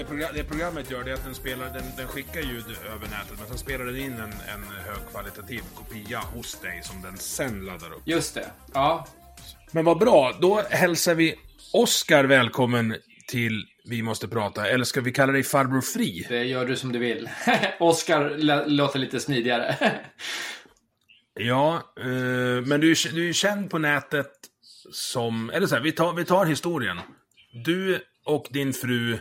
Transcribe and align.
Det, 0.00 0.06
program, 0.06 0.30
det 0.34 0.44
programmet 0.44 0.90
gör 0.90 1.04
det 1.04 1.10
är 1.10 1.14
att 1.14 1.24
den, 1.24 1.34
spelar, 1.34 1.64
den, 1.66 1.82
den 1.96 2.06
skickar 2.08 2.40
ljud 2.40 2.64
över 2.94 3.06
nätet 3.08 3.38
men 3.38 3.48
sen 3.48 3.58
spelar 3.58 3.84
den 3.84 3.96
in 3.96 4.12
en, 4.12 4.32
en 4.32 4.64
högkvalitativ 4.86 5.60
kopia 5.74 6.18
hos 6.18 6.60
dig 6.60 6.80
som 6.82 7.02
den 7.02 7.18
sen 7.18 7.64
laddar 7.64 7.92
upp. 7.92 8.02
Just 8.04 8.34
det. 8.34 8.50
Ja. 8.74 9.06
Men 9.72 9.84
vad 9.84 9.98
bra, 9.98 10.36
då 10.40 10.62
hälsar 10.70 11.14
vi 11.14 11.34
Oskar 11.72 12.24
välkommen 12.24 12.96
till 13.28 13.66
Vi 13.84 14.02
måste 14.02 14.28
prata, 14.28 14.68
eller 14.68 14.84
ska 14.84 15.00
vi 15.00 15.12
kalla 15.12 15.32
dig 15.32 15.42
Farbror 15.42 15.80
Fri? 15.80 16.26
Det 16.28 16.44
gör 16.44 16.66
du 16.66 16.76
som 16.76 16.92
du 16.92 16.98
vill. 16.98 17.28
Oscar 17.80 18.30
lä- 18.30 18.66
låter 18.66 18.98
lite 18.98 19.20
smidigare. 19.20 19.76
Ja, 21.34 21.74
eh, 22.00 22.06
men 22.66 22.80
du, 22.80 22.90
är- 22.90 23.14
du 23.14 23.28
är 23.28 23.32
känd 23.32 23.70
på 23.70 23.78
nätet 23.78 24.30
som, 24.92 25.50
eller 25.50 25.66
så 25.66 25.74
här, 25.74 25.82
vi 25.82 25.92
tar, 25.92 26.12
vi 26.14 26.24
tar 26.24 26.46
historien. 26.46 26.98
Du 27.64 28.00
och 28.26 28.46
din 28.50 28.72
fru 28.72 29.18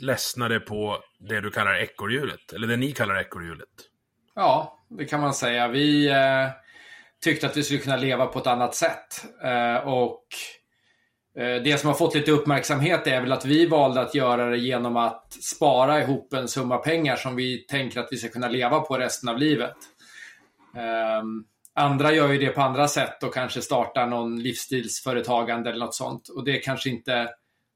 ledsnade 0.00 0.60
på 0.60 0.98
det 1.18 1.40
du 1.40 1.50
kallar 1.50 1.74
ekorrhjulet, 1.74 2.52
eller 2.52 2.66
det 2.66 2.76
ni 2.76 2.92
kallar 2.92 3.20
ekorrhjulet. 3.20 3.68
ja, 4.34 4.84
det 4.88 5.04
kan 5.04 5.20
man 5.20 5.34
säga. 5.34 5.68
Vi 5.68 6.08
eh, 6.08 6.48
tyckte 7.24 7.46
att 7.46 7.56
vi 7.56 7.62
skulle 7.62 7.80
kunna 7.80 7.96
leva 7.96 8.26
på 8.26 8.38
ett 8.38 8.46
annat 8.46 8.74
sätt. 8.74 9.24
Eh, 9.42 9.76
och 9.76 10.24
eh, 11.38 11.62
det 11.62 11.80
som 11.80 11.88
har 11.88 11.94
fått 11.94 12.14
lite 12.14 12.30
uppmärksamhet 12.30 13.06
är 13.06 13.20
väl 13.20 13.32
att 13.32 13.44
vi 13.44 13.66
valde 13.66 14.00
att 14.00 14.14
göra 14.14 14.50
det 14.50 14.58
genom 14.58 14.96
att 14.96 15.32
spara 15.32 16.02
ihop 16.02 16.32
en 16.32 16.48
summa 16.48 16.78
pengar 16.78 17.16
som 17.16 17.36
vi 17.36 17.58
tänker 17.58 18.00
att 18.00 18.08
vi 18.10 18.16
ska 18.16 18.28
kunna 18.28 18.48
leva 18.48 18.80
på 18.80 18.98
resten 18.98 19.28
av 19.28 19.38
livet. 19.38 19.76
Ehm, 20.76 21.44
andra 21.74 22.12
gör 22.12 22.32
ju 22.32 22.38
det 22.38 22.48
på 22.48 22.62
andra 22.62 22.88
sätt 22.88 23.22
och 23.22 23.34
kanske 23.34 23.62
startar 23.62 24.06
någon 24.06 24.42
livsstilsföretagande 24.42 25.70
eller 25.70 25.84
något 25.84 25.94
sånt. 25.94 26.28
Och 26.28 26.44
det 26.44 26.58
kanske 26.58 26.90
inte 26.90 27.28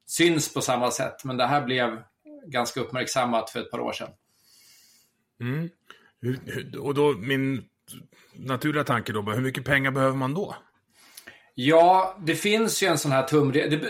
syns 0.07 0.55
på 0.55 0.61
samma 0.61 0.91
sätt, 0.91 1.25
men 1.25 1.37
det 1.37 1.47
här 1.47 1.61
blev 1.61 2.03
ganska 2.47 2.81
uppmärksammat 2.81 3.51
för 3.51 3.61
ett 3.61 3.71
par 3.71 3.81
år 3.81 3.93
sedan. 3.93 4.11
Hur, 6.21 6.79
och 6.81 6.95
då, 6.95 7.13
min 7.13 7.65
naturliga 8.35 8.85
tanke 8.85 9.13
då, 9.13 9.23
hur 9.23 9.43
mycket 9.43 9.65
pengar 9.65 9.91
behöver 9.91 10.17
man 10.17 10.35
då? 10.35 10.57
Ja, 11.55 12.19
det 12.27 12.35
finns 12.35 12.83
ju 12.83 12.87
en 12.87 12.99
sån 12.99 13.13
här 13.13 13.23
tumregel. 13.23 13.89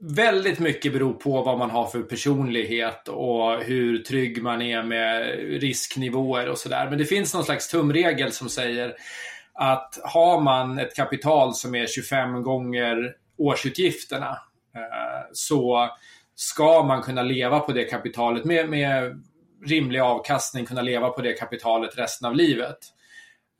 Väldigt 0.00 0.58
mycket 0.58 0.92
beror 0.92 1.12
på 1.12 1.42
vad 1.42 1.58
man 1.58 1.70
har 1.70 1.86
för 1.86 2.02
personlighet 2.02 3.08
och 3.08 3.62
hur 3.62 3.98
trygg 3.98 4.42
man 4.42 4.62
är 4.62 4.82
med 4.82 5.26
risknivåer 5.60 6.48
och 6.48 6.58
sådär. 6.58 6.88
Men 6.90 6.98
det 6.98 7.04
finns 7.04 7.34
någon 7.34 7.44
slags 7.44 7.68
tumregel 7.68 8.32
som 8.32 8.48
säger 8.48 8.94
att 9.54 9.98
har 10.04 10.40
man 10.40 10.78
ett 10.78 10.96
kapital 10.96 11.54
som 11.54 11.74
är 11.74 11.86
25 11.86 12.42
gånger 12.42 13.14
årsutgifterna 13.38 14.38
eh, 14.76 15.28
så 15.32 15.88
ska 16.42 16.82
man 16.82 17.02
kunna 17.02 17.22
leva 17.22 17.60
på 17.60 17.72
det 17.72 17.84
kapitalet 17.84 18.44
med, 18.44 18.68
med 18.68 19.22
rimlig 19.66 20.00
avkastning, 20.00 20.66
kunna 20.66 20.82
leva 20.82 21.08
på 21.08 21.22
det 21.22 21.32
kapitalet 21.32 21.98
resten 21.98 22.28
av 22.28 22.34
livet. 22.34 22.78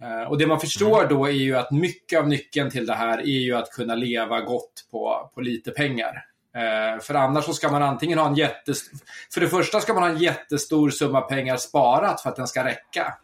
Eh, 0.03 0.31
Och 0.31 0.39
det 0.39 0.47
man 0.47 0.61
förstår 0.61 1.07
då 1.09 1.27
är 1.27 1.31
ju 1.31 1.57
att 1.57 1.71
mycket 1.71 2.19
av 2.19 2.29
nyckeln 2.29 2.71
till 2.71 2.87
det 2.87 2.95
här 2.95 3.19
är 3.19 3.41
ju 3.41 3.57
att 3.57 3.71
kunna 3.71 3.95
leva 3.95 4.41
gott 4.41 4.89
på, 4.91 5.31
på 5.35 5.41
lite 5.41 5.71
pengar. 5.71 6.25
Eh, 6.57 7.01
För 7.01 7.15
annars 7.15 7.45
så 7.45 7.53
ska 7.55 7.71
man 7.71 7.83
antingen 7.83 8.19
ha 8.19 8.27
en 8.29 8.35
jättestor... 8.35 8.99
För 9.35 9.41
det 9.41 9.49
första 9.49 9.81
ska 9.81 9.95
man 9.95 10.03
ha 10.03 10.11
en 10.11 10.19
jättestor 10.19 10.91
summa 10.91 11.21
pengar 11.21 11.57
sparat 11.57 12.21
för 12.21 12.31
att 12.31 12.37
den 12.37 12.47
ska 12.47 12.65
räcka. 12.65 13.15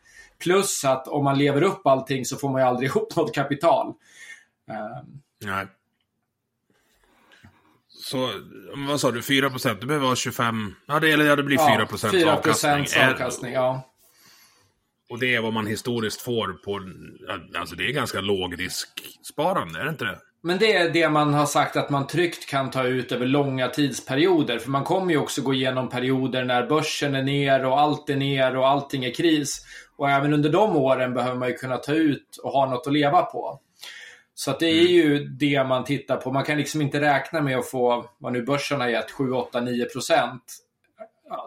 Plus 0.43 0.85
att 0.85 1.09
om 1.09 1.25
man 1.25 1.39
lever 1.39 1.63
upp 1.63 1.87
allting 1.87 2.25
så 2.25 2.37
får 2.37 2.49
man 2.49 2.61
ju 2.61 2.67
aldrig 2.67 2.91
ihop 2.91 3.17
något 3.17 3.35
kapital. 3.35 3.87
Eh, 4.71 5.05
Nej. 5.45 5.67
Så, 8.01 8.31
vad 8.89 9.01
sa 9.01 9.11
du, 9.11 9.23
4 9.23 9.51
procent? 9.51 9.81
Du 9.81 9.87
behöver 9.87 10.07
ha 10.07 10.17
25... 10.17 10.75
Ja, 10.87 11.01
det, 11.01 11.13
eller 11.13 11.25
ja, 11.25 11.37
det 11.37 11.43
blir 11.43 11.77
4 11.77 11.87
procent 11.87 12.13
4 12.13 12.33
avkastning. 12.33 12.73
procents 12.73 12.97
avkastning. 12.97 13.53
Ja. 13.53 13.91
Och 15.11 15.19
det 15.19 15.35
är 15.35 15.41
vad 15.41 15.53
man 15.53 15.67
historiskt 15.67 16.21
får 16.21 16.53
på... 16.53 16.81
Alltså 17.59 17.77
det 17.77 17.87
är 17.87 17.93
ganska 17.93 18.21
lågrisksparande, 18.21 19.81
är 19.81 19.85
det 19.85 19.91
inte 19.91 20.05
det? 20.05 20.19
Men 20.43 20.59
det 20.59 20.77
är 20.77 20.91
det 20.91 21.09
man 21.09 21.35
har 21.35 21.47
sagt 21.47 21.77
att 21.77 21.91
man 21.91 22.07
tryggt 22.07 22.47
kan 22.47 22.71
ta 22.71 22.85
ut 22.85 23.13
över 23.13 23.27
långa 23.27 23.69
tidsperioder. 23.69 24.59
För 24.59 24.71
man 24.71 24.85
kommer 24.85 25.13
ju 25.13 25.19
också 25.19 25.43
gå 25.43 25.55
igenom 25.55 25.89
perioder 25.89 26.45
när 26.45 26.67
börsen 26.67 27.15
är 27.15 27.23
ner 27.23 27.67
och 27.67 27.81
allt 27.81 28.11
är 28.11 28.17
ner 28.17 28.57
och 28.57 28.69
allting 28.69 29.05
är 29.05 29.15
kris. 29.15 29.67
Och 29.97 30.11
även 30.11 30.33
under 30.35 30.51
de 30.51 30.77
åren 30.77 31.15
behöver 31.15 31.39
man 31.39 31.49
ju 31.49 31.55
kunna 31.55 31.77
ta 31.77 31.93
ut 31.93 32.37
och 32.43 32.51
ha 32.51 32.71
något 32.71 32.87
att 32.87 32.93
leva 32.93 33.23
på. 33.23 33.61
Så 34.39 34.57
det 34.59 34.67
är 34.67 34.89
ju 34.89 35.25
det 35.25 35.65
man 35.65 35.85
tittar 35.85 36.17
på. 36.17 36.33
Man 36.33 36.45
kan 36.45 36.59
liksom 36.59 36.83
inte 36.83 37.01
räkna 37.01 37.41
med 37.41 37.59
att 37.59 37.71
få, 37.71 38.11
vad 38.19 38.33
nu 38.33 38.43
börsen 38.43 38.81
har 38.81 38.89
gett, 38.89 39.11
7, 39.11 39.33
8, 39.33 39.61
9 39.61 39.85
procent. 39.85 40.43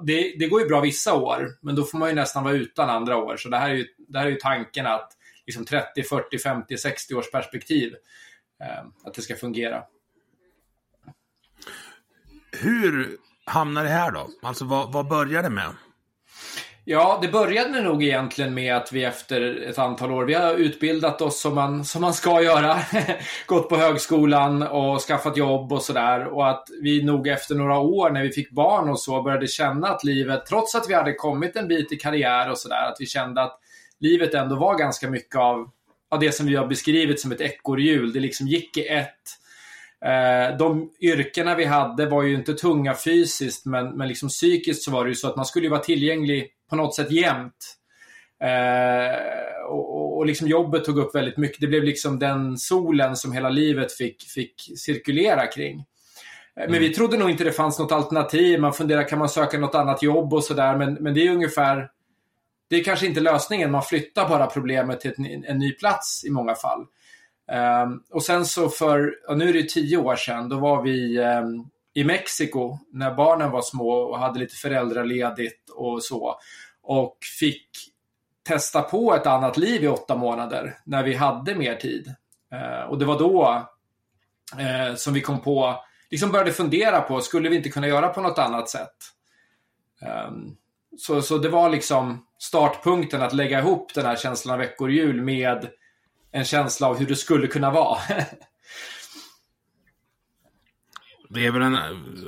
Det, 0.02 0.35
det 0.40 0.47
går 0.47 0.62
ju 0.62 0.68
bra 0.68 0.81
vissa 0.81 1.13
år, 1.13 1.47
men 1.62 1.75
då 1.75 1.84
får 1.84 1.97
man 1.97 2.09
ju 2.09 2.16
nästan 2.16 2.44
vara 2.44 2.53
utan 2.53 2.90
andra 2.90 3.18
år. 3.18 3.38
Så 3.38 3.50
det 3.50 3.57
här 3.57 3.69
är 3.69 3.74
ju, 3.74 3.88
det 3.97 4.19
här 4.19 4.25
är 4.25 4.29
ju 4.29 4.35
tanken 4.35 4.88
att 4.88 5.12
liksom 5.46 5.66
30, 5.66 6.03
40, 6.03 6.38
50, 6.40 6.78
60 6.78 7.16
års 7.16 7.31
perspektiv 7.31 7.96
eh, 8.63 8.85
att 9.03 9.13
det 9.13 9.22
ska 9.22 9.35
fungera. 9.35 9.84
Hur 12.52 13.18
hamnar 13.46 13.84
det 13.84 13.90
här 13.90 14.12
då? 14.12 14.29
Alltså 14.41 14.66
vad, 14.66 14.94
vad 14.94 15.08
börjar 15.08 15.44
det 15.44 15.50
med? 15.50 15.72
Ja, 16.86 17.19
det 17.22 17.28
började 17.28 17.81
nog 17.81 18.03
egentligen 18.03 18.53
med 18.53 18.75
att 18.75 18.92
vi 18.92 19.03
efter 19.03 19.68
ett 19.69 19.78
antal 19.78 20.12
år, 20.12 20.25
vi 20.25 20.34
har 20.34 20.53
utbildat 20.53 21.22
oss 21.22 21.42
som 21.42 21.56
man, 21.56 21.86
som 21.86 22.02
man 22.02 22.14
ska 22.14 22.42
göra. 22.42 22.80
Gått 23.46 23.69
på 23.69 23.75
högskolan 23.75 24.64
och 24.64 25.00
skaffat 25.02 25.38
jobb 25.38 25.74
och 25.74 25.81
sådär. 25.81 26.28
Och 26.28 26.50
att 26.50 26.68
vi 26.81 27.03
nog 27.03 27.28
efter 27.28 27.56
några 27.56 27.80
år 27.80 28.09
när 28.09 28.24
vi 28.24 28.31
fick 28.31 28.52
barn 28.52 28.90
och 28.90 29.00
så 29.00 29.22
började 29.22 29.47
känna 29.47 29.88
att 29.88 30.03
livet, 30.03 30.46
trots 30.46 30.75
att 30.75 30.90
vi 30.90 30.94
hade 30.94 31.14
kommit 31.14 31.56
en 31.56 31.68
bit 31.68 31.91
i 31.91 31.96
karriär 31.96 32.52
och 32.52 32.58
sådär, 32.58 32.90
att 32.90 32.97
vi 33.00 33.06
kände 33.06 33.41
att 33.41 33.59
livet 34.00 34.34
ändå 34.34 34.56
var 34.56 34.78
ganska 34.78 35.09
mycket 35.09 35.36
av, 35.36 35.70
av 36.12 36.20
det 36.20 36.31
som 36.31 36.46
vi 36.46 36.56
har 36.56 36.68
beskrivit 36.68 37.20
som 37.20 37.31
ett 37.31 37.41
ekorrhjul. 37.41 38.14
Det 38.14 38.20
liksom 38.20 38.47
gick 38.47 38.78
i 38.78 38.88
ett. 38.88 39.08
Eh, 40.06 40.58
de 40.58 40.91
yrkena 41.02 41.56
vi 41.56 41.66
hade 41.66 42.05
var 42.05 42.23
ju 42.23 42.35
inte 42.35 42.53
tunga 42.53 42.94
fysiskt, 42.94 43.66
men, 43.66 43.97
men 43.97 44.08
liksom 44.08 44.29
psykiskt 44.29 44.84
så 44.84 44.91
var 44.91 45.03
det 45.03 45.09
ju 45.09 45.16
så 45.16 45.28
att 45.28 45.35
man 45.35 45.46
skulle 45.46 45.66
ju 45.66 45.70
vara 45.70 45.82
tillgänglig 45.82 46.47
på 46.72 46.76
något 46.78 46.96
sätt 46.96 47.12
jämt. 47.12 47.78
Eh, 48.44 49.66
och, 49.70 50.18
och- 50.18 50.26
liksom 50.26 50.47
jobbet 50.47 50.85
tog 50.85 50.97
upp 51.00 51.16
väldigt 51.16 51.38
mycket. 51.38 51.62
Det 51.62 51.68
blev 51.68 51.84
liksom 51.84 52.20
den 52.20 52.58
solen 52.58 53.16
som 53.16 53.32
hela 53.32 53.50
livet 53.50 53.94
fick, 53.94 54.23
fick 54.23 54.53
cirkulera 54.78 55.47
kring. 55.47 55.79
Eh, 56.56 56.70
Men 56.70 56.79
vi 56.79 56.90
trodde 56.94 57.18
nog 57.18 57.29
inte 57.29 57.44
det 57.44 57.52
fanns 57.52 57.79
något 57.79 57.91
alternativ. 57.91 58.59
Man 58.59 58.73
funderar, 58.73 59.08
kan 59.08 59.20
man 59.20 59.29
söka 59.29 59.59
något 59.59 59.76
annat 59.76 60.03
jobb 60.03 60.34
och 60.34 60.44
sådär. 60.44 60.78
Men, 60.78 60.94
men 60.94 61.14
det 61.14 61.28
är 61.28 61.32
ungefär, 61.32 61.90
det 62.70 62.76
är 62.76 62.84
kanske 62.84 63.06
inte 63.08 63.20
lösningen. 63.20 63.72
Man 63.72 63.84
flyttar 63.84 64.29
bara 64.29 64.46
problemet 64.47 65.00
till 65.02 65.12
ett, 65.12 65.17
en 65.47 65.58
ny 65.59 65.72
plats 65.72 66.24
i 66.26 66.29
många 66.29 66.56
fall. 66.56 66.85
Ehm, 67.52 68.00
och 68.12 68.24
sen 68.24 68.46
så 68.46 68.70
för, 68.70 69.16
nu 69.35 69.50
är 69.50 69.53
det 69.53 69.70
tio 69.70 69.97
år 69.97 70.16
sedan, 70.16 70.50
då 70.50 70.59
var 70.59 70.84
vi 70.84 71.17
ehm, 71.17 71.66
i 71.93 72.03
Mexiko 72.03 72.78
när 72.91 73.16
barnen 73.16 73.52
var 73.52 73.61
små 73.61 73.91
och 73.91 74.20
hade 74.20 74.40
lite 74.40 74.55
föräldraledigt 74.55 75.70
och 75.70 76.03
så. 76.03 76.40
Och 76.84 77.17
fick 77.40 77.67
testa 78.43 78.82
på 78.82 79.16
ett 79.16 79.28
annat 79.28 79.58
liv 79.58 79.84
i 79.84 79.88
åtta 79.88 80.16
månader 80.16 80.78
när 80.85 81.03
vi 81.03 81.14
hade 81.14 81.55
mer 81.55 81.76
tid. 81.76 82.16
Eh, 82.52 82.90
och 82.90 82.99
det 82.99 83.05
var 83.05 83.20
då 83.20 83.67
eh, 84.58 84.96
som 84.96 85.14
vi 85.14 85.22
kom 85.22 85.41
på 85.41 85.84
liksom 86.11 86.32
började 86.32 86.52
fundera 86.52 87.02
på, 87.02 87.22
skulle 87.22 87.49
vi 87.49 87.55
inte 87.55 87.70
kunna 87.70 87.88
göra 87.88 88.09
på 88.09 88.22
något 88.22 88.40
annat 88.40 88.70
sätt? 88.70 88.96
Ehm, 90.02 90.55
så, 90.97 91.22
så 91.22 91.38
det 91.38 91.49
var 91.49 91.70
liksom 91.70 92.26
startpunkten 92.40 93.22
att 93.22 93.34
lägga 93.34 93.59
ihop 93.59 93.93
den 93.93 94.05
här 94.05 94.16
känslan 94.16 94.53
av 94.53 94.59
veckorjul 94.59 95.22
med 95.22 95.70
en 96.32 96.46
känsla 96.46 96.88
av 96.88 96.97
hur 96.97 97.08
det 97.08 97.16
skulle 97.16 97.47
kunna 97.47 97.72
vara. 97.72 97.97
det 101.33 101.45
är 101.45 101.51
väl 101.51 101.61
en, 101.61 101.78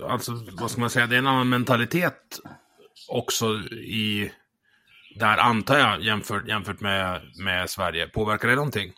alltså 0.09 0.31
vad 0.51 0.71
ska 0.71 0.81
man 0.81 0.89
säga, 0.89 1.07
det 1.07 1.15
är 1.15 1.19
en 1.19 1.27
annan 1.27 1.49
mentalitet 1.49 2.39
också 3.07 3.45
i, 3.71 4.31
där 5.15 5.37
antar 5.37 5.77
jag, 5.77 6.01
jämfört, 6.01 6.47
jämfört 6.47 6.79
med, 6.79 7.21
med 7.43 7.69
Sverige. 7.69 8.07
Påverkar 8.07 8.47
det 8.47 8.55
någonting? 8.55 8.91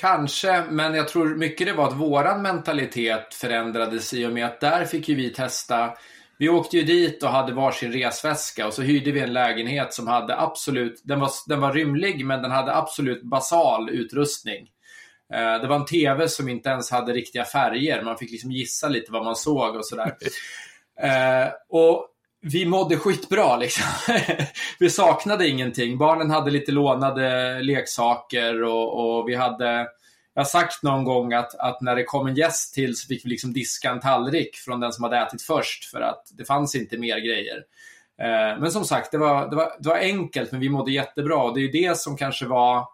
Kanske, 0.00 0.64
men 0.70 0.94
jag 0.94 1.08
tror 1.08 1.36
mycket 1.36 1.66
det 1.66 1.72
var 1.72 1.88
att 1.88 1.96
våran 1.96 2.42
mentalitet 2.42 3.34
förändrades 3.34 4.14
i 4.14 4.26
och 4.26 4.32
med 4.32 4.46
att 4.46 4.60
där 4.60 4.84
fick 4.84 5.08
ju 5.08 5.14
vi 5.14 5.30
testa 5.30 5.90
vi 6.38 6.48
åkte 6.48 6.76
ju 6.76 6.82
dit 6.82 7.22
och 7.22 7.30
hade 7.30 7.52
varsin 7.52 7.92
resväska 7.92 8.66
och 8.66 8.74
så 8.74 8.82
hyrde 8.82 9.12
vi 9.12 9.20
en 9.20 9.32
lägenhet 9.32 9.94
som 9.94 10.06
hade 10.06 10.40
absolut, 10.40 11.02
den 11.04 11.20
var, 11.20 11.30
den 11.46 11.60
var 11.60 11.72
rymlig 11.72 12.26
men 12.26 12.42
den 12.42 12.50
hade 12.50 12.76
absolut 12.76 13.22
basal 13.22 13.90
utrustning. 13.90 14.68
Eh, 15.34 15.60
det 15.60 15.68
var 15.68 15.76
en 15.76 15.84
TV 15.84 16.28
som 16.28 16.48
inte 16.48 16.68
ens 16.68 16.90
hade 16.90 17.12
riktiga 17.12 17.44
färger, 17.44 18.02
man 18.02 18.18
fick 18.18 18.30
liksom 18.30 18.52
gissa 18.52 18.88
lite 18.88 19.12
vad 19.12 19.24
man 19.24 19.36
såg 19.36 19.76
och 19.76 19.86
sådär. 19.86 20.16
Eh, 21.00 21.48
och 21.68 22.06
vi 22.40 22.66
mådde 22.66 22.96
skitbra 22.96 23.56
liksom. 23.56 23.84
vi 24.78 24.90
saknade 24.90 25.48
ingenting. 25.48 25.98
Barnen 25.98 26.30
hade 26.30 26.50
lite 26.50 26.72
lånade 26.72 27.58
leksaker 27.62 28.62
och, 28.62 29.18
och 29.18 29.28
vi 29.28 29.34
hade 29.34 29.86
jag 30.38 30.42
har 30.42 30.48
sagt 30.48 30.82
någon 30.82 31.04
gång 31.04 31.32
att, 31.32 31.54
att 31.54 31.80
när 31.80 31.96
det 31.96 32.04
kom 32.04 32.26
en 32.26 32.34
gäst 32.34 32.74
till 32.74 32.96
så 32.96 33.06
fick 33.06 33.24
vi 33.24 33.28
liksom 33.28 33.52
diska 33.52 33.90
en 33.90 34.00
tallrik 34.00 34.56
från 34.56 34.80
den 34.80 34.92
som 34.92 35.04
hade 35.04 35.18
ätit 35.18 35.42
först 35.42 35.84
för 35.84 36.00
att 36.00 36.22
det 36.30 36.44
fanns 36.44 36.74
inte 36.74 36.98
mer 36.98 37.18
grejer. 37.18 37.56
Eh, 38.22 38.60
men 38.60 38.70
som 38.70 38.84
sagt, 38.84 39.10
det 39.10 39.18
var, 39.18 39.50
det, 39.50 39.56
var, 39.56 39.72
det 39.80 39.88
var 39.88 39.96
enkelt 39.96 40.52
men 40.52 40.60
vi 40.60 40.68
mådde 40.68 40.92
jättebra 40.92 41.36
och 41.36 41.54
det 41.54 41.60
är 41.60 41.72
det 41.72 41.98
som 41.98 42.16
kanske 42.16 42.46
var 42.46 42.84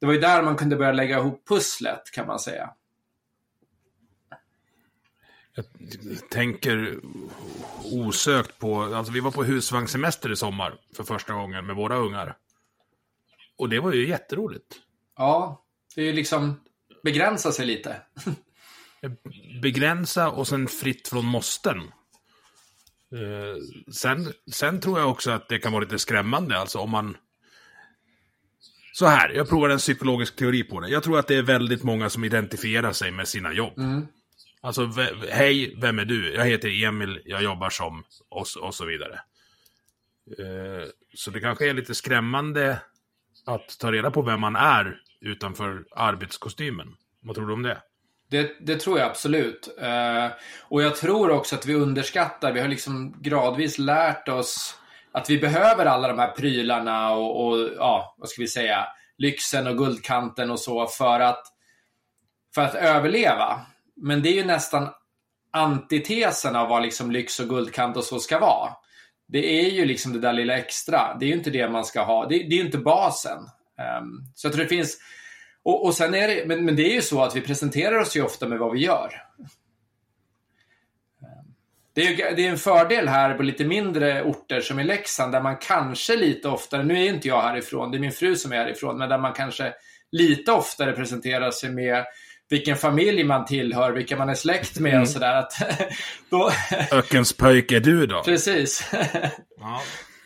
Det 0.00 0.06
var 0.06 0.12
ju 0.12 0.20
där 0.20 0.42
man 0.42 0.56
kunde 0.56 0.76
börja 0.76 0.92
lägga 0.92 1.18
ihop 1.18 1.48
pusslet 1.48 2.10
kan 2.12 2.26
man 2.26 2.38
säga. 2.38 2.70
Jag 5.54 5.64
tänker 6.30 7.00
osökt 7.84 8.58
på, 8.58 8.82
alltså 8.82 9.12
vi 9.12 9.20
var 9.20 9.30
på 9.30 9.44
husvagnssemester 9.44 10.32
i 10.32 10.36
sommar 10.36 10.78
för 10.96 11.04
första 11.04 11.32
gången 11.32 11.66
med 11.66 11.76
våra 11.76 11.96
ungar. 11.96 12.36
Och 13.58 13.68
det 13.68 13.80
var 13.80 13.92
ju 13.92 14.08
jätteroligt. 14.08 14.74
Ja, 15.16 15.64
det 15.94 16.00
är 16.00 16.04
ju 16.04 16.12
liksom 16.12 16.60
begränsa 17.02 17.52
sig 17.52 17.66
lite. 17.66 18.02
begränsa 19.62 20.30
och 20.30 20.48
sen 20.48 20.68
fritt 20.68 21.08
från 21.08 21.24
måsten. 21.24 21.78
Eh, 23.12 23.92
sen, 23.92 24.32
sen 24.52 24.80
tror 24.80 24.98
jag 24.98 25.10
också 25.10 25.30
att 25.30 25.48
det 25.48 25.58
kan 25.58 25.72
vara 25.72 25.82
lite 25.84 25.98
skrämmande, 25.98 26.58
alltså 26.58 26.78
om 26.78 26.90
man... 26.90 27.16
Så 28.98 29.06
här, 29.06 29.28
jag 29.28 29.48
provar 29.48 29.68
en 29.68 29.78
psykologisk 29.78 30.36
teori 30.36 30.62
på 30.62 30.80
det. 30.80 30.88
Jag 30.88 31.02
tror 31.02 31.18
att 31.18 31.26
det 31.26 31.36
är 31.36 31.42
väldigt 31.42 31.82
många 31.82 32.10
som 32.10 32.24
identifierar 32.24 32.92
sig 32.92 33.10
med 33.10 33.28
sina 33.28 33.52
jobb. 33.52 33.78
Mm. 33.78 34.06
Alltså, 34.60 34.90
hej, 35.30 35.74
vem 35.80 35.98
är 35.98 36.04
du? 36.04 36.34
Jag 36.34 36.44
heter 36.44 36.84
Emil, 36.84 37.22
jag 37.24 37.42
jobbar 37.42 37.70
som... 37.70 38.04
Och, 38.28 38.46
och 38.62 38.74
så 38.74 38.84
vidare. 38.84 39.20
Eh, 40.38 40.88
så 41.14 41.30
det 41.30 41.40
kanske 41.40 41.70
är 41.70 41.74
lite 41.74 41.94
skrämmande 41.94 42.80
att 43.46 43.78
ta 43.78 43.92
reda 43.92 44.10
på 44.10 44.22
vem 44.22 44.40
man 44.40 44.56
är 44.56 45.00
utanför 45.20 45.84
arbetskostymen. 45.90 46.94
Vad 47.20 47.36
tror 47.36 47.46
du 47.46 47.52
om 47.52 47.62
det? 47.62 47.78
Det, 48.30 48.56
det 48.60 48.80
tror 48.80 48.98
jag 48.98 49.10
absolut. 49.10 49.68
Uh, 49.82 50.36
och 50.62 50.82
jag 50.82 50.96
tror 50.96 51.30
också 51.30 51.56
att 51.56 51.66
vi 51.66 51.74
underskattar, 51.74 52.52
vi 52.52 52.60
har 52.60 52.68
liksom 52.68 53.22
gradvis 53.22 53.78
lärt 53.78 54.28
oss 54.28 54.78
att 55.16 55.30
vi 55.30 55.38
behöver 55.38 55.86
alla 55.86 56.08
de 56.08 56.18
här 56.18 56.30
prylarna 56.30 57.10
och, 57.10 57.46
och 57.46 57.68
ja, 57.76 58.14
vad 58.18 58.28
ska 58.28 58.42
vi 58.42 58.48
säga, 58.48 58.86
lyxen 59.18 59.66
och 59.66 59.78
guldkanten 59.78 60.50
och 60.50 60.60
så 60.60 60.86
för 60.86 61.20
att, 61.20 61.42
för 62.54 62.62
att 62.62 62.74
överleva. 62.74 63.60
Men 63.96 64.22
det 64.22 64.28
är 64.28 64.34
ju 64.34 64.44
nästan 64.44 64.88
antitesen 65.52 66.56
av 66.56 66.68
vad 66.68 66.82
liksom 66.82 67.10
lyx 67.10 67.40
och 67.40 67.48
guldkant 67.48 67.96
och 67.96 68.04
så 68.04 68.18
ska 68.18 68.38
vara. 68.38 68.72
Det 69.28 69.60
är 69.60 69.70
ju 69.70 69.84
liksom 69.84 70.12
det 70.12 70.18
där 70.18 70.32
lilla 70.32 70.58
extra. 70.58 71.16
Det 71.20 71.24
är 71.24 71.28
ju 71.28 71.34
inte 71.34 71.50
det 71.50 71.68
man 71.68 71.84
ska 71.84 72.02
ha. 72.02 72.26
Det, 72.26 72.38
det 72.38 72.54
är 72.54 72.58
ju 72.58 72.66
inte 72.66 72.78
basen. 72.78 73.38
Um, 73.38 74.32
så 74.34 74.46
jag 74.46 74.52
tror 74.52 74.62
det 74.62 74.68
finns... 74.68 74.98
Och, 75.62 75.84
och 75.84 75.94
sen 75.94 76.14
är 76.14 76.28
det, 76.28 76.46
men, 76.46 76.64
men 76.64 76.76
det 76.76 76.90
är 76.90 76.94
ju 76.94 77.02
så 77.02 77.22
att 77.22 77.36
vi 77.36 77.40
presenterar 77.40 77.98
oss 77.98 78.16
ju 78.16 78.22
ofta 78.22 78.48
med 78.48 78.58
vad 78.58 78.72
vi 78.72 78.84
gör. 78.84 79.25
Det 81.96 82.06
är, 82.06 82.36
det 82.36 82.46
är 82.46 82.50
en 82.50 82.58
fördel 82.58 83.08
här 83.08 83.34
på 83.34 83.42
lite 83.42 83.64
mindre 83.64 84.22
orter 84.22 84.60
som 84.60 84.80
i 84.80 84.84
Leksand 84.84 85.32
där 85.32 85.40
man 85.40 85.56
kanske 85.56 86.16
lite 86.16 86.48
oftare, 86.48 86.84
nu 86.84 87.04
är 87.04 87.08
inte 87.08 87.28
jag 87.28 87.42
härifrån, 87.42 87.90
det 87.90 87.96
är 87.96 88.00
min 88.00 88.12
fru 88.12 88.36
som 88.36 88.52
är 88.52 88.56
härifrån, 88.56 88.98
men 88.98 89.08
där 89.08 89.18
man 89.18 89.32
kanske 89.32 89.72
lite 90.12 90.52
oftare 90.52 90.92
presenterar 90.92 91.50
sig 91.50 91.70
med 91.70 92.04
vilken 92.48 92.76
familj 92.76 93.24
man 93.24 93.44
tillhör, 93.44 93.92
vilka 93.92 94.16
man 94.16 94.28
är 94.28 94.34
släkt 94.34 94.78
med 94.78 94.90
mm. 94.90 95.02
och 95.02 95.08
sådär. 95.08 95.44
Öckens 96.92 97.32
pöjk 97.32 97.72
är 97.72 97.80
du 97.80 98.06
då? 98.06 98.22
Precis. 98.22 98.90
Ja. 99.60 99.82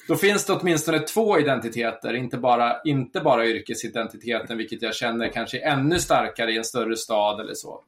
Då 0.09 0.17
finns 0.17 0.45
det 0.45 0.53
åtminstone 0.53 0.99
två 0.99 1.39
identiteter, 1.39 2.15
inte 2.15 2.39
bara, 2.39 2.83
inte 2.85 3.21
bara 3.21 3.47
yrkesidentiteten, 3.47 4.59
vilket 4.59 4.83
jag 4.83 4.95
känner 4.95 5.29
kanske 5.29 5.59
är 5.59 5.73
ännu 5.73 5.99
starkare 5.99 6.53
i 6.53 6.57
en 6.57 6.65
större 6.65 6.97
stad 6.97 7.41
eller 7.41 7.55
så. 7.55 7.83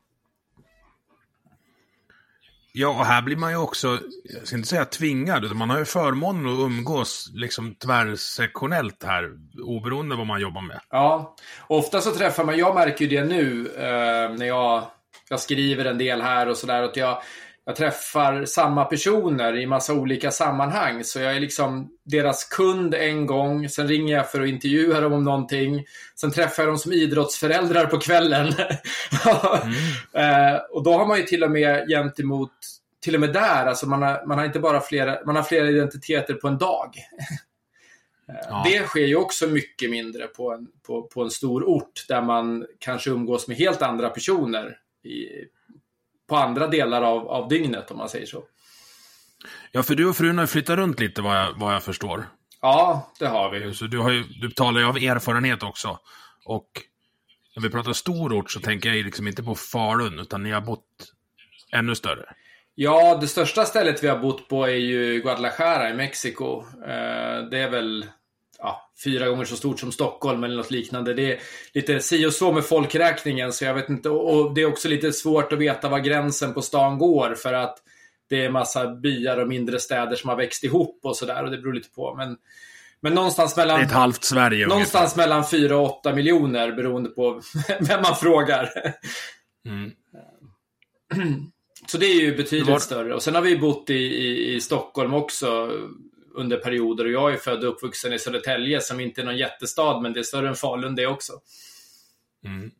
Ja, 2.74 2.88
och 2.88 3.06
här 3.06 3.22
blir 3.22 3.36
man 3.36 3.50
ju 3.50 3.56
också, 3.56 3.98
jag 4.24 4.46
ska 4.46 4.56
inte 4.56 4.68
säga 4.68 4.84
tvingad, 4.84 5.44
utan 5.44 5.56
man 5.56 5.70
har 5.70 5.78
ju 5.78 5.84
förmånen 5.84 6.52
att 6.52 6.58
umgås 6.58 7.30
liksom 7.34 7.74
tvärsektionellt 7.74 9.02
här, 9.04 9.30
oberoende 9.62 10.16
vad 10.16 10.26
man 10.26 10.40
jobbar 10.40 10.60
med. 10.60 10.80
Ja, 10.90 11.36
och 11.60 11.78
ofta 11.78 12.00
så 12.00 12.10
träffar 12.10 12.44
man, 12.44 12.58
jag 12.58 12.74
märker 12.74 13.04
ju 13.04 13.16
det 13.16 13.24
nu 13.24 13.66
eh, 13.76 14.36
när 14.38 14.46
jag, 14.46 14.84
jag 15.28 15.40
skriver 15.40 15.84
en 15.84 15.98
del 15.98 16.22
här 16.22 16.48
och 16.48 16.56
sådär, 16.56 16.82
att 16.82 16.96
jag, 16.96 17.22
jag 17.64 17.76
träffar 17.76 18.44
samma 18.44 18.84
personer 18.84 19.56
i 19.56 19.66
massa 19.66 19.94
olika 19.94 20.30
sammanhang. 20.30 21.04
Så 21.04 21.20
jag 21.20 21.36
är 21.36 21.40
liksom 21.40 21.90
deras 22.04 22.44
kund 22.44 22.94
en 22.94 23.26
gång, 23.26 23.68
sen 23.68 23.88
ringer 23.88 24.16
jag 24.16 24.30
för 24.30 24.42
att 24.42 24.48
intervjua 24.48 25.00
dem 25.00 25.12
om 25.12 25.24
någonting. 25.24 25.84
Sen 26.14 26.32
träffar 26.32 26.62
jag 26.62 26.70
dem 26.70 26.78
som 26.78 26.92
idrottsföräldrar 26.92 27.86
på 27.86 27.98
kvällen. 27.98 28.46
mm. 28.46 30.60
och 30.70 30.82
då 30.82 30.92
har 30.92 31.06
man 31.06 31.18
ju 31.18 31.22
till 31.22 31.44
och 31.44 31.50
med 31.50 31.88
gentemot, 31.88 32.52
till 33.00 33.14
och 33.14 33.20
med 33.20 33.32
där, 33.32 33.66
alltså 33.66 33.88
man 33.88 34.02
har, 34.02 34.26
man 34.26 34.38
har 34.38 34.44
inte 34.44 34.60
bara 34.60 34.80
flera, 34.80 35.18
man 35.26 35.36
har 35.36 35.42
flera 35.42 35.68
identiteter 35.68 36.34
på 36.34 36.48
en 36.48 36.58
dag. 36.58 36.96
Ja. 38.26 38.62
Det 38.66 38.86
sker 38.86 39.06
ju 39.06 39.16
också 39.16 39.46
mycket 39.46 39.90
mindre 39.90 40.26
på 40.26 40.52
en, 40.52 40.68
på, 40.86 41.02
på 41.02 41.22
en 41.22 41.30
stor 41.30 41.68
ort 41.68 42.04
där 42.08 42.22
man 42.22 42.66
kanske 42.78 43.10
umgås 43.10 43.48
med 43.48 43.56
helt 43.56 43.82
andra 43.82 44.08
personer 44.08 44.76
i, 45.04 45.28
på 46.32 46.38
andra 46.38 46.66
delar 46.66 47.02
av, 47.02 47.28
av 47.28 47.48
dygnet 47.48 47.90
om 47.90 47.98
man 47.98 48.08
säger 48.08 48.26
så. 48.26 48.44
Ja, 49.72 49.82
för 49.82 49.94
du 49.94 50.08
och 50.08 50.16
frun 50.16 50.38
har 50.38 50.46
flyttat 50.46 50.76
runt 50.76 51.00
lite 51.00 51.22
vad 51.22 51.36
jag, 51.36 51.52
vad 51.56 51.74
jag 51.74 51.82
förstår. 51.82 52.24
Ja, 52.60 53.12
det 53.18 53.26
har 53.26 53.50
vi. 53.50 53.74
Så 53.74 53.84
du, 53.84 53.98
har 53.98 54.10
ju, 54.10 54.22
du 54.22 54.50
talar 54.50 54.80
ju 54.80 54.86
av 54.86 54.96
erfarenhet 54.96 55.62
också. 55.62 55.98
Och 56.44 56.68
när 57.56 57.62
vi 57.62 57.70
pratar 57.70 57.92
stor 57.92 58.32
ort 58.32 58.50
så 58.50 58.60
tänker 58.60 58.92
jag 58.92 59.04
liksom 59.04 59.28
inte 59.28 59.42
på 59.42 59.54
Falun, 59.54 60.18
utan 60.18 60.42
ni 60.42 60.50
har 60.50 60.60
bott 60.60 60.86
ännu 61.72 61.94
större. 61.94 62.24
Ja, 62.74 63.18
det 63.20 63.28
största 63.28 63.64
stället 63.64 64.04
vi 64.04 64.08
har 64.08 64.18
bott 64.18 64.48
på 64.48 64.64
är 64.64 64.76
ju 64.76 65.20
Guadalajara 65.20 65.90
i 65.90 65.94
Mexiko. 65.94 66.60
Eh, 66.60 67.48
det 67.50 67.58
är 67.58 67.70
väl 67.70 68.06
ja, 68.62 68.90
fyra 69.04 69.28
gånger 69.28 69.44
så 69.44 69.56
stort 69.56 69.80
som 69.80 69.92
Stockholm 69.92 70.44
eller 70.44 70.56
något 70.56 70.70
liknande. 70.70 71.14
Det 71.14 71.32
är 71.32 71.40
lite 71.74 72.00
si 72.00 72.26
och 72.26 72.32
så 72.32 72.52
med 72.52 72.64
folkräkningen, 72.64 73.52
så 73.52 73.64
jag 73.64 73.74
vet 73.74 73.88
inte. 73.88 74.08
Och 74.08 74.54
det 74.54 74.62
är 74.62 74.66
också 74.66 74.88
lite 74.88 75.12
svårt 75.12 75.52
att 75.52 75.58
veta 75.58 75.88
var 75.88 75.98
gränsen 75.98 76.54
på 76.54 76.62
stan 76.62 76.98
går 76.98 77.34
för 77.34 77.52
att 77.52 77.78
det 78.28 78.44
är 78.44 78.50
massa 78.50 78.94
byar 78.94 79.36
och 79.36 79.48
mindre 79.48 79.80
städer 79.80 80.16
som 80.16 80.30
har 80.30 80.36
växt 80.36 80.64
ihop 80.64 81.00
och 81.02 81.16
sådär 81.16 81.44
och 81.44 81.50
det 81.50 81.58
beror 81.58 81.72
lite 81.72 81.90
på. 81.90 82.14
Men, 82.14 82.36
men 83.00 83.14
någonstans 83.14 83.56
mellan... 83.56 83.76
Det 83.78 83.82
är 83.82 83.86
ett 83.86 83.92
halvt 83.92 84.24
Sverige 84.24 84.66
Någonstans 84.66 85.16
ungefär. 85.16 85.28
mellan 85.28 85.48
4 85.48 85.76
och 85.76 85.98
8 85.98 86.14
miljoner 86.14 86.72
beroende 86.72 87.10
på 87.10 87.42
vem 87.80 88.02
man 88.02 88.16
frågar. 88.16 88.70
Mm. 89.68 89.90
Så 91.86 91.98
det 91.98 92.06
är 92.06 92.20
ju 92.20 92.36
betydligt 92.36 92.68
var... 92.68 92.78
större. 92.78 93.14
Och 93.14 93.22
sen 93.22 93.34
har 93.34 93.42
vi 93.42 93.58
bott 93.58 93.90
i, 93.90 93.94
i, 93.94 94.54
i 94.54 94.60
Stockholm 94.60 95.14
också 95.14 95.70
under 96.34 96.56
perioder. 96.56 97.04
Och 97.04 97.10
jag 97.10 97.32
är 97.32 97.36
född 97.36 97.64
och 97.64 97.70
uppvuxen 97.70 98.12
i 98.12 98.18
Södertälje 98.18 98.80
som 98.80 99.00
inte 99.00 99.20
är 99.20 99.24
någon 99.24 99.36
jättestad, 99.36 100.02
men 100.02 100.12
det 100.12 100.20
är 100.20 100.24
större 100.24 100.48
än 100.48 100.54
Falun 100.54 100.94
det 100.94 101.06
också. 101.06 101.32
Mm. 102.44 102.70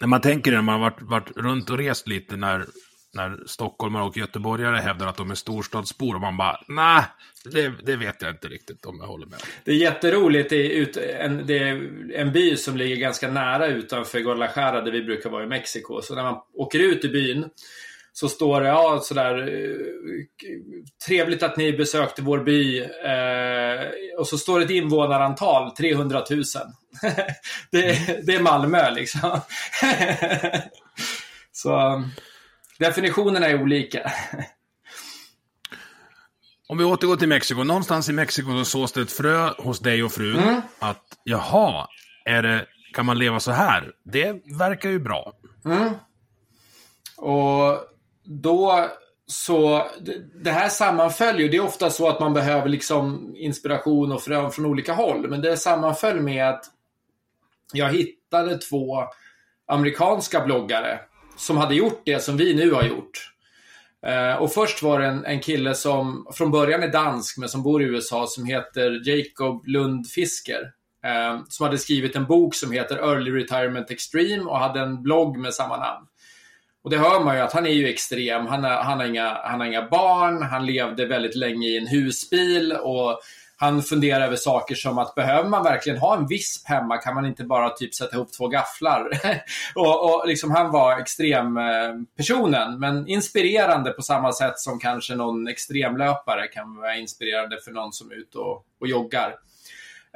När 0.00 0.08
man 0.08 0.20
tänker 0.20 0.52
när 0.52 0.62
man 0.62 0.80
har 0.80 0.90
varit, 0.90 1.02
varit 1.02 1.36
runt 1.36 1.70
och 1.70 1.78
rest 1.78 2.08
lite 2.08 2.36
när, 2.36 2.66
när 3.14 3.42
stockholmare 3.46 4.04
och 4.04 4.16
göteborgare 4.16 4.76
hävdar 4.76 5.06
att 5.06 5.16
de 5.16 5.30
är 5.30 5.34
storstadsbor 5.34 6.14
och 6.14 6.20
man 6.20 6.36
bara, 6.36 6.60
nej, 6.68 7.04
det, 7.44 7.72
det, 7.82 7.96
vet 7.96 8.22
jag 8.22 8.30
inte 8.30 8.48
riktigt 8.48 8.86
om 8.86 8.98
jag 9.00 9.06
håller 9.06 9.26
med. 9.26 9.38
Det 9.64 9.70
är 9.70 9.76
jätteroligt. 9.76 10.50
Det 10.50 10.56
är, 10.56 10.70
ut, 10.70 10.96
en, 10.96 11.46
det 11.46 11.58
är 11.58 11.90
en 12.14 12.32
by 12.32 12.56
som 12.56 12.76
ligger 12.76 12.96
ganska 12.96 13.30
nära 13.30 13.66
utanför 13.66 14.20
Guadalajara 14.20 14.80
där 14.80 14.92
vi 14.92 15.02
brukar 15.02 15.30
vara 15.30 15.44
i 15.44 15.46
Mexiko. 15.46 16.02
Så 16.02 16.14
när 16.14 16.22
man 16.22 16.40
åker 16.54 16.78
ut 16.78 17.04
i 17.04 17.08
byn 17.08 17.50
så 18.18 18.28
står 18.28 18.60
det 18.60 18.68
ja, 18.68 19.00
sådär 19.02 19.38
eh, 19.38 19.76
trevligt 21.06 21.42
att 21.42 21.56
ni 21.56 21.72
besökte 21.72 22.22
vår 22.22 22.38
by. 22.38 22.78
Eh, 22.80 24.18
och 24.18 24.26
så 24.26 24.38
står 24.38 24.58
det 24.58 24.64
ett 24.64 24.70
invånarantal 24.70 25.70
300 25.70 26.24
000. 26.30 26.42
det, 27.70 28.26
det 28.26 28.34
är 28.34 28.42
Malmö 28.42 28.90
liksom. 28.90 29.30
så 31.52 32.04
definitionerna 32.78 33.46
är 33.46 33.62
olika. 33.62 34.12
Om 36.68 36.78
vi 36.78 36.84
återgår 36.84 37.16
till 37.16 37.28
Mexiko. 37.28 37.64
Någonstans 37.64 38.08
i 38.08 38.12
Mexiko 38.12 38.50
så 38.50 38.64
sås 38.64 38.92
det 38.92 39.00
ett 39.00 39.12
frö 39.12 39.50
hos 39.58 39.80
dig 39.80 40.02
och 40.02 40.12
frun. 40.12 40.38
Mm. 40.38 40.60
Att 40.78 41.04
jaha, 41.24 41.88
är 42.24 42.42
det, 42.42 42.66
kan 42.94 43.06
man 43.06 43.18
leva 43.18 43.40
så 43.40 43.52
här? 43.52 43.92
Det 44.04 44.32
verkar 44.58 44.90
ju 44.90 44.98
bra. 44.98 45.32
Mm. 45.64 45.92
Och 47.16 47.88
då 48.28 48.88
så 49.26 49.86
det 50.42 50.50
här 50.50 50.68
sammanföll 50.68 51.40
ju. 51.40 51.48
Det 51.48 51.56
är 51.56 51.64
ofta 51.64 51.90
så 51.90 52.08
att 52.08 52.20
man 52.20 52.34
behöver 52.34 52.68
liksom 52.68 53.32
inspiration 53.36 54.12
och 54.12 54.22
frön 54.22 54.50
från 54.50 54.66
olika 54.66 54.92
håll. 54.92 55.28
Men 55.28 55.40
det 55.40 55.56
sammanföll 55.56 56.20
med 56.20 56.48
att 56.48 56.64
jag 57.72 57.92
hittade 57.92 58.58
två 58.58 59.04
amerikanska 59.66 60.40
bloggare 60.40 61.00
som 61.36 61.56
hade 61.56 61.74
gjort 61.74 62.02
det 62.04 62.20
som 62.20 62.36
vi 62.36 62.54
nu 62.54 62.72
har 62.72 62.82
gjort. 62.82 63.32
Eh, 64.06 64.34
och 64.34 64.52
först 64.52 64.82
var 64.82 65.00
det 65.00 65.06
en, 65.06 65.24
en 65.24 65.40
kille 65.40 65.74
som 65.74 66.26
från 66.34 66.50
början 66.50 66.82
är 66.82 66.88
dansk 66.88 67.38
men 67.38 67.48
som 67.48 67.62
bor 67.62 67.82
i 67.82 67.84
USA 67.84 68.26
som 68.26 68.44
heter 68.44 69.08
Jacob 69.08 69.66
Lundfisker. 69.66 70.72
Eh, 71.04 71.40
som 71.48 71.66
hade 71.66 71.78
skrivit 71.78 72.16
en 72.16 72.26
bok 72.26 72.54
som 72.54 72.72
heter 72.72 72.96
Early 72.96 73.30
Retirement 73.30 73.90
Extreme 73.90 74.42
och 74.44 74.58
hade 74.58 74.80
en 74.80 75.02
blogg 75.02 75.38
med 75.38 75.54
samma 75.54 75.76
namn. 75.76 76.06
Och 76.88 76.94
det 76.94 77.00
hör 77.00 77.24
man 77.24 77.36
ju 77.36 77.42
att 77.42 77.52
han 77.52 77.66
är 77.66 77.70
ju 77.70 77.88
extrem. 77.88 78.46
Han, 78.46 78.64
är, 78.64 78.76
han, 78.76 78.98
har 78.98 79.06
inga, 79.06 79.40
han 79.44 79.60
har 79.60 79.66
inga 79.66 79.88
barn, 79.88 80.42
han 80.42 80.66
levde 80.66 81.06
väldigt 81.06 81.34
länge 81.34 81.68
i 81.68 81.76
en 81.76 81.86
husbil 81.86 82.72
och 82.72 83.20
han 83.56 83.82
funderar 83.82 84.26
över 84.26 84.36
saker 84.36 84.74
som 84.74 84.98
att 84.98 85.14
behöver 85.14 85.48
man 85.48 85.64
verkligen 85.64 85.98
ha 85.98 86.16
en 86.16 86.26
visp 86.26 86.68
hemma? 86.68 86.96
Kan 86.96 87.14
man 87.14 87.26
inte 87.26 87.44
bara 87.44 87.70
typ 87.70 87.94
sätta 87.94 88.16
ihop 88.16 88.32
två 88.32 88.48
gafflar? 88.48 89.10
och, 89.74 90.04
och 90.04 90.28
liksom, 90.28 90.50
han 90.50 90.70
var 90.70 91.00
extrempersonen, 91.00 92.78
men 92.80 93.08
inspirerande 93.08 93.90
på 93.90 94.02
samma 94.02 94.32
sätt 94.32 94.58
som 94.58 94.78
kanske 94.78 95.14
någon 95.14 95.48
extremlöpare 95.48 96.46
kan 96.46 96.76
vara 96.76 96.96
inspirerande 96.96 97.58
för 97.64 97.70
någon 97.70 97.92
som 97.92 98.10
är 98.10 98.14
ute 98.14 98.38
och, 98.38 98.64
och 98.80 98.88
joggar. 98.88 99.34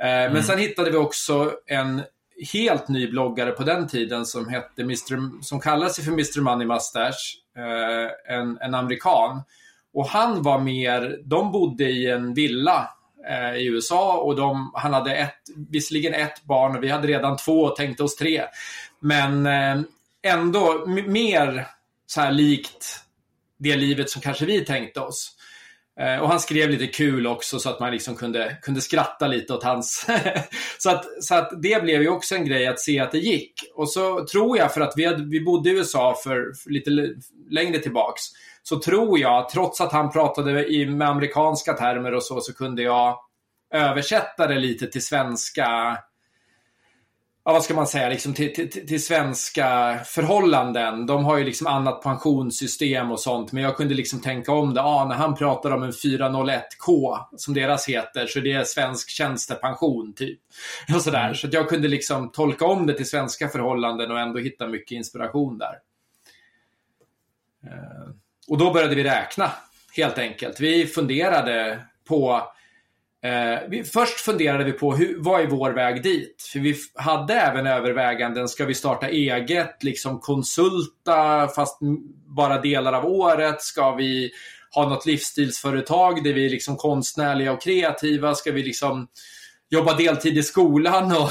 Eh, 0.03 0.09
mm. 0.09 0.33
Men 0.33 0.43
sen 0.43 0.59
hittade 0.59 0.91
vi 0.91 0.97
också 0.97 1.53
en 1.67 2.03
helt 2.53 2.89
ny 2.89 3.11
bloggare 3.11 3.51
på 3.51 3.63
den 3.63 3.89
tiden 3.89 4.27
som 4.27 4.49
hette 4.49 4.83
Mr. 4.83 5.43
som 5.43 5.61
kallade 5.61 5.93
sig 5.93 6.05
för 6.05 6.13
Mr. 6.13 6.41
Money 6.41 6.67
Mustache. 6.67 7.43
Eh, 7.57 8.37
en, 8.37 8.59
en 8.61 8.75
amerikan. 8.75 9.43
Och 9.95 10.07
han 10.07 10.43
var 10.43 10.59
mer, 10.59 11.19
de 11.25 11.53
bodde 11.53 11.85
i 11.85 12.11
en 12.11 12.35
villa 12.35 12.89
eh, 13.29 13.55
i 13.55 13.67
USA 13.67 14.19
och 14.19 14.37
de, 14.37 14.73
han 14.75 14.93
hade 14.93 15.17
ett, 15.17 15.39
visserligen 15.71 16.15
ett 16.15 16.45
barn 16.45 16.77
och 16.77 16.83
vi 16.83 16.89
hade 16.89 17.09
redan 17.09 17.37
två 17.37 17.61
och 17.61 17.77
tänkte 17.77 18.03
oss 18.03 18.17
tre. 18.17 18.43
Men 19.01 19.47
eh, 19.47 19.81
ändå 20.23 20.85
mer 20.87 21.67
så 22.07 22.21
här 22.21 22.33
likt 22.33 23.01
det 23.59 23.77
livet 23.77 24.11
som 24.11 24.23
kanske 24.23 24.45
vi 24.45 24.65
tänkte 24.65 25.01
oss. 25.01 25.37
Eh, 26.01 26.23
och 26.23 26.29
han 26.29 26.41
skrev 26.41 26.71
lite 26.71 26.87
kul 26.87 27.27
också 27.27 27.59
så 27.59 27.71
att 27.71 27.81
man 27.81 27.93
liksom 27.93 28.17
kunde, 28.17 28.57
kunde 28.63 28.81
skratta 28.81 29.27
lite 29.27 29.55
åt 29.55 29.65
hans... 29.65 30.07
så, 30.79 30.91
att, 30.91 31.05
så 31.21 31.35
att 31.35 31.63
det 31.63 31.83
blev 31.83 32.03
ju 32.03 32.09
också 32.09 32.35
en 32.35 32.47
grej 32.47 32.67
att 32.67 32.81
se 32.81 33.01
att 33.01 33.13
det 33.13 33.19
gick. 33.19 33.53
Och 33.75 33.93
så 33.93 34.27
tror 34.27 34.59
jag, 34.59 34.75
för 34.75 34.81
att 34.81 34.93
vi, 34.97 35.05
hade, 35.05 35.25
vi 35.25 35.41
bodde 35.41 35.71
i 35.71 35.73
USA 35.73 36.15
för, 36.25 36.53
för 36.63 36.71
lite 36.71 36.91
längre 37.51 37.79
tillbaks, 37.79 38.23
så 38.63 38.79
tror 38.79 39.19
jag, 39.19 39.49
trots 39.49 39.81
att 39.81 39.93
han 39.93 40.13
pratade 40.13 40.73
i, 40.73 40.87
med 40.87 41.09
amerikanska 41.09 41.73
termer 41.73 42.15
och 42.15 42.23
så, 42.23 42.41
så 42.41 42.55
kunde 42.55 42.83
jag 42.83 43.19
översätta 43.75 44.47
det 44.47 44.59
lite 44.59 44.87
till 44.87 45.05
svenska 45.05 45.99
ja, 47.45 47.53
vad 47.53 47.65
ska 47.65 47.75
man 47.75 47.87
säga, 47.87 48.09
liksom 48.09 48.35
till, 48.35 48.55
till, 48.55 48.71
till, 48.71 49.05
svenska 49.05 49.99
förhållanden. 50.05 51.07
De 51.07 51.25
har 51.25 51.39
ju 51.39 51.45
liksom 51.45 51.67
annat 51.67 52.03
pensionssystem 52.03 53.11
och 53.11 53.21
sånt. 53.21 53.53
Men 53.53 53.63
jag 53.63 53.77
kunde 53.77 53.95
liksom 53.95 54.21
tänka 54.21 54.53
om 54.53 54.75
det. 54.75 54.83
Ah, 54.83 55.05
när 55.05 55.15
han 55.15 55.35
pratar 55.35 55.71
om 55.71 55.83
en 55.83 55.91
401K, 55.91 57.19
som 57.37 57.55
deras 57.55 57.89
heter, 57.89 58.27
så 58.27 58.41
det 58.41 58.53
är 58.53 58.65
svensk 58.65 59.11
tjänstepension, 59.11 60.15
typ. 60.15 60.41
Och 60.95 61.03
sådär. 61.03 61.25
Mm. 61.25 61.35
Så 61.35 61.47
att 61.47 61.53
jag 61.53 61.69
kunde 61.69 61.89
liksom 61.89 62.33
tolka 62.33 62.65
om 62.67 62.87
det 62.87 62.95
till 62.95 63.09
svenska 63.09 63.49
förhållanden 63.49 64.11
och 64.11 64.21
ändå 64.21 64.39
hitta 64.39 64.67
mycket 64.67 64.97
inspiration 64.97 65.59
där. 65.59 65.79
Eh, 67.65 68.11
och 68.49 68.59
då 68.59 68.73
började 68.73 68.95
vi 68.95 69.05
räkna, 69.05 69.51
helt 69.97 70.19
enkelt. 70.19 70.61
Vi 70.61 70.87
funderade 70.87 71.85
på 72.09 72.43
Eh, 73.25 73.59
vi, 73.69 73.85
först 73.85 74.21
funderade 74.21 74.65
vi 74.65 74.73
på 74.73 74.95
hur, 74.95 75.17
vad 75.19 75.41
är 75.41 75.47
vår 75.47 75.71
väg 75.71 76.03
dit? 76.03 76.49
För 76.53 76.59
vi 76.59 76.77
hade 76.95 77.35
även 77.35 77.67
överväganden, 77.67 78.49
ska 78.49 78.65
vi 78.65 78.75
starta 78.75 79.09
eget, 79.09 79.83
liksom 79.83 80.21
konsulta 80.21 81.49
fast 81.49 81.79
bara 82.37 82.61
delar 82.61 82.93
av 82.93 83.07
året? 83.07 83.63
Ska 83.63 83.95
vi 83.95 84.31
ha 84.75 84.89
något 84.89 85.07
livsstilsföretag 85.07 86.25
där 86.25 86.33
vi 86.33 86.47
är 86.47 86.51
liksom 86.51 86.77
konstnärliga 86.77 87.53
och 87.53 87.63
kreativa? 87.63 88.35
Ska 88.35 88.53
vi 88.53 88.63
liksom 88.63 89.09
jobba 89.71 89.95
deltid 89.95 90.39
i 90.39 90.43
skolan? 90.43 91.13
Och, 91.17 91.31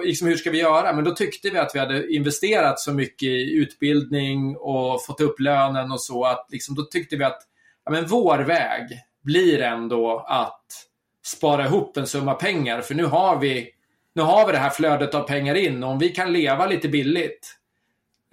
liksom, 0.04 0.28
hur 0.28 0.36
ska 0.36 0.50
vi 0.50 0.58
göra? 0.60 0.92
Men 0.92 1.04
då 1.04 1.10
tyckte 1.10 1.50
vi 1.50 1.58
att 1.58 1.74
vi 1.74 1.78
hade 1.78 2.14
investerat 2.14 2.80
så 2.80 2.92
mycket 2.92 3.28
i 3.28 3.54
utbildning 3.54 4.56
och 4.56 5.04
fått 5.04 5.20
upp 5.20 5.40
lönen 5.40 5.92
och 5.92 6.02
så 6.02 6.24
att 6.24 6.46
liksom, 6.50 6.74
då 6.74 6.82
tyckte 6.82 7.16
vi 7.16 7.24
att 7.24 7.42
ja, 7.84 7.92
men 7.92 8.06
vår 8.06 8.38
väg 8.38 8.88
blir 9.22 9.60
ändå 9.60 10.24
att 10.28 10.64
spara 11.24 11.66
ihop 11.66 11.96
en 11.96 12.06
summa 12.06 12.34
pengar. 12.34 12.80
För 12.80 12.94
nu 12.94 13.04
har 13.04 13.38
vi, 13.38 13.70
nu 14.14 14.22
har 14.22 14.46
vi 14.46 14.52
det 14.52 14.58
här 14.58 14.70
flödet 14.70 15.14
av 15.14 15.22
pengar 15.22 15.54
in 15.54 15.82
och 15.82 15.90
om 15.90 15.98
vi 15.98 16.08
kan 16.08 16.32
leva 16.32 16.66
lite 16.66 16.88
billigt 16.88 17.56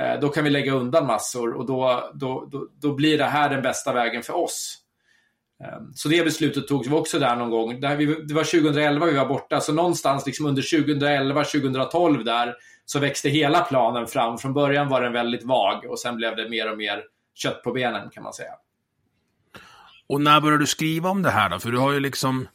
eh, 0.02 0.20
då 0.20 0.30
kan 0.30 0.44
vi 0.44 0.50
lägga 0.50 0.74
undan 0.74 1.08
massor 1.08 1.54
och 1.54 1.66
då, 1.66 2.12
då, 2.14 2.48
då, 2.52 2.68
då 2.82 2.94
blir 2.94 3.18
det 3.18 3.26
här 3.26 3.50
den 3.50 3.62
bästa 3.62 3.94
vägen 3.94 4.24
för 4.24 4.36
oss. 4.36 4.78
Ehm, 5.64 5.94
så 5.94 6.10
det 6.10 6.24
beslutet 6.24 6.68
togs 6.68 6.88
vi 6.88 6.94
också 6.94 7.20
där 7.20 7.36
någon 7.36 7.50
gång. 7.50 7.80
Det 7.80 8.34
var 8.34 8.62
2011 8.62 9.06
vi 9.06 9.18
var 9.18 9.26
borta, 9.26 9.60
så 9.60 9.74
någonstans 9.74 10.26
liksom 10.26 10.46
under 10.46 10.84
2011, 10.84 11.44
2012 11.44 12.24
där 12.24 12.56
så 12.86 13.00
växte 13.00 13.30
hela 13.30 13.62
planen 13.62 14.08
fram. 14.08 14.38
Från 14.38 14.54
början 14.54 14.90
var 14.90 15.02
den 15.02 15.14
väldigt 15.14 15.44
vag 15.44 15.86
och 15.86 16.00
sen 16.00 16.16
blev 16.16 16.36
det 16.36 16.50
mer 16.50 16.72
och 16.72 16.78
mer 16.78 17.04
kött 17.36 17.64
på 17.64 17.72
benen 17.72 18.10
kan 18.10 18.24
man 18.24 18.34
säga. 18.34 18.54
Och 20.08 20.22
när 20.22 20.42
började 20.42 20.64
du 20.64 20.68
skriva 20.68 21.10
om 21.10 21.22
det 21.22 21.30
här 21.30 21.50
då? 21.50 21.60
För 21.60 21.72
du 21.72 21.78
har 21.78 21.92
ju 21.92 22.00
liksom 22.00 22.48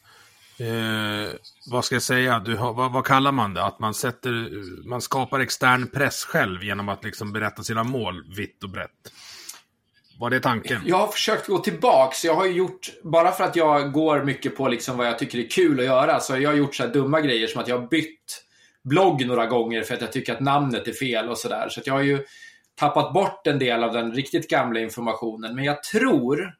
Eh, 0.58 1.32
vad 1.70 1.84
ska 1.84 1.94
jag 1.94 2.02
säga? 2.02 2.38
Du 2.38 2.56
har, 2.56 2.72
vad, 2.75 2.92
vad, 2.92 3.04
kallar 3.04 3.32
man 3.32 3.54
det? 3.54 3.64
Att 3.64 3.78
man 3.78 3.94
sätter, 3.94 4.50
man 4.88 5.00
skapar 5.00 5.40
extern 5.40 5.90
press 5.90 6.25
själv 6.25 6.64
genom 6.64 6.88
att 6.88 7.04
liksom 7.04 7.32
berätta 7.32 7.62
sina 7.62 7.84
mål 7.84 8.25
vitt 8.36 8.64
och 8.64 8.70
brett. 8.70 9.12
Var 10.18 10.30
det 10.30 10.40
tanken? 10.40 10.82
Jag 10.86 10.96
har 10.96 11.08
försökt 11.08 11.46
gå 11.46 11.58
tillbaks. 11.58 12.25
Jag 12.25 12.34
har 12.34 12.46
gjort, 12.46 12.92
bara 13.04 13.32
för 13.32 13.44
att 13.44 13.56
jag 13.56 13.92
går 13.92 14.25
mycket 14.25 14.56
på 14.56 14.68
liksom 14.68 14.96
vad 14.96 15.06
jag 15.06 15.18
tycker 15.18 15.38
är 15.38 15.50
kul 15.50 15.80
att 15.80 15.86
göra, 15.86 16.20
så 16.20 16.36
jag 16.36 16.50
har 16.50 16.56
gjort 16.56 16.75
så 16.75 16.86
dumma 16.86 17.20
grejer 17.20 17.46
som 17.46 17.60
att 17.60 17.68
jag 17.68 17.78
har 17.78 17.86
bytt 17.86 18.42
blogg 18.84 19.26
några 19.26 19.46
gånger 19.46 19.82
för 19.82 19.94
att 19.94 20.00
jag 20.00 20.12
tycker 20.12 20.32
att 20.32 20.40
namnet 20.40 20.88
är 20.88 20.92
fel 20.92 21.28
och 21.28 21.38
sådär. 21.38 21.68
Så 21.68 21.80
att 21.80 21.86
jag 21.86 21.94
har 21.94 22.02
ju 22.02 22.25
tappat 22.75 23.12
bort 23.12 23.46
en 23.46 23.58
del 23.58 23.84
av 23.84 23.92
den 23.92 24.12
riktigt 24.12 24.50
gamla 24.50 24.80
informationen. 24.80 25.54
Men 25.54 25.64
jag 25.64 25.82
tror 25.82 26.52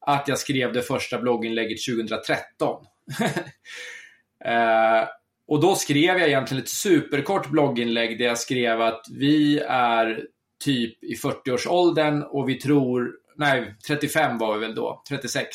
att 0.00 0.28
jag 0.28 0.38
skrev 0.38 0.72
det 0.72 0.82
första 0.82 1.18
blogginlägget 1.18 1.78
2013. 1.84 2.84
eh, 4.44 5.08
och 5.48 5.60
då 5.60 5.74
skrev 5.74 6.18
jag 6.18 6.28
egentligen 6.28 6.62
ett 6.62 6.68
superkort 6.68 7.48
blogginlägg 7.48 8.18
där 8.18 8.24
jag 8.24 8.38
skrev 8.38 8.80
att 8.80 9.02
vi 9.10 9.58
är 9.68 10.24
typ 10.64 11.04
i 11.04 11.14
40-årsåldern 11.14 12.22
och 12.22 12.48
vi 12.48 12.54
tror, 12.54 13.12
nej 13.36 13.74
35 13.86 14.38
var 14.38 14.54
vi 14.54 14.66
väl 14.66 14.74
då, 14.74 15.02
36. 15.08 15.48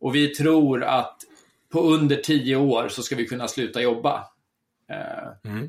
Och 0.00 0.14
vi 0.14 0.28
tror 0.34 0.84
att 0.84 1.16
på 1.72 1.80
under 1.80 2.16
10 2.16 2.56
år 2.56 2.88
så 2.88 3.02
ska 3.02 3.16
vi 3.16 3.26
kunna 3.26 3.48
sluta 3.48 3.80
jobba. 3.80 4.26
Eh, 4.90 5.50
mm. 5.52 5.68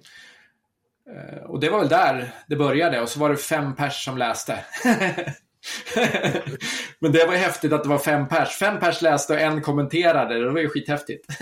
eh, 1.09 1.43
och 1.43 1.59
det 1.59 1.69
var 1.69 1.79
väl 1.79 1.89
där 1.89 2.31
det 2.47 2.55
började 2.55 3.01
och 3.01 3.09
så 3.09 3.19
var 3.19 3.29
det 3.29 3.37
fem 3.37 3.75
pers 3.75 4.05
som 4.05 4.17
läste. 4.17 4.65
Men 6.99 7.11
det 7.11 7.25
var 7.25 7.33
häftigt 7.33 7.73
att 7.73 7.83
det 7.83 7.89
var 7.89 7.97
fem 7.97 8.27
pers. 8.27 8.49
Fem 8.49 8.79
pers 8.79 9.01
läste 9.01 9.33
och 9.33 9.39
en 9.39 9.61
kommenterade. 9.61 10.39
Det 10.39 10.51
var 10.51 10.59
ju 10.59 10.69
skithäftigt. 10.69 11.25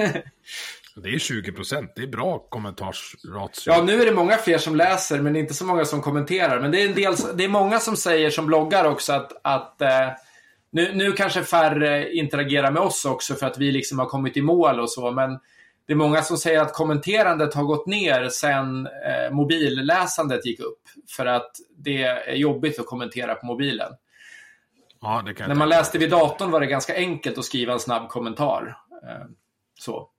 Det 0.95 1.09
är 1.09 1.19
20 1.19 1.51
procent. 1.51 1.91
Det 1.95 2.01
är 2.01 2.07
bra 2.07 2.39
kommentarsratio. 2.39 3.63
Ja, 3.65 3.83
nu 3.83 4.01
är 4.01 4.05
det 4.05 4.11
många 4.11 4.37
fler 4.37 4.57
som 4.57 4.75
läser, 4.75 5.19
men 5.19 5.35
inte 5.35 5.53
så 5.53 5.65
många 5.65 5.85
som 5.85 6.01
kommenterar. 6.01 6.59
Men 6.59 6.71
det 6.71 6.81
är, 6.81 6.89
en 6.89 6.95
del, 6.95 7.15
det 7.35 7.43
är 7.43 7.49
många 7.49 7.79
som 7.79 7.95
säger, 7.95 8.29
som 8.29 8.45
bloggar 8.45 8.85
också, 8.85 9.13
att, 9.13 9.31
att 9.43 9.81
eh, 9.81 10.09
nu, 10.71 10.91
nu 10.93 11.11
kanske 11.11 11.43
färre 11.43 12.13
interagerar 12.13 12.71
med 12.71 12.81
oss 12.81 13.05
också 13.05 13.35
för 13.35 13.47
att 13.47 13.57
vi 13.57 13.71
liksom 13.71 13.99
har 13.99 14.05
kommit 14.05 14.37
i 14.37 14.41
mål 14.41 14.79
och 14.79 14.91
så, 14.91 15.11
men 15.11 15.39
det 15.87 15.93
är 15.93 15.97
många 15.97 16.21
som 16.21 16.37
säger 16.37 16.61
att 16.61 16.73
kommenterandet 16.73 17.53
har 17.53 17.63
gått 17.63 17.87
ner 17.87 18.29
sen 18.29 18.87
eh, 18.87 19.31
mobilläsandet 19.31 20.45
gick 20.45 20.59
upp. 20.59 20.81
För 21.15 21.25
att 21.25 21.51
det 21.77 22.03
är 22.03 22.35
jobbigt 22.35 22.79
att 22.79 22.85
kommentera 22.85 23.35
på 23.35 23.45
mobilen. 23.45 23.91
Ja, 25.01 25.21
När 25.21 25.55
man 25.55 25.69
läste 25.69 25.97
vid 25.97 26.09
datorn 26.09 26.51
var 26.51 26.59
det 26.59 26.65
ganska 26.67 26.95
enkelt 26.95 27.37
att 27.37 27.45
skriva 27.45 27.73
en 27.73 27.79
snabb 27.79 28.09
kommentar. 28.09 28.77
Eh, 29.07 29.25
så. 29.79 30.09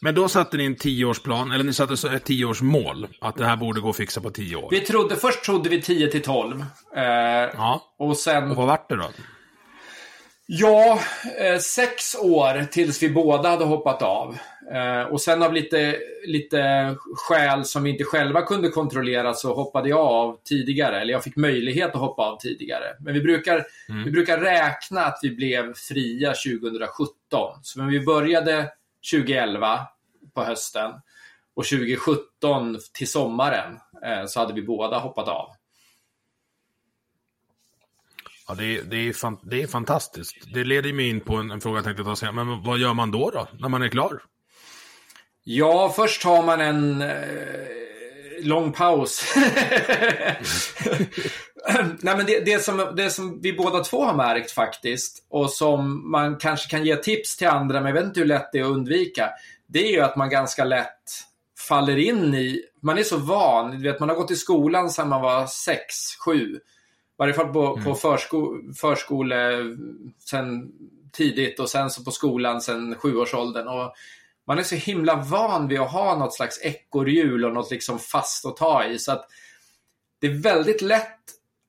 Men 0.00 0.14
då 0.14 0.28
satte 0.28 0.56
ni 0.56 0.64
en 0.64 0.76
tioårsplan, 0.76 1.52
eller 1.52 1.64
ni 1.64 1.72
satte 1.72 2.08
ett 2.08 2.24
tioårsmål. 2.24 3.08
Att 3.20 3.36
det 3.36 3.46
här 3.46 3.56
borde 3.56 3.80
gå 3.80 3.90
att 3.90 3.96
fixa 3.96 4.20
på 4.20 4.30
tio 4.30 4.56
år. 4.56 4.68
Vi 4.70 4.80
trodde, 4.80 5.16
först 5.16 5.44
trodde 5.44 5.68
vi 5.68 5.82
10 5.82 6.10
till 6.10 6.22
12. 6.22 6.64
Eh, 6.96 7.02
Ja, 7.02 7.94
och 7.98 8.16
sen... 8.16 8.50
och 8.50 8.56
vad 8.56 8.66
vart 8.66 8.88
det 8.88 8.96
då? 8.96 9.10
Ja, 10.52 11.00
eh, 11.38 11.58
sex 11.58 12.14
år 12.14 12.64
tills 12.64 13.02
vi 13.02 13.10
båda 13.10 13.48
hade 13.48 13.64
hoppat 13.64 14.02
av. 14.02 14.38
Eh, 14.72 15.02
och 15.02 15.20
sen 15.20 15.42
av 15.42 15.52
lite, 15.52 15.96
lite 16.26 16.96
skäl 17.16 17.64
som 17.64 17.82
vi 17.82 17.90
inte 17.90 18.04
själva 18.04 18.42
kunde 18.42 18.68
kontrollera 18.68 19.34
så 19.34 19.54
hoppade 19.54 19.88
jag 19.88 19.98
av 19.98 20.38
tidigare. 20.44 21.00
Eller 21.00 21.12
jag 21.12 21.24
fick 21.24 21.36
möjlighet 21.36 21.94
att 21.94 22.00
hoppa 22.00 22.22
av 22.22 22.38
tidigare. 22.38 22.84
Men 23.00 23.14
vi 23.14 23.20
brukar, 23.20 23.64
vi 24.04 24.10
brukar 24.10 24.38
räkna 24.38 25.00
att 25.00 25.18
vi 25.22 25.30
blev 25.30 25.74
fria 25.74 26.32
2017. 26.32 27.14
Så 27.62 27.82
när 27.82 27.90
vi 27.90 28.00
började 28.00 28.68
2011 29.12 29.80
på 30.34 30.42
hösten 30.42 30.90
och 31.56 31.64
2017 31.64 32.78
till 32.92 33.10
sommaren 33.10 33.78
eh, 34.04 34.26
så 34.26 34.40
hade 34.40 34.54
vi 34.54 34.62
båda 34.62 34.98
hoppat 34.98 35.28
av. 35.28 35.59
Ja, 38.50 38.56
det, 38.56 38.76
är, 38.76 38.82
det, 38.82 39.08
är 39.08 39.12
fan, 39.12 39.38
det 39.42 39.62
är 39.62 39.66
fantastiskt. 39.66 40.36
Det 40.54 40.64
leder 40.64 40.92
mig 40.92 41.08
in 41.08 41.20
på 41.20 41.34
en, 41.36 41.50
en 41.50 41.60
fråga 41.60 41.76
jag 41.76 41.84
tänkte 41.84 42.04
ta 42.04 42.16
sen. 42.16 42.34
Men 42.34 42.62
vad 42.62 42.78
gör 42.78 42.94
man 42.94 43.10
då, 43.10 43.30
då? 43.30 43.48
När 43.58 43.68
man 43.68 43.82
är 43.82 43.88
klar? 43.88 44.22
Ja, 45.44 45.92
först 45.96 46.22
tar 46.22 46.42
man 46.42 46.60
en 46.60 47.02
eh, 47.02 47.10
lång 48.42 48.72
paus. 48.72 49.34
Nej, 52.00 52.16
men 52.16 52.26
det, 52.26 52.40
det, 52.44 52.64
som, 52.64 52.92
det 52.96 53.10
som 53.10 53.40
vi 53.42 53.52
båda 53.52 53.84
två 53.84 54.04
har 54.04 54.14
märkt 54.14 54.50
faktiskt 54.50 55.26
och 55.30 55.50
som 55.50 56.10
man 56.10 56.36
kanske 56.36 56.70
kan 56.70 56.84
ge 56.84 56.96
tips 56.96 57.36
till 57.36 57.48
andra, 57.48 57.80
men 57.80 57.86
jag 57.86 57.94
vet 57.94 58.04
inte 58.04 58.20
hur 58.20 58.26
lätt 58.26 58.52
det 58.52 58.58
är 58.58 58.64
att 58.64 58.70
undvika. 58.70 59.30
Det 59.68 59.88
är 59.88 59.92
ju 59.92 60.00
att 60.00 60.16
man 60.16 60.30
ganska 60.30 60.64
lätt 60.64 61.02
faller 61.68 61.96
in 61.96 62.34
i, 62.34 62.62
man 62.82 62.98
är 62.98 63.02
så 63.02 63.16
van, 63.16 63.70
du 63.70 63.90
vet 63.90 64.00
man 64.00 64.08
har 64.08 64.16
gått 64.16 64.30
i 64.30 64.36
skolan 64.36 64.90
sedan 64.90 65.08
man 65.08 65.22
var 65.22 65.46
sex, 65.46 65.94
sju. 66.24 66.60
Varje 67.20 67.34
fall 67.34 67.52
på, 67.52 67.80
på 67.84 67.94
försko, 67.94 68.54
förskole 68.76 69.64
sen 70.30 70.72
tidigt 71.12 71.60
och 71.60 71.68
sen 71.68 71.90
så 71.90 72.04
på 72.04 72.10
skolan 72.10 72.60
sen 72.60 72.94
sjuårsåldern. 72.94 73.68
Och 73.68 73.92
man 74.46 74.58
är 74.58 74.62
så 74.62 74.74
himla 74.74 75.16
van 75.16 75.68
vid 75.68 75.80
att 75.80 75.92
ha 75.92 76.18
något 76.18 76.34
slags 76.34 76.60
ekorrhjul 76.62 77.44
och 77.44 77.52
något 77.52 77.70
liksom 77.70 77.98
fast 77.98 78.46
att 78.46 78.56
ta 78.56 78.84
i. 78.84 78.98
Så 78.98 79.12
att 79.12 79.26
det 80.20 80.26
är 80.26 80.42
väldigt 80.42 80.82
lätt 80.82 81.18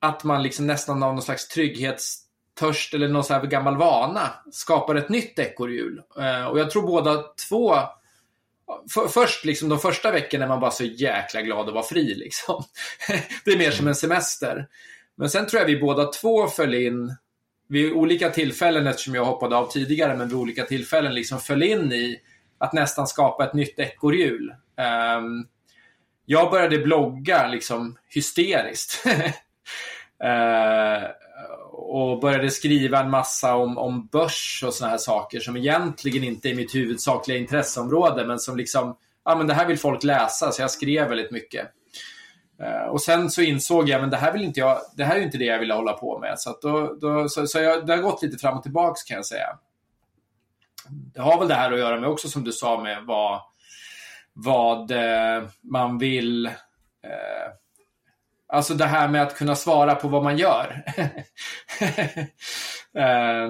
att 0.01 0.23
man 0.23 0.43
liksom 0.43 0.67
nästan 0.67 1.03
av 1.03 1.13
någon 1.13 1.21
slags 1.21 1.47
trygghetstörst 1.47 2.93
eller 2.93 3.07
någon 3.07 3.23
sån 3.23 3.35
här 3.35 3.45
gammal 3.45 3.77
vana 3.77 4.29
skapar 4.51 4.95
ett 4.95 5.09
nytt 5.09 5.39
ekorrhjul. 5.39 6.01
Eh, 6.19 6.45
Och 6.45 6.59
jag 6.59 6.71
tror 6.71 6.87
båda 6.87 7.23
två 7.49 7.75
för, 8.93 9.07
först, 9.07 9.45
liksom 9.45 9.69
de 9.69 9.79
första 9.79 10.11
veckorna 10.11 10.45
är 10.45 10.49
man 10.49 10.59
bara 10.59 10.71
så 10.71 10.83
jäkla 10.83 11.41
glad 11.41 11.67
att 11.67 11.73
vara 11.73 11.83
fri. 11.83 12.15
Liksom. 12.15 12.63
det 13.45 13.51
är 13.51 13.57
mer 13.57 13.71
som 13.71 13.87
en 13.87 13.95
semester. 13.95 14.67
Men 15.21 15.29
sen 15.29 15.47
tror 15.47 15.59
jag 15.59 15.67
vi 15.67 15.79
båda 15.79 16.05
två 16.05 16.47
föll 16.47 16.73
in 16.73 17.15
vid 17.67 17.93
olika 17.93 18.29
tillfällen, 18.29 18.87
eftersom 18.87 19.15
jag 19.15 19.25
hoppade 19.25 19.55
av 19.55 19.71
tidigare, 19.71 20.17
men 20.17 20.27
vid 20.27 20.37
olika 20.37 20.63
tillfällen 20.63 21.13
liksom 21.13 21.39
föll 21.39 21.63
in 21.63 21.91
i 21.91 22.19
att 22.57 22.73
nästan 22.73 23.07
skapa 23.07 23.43
ett 23.43 23.53
nytt 23.53 23.79
ekorrhjul. 23.79 24.55
Um, 25.17 25.47
jag 26.25 26.51
började 26.51 26.77
blogga 26.77 27.47
liksom 27.47 27.97
hysteriskt. 28.09 29.05
uh, 30.23 31.09
och 31.71 32.19
började 32.19 32.49
skriva 32.49 32.99
en 32.99 33.09
massa 33.09 33.55
om, 33.55 33.77
om 33.77 34.07
börs 34.07 34.63
och 34.67 34.73
såna 34.73 34.91
här 34.91 34.97
saker 34.97 35.39
som 35.39 35.57
egentligen 35.57 36.23
inte 36.23 36.49
är 36.49 36.55
mitt 36.55 36.75
huvudsakliga 36.75 37.37
intresseområde, 37.37 38.25
men 38.25 38.39
som 38.39 38.57
liksom, 38.57 38.97
ja 39.25 39.35
men 39.35 39.47
det 39.47 39.53
här 39.53 39.67
vill 39.67 39.79
folk 39.79 40.03
läsa, 40.03 40.51
så 40.51 40.61
jag 40.61 40.71
skrev 40.71 41.07
väldigt 41.07 41.31
mycket. 41.31 41.71
Eh, 42.63 42.87
och 42.87 43.01
sen 43.01 43.29
så 43.29 43.41
insåg 43.41 43.89
jag, 43.89 44.01
men 44.01 44.09
det 44.09 44.17
här 44.17 44.31
vill 44.31 44.41
inte 44.41 44.59
jag, 44.59 44.77
det 44.97 45.03
här 45.03 45.15
är 45.15 45.19
ju 45.19 45.25
inte 45.25 45.37
det 45.37 45.45
jag 45.45 45.59
ville 45.59 45.73
hålla 45.73 45.93
på 45.93 46.19
med. 46.19 46.39
Så, 46.39 46.49
att 46.49 46.61
då, 46.61 46.97
då, 47.01 47.29
så, 47.29 47.47
så 47.47 47.59
jag, 47.59 47.85
det 47.85 47.95
har 47.95 48.01
gått 48.01 48.23
lite 48.23 48.37
fram 48.37 48.57
och 48.57 48.63
tillbaks 48.63 49.03
kan 49.03 49.15
jag 49.15 49.25
säga. 49.25 49.57
Det 50.89 51.21
har 51.21 51.39
väl 51.39 51.47
det 51.47 51.55
här 51.55 51.71
att 51.71 51.79
göra 51.79 51.99
med 51.99 52.09
också 52.09 52.27
som 52.29 52.43
du 52.43 52.51
sa 52.51 52.81
med 52.81 53.03
vad, 53.03 53.41
vad 54.33 54.91
eh, 54.91 55.43
man 55.61 55.97
vill 55.97 56.45
eh, 56.45 56.51
Alltså 58.47 58.73
det 58.73 58.85
här 58.85 59.07
med 59.07 59.21
att 59.21 59.37
kunna 59.37 59.55
svara 59.55 59.95
på 59.95 60.07
vad 60.07 60.23
man 60.23 60.37
gör. 60.37 60.83
Eh, 62.93 63.47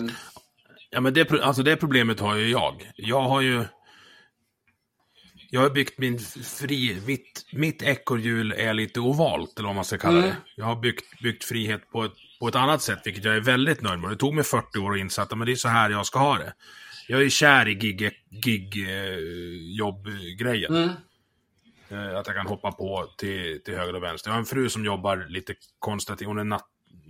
Ja, 0.94 1.02
men 1.02 1.14
det, 1.14 1.32
alltså 1.32 1.64
det 1.64 1.78
problemet 1.78 2.20
har 2.20 2.36
ju 2.36 2.50
jag. 2.50 2.92
Jag 2.96 3.22
har 3.22 3.42
ju... 3.42 3.66
Jag 5.54 5.62
har 5.62 5.70
byggt 5.70 5.98
min 6.00 6.20
fri... 6.60 7.02
Mitt, 7.08 7.46
mitt 7.52 7.82
ekorrhjul 7.82 8.52
är 8.52 8.74
lite 8.74 9.00
ovalt, 9.00 9.60
eller 9.60 9.68
vad 9.68 9.76
man 9.76 9.86
ska 9.86 9.98
kalla 9.98 10.18
Mm. 10.18 10.30
det. 10.30 10.36
Jag 10.56 10.66
har 10.66 10.76
byggt, 10.76 11.20
byggt 11.22 11.44
frihet 11.44 11.90
på 11.92 12.04
ett, 12.04 12.12
på 12.40 12.48
ett 12.48 12.56
annat 12.56 12.82
sätt, 12.82 13.00
vilket 13.06 13.24
jag 13.26 13.36
är 13.36 13.40
väldigt 13.42 13.82
nöjd 13.82 14.00
med. 14.00 14.10
Det 14.10 14.16
tog 14.16 14.34
mig 14.34 14.44
40 14.44 14.80
år 14.80 14.94
att 14.94 15.00
inse 15.00 15.22
att 15.22 15.38
men 15.38 15.46
det 15.46 15.52
är 15.52 15.56
så 15.56 15.68
här 15.68 15.90
jag 15.90 16.06
ska 16.06 16.20
ha 16.20 16.38
det. 16.38 16.54
Jag 17.08 17.22
är 17.22 17.30
kär 17.30 17.68
i 17.68 17.76
gig, 17.76 18.12
gig 18.30 18.88
eh, 18.90 19.18
jobbgrejen. 19.78 20.76
mm, 20.76 20.90
Eh, 21.90 22.18
Att 22.18 22.28
jag 22.28 22.36
kan 22.36 22.48
hoppa 22.48 22.72
på 22.72 23.14
till, 23.18 23.62
till 23.64 23.76
höger 23.78 23.96
och 23.96 24.04
vänster. 24.04 24.30
Jag 24.30 24.34
har 24.34 24.40
en 24.40 24.46
fru 24.46 24.70
som 24.70 24.86
jobbar 24.86 25.26
lite 25.30 25.54
konstigt. 25.80 26.26
Hon 26.26 26.40
är 26.40 26.44
natt, 26.44 26.68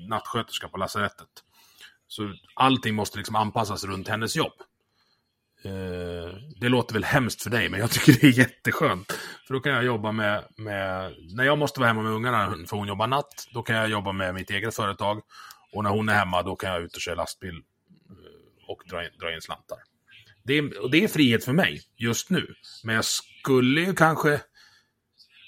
nattsköterska 0.09 0.67
på 0.67 0.77
lasarettet. 0.77 1.27
Så 2.07 2.33
allting 2.53 2.95
måste 2.95 3.17
liksom 3.17 3.35
anpassas 3.35 3.83
runt 3.83 4.07
hennes 4.07 4.35
jobb. 4.35 4.53
Eh, 5.65 6.33
det 6.59 6.69
låter 6.69 6.93
väl 6.93 7.03
hemskt 7.03 7.43
för 7.43 7.49
dig, 7.49 7.69
men 7.69 7.79
jag 7.79 7.91
tycker 7.91 8.13
det 8.21 8.27
är 8.27 8.39
jätteskönt. 8.39 9.19
För 9.47 9.53
då 9.53 9.59
kan 9.59 9.71
jag 9.71 9.83
jobba 9.83 10.11
med, 10.11 10.43
med... 10.57 11.13
När 11.35 11.43
jag 11.43 11.57
måste 11.57 11.79
vara 11.79 11.87
hemma 11.87 12.01
med 12.01 12.11
ungarna, 12.11 12.55
för 12.67 12.77
hon 12.77 12.87
jobbar 12.87 13.07
natt, 13.07 13.47
då 13.53 13.63
kan 13.63 13.75
jag 13.75 13.89
jobba 13.89 14.11
med 14.11 14.33
mitt 14.33 14.49
eget 14.49 14.75
företag. 14.75 15.21
Och 15.73 15.83
när 15.83 15.89
hon 15.89 16.09
är 16.09 16.13
hemma, 16.13 16.43
då 16.43 16.55
kan 16.55 16.71
jag 16.71 16.81
ut 16.81 16.95
och 16.95 17.01
köra 17.01 17.15
lastbil 17.15 17.55
eh, 17.55 18.69
och 18.69 18.81
dra 18.89 19.03
in, 19.03 19.09
dra 19.19 19.33
in 19.33 19.41
slantar. 19.41 19.77
Det 20.43 20.53
är, 20.57 20.83
och 20.83 20.91
det 20.91 21.03
är 21.03 21.07
frihet 21.07 21.45
för 21.45 21.53
mig 21.53 21.81
just 21.97 22.29
nu. 22.29 22.47
Men 22.83 22.95
jag 22.95 23.05
skulle 23.05 23.81
ju 23.81 23.93
kanske... 23.95 24.41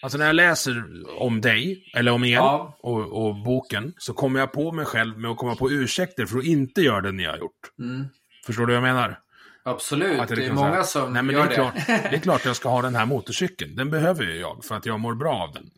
Alltså 0.02 0.17
när 0.17 0.26
jag 0.26 0.36
läser 0.36 0.84
om 1.21 1.41
dig, 1.41 1.91
eller 1.95 2.12
om 2.12 2.23
er, 2.23 2.36
Ja. 2.36 2.78
och, 2.80 3.26
och 3.26 3.36
boken, 3.36 3.93
så 3.97 4.13
kommer 4.13 4.39
jag 4.39 4.52
på 4.52 4.71
mig 4.71 4.86
själv 4.86 5.17
med 5.19 5.32
att 5.32 5.38
komma 5.38 5.56
på 5.56 5.71
ursäkter 5.71 6.26
för 6.26 6.38
att 6.38 6.45
inte 6.45 6.82
göra 6.82 7.02
det 7.02 7.12
ni 7.12 7.23
har 7.23 7.38
gjort. 7.38 7.71
mm. 7.80 8.06
Förstår 8.45 8.65
du 8.65 8.73
vad 8.73 8.89
jag 8.89 8.95
menar? 8.95 9.19
Absolut, 9.65 10.12
Att 10.12 10.17
jag 10.17 10.28
det 10.28 10.34
är 10.34 10.36
liksom 10.36 10.56
många 10.56 10.76
här, 10.76 10.84
som 10.84 11.13
Nej, 11.13 11.23
men 11.23 11.36
gör 11.36 11.47
det 11.47 11.52
är, 11.52 11.56
klart, 11.56 11.73
det 11.88 12.15
är 12.15 12.19
klart 12.19 12.45
jag 12.45 12.56
ska 12.56 12.69
ha 12.69 12.82
den 12.82 12.95
här 12.95 13.06
motorcykeln. 13.06 13.76
Den 13.76 13.89
behöver 13.89 14.23
ju 14.23 14.39
jag, 14.39 14.65
för 14.65 14.76
att 14.76 14.86
jag 14.86 14.99
mår 14.99 15.15
bra 15.15 15.36
av 15.36 15.54
den. 15.54 15.69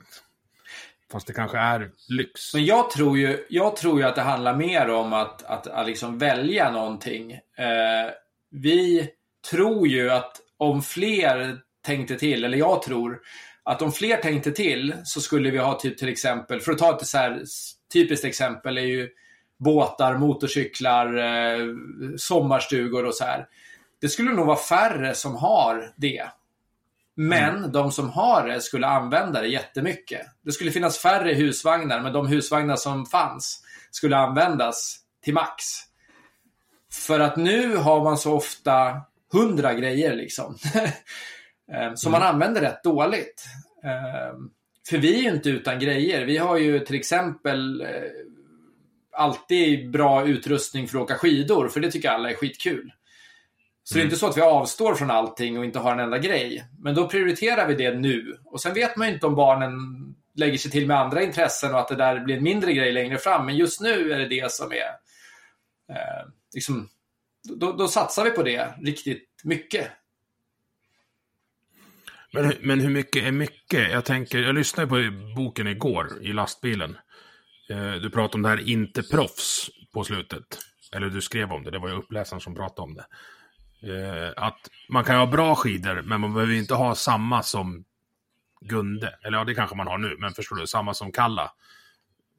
Fast 1.12 1.28
det 1.28 1.34
kanske 1.34 1.58
är 1.58 1.92
lyx. 2.10 2.54
Men 2.54 2.66
jag 2.66 2.90
tror 2.90 3.18
ju, 3.18 3.46
jag 3.50 3.76
tror 3.76 4.00
ju 4.00 4.06
att 4.06 4.16
det 4.16 4.22
handlar 4.22 4.56
mer 4.56 4.90
om 4.90 5.14
att, 5.14 5.44
att, 5.44 5.68
att 5.68 5.88
liksom 5.88 6.18
välja 6.18 6.72
någonting. 6.72 7.32
Eh, 7.32 8.12
vi 8.52 9.10
tror 9.52 9.88
ju 9.88 10.10
att 10.10 10.42
om 10.58 10.82
fler 10.82 11.58
tänkte 11.86 12.16
till, 12.16 12.44
eller 12.44 12.58
jag 12.58 12.82
tror 12.82 13.20
att 13.64 13.82
om 13.82 13.92
fler 13.92 14.18
tänkte 14.18 14.52
till 14.52 14.96
så 15.04 15.22
skulle 15.22 15.52
vi 15.52 15.58
ha 15.58 15.80
typ 15.80 15.98
till 15.98 16.10
exempel, 16.10 16.60
för 16.60 16.72
att 16.72 16.78
ta 16.78 16.96
ett 16.96 17.08
så 17.08 17.18
här 17.18 17.44
typiskt 17.94 18.26
exempel 18.26 18.78
är 18.78 18.82
ju 18.82 19.10
båtar, 19.60 20.18
motorcyklar, 20.18 21.18
eh, 21.18 21.68
sommarstugor 22.18 23.06
och 23.06 23.16
så 23.16 23.24
här. 23.24 23.48
Det 24.02 24.10
skulle 24.10 24.32
nog 24.34 24.46
vara 24.46 24.58
färre 24.58 25.16
som 25.16 25.36
har 25.36 25.94
det. 25.96 26.30
Men 27.16 27.72
de 27.72 27.92
som 27.92 28.10
har 28.10 28.48
det 28.48 28.62
skulle 28.62 28.88
använda 28.88 29.42
det 29.42 29.48
jättemycket. 29.48 30.22
Det 30.42 30.52
skulle 30.52 30.72
finnas 30.72 30.98
färre 30.98 31.34
husvagnar, 31.34 32.02
men 32.02 32.14
de 32.14 32.28
husvagnar 32.28 32.76
som 32.76 33.06
fanns 33.06 33.64
skulle 33.92 34.18
användas 34.18 35.00
till 35.24 35.34
max. 35.34 35.64
För 37.08 37.20
att 37.20 37.38
nu 37.38 37.76
har 37.76 38.04
man 38.04 38.18
så 38.18 38.34
ofta 38.34 39.02
hundra 39.32 39.74
grejer 39.74 40.16
liksom. 40.16 40.58
Som 41.96 42.12
man 42.12 42.22
använder 42.22 42.62
rätt 42.62 42.84
dåligt. 42.84 43.46
Eh, 43.84 44.38
För 44.90 44.98
vi 44.98 45.20
är 45.20 45.22
ju 45.22 45.30
inte 45.30 45.50
utan 45.50 45.80
grejer. 45.80 46.26
Vi 46.26 46.38
har 46.38 46.58
ju 46.58 46.80
till 46.80 46.96
exempel 46.96 47.82
eh, 47.82 47.88
alltid 49.12 49.92
bra 49.92 50.26
utrustning 50.28 50.88
för 50.88 50.98
att 50.98 51.04
åka 51.04 51.16
skidor, 51.16 51.68
för 51.68 51.80
det 51.80 51.92
tycker 51.92 52.10
alla 52.10 52.30
är 52.30 52.36
skitkul. 52.36 52.92
Så 53.88 53.96
det 53.96 54.02
är 54.02 54.04
inte 54.04 54.16
så 54.16 54.28
att 54.28 54.38
vi 54.38 54.42
avstår 54.42 54.96
från 54.96 55.12
allting 55.12 55.58
och 55.58 55.66
inte 55.66 55.80
har 55.80 55.92
en 55.92 56.00
enda 56.00 56.18
grej. 56.18 56.66
Men 56.80 56.96
då 56.96 57.08
prioriterar 57.08 57.68
vi 57.68 57.76
det 57.76 57.94
nu. 57.94 58.38
Och 58.46 58.62
sen 58.62 58.74
vet 58.74 58.96
man 58.96 59.08
ju 59.08 59.14
inte 59.14 59.26
om 59.26 59.36
barnen 59.36 59.74
lägger 60.36 60.58
sig 60.58 60.72
till 60.72 60.88
med 60.88 61.00
andra 61.00 61.24
intressen 61.24 61.74
och 61.74 61.80
att 61.80 61.88
det 61.88 61.96
där 61.96 62.20
blir 62.20 62.38
en 62.38 62.44
mindre 62.44 62.74
grej 62.74 62.92
längre 62.92 63.18
fram. 63.18 63.46
Men 63.46 63.58
just 63.58 63.82
nu 63.82 64.12
är 64.12 64.18
det 64.18 64.28
det 64.28 64.52
som 64.52 64.72
är... 64.72 64.88
Eh, 65.96 66.28
liksom, 66.54 66.90
då, 67.44 67.72
då 67.72 67.88
satsar 67.88 68.24
vi 68.24 68.32
på 68.32 68.44
det 68.44 68.74
riktigt 68.82 69.30
mycket. 69.44 69.92
Men, 72.34 72.54
men 72.60 72.80
hur 72.80 72.90
mycket 72.90 73.24
är 73.24 73.32
mycket? 73.32 73.92
Jag 73.92 74.06
tänker, 74.06 74.40
jag 74.40 74.56
lyssnade 74.56 74.88
på 74.88 74.96
boken 75.36 75.68
igår 75.68 76.08
i 76.22 76.34
lastbilen. 76.34 76.98
Eh, 77.70 77.94
du 77.94 78.10
pratade 78.10 78.36
om 78.36 78.42
det 78.42 78.50
här 78.50 78.70
inte 78.70 79.04
proffs 79.04 79.70
på 79.94 80.04
slutet. 80.04 80.60
Eller 80.92 81.10
du 81.10 81.22
skrev 81.22 81.52
om 81.52 81.64
det, 81.64 81.72
det 81.72 81.80
var 81.80 81.90
ju 81.90 81.96
uppläsaren 81.96 82.42
som 82.42 82.56
pratade 82.56 82.82
om 82.82 82.96
det. 82.96 83.06
Eh, 83.82 84.34
att 84.36 84.70
man 84.90 85.04
kan 85.04 85.16
ha 85.16 85.26
bra 85.26 85.56
skidor, 85.56 86.02
men 86.02 86.22
man 86.22 86.34
behöver 86.34 86.54
inte 86.54 86.74
ha 86.74 86.96
samma 86.96 87.44
som 87.44 87.86
Gunde. 88.62 89.20
Eller 89.24 89.38
ja, 89.38 89.44
det 89.44 89.56
kanske 89.56 89.76
man 89.76 89.88
har 89.88 89.98
nu, 89.98 90.16
men 90.20 90.34
förstår 90.34 90.56
du, 90.56 90.68
samma 90.68 90.94
som 90.94 91.12
Kalla. 91.12 91.52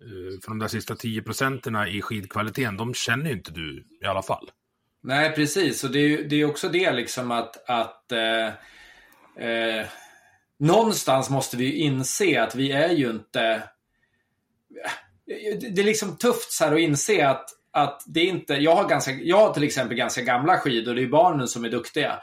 Eh, 0.00 0.40
för 0.42 0.48
de 0.48 0.58
där 0.58 0.68
sista 0.68 0.96
10 0.96 1.22
procenterna 1.22 1.88
i 1.88 2.02
skidkvaliteten, 2.02 2.76
de 2.76 2.94
känner 2.94 3.26
ju 3.30 3.36
inte 3.36 3.50
du 3.50 3.84
i 4.02 4.06
alla 4.06 4.22
fall. 4.22 4.50
Nej, 5.02 5.34
precis. 5.34 5.84
Och 5.84 5.90
det 5.90 5.98
är, 5.98 6.24
det 6.24 6.36
är 6.36 6.44
också 6.44 6.68
det 6.68 6.92
liksom 6.92 7.30
att, 7.30 7.70
att 7.70 8.12
eh, 8.12 8.46
eh, 9.46 9.86
någonstans 10.58 11.30
måste 11.30 11.56
vi 11.56 11.64
ju 11.64 11.72
inse 11.72 12.42
att 12.42 12.54
vi 12.54 12.72
är 12.72 12.92
ju 12.92 13.10
inte... 13.10 13.62
Det 15.74 15.80
är 15.80 15.84
liksom 15.84 16.16
tufft 16.16 16.52
så 16.52 16.64
här 16.64 16.72
att 16.72 16.80
inse 16.80 17.28
att, 17.28 17.50
att 17.76 18.02
det 18.06 18.20
är 18.20 18.24
inte... 18.24 18.54
Jag 18.54 18.76
har, 18.76 18.88
ganska, 18.88 19.12
jag 19.12 19.36
har 19.36 19.52
till 19.52 19.64
exempel 19.64 19.96
ganska 19.96 20.22
gamla 20.22 20.58
skidor, 20.58 20.94
det 20.94 21.02
är 21.02 21.06
barnen 21.06 21.48
som 21.48 21.64
är 21.64 21.68
duktiga. 21.68 22.20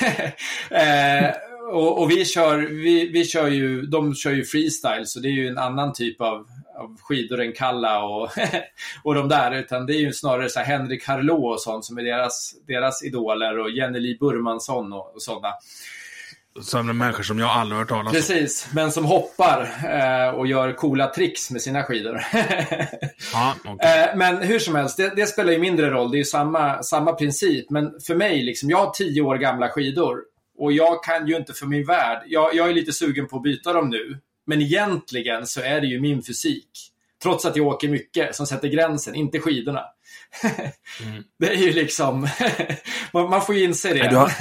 eh, 0.70 1.30
och, 1.72 2.02
och, 2.02 2.10
vi 2.10 2.24
kör, 2.24 2.58
vi, 2.58 3.08
vi 3.08 3.24
kör 3.24 3.48
ju, 3.48 3.82
de 3.82 4.14
kör 4.14 4.32
ju 4.32 4.44
freestyle, 4.44 5.06
så 5.06 5.20
det 5.20 5.28
är 5.28 5.32
ju 5.32 5.48
en 5.48 5.58
annan 5.58 5.92
typ 5.92 6.20
av, 6.20 6.46
av 6.78 6.96
skidor 7.00 7.40
än 7.40 7.52
Kalla 7.52 8.04
och, 8.04 8.30
och 9.02 9.14
de 9.14 9.28
där. 9.28 9.54
Utan 9.54 9.86
det 9.86 9.94
är 9.94 10.00
ju 10.00 10.12
snarare 10.12 10.48
så 10.48 10.60
Henrik 10.60 11.06
Harlå 11.06 11.46
och 11.46 11.60
sånt 11.60 11.84
som 11.84 11.98
är 11.98 12.02
deras, 12.02 12.54
deras 12.66 13.04
idoler 13.04 13.58
och 13.58 13.70
Jenny 13.70 14.00
Li 14.00 14.18
Burmansson 14.20 14.92
och, 14.92 15.14
och 15.14 15.22
sådana. 15.22 15.54
Sådana 16.62 16.92
människor 16.92 17.22
som 17.22 17.38
jag 17.38 17.50
aldrig 17.50 17.78
hört 17.78 17.88
talas 17.88 18.06
om. 18.06 18.12
Precis, 18.12 18.68
men 18.72 18.92
som 18.92 19.04
hoppar 19.04 19.60
eh, 19.84 20.34
och 20.34 20.46
gör 20.46 20.72
coola 20.72 21.14
tricks 21.14 21.50
med 21.50 21.62
sina 21.62 21.82
skidor. 21.82 22.20
ja, 23.32 23.54
okay. 23.64 24.02
eh, 24.02 24.16
men 24.16 24.42
hur 24.42 24.58
som 24.58 24.74
helst, 24.74 24.96
det, 24.96 25.12
det, 25.16 25.26
spelar 25.26 25.52
ju 25.52 25.58
mindre 25.58 25.90
roll. 25.90 26.10
Det 26.10 26.16
är 26.16 26.18
ju 26.18 26.24
samma, 26.24 26.82
samma 26.82 27.12
princip. 27.12 27.70
Men 27.70 28.00
för 28.06 28.14
mig, 28.14 28.42
liksom, 28.42 28.70
jag 28.70 28.78
har 28.78 28.90
tio 28.90 29.22
år 29.22 29.36
gamla 29.36 29.68
skidor. 29.68 30.22
Och 30.58 30.72
jag 30.72 31.04
kan 31.04 31.26
ju 31.26 31.36
inte 31.36 31.52
för 31.52 31.66
min 31.66 31.86
värld, 31.86 32.22
jag, 32.26 32.54
jag 32.54 32.68
är 32.68 32.74
lite 32.74 32.92
sugen 32.92 33.28
på 33.28 33.36
att 33.36 33.42
byta 33.42 33.72
dem 33.72 33.88
nu. 33.88 34.18
Men 34.46 34.62
egentligen 34.62 35.46
så 35.46 35.60
är 35.60 35.80
det 35.80 35.86
ju 35.86 36.00
min 36.00 36.22
fysik. 36.22 36.68
Trots 37.22 37.44
att 37.44 37.56
jag 37.56 37.66
åker 37.66 37.88
mycket 37.88 38.36
som 38.36 38.46
sätter 38.46 38.68
gränsen, 38.68 39.14
inte 39.14 39.40
skidorna. 39.40 39.84
mm. 41.04 41.24
Det 41.38 41.48
är 41.48 41.56
ju 41.56 41.72
liksom, 41.72 42.28
man, 43.12 43.42
får 43.42 43.54
ju 43.54 43.64
inse 43.64 43.88
det. 43.88 43.98
Nej, 43.98 44.08
du, 44.08 44.16
har, 44.16 44.32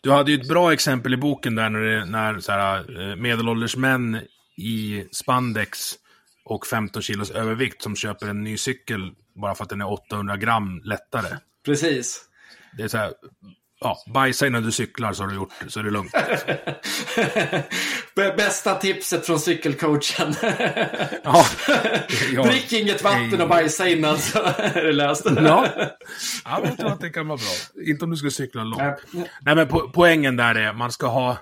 du 0.00 0.10
hade 0.10 0.32
ju 0.32 0.40
ett 0.40 0.48
bra 0.48 0.72
exempel 0.72 1.14
i 1.14 1.16
boken 1.16 1.54
där 1.54 1.70
när, 1.70 1.80
det, 1.80 2.04
när 2.04 2.40
så 2.40 2.52
här, 2.52 3.00
eh, 3.00 3.16
medelålders 3.16 3.76
män 3.76 4.20
i 4.56 5.04
spandex 5.12 5.94
och 6.44 6.66
15 6.66 7.02
kilos 7.02 7.30
övervikt 7.30 7.82
som 7.82 7.96
köper 7.96 8.28
en 8.28 8.44
ny 8.44 8.56
cykel 8.56 9.12
bara 9.34 9.54
för 9.54 9.64
att 9.64 9.70
den 9.70 9.80
är 9.80 9.92
800 9.92 10.36
gram 10.36 10.80
lättare. 10.84 11.36
Precis. 11.64 12.24
Det 12.76 12.82
är 12.82 12.88
så 12.88 12.98
här, 12.98 13.12
ja, 13.80 14.02
bajsa 14.06 14.46
innan 14.46 14.62
du 14.62 14.72
cyklar 14.72 15.12
så 15.12 15.22
har 15.22 15.28
du 15.28 15.34
gjort 15.36 15.52
så 15.68 15.80
är 15.80 15.84
det 15.84 15.90
lugnt. 15.90 16.12
Bästa 18.36 18.74
tipset 18.74 19.26
från 19.26 19.40
cykelcoachen. 19.40 20.34
ja, 21.24 21.44
ja, 22.32 22.42
Drick 22.42 22.72
inget 22.72 23.02
vatten 23.02 23.40
och 23.40 23.48
bajsa 23.48 23.88
innan 23.88 24.18
så 24.18 24.38
är 24.38 24.82
det 24.84 24.92
löst. 24.92 25.26
ja. 25.26 25.66
ja, 26.44 26.60
jag 26.64 26.78
tror 26.78 26.92
att 26.92 27.00
det 27.00 27.10
kan 27.10 27.28
vara 27.28 27.38
bra. 27.38 27.82
Inte 27.84 28.04
om 28.04 28.10
du 28.10 28.16
ska 28.16 28.30
cykla 28.30 28.64
långt. 28.64 28.82
Nej, 29.40 29.54
men 29.54 29.68
po 29.68 29.90
poängen 29.94 30.36
där 30.36 30.54
är 30.54 30.72
man 30.72 30.92
ska 30.92 31.06
ha, 31.06 31.36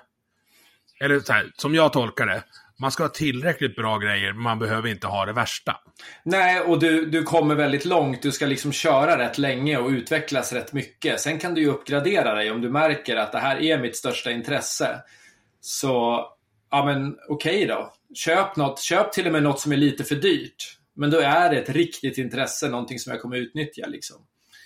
eller 1.01 1.21
så 1.21 1.33
här, 1.33 1.53
som 1.57 1.75
jag 1.75 1.93
tolkar 1.93 2.27
det, 2.27 2.43
man 2.79 2.93
ska 2.93 3.03
ha 3.03 3.09
tillräckligt 3.09 3.77
bra 3.77 3.99
grejer, 3.99 4.33
men 4.33 4.43
man 4.43 4.59
behöver 4.59 4.89
inte 4.89 5.07
ha 5.07 5.27
det 5.27 5.33
värsta. 5.33 5.77
Nej, 6.23 6.61
och 6.61 6.79
du, 6.79 7.07
du 7.07 7.23
kommer 7.23 7.55
väldigt 7.55 7.85
långt. 7.85 8.23
Du 8.23 8.33
ska 8.33 8.47
liksom 8.47 8.73
köra 8.73 9.19
rätt 9.19 9.39
länge 9.39 9.77
och 9.77 9.89
utvecklas 9.89 10.53
rätt 10.53 10.73
mycket. 10.73 11.21
Sen 11.21 11.39
kan 11.39 11.55
du 11.55 11.61
ju 11.61 11.69
uppgradera 11.69 12.35
dig 12.35 12.51
om 12.51 12.61
du 12.61 12.71
märker 12.71 13.17
att 13.17 13.33
det 13.33 13.39
här 13.39 13.63
är 13.63 13.79
mitt 13.79 13.97
största 13.97 14.31
intresse. 14.31 15.03
Så, 15.61 16.25
ja 16.71 16.85
men 16.85 17.17
okej 17.29 17.65
okay 17.65 17.67
då. 17.67 17.93
Köp 18.15 18.57
något. 18.57 18.81
Köp 18.81 19.13
till 19.13 19.27
och 19.27 19.33
med 19.33 19.43
något 19.43 19.61
som 19.61 19.73
är 19.73 19.77
lite 19.77 20.05
för 20.05 20.15
dyrt. 20.15 20.79
Men 20.97 21.11
då 21.11 21.19
är 21.21 21.51
det 21.51 21.57
ett 21.61 21.71
riktigt 21.71 22.19
intresse, 22.19 22.69
någonting 22.69 22.99
som 22.99 23.13
jag 23.13 23.23
kommer 23.23 23.37
utnyttja 23.37 23.87
liksom. 23.87 24.17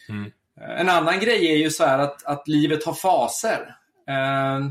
Mm. 0.08 0.30
En 0.78 0.88
annan 0.88 1.20
grej 1.20 1.52
är 1.52 1.56
ju 1.56 1.70
så 1.70 1.84
här 1.84 1.98
att, 1.98 2.24
att 2.24 2.48
livet 2.48 2.84
har 2.84 2.94
faser. 2.94 3.76
Uh, 4.10 4.70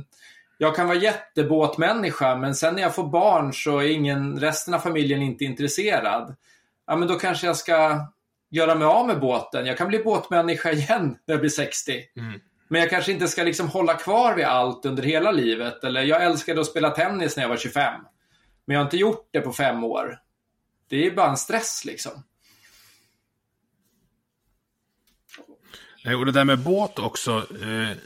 jag 0.62 0.76
kan 0.76 0.88
vara 0.88 0.98
jättebåtmänniska 0.98 2.36
men 2.36 2.56
sen 2.56 2.76
när 2.76 2.82
jag 2.82 2.96
får 2.96 3.08
barn 3.08 3.54
så 3.54 3.78
är 3.78 3.88
ingen, 3.88 4.40
resten 4.40 4.74
av 4.74 4.80
familjen 4.80 5.22
inte 5.22 5.46
intresserad. 5.46 6.36
Ja, 6.88 6.96
men 6.96 7.08
då 7.08 7.20
kanske 7.20 7.48
jag 7.48 7.58
ska 7.58 8.08
göra 8.50 8.76
mig 8.76 8.88
av 8.88 9.08
med 9.08 9.20
båten. 9.20 9.66
Jag 9.66 9.78
kan 9.78 9.88
bli 9.88 10.00
båtmänniska 10.00 10.72
igen 10.74 11.18
när 11.26 11.34
jag 11.34 11.40
blir 11.40 11.50
60. 11.50 12.04
Mm. 12.16 12.40
Men 12.68 12.82
jag 12.82 12.90
kanske 12.90 13.12
inte 13.12 13.28
ska 13.28 13.44
liksom 13.44 13.68
hålla 13.68 13.94
kvar 13.94 14.36
vid 14.36 14.46
allt 14.46 14.86
under 14.86 15.04
hela 15.04 15.32
livet. 15.32 15.84
Eller 15.84 16.04
jag 16.04 16.24
älskade 16.24 16.62
att 16.62 16.68
spela 16.68 16.90
tennis 16.90 17.36
när 17.36 17.44
jag 17.44 17.50
var 17.50 17.58
25. 17.58 18.02
Men 18.66 18.74
jag 18.74 18.82
har 18.82 18.86
inte 18.86 18.98
gjort 18.98 19.30
det 19.32 19.42
på 19.42 19.54
fem 19.54 19.84
år. 19.84 20.20
Det 20.90 21.06
är 21.06 21.12
bara 21.12 21.30
en 21.30 21.38
stress 21.38 21.86
liksom. 21.86 22.24
Och 26.18 26.26
det 26.26 26.32
där 26.32 26.46
med 26.46 26.60
båt 26.60 27.00
också. 27.00 27.38
Eh, 27.38 27.98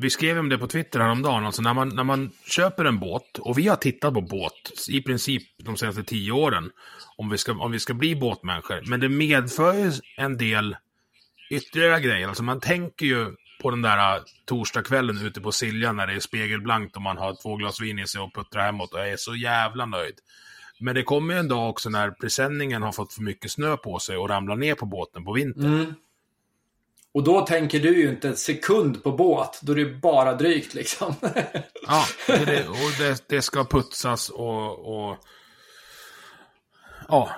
vi 0.00 0.10
skrev 0.10 0.38
om 0.38 0.48
det 0.48 0.58
på 0.58 0.66
Twitter 0.66 1.00
häromdagen. 1.00 1.46
Alltså 1.46 1.62
när 1.62 1.74
man, 1.74 1.88
när 1.88 2.04
man 2.04 2.30
köper 2.44 2.84
en 2.84 2.98
båt, 2.98 3.38
och 3.38 3.58
vi 3.58 3.68
har 3.68 3.76
tittat 3.76 4.14
på 4.14 4.20
båt 4.20 4.72
i 4.88 5.02
princip 5.02 5.42
de 5.58 5.76
senaste 5.76 6.02
tio 6.02 6.32
åren, 6.32 6.70
om 7.16 7.30
vi 7.30 7.38
ska, 7.38 7.52
om 7.52 7.72
vi 7.72 7.78
ska 7.78 7.94
bli 7.94 8.16
båtmänniskor. 8.16 8.82
Men 8.86 9.00
det 9.00 9.08
medför 9.08 9.74
ju 9.74 9.92
en 10.16 10.36
del 10.36 10.76
ytterligare 11.50 12.00
grejer. 12.00 12.28
Alltså 12.28 12.42
man 12.42 12.60
tänker 12.60 13.06
ju 13.06 13.26
på 13.62 13.70
den 13.70 13.82
där 13.82 14.16
äh, 14.16 14.22
torsdagskvällen 14.46 15.26
ute 15.26 15.40
på 15.40 15.52
Siljan 15.52 15.96
när 15.96 16.06
det 16.06 16.12
är 16.12 16.20
spegelblankt 16.20 16.96
och 16.96 17.02
man 17.02 17.18
har 17.18 17.42
två 17.42 17.56
glas 17.56 17.80
vin 17.80 17.98
i 17.98 18.06
sig 18.06 18.20
och 18.20 18.34
puttrar 18.34 18.62
hemåt 18.62 18.92
och 18.92 19.00
är 19.00 19.16
så 19.16 19.34
jävla 19.34 19.86
nöjd. 19.86 20.14
Men 20.80 20.94
det 20.94 21.02
kommer 21.02 21.34
ju 21.34 21.40
en 21.40 21.48
dag 21.48 21.70
också 21.70 21.90
när 21.90 22.10
presenningen 22.10 22.82
har 22.82 22.92
fått 22.92 23.12
för 23.12 23.22
mycket 23.22 23.50
snö 23.50 23.76
på 23.76 23.98
sig 23.98 24.16
och 24.16 24.28
ramlar 24.28 24.56
ner 24.56 24.74
på 24.74 24.86
båten 24.86 25.24
på 25.24 25.32
vintern. 25.32 25.74
Mm. 25.74 25.94
Och 27.14 27.24
då 27.24 27.46
tänker 27.46 27.80
du 27.80 28.02
ju 28.02 28.08
inte 28.08 28.28
en 28.28 28.36
sekund 28.36 29.02
på 29.02 29.12
båt. 29.12 29.60
Då 29.62 29.72
är 29.72 29.76
det 29.76 29.84
bara 29.84 30.34
drygt 30.34 30.74
liksom. 30.74 31.14
ja, 31.86 32.04
det, 32.26 32.68
och 32.68 32.92
det, 32.98 33.24
det, 33.28 33.42
ska 33.42 33.64
putsas 33.64 34.28
och... 34.28 35.08
och 35.08 35.16
ja, 37.08 37.30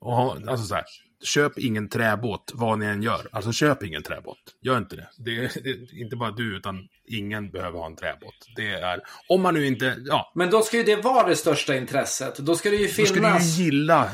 och, 0.00 0.48
alltså 0.48 0.66
så 0.66 0.74
här. 0.74 0.84
Köp 1.24 1.58
ingen 1.58 1.88
träbåt 1.88 2.52
vad 2.54 2.78
ni 2.78 2.86
än 2.86 3.02
gör. 3.02 3.28
Alltså 3.32 3.52
köp 3.52 3.82
ingen 3.82 4.02
träbåt. 4.02 4.38
Gör 4.62 4.78
inte 4.78 4.96
det. 4.96 5.08
Det 5.18 5.30
är, 5.30 5.62
det 5.62 5.70
är 5.70 6.02
inte 6.02 6.16
bara 6.16 6.30
du, 6.30 6.56
utan 6.56 6.88
ingen 7.08 7.50
behöver 7.50 7.78
ha 7.78 7.86
en 7.86 7.96
träbåt. 7.96 8.34
Det 8.56 8.72
är... 8.72 9.00
Om 9.28 9.42
man 9.42 9.54
nu 9.54 9.66
inte... 9.66 9.96
Ja. 10.06 10.32
Men 10.34 10.50
då 10.50 10.62
ska 10.62 10.76
ju 10.76 10.82
det 10.82 10.96
vara 10.96 11.28
det 11.28 11.36
största 11.36 11.76
intresset. 11.76 12.36
Då 12.36 12.56
ska 12.56 12.70
det 12.70 12.76
ju 12.76 12.88
finnas... 12.88 13.10
Då 13.10 13.14
ska 13.14 13.38
du 13.38 13.64
ju 13.64 13.64
gilla 13.64 14.10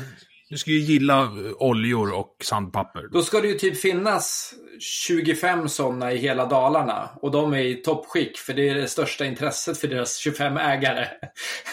du 0.53 0.57
ska 0.57 0.71
ju 0.71 0.79
gilla 0.79 1.23
eh, 1.23 1.51
oljor 1.57 2.13
och 2.13 2.35
sandpapper. 2.43 3.07
Då 3.11 3.23
ska 3.23 3.41
det 3.41 3.47
ju 3.47 3.53
typ 3.53 3.77
finnas 3.77 4.53
25 4.79 5.69
sådana 5.69 6.11
i 6.11 6.17
hela 6.17 6.45
Dalarna. 6.45 7.09
Och 7.21 7.31
de 7.31 7.53
är 7.53 7.57
i 7.57 7.75
toppskick 7.75 8.37
för 8.37 8.53
det 8.53 8.69
är 8.69 8.75
det 8.75 8.87
största 8.87 9.25
intresset 9.25 9.77
för 9.77 9.87
deras 9.87 10.17
25 10.17 10.57
ägare. 10.57 11.07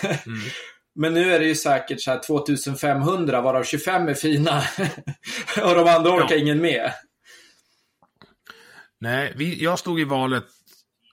Mm. 0.02 0.38
Men 0.94 1.14
nu 1.14 1.32
är 1.32 1.38
det 1.38 1.46
ju 1.46 1.54
säkert 1.54 2.00
så 2.00 2.10
här 2.10 2.20
2500 2.26 3.40
varav 3.40 3.64
25 3.64 4.08
är 4.08 4.14
fina. 4.14 4.62
och 5.64 5.74
de 5.74 5.88
andra 5.88 6.10
orkar 6.10 6.34
ja. 6.34 6.36
ingen 6.36 6.60
med. 6.60 6.92
Nej, 9.00 9.32
vi, 9.36 9.62
jag 9.62 9.78
stod 9.78 10.00
i 10.00 10.04
valet 10.04 10.44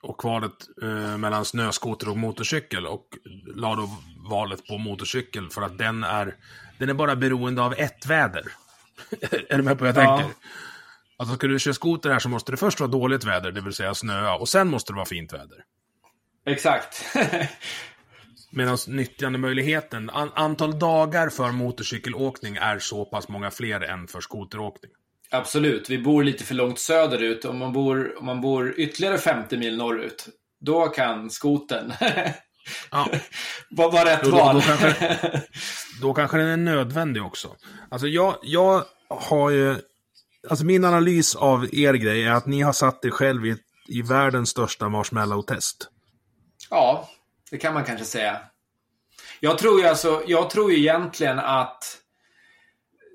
och 0.02 0.20
kvalet 0.20 0.54
eh, 0.82 1.18
mellan 1.18 1.46
snöskoter 1.46 2.10
och 2.10 2.18
motorcykel 2.18 2.88
och 2.88 3.08
la 3.56 3.76
då 3.76 3.90
valet 4.30 4.68
på 4.68 4.78
motorcykel 4.78 5.50
för 5.50 5.62
att 5.62 5.78
den 5.78 6.04
är 6.04 6.36
den 6.78 6.90
är 6.90 6.94
bara 6.94 7.16
beroende 7.16 7.62
av 7.62 7.74
ett 7.78 8.06
väder. 8.06 8.44
är 9.50 9.58
du 9.58 9.64
med 9.64 9.78
på 9.78 9.86
vad 9.86 9.98
jag 9.98 10.04
ja. 10.04 10.18
tänker? 10.18 10.36
Alltså 11.18 11.36
ska 11.36 11.48
du 11.48 11.60
köra 11.60 11.74
skoter 11.74 12.10
här 12.10 12.20
så 12.20 12.30
måste 12.30 12.52
det 12.52 12.58
först 12.58 12.80
vara 12.80 12.92
dåligt 12.92 13.24
väder, 13.24 13.52
det 13.52 13.62
vill 13.62 13.74
säga 13.74 13.94
snöa, 13.94 14.36
och 14.36 14.50
sen 14.50 14.68
måste 14.68 14.92
det 14.92 14.96
vara 14.96 15.06
fint 15.06 15.34
väder. 15.34 15.64
Exakt. 16.46 17.06
Medan 18.52 18.78
nyttjandemöjligheten, 18.88 20.10
an 20.10 20.32
antal 20.36 20.80
dagar 20.80 21.30
för 21.30 21.52
motorcykelåkning 21.52 22.56
är 22.56 22.80
så 22.80 23.06
pass 23.06 23.28
många 23.30 23.52
fler 23.52 23.82
än 23.82 24.08
för 24.08 24.22
skoteråkning. 24.22 24.92
Absolut, 25.32 25.90
vi 25.90 25.98
bor 25.98 26.24
lite 26.24 26.44
för 26.44 26.56
långt 26.56 26.80
söderut. 26.80 27.46
Om 27.46 27.58
man 27.58 27.74
bor, 27.74 28.20
om 28.20 28.26
man 28.26 28.42
bor 28.42 28.74
ytterligare 28.78 29.18
50 29.18 29.58
mil 29.58 29.78
norrut, 29.78 30.28
då 30.60 30.88
kan 30.88 31.30
skoten 31.30 31.94
Ja. 32.92 33.10
vara 33.70 33.90
var 33.92 34.06
rätt 34.06 34.24
Då- 34.24 34.30
då- 34.32 34.38
val. 34.38 34.56
då 34.56 34.62
kanske- 34.62 35.42
Då 36.02 36.14
kanske 36.14 36.38
den 36.38 36.48
är 36.48 36.58
nödvändig 36.58 37.24
också. 37.24 37.56
Alltså 37.92 38.08
jag, 38.08 38.36
jag 38.42 38.84
har 39.10 39.50
ju... 39.50 39.76
Alltså 40.50 40.66
min 40.66 40.86
analys 40.86 41.36
av 41.36 41.76
er 41.76 41.94
grej 41.94 42.24
är 42.24 42.32
att 42.32 42.46
ni 42.46 42.62
har 42.62 42.74
satt 42.74 43.06
er 43.06 43.10
själv 43.10 43.46
i, 43.46 43.58
i 43.88 44.02
världens 44.02 44.50
största 44.50 44.90
marshmallow-test. 44.90 45.88
Ja, 46.70 47.10
det 47.52 47.58
kan 47.58 47.74
man 47.74 47.84
kanske 47.84 48.06
säga. 48.06 48.40
Jag 49.40 49.58
tror 49.58 49.80
ju 49.82 49.88
alltså, 49.88 50.24
jag 50.28 50.50
tror 50.50 50.72
ju 50.72 50.78
egentligen 50.80 51.40
att 51.40 51.84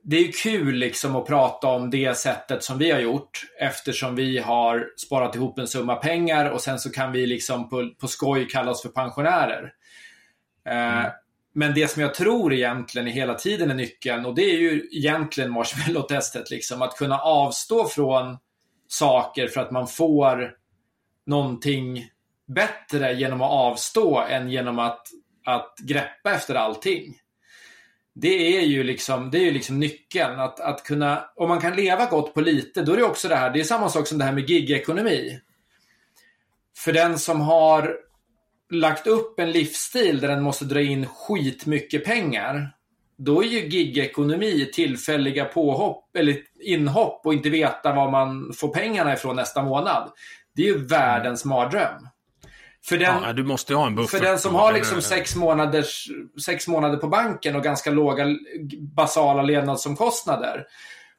det 0.04 0.16
är 0.16 0.22
ju 0.22 0.32
kul 0.32 0.74
liksom 0.74 1.16
att 1.16 1.26
prata 1.26 1.68
om 1.68 1.90
det 1.90 2.18
sättet 2.18 2.64
som 2.64 2.78
vi 2.78 2.90
har 2.90 3.00
gjort 3.00 3.40
eftersom 3.60 4.14
vi 4.14 4.38
har 4.38 4.88
sparat 4.96 5.34
ihop 5.34 5.58
en 5.58 5.66
summa 5.66 5.96
pengar 5.96 6.50
och 6.50 6.60
sen 6.60 6.78
så 6.78 6.90
kan 6.90 7.12
vi 7.12 7.26
liksom 7.26 7.68
på, 7.68 7.90
på 8.00 8.08
skoj 8.08 8.48
kalla 8.48 8.70
oss 8.70 8.82
för 8.82 8.88
pensionärer. 8.88 9.72
Eh, 10.68 11.06
men 11.54 11.74
det 11.74 11.90
som 11.90 12.02
jag 12.02 12.14
tror 12.14 12.52
egentligen 12.52 13.08
hela 13.08 13.34
tiden 13.34 13.70
är 13.70 13.74
nyckeln 13.74 14.26
och 14.26 14.34
det 14.34 14.42
är 14.42 14.58
ju 14.58 14.88
egentligen 14.92 15.50
marshmallow-testet 15.52 16.50
liksom. 16.50 16.82
Att 16.82 16.96
kunna 16.96 17.18
avstå 17.18 17.88
från 17.88 18.38
saker 18.88 19.48
för 19.48 19.60
att 19.60 19.70
man 19.70 19.86
får 19.86 20.54
någonting 21.26 22.08
bättre 22.46 23.12
genom 23.12 23.42
att 23.42 23.50
avstå 23.50 24.20
än 24.20 24.50
genom 24.50 24.78
att, 24.78 25.06
att 25.44 25.74
greppa 25.82 26.32
efter 26.32 26.54
allting. 26.54 27.18
Det 28.14 28.56
är 28.56 28.62
ju 28.62 28.82
liksom, 28.82 29.30
det 29.30 29.38
är 29.38 29.44
ju 29.44 29.50
liksom 29.50 29.80
nyckeln. 29.80 30.40
Att, 30.40 30.60
att 30.60 30.84
kunna, 30.84 31.24
om 31.36 31.48
man 31.48 31.60
kan 31.60 31.76
leva 31.76 32.06
gott 32.06 32.34
på 32.34 32.40
lite, 32.40 32.82
då 32.82 32.92
är 32.92 32.96
det 32.96 33.04
också 33.04 33.28
det 33.28 33.36
här, 33.36 33.50
det 33.50 33.60
är 33.60 33.64
samma 33.64 33.88
sak 33.88 34.06
som 34.06 34.18
det 34.18 34.24
här 34.24 34.32
med 34.32 34.50
gigekonomi. 34.50 35.40
För 36.76 36.92
den 36.92 37.18
som 37.18 37.40
har 37.40 37.96
lagt 38.70 39.06
upp 39.06 39.38
en 39.38 39.50
livsstil 39.50 40.20
där 40.20 40.28
den 40.28 40.42
måste 40.42 40.64
dra 40.64 40.80
in 40.80 41.06
skitmycket 41.06 42.04
pengar, 42.04 42.70
då 43.16 43.44
är 43.44 43.46
ju 43.46 43.68
gigekonomi 43.68 44.70
tillfälliga 44.74 45.44
påhopp 45.44 46.16
eller 46.16 46.36
inhopp 46.60 47.26
och 47.26 47.34
inte 47.34 47.50
veta 47.50 47.94
var 47.94 48.10
man 48.10 48.52
får 48.56 48.68
pengarna 48.68 49.12
ifrån 49.12 49.36
nästa 49.36 49.62
månad. 49.62 50.12
Det 50.56 50.62
är 50.62 50.66
ju 50.66 50.86
världens 50.86 51.44
mardröm. 51.44 52.08
För 52.84 52.98
den, 52.98 53.22
Ja, 53.22 53.32
du 53.32 53.44
måste 53.44 53.74
ha 53.74 53.86
en 53.86 53.94
buffert. 53.94 54.18
för 54.18 54.26
den 54.26 54.38
som 54.38 54.54
har 54.54 54.72
liksom 54.72 55.02
sex, 55.02 55.36
månaders, 55.36 56.08
sex 56.44 56.68
månader 56.68 56.96
på 56.96 57.08
banken 57.08 57.56
och 57.56 57.62
ganska 57.62 57.90
låga 57.90 58.24
basala 58.80 59.42
levnadsomkostnader. 59.42 60.64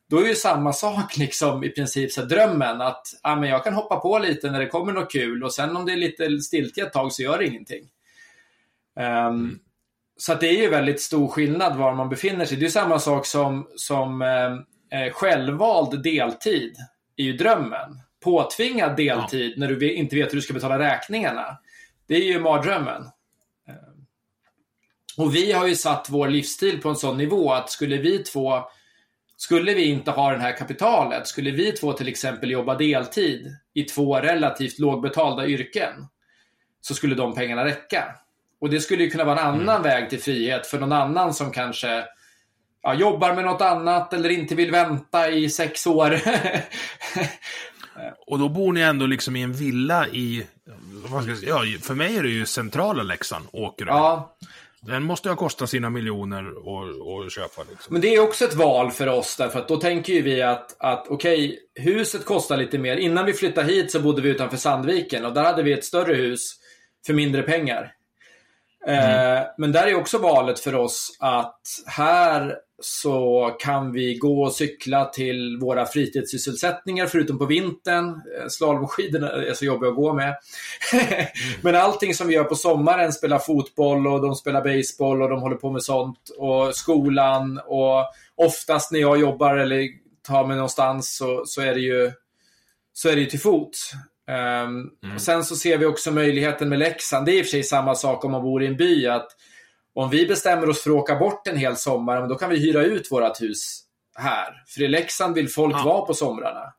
Då 0.10 0.17
är 0.23 0.28
ju 0.28 0.36
samma 0.36 0.73
sak 0.73 1.17
liksom 1.17 1.63
i 1.63 1.69
princip 1.69 2.12
så 2.12 2.21
drömmen 2.21 2.82
att 2.82 3.02
ah, 3.21 3.36
men 3.36 3.49
jag 3.49 3.63
kan 3.63 3.73
hoppa 3.73 3.99
på 3.99 4.19
lite 4.19 4.52
när 4.52 4.60
det 4.60 4.67
kommer 4.67 4.93
något 4.93 5.12
kul 5.12 5.43
och 5.43 5.54
sen 5.54 5.76
om 5.76 5.86
det 5.86 5.91
är 5.93 5.97
lite 5.97 6.39
stiltje 6.39 6.86
ett 6.86 6.93
tag 6.93 7.13
så 7.13 7.21
gör 7.23 7.38
det 7.38 7.45
ingenting. 7.47 7.84
Ehm, 8.99 9.60
Så 10.17 10.34
att 10.34 10.39
det 10.39 10.47
är 10.47 10.62
ju 10.62 10.69
väldigt 10.69 11.02
stor 11.02 11.28
skillnad 11.28 11.78
var 11.78 11.93
man 11.93 12.10
befinner 12.10 12.45
sig. 12.45 12.58
Det 12.58 12.65
är 12.65 12.69
samma 12.69 12.99
sak 12.99 13.26
som, 13.26 13.67
som 13.76 14.21
eh, 14.21 14.99
eh, 14.99 15.13
självvald 15.13 16.04
deltid 16.04 16.76
är 17.17 17.23
ju 17.23 17.34
drömmen. 17.34 17.99
Påtvingad 18.23 18.95
deltid 18.95 19.57
när 19.57 19.67
du 19.67 19.93
inte 19.93 20.15
vet 20.15 20.31
hur 20.31 20.36
du 20.36 20.41
ska 20.41 20.53
betala 20.53 20.79
räkningarna. 20.79 21.57
Det 22.07 22.15
är 22.15 22.23
ju 22.23 22.39
mardrömmen. 22.39 23.01
Eh, 23.67 23.75
Och 25.17 25.36
vi 25.36 25.51
har 25.51 25.67
ju 25.67 25.75
satt 25.75 26.07
vår 26.09 26.27
livsstil 26.27 26.81
på 26.81 26.89
en 26.89 26.95
sån 26.95 27.17
nivå 27.17 27.53
att 27.53 27.69
skulle 27.69 27.97
vi 27.97 28.17
två 28.17 28.63
skulle 29.38 29.73
vi 29.73 29.86
inte 29.86 30.12
ha 30.12 30.31
det 30.31 30.39
här 30.39 30.57
kapitalet, 30.57 31.27
skulle 31.27 31.51
vi 31.51 31.71
två 31.71 31.93
till 31.93 32.07
exempel 32.07 32.51
jobba 32.51 32.75
deltid 32.75 33.55
i 33.73 33.83
två 33.83 34.19
relativt 34.19 34.79
lågbetalda 34.79 35.47
yrken, 35.47 36.07
så 36.81 36.93
skulle 36.93 37.15
de 37.15 37.36
pengarna 37.36 37.65
räcka. 37.65 38.15
Och 38.62 38.69
det 38.69 38.79
skulle 38.79 39.03
ju 39.03 39.09
kunna 39.09 39.23
vara 39.23 39.39
en 39.39 39.45
annan 39.47 39.83
väg 39.83 40.09
till 40.09 40.21
frihet 40.21 40.67
för 40.67 40.79
någon 40.79 40.91
annan 40.91 41.33
som 41.33 41.51
kanske 41.51 42.03
ja, 42.81 42.93
jobbar 42.93 43.36
med 43.36 43.45
något 43.45 43.62
annat 43.62 44.13
eller 44.13 44.29
inte 44.29 44.55
vill 44.55 44.71
vänta 44.71 45.29
i 45.29 45.49
sex 45.49 45.88
år. 45.88 46.19
Och 48.27 48.39
då 48.39 48.49
bor 48.49 48.73
ni 48.73 48.82
ändå 48.82 49.06
liksom 49.06 49.36
i 49.36 49.41
en 49.41 49.53
villa 49.53 50.08
i... 50.08 50.47
Ja, 51.45 51.63
för 51.82 51.93
mig 51.93 52.17
är 52.17 52.23
det 52.23 52.29
ju 52.29 52.45
centrala 52.45 53.03
Leksand, 53.03 53.45
Åkerö. 53.51 53.89
ja, 53.89 54.36
Den 54.82 55.03
måste 55.03 55.29
ju 55.29 55.36
kosta 55.36 55.67
sina 55.67 55.89
miljoner 55.89 56.45
att 57.25 57.34
köpa. 57.34 57.63
Liksom. 57.69 57.93
men 57.93 58.01
det 58.01 58.15
är 58.15 58.19
också 58.19 58.45
ett 58.45 58.53
val 58.53 58.91
för 58.91 59.08
oss 59.08 59.36
därför 59.36 59.60
att 59.60 59.67
då 59.67 59.77
tänker 59.77 60.13
ju 60.13 60.21
vi 60.21 60.41
att, 60.41 60.75
att 60.79 61.08
okej, 61.08 61.60
huset 61.75 62.25
kostar 62.25 62.58
lite 62.58 62.77
mer. 62.77 62.97
Innan 62.97 63.25
vi 63.25 63.34
flyttade 63.34 63.67
hit 63.67 63.91
så 63.91 63.99
bodde 63.99 64.21
vi 64.21 64.29
utanför 64.29 64.58
Sandviken 64.58 65.25
och 65.25 65.34
där 65.34 65.43
hade 65.43 65.63
vi 65.63 65.73
ett 65.73 65.86
större 65.86 66.15
hus 66.15 66.53
för 67.06 67.13
mindre 67.13 67.43
pengar. 67.43 67.91
Eh, 68.88 69.41
men 69.58 69.72
där 69.72 69.88
är 69.88 69.96
också 69.96 70.17
valet 70.17 70.60
för 70.60 70.76
oss 70.76 71.17
att 71.19 71.62
här 71.86 72.56
så 72.82 73.50
kan 73.60 73.91
vi 73.91 74.15
gå 74.15 74.43
och 74.43 74.54
cykla 74.54 75.06
till 75.06 75.58
våra 75.62 75.86
fritidssysselsättningar 75.86 77.06
förutom 77.06 77.39
på 77.39 77.46
vintern. 77.46 78.10
Eh, 78.10 78.48
Slalomskidorna 78.50 79.32
är 79.32 79.54
så 79.54 79.65
jobbiga 79.65 79.89
att 79.89 79.96
gå 79.96 80.13
med. 80.13 80.36
Men 81.62 81.76
allting 81.76 82.13
som 82.13 82.28
vi 82.28 82.34
gör 82.34 82.43
på 82.43 82.56
sommaren, 82.56 83.13
spelar 83.13 83.39
fotboll 83.39 84.08
och 84.08 84.22
de 84.22 84.36
spelar 84.36 84.62
baseball 84.62 85.22
och 85.22 85.30
de 85.30 85.41
håller 85.41 85.56
på 85.56 85.72
med 85.72 85.84
sånt. 85.84 86.30
Och 86.38 86.76
skolan 86.76 87.60
och 87.65 88.06
oftast 88.36 88.91
när 88.91 89.00
jag 89.00 89.19
jobbar 89.19 89.58
eller 89.58 89.88
tar 90.28 90.48
mig 90.48 90.56
någonstans 90.56 91.17
så, 91.17 91.43
så 91.46 91.62
är 91.62 91.74
det 91.74 91.82
ju 91.82 92.12
så 92.93 93.10
är 93.10 93.15
det 93.15 93.22
ju 93.22 93.28
till 93.28 93.39
fots. 94.34 95.04
Ehm, 95.04 95.13
och 95.15 95.22
sen 95.22 95.43
så 95.43 95.56
ser 95.56 95.78
vi 95.78 95.86
också 95.86 96.12
möjligheten 96.12 96.69
med 96.69 96.80
Leksand. 96.80 97.26
Det 97.26 97.32
är 97.32 97.38
i 97.38 97.41
och 97.41 97.46
för 97.46 97.50
sig 97.52 97.63
samma 97.63 97.96
sak 97.96 98.26
om 98.26 98.32
man 98.32 98.41
bor 98.41 98.63
i 98.63 98.67
en 98.67 98.78
by. 98.78 99.08
att 99.08 99.28
Om 99.96 100.10
vi 100.10 100.26
bestämmer 100.26 100.69
oss 100.69 100.84
för 100.84 100.89
att 100.89 100.96
åka 100.96 101.15
bort 101.15 101.48
en 101.48 101.58
hel 101.58 101.76
sommar, 101.76 102.28
då 102.28 102.36
kan 102.36 102.50
vi 102.50 102.58
hyra 102.60 102.82
ut 102.84 103.12
vårt 103.12 103.41
hus 103.41 103.80
här. 104.15 104.54
För 104.67 104.82
i 104.82 104.88
Leksand 104.88 105.36
vill 105.36 105.50
folk 105.50 105.76
Ja. 105.76 105.84
vara 105.84 106.06
på 106.06 106.13
somrarna. 106.13 106.74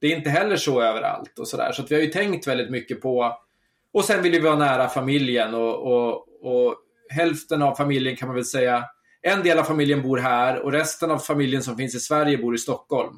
Det 0.00 0.06
är 0.12 0.16
inte 0.16 0.30
heller 0.30 0.56
så 0.56 0.82
överallt. 0.82 1.38
och 1.38 1.48
Så, 1.48 1.56
där. 1.56 1.72
så 1.72 1.82
vi 1.88 1.94
har 1.94 2.02
ju 2.02 2.08
tänkt 2.08 2.46
väldigt 2.46 2.70
mycket 2.70 3.00
på... 3.00 3.38
Och 3.92 4.04
sen 4.04 4.22
vill 4.22 4.32
vi 4.32 4.38
vara 4.38 4.56
nära 4.56 4.88
familjen. 4.88 5.54
Och, 5.54 5.92
och, 5.92 6.28
och 6.42 6.76
hälften 7.08 7.62
av 7.62 7.74
familjen 7.74 8.16
kan 8.16 8.28
man 8.28 8.34
väl 8.34 8.44
säga... 8.44 8.84
En 9.26 9.42
del 9.42 9.58
av 9.58 9.64
familjen 9.64 10.02
bor 10.02 10.18
här 10.18 10.58
och 10.60 10.72
resten 10.72 11.10
av 11.10 11.18
familjen 11.18 11.62
som 11.62 11.76
finns 11.76 11.94
i 11.94 12.00
Sverige 12.00 12.38
bor 12.38 12.54
i 12.54 12.58
Stockholm. 12.58 13.12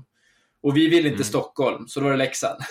Och 0.62 0.76
vi 0.76 0.88
vill 0.88 1.06
inte 1.06 1.24
Stockholm, 1.24 1.88
så 1.88 2.00
då 2.00 2.06
är 2.06 2.10
det 2.10 2.16
Leksand. 2.16 2.60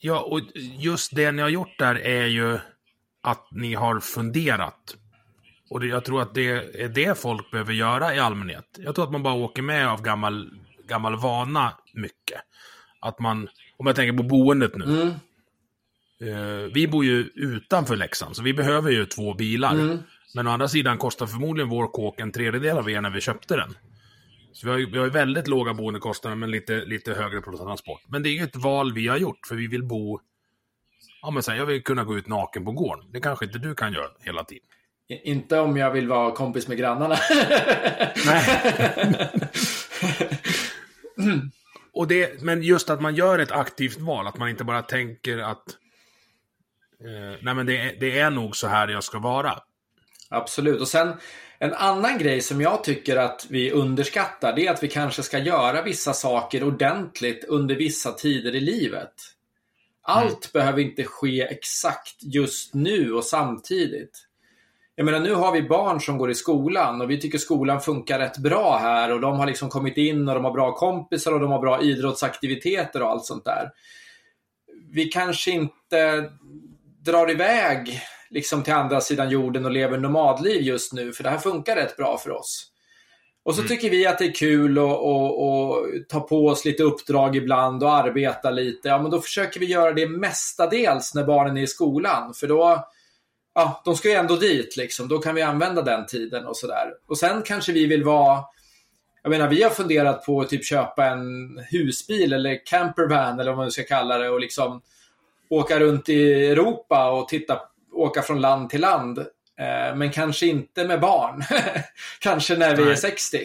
Ja, 0.00 0.20
och 0.20 0.40
just 0.78 1.16
det 1.16 1.32
ni 1.32 1.42
har 1.42 1.48
gjort 1.48 1.78
där 1.78 1.94
är 1.94 2.26
ju 2.26 2.58
att 3.22 3.48
ni 3.50 3.74
har 3.74 4.00
funderat. 4.00 4.96
Och 5.70 5.80
det, 5.80 5.86
jag 5.86 6.04
tror 6.04 6.22
att 6.22 6.34
det 6.34 6.48
är 6.82 6.88
det 6.88 7.18
folk 7.18 7.50
behöver 7.50 7.72
göra 7.72 8.14
i 8.14 8.18
allmänhet. 8.18 8.64
Jag 8.78 8.94
tror 8.94 9.04
att 9.04 9.12
man 9.12 9.22
bara 9.22 9.34
åker 9.34 9.62
med 9.62 9.88
av 9.88 10.02
gammal, 10.02 10.50
gammal 10.88 11.16
vana 11.16 11.72
mycket. 11.94 12.40
Att 13.00 13.18
man, 13.18 13.48
om 13.76 13.86
jag 13.86 13.96
tänker 13.96 14.16
på 14.16 14.22
boendet 14.22 14.76
nu. 14.76 14.84
Mm. 14.84 15.14
Eh, 16.20 16.72
vi 16.74 16.88
bor 16.88 17.04
ju 17.04 17.30
utanför 17.34 17.96
Leksand, 17.96 18.36
så 18.36 18.42
vi 18.42 18.54
behöver 18.54 18.90
ju 18.90 19.06
två 19.06 19.34
bilar. 19.34 19.72
Mm. 19.74 19.98
Men 20.34 20.46
å 20.46 20.50
andra 20.50 20.68
sidan 20.68 20.98
kostar 20.98 21.26
förmodligen 21.26 21.68
vår 21.68 21.86
kåk 21.86 22.20
en 22.20 22.32
tredjedel 22.32 22.78
av 22.78 22.90
er 22.90 23.00
när 23.00 23.10
vi 23.10 23.20
köpte 23.20 23.56
den. 23.56 23.74
Så 24.52 24.66
vi 24.66 24.70
har, 24.70 24.78
ju, 24.78 24.90
vi 24.90 24.98
har 24.98 25.04
ju 25.04 25.10
väldigt 25.10 25.48
låga 25.48 25.74
boendekostnader 25.74 26.36
men 26.36 26.50
lite, 26.50 26.84
lite 26.84 27.14
högre 27.14 27.40
på 27.40 27.56
transport. 27.56 28.00
Men 28.08 28.22
det 28.22 28.28
är 28.28 28.32
ju 28.32 28.44
ett 28.44 28.56
val 28.56 28.92
vi 28.92 29.08
har 29.08 29.16
gjort, 29.16 29.46
för 29.46 29.54
vi 29.54 29.66
vill 29.66 29.84
bo... 29.84 30.20
Ja 31.22 31.30
men 31.30 31.42
så 31.42 31.50
här, 31.50 31.58
jag 31.58 31.66
vill 31.66 31.82
kunna 31.82 32.04
gå 32.04 32.18
ut 32.18 32.26
naken 32.26 32.64
på 32.64 32.72
gården. 32.72 33.04
Det 33.12 33.20
kanske 33.20 33.44
inte 33.44 33.58
du 33.58 33.74
kan 33.74 33.92
göra 33.92 34.08
hela 34.20 34.44
tiden. 34.44 34.66
Inte 35.08 35.58
om 35.58 35.76
jag 35.76 35.90
vill 35.90 36.08
vara 36.08 36.32
kompis 36.32 36.68
med 36.68 36.78
grannarna. 36.78 37.16
Nej. 38.26 39.30
Och 41.92 42.08
det, 42.08 42.42
men 42.42 42.62
just 42.62 42.90
att 42.90 43.00
man 43.00 43.14
gör 43.14 43.38
ett 43.38 43.52
aktivt 43.52 43.98
val, 43.98 44.26
att 44.26 44.36
man 44.36 44.48
inte 44.48 44.64
bara 44.64 44.82
tänker 44.82 45.38
att... 45.38 45.64
Eh, 47.04 47.38
nej 47.42 47.54
men 47.54 47.66
det, 47.66 47.96
det 48.00 48.18
är 48.18 48.30
nog 48.30 48.56
så 48.56 48.66
här 48.66 48.88
jag 48.88 49.04
ska 49.04 49.18
vara. 49.18 49.58
Absolut. 50.28 50.80
Och 50.80 50.88
sen 50.88 51.12
en 51.58 51.74
annan 51.74 52.18
grej 52.18 52.40
som 52.40 52.60
jag 52.60 52.84
tycker 52.84 53.16
att 53.16 53.46
vi 53.50 53.70
underskattar, 53.70 54.56
det 54.56 54.66
är 54.66 54.72
att 54.72 54.82
vi 54.82 54.88
kanske 54.88 55.22
ska 55.22 55.38
göra 55.38 55.82
vissa 55.82 56.12
saker 56.12 56.64
ordentligt 56.64 57.44
under 57.44 57.74
vissa 57.74 58.12
tider 58.12 58.54
i 58.54 58.60
livet. 58.60 59.14
Allt 60.02 60.52
behöver 60.52 60.80
inte 60.80 61.04
ske 61.04 61.42
exakt 61.42 62.16
just 62.20 62.74
nu 62.74 63.12
och 63.12 63.24
samtidigt. 63.24 64.24
Jag 64.94 65.04
menar, 65.04 65.20
nu 65.20 65.34
har 65.34 65.52
vi 65.52 65.62
barn 65.62 66.00
som 66.00 66.18
går 66.18 66.30
i 66.30 66.34
skolan 66.34 67.00
och 67.00 67.10
vi 67.10 67.20
tycker 67.20 67.38
skolan 67.38 67.80
funkar 67.80 68.18
rätt 68.18 68.38
bra 68.38 68.78
här 68.78 69.12
och 69.12 69.20
de 69.20 69.38
har 69.38 69.46
liksom 69.46 69.68
kommit 69.68 69.96
in 69.96 70.28
och 70.28 70.34
de 70.34 70.44
har 70.44 70.52
bra 70.52 70.72
kompisar 70.72 71.32
och 71.32 71.40
de 71.40 71.50
har 71.50 71.60
bra 71.60 71.82
idrottsaktiviteter 71.82 73.02
och 73.02 73.08
allt 73.08 73.24
sånt 73.24 73.44
där. 73.44 73.70
Vi 74.90 75.04
kanske 75.04 75.50
inte 75.50 76.30
drar 77.04 77.30
iväg 77.30 78.02
liksom 78.30 78.62
till 78.62 78.72
andra 78.72 79.00
sidan 79.00 79.30
jorden 79.30 79.64
och 79.64 79.70
lever 79.70 79.98
nomadliv 79.98 80.62
just 80.62 80.92
nu, 80.92 81.12
för 81.12 81.24
det 81.24 81.30
här 81.30 81.38
funkar 81.38 81.76
rätt 81.76 81.96
bra 81.96 82.18
för 82.18 82.30
oss. 82.30 82.72
Och 83.42 83.54
så 83.54 83.62
tycker 83.62 83.90
vi 83.90 84.06
att 84.06 84.18
det 84.18 84.24
är 84.24 84.34
kul 84.34 84.78
att 84.78 84.84
och, 84.84 85.48
och 85.48 85.86
ta 86.08 86.20
på 86.20 86.46
oss 86.46 86.64
lite 86.64 86.82
uppdrag 86.82 87.36
ibland 87.36 87.82
och 87.82 87.92
arbeta 87.92 88.50
lite. 88.50 88.88
Ja, 88.88 89.02
men 89.02 89.10
då 89.10 89.20
försöker 89.20 89.60
vi 89.60 89.66
göra 89.66 89.92
det 89.92 90.08
mestadels 90.08 91.14
när 91.14 91.24
barnen 91.24 91.56
är 91.56 91.62
i 91.62 91.66
skolan. 91.66 92.34
För 92.34 92.46
då, 92.46 92.88
ja, 93.54 93.82
de 93.84 93.96
ska 93.96 94.08
ju 94.08 94.14
ändå 94.14 94.36
dit 94.36 94.76
liksom. 94.76 95.08
Då 95.08 95.18
kan 95.18 95.34
vi 95.34 95.42
använda 95.42 95.82
den 95.82 96.06
tiden 96.06 96.46
och 96.46 96.56
sådär. 96.56 96.86
Och 97.06 97.18
sen 97.18 97.42
kanske 97.42 97.72
vi 97.72 97.86
vill 97.86 98.04
vara 98.04 98.44
jag 99.22 99.30
menar, 99.30 99.48
vi 99.48 99.62
har 99.62 99.70
funderat 99.70 100.26
på 100.26 100.40
att 100.40 100.48
typ 100.48 100.64
köpa 100.64 101.06
en 101.06 101.58
husbil 101.70 102.32
eller 102.32 102.66
campervan 102.66 103.40
eller 103.40 103.50
vad 103.50 103.58
man 103.58 103.70
ska 103.70 103.82
kalla 103.82 104.18
det 104.18 104.28
och 104.28 104.40
liksom 104.40 104.82
åka 105.48 105.80
runt 105.80 106.08
i 106.08 106.46
Europa 106.46 107.10
och 107.10 107.28
titta, 107.28 107.60
åka 107.98 108.22
från 108.22 108.40
land 108.40 108.70
till 108.70 108.80
land. 108.80 109.18
Eh, 109.60 109.96
men 109.96 110.10
kanske 110.10 110.46
inte 110.46 110.84
med 110.84 111.00
barn. 111.00 111.42
kanske 112.20 112.56
när 112.56 112.76
vi 112.76 112.82
Nej. 112.82 112.92
är 112.92 112.96
60. 112.96 113.38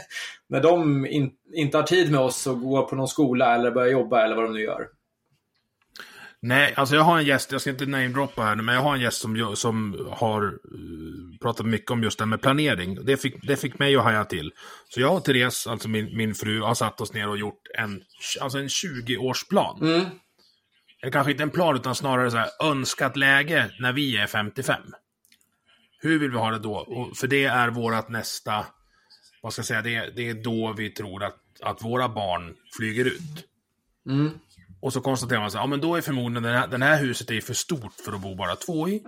när 0.48 0.60
de 0.60 1.06
in, 1.06 1.30
inte 1.54 1.76
har 1.76 1.84
tid 1.84 2.10
med 2.10 2.20
oss 2.20 2.46
och 2.46 2.60
går 2.60 2.82
på 2.82 2.96
någon 2.96 3.08
skola 3.08 3.54
eller 3.54 3.70
börjar 3.70 3.92
jobba 3.92 4.24
eller 4.24 4.36
vad 4.36 4.44
de 4.44 4.52
nu 4.52 4.60
gör. 4.60 4.86
Nej, 6.40 6.74
alltså 6.76 6.94
jag 6.94 7.02
har 7.02 7.18
en 7.18 7.24
gäst, 7.24 7.52
jag 7.52 7.60
ska 7.60 7.70
inte 7.70 7.86
namedroppa 7.86 8.42
här 8.42 8.56
nu, 8.56 8.62
men 8.62 8.74
jag 8.74 8.82
har 8.82 8.94
en 8.94 9.00
gäst 9.00 9.20
som, 9.20 9.56
som 9.56 10.06
har 10.10 10.44
uh, 10.44 11.38
pratat 11.42 11.66
mycket 11.66 11.90
om 11.90 12.02
just 12.02 12.18
det 12.18 12.24
här 12.24 12.28
med 12.28 12.40
planering. 12.40 13.04
Det 13.04 13.16
fick, 13.16 13.46
det 13.46 13.56
fick 13.56 13.78
mig 13.78 13.96
att 13.96 14.04
haja 14.04 14.24
till. 14.24 14.52
Så 14.88 15.00
jag 15.00 15.16
och 15.16 15.24
Therese, 15.24 15.66
alltså 15.66 15.88
min, 15.88 16.16
min 16.16 16.34
fru, 16.34 16.60
har 16.60 16.74
satt 16.74 17.00
oss 17.00 17.12
ner 17.12 17.28
och 17.28 17.38
gjort 17.38 17.62
en, 17.78 18.02
alltså 18.40 18.58
en 18.58 18.68
20-årsplan. 18.68 19.80
Mm. 19.82 20.06
Eller 21.02 21.12
kanske 21.12 21.32
inte 21.32 21.42
en 21.42 21.50
plan, 21.50 21.76
utan 21.76 21.94
snarare 21.94 22.30
så 22.30 22.36
här, 22.36 22.50
önskat 22.62 23.16
läge 23.16 23.70
när 23.80 23.92
vi 23.92 24.16
är 24.16 24.26
55. 24.26 24.82
Hur 26.00 26.18
vill 26.18 26.30
vi 26.30 26.36
ha 26.36 26.50
det 26.50 26.58
då? 26.58 26.74
Och 26.74 27.16
för 27.16 27.26
det 27.26 27.44
är 27.44 27.68
vårt 27.68 28.08
nästa, 28.08 28.66
vad 29.42 29.52
ska 29.52 29.60
jag 29.60 29.66
säga, 29.66 29.82
det, 29.82 30.16
det 30.16 30.28
är 30.28 30.34
då 30.34 30.72
vi 30.76 30.90
tror 30.90 31.24
att, 31.24 31.36
att 31.62 31.82
våra 31.82 32.08
barn 32.08 32.56
flyger 32.76 33.04
ut. 33.04 33.44
Mm. 34.06 34.30
Och 34.80 34.92
så 34.92 35.00
konstaterar 35.00 35.40
man 35.40 35.50
så 35.50 35.58
ja 35.58 35.66
men 35.66 35.80
då 35.80 35.96
är 35.96 36.00
förmodligen 36.00 36.42
den 36.42 36.54
här, 36.54 36.66
den 36.66 36.82
här 36.82 37.00
huset 37.00 37.30
är 37.30 37.40
för 37.40 37.54
stort 37.54 37.94
för 38.04 38.12
att 38.12 38.20
bo 38.20 38.34
bara 38.34 38.56
två 38.56 38.88
i. 38.88 39.02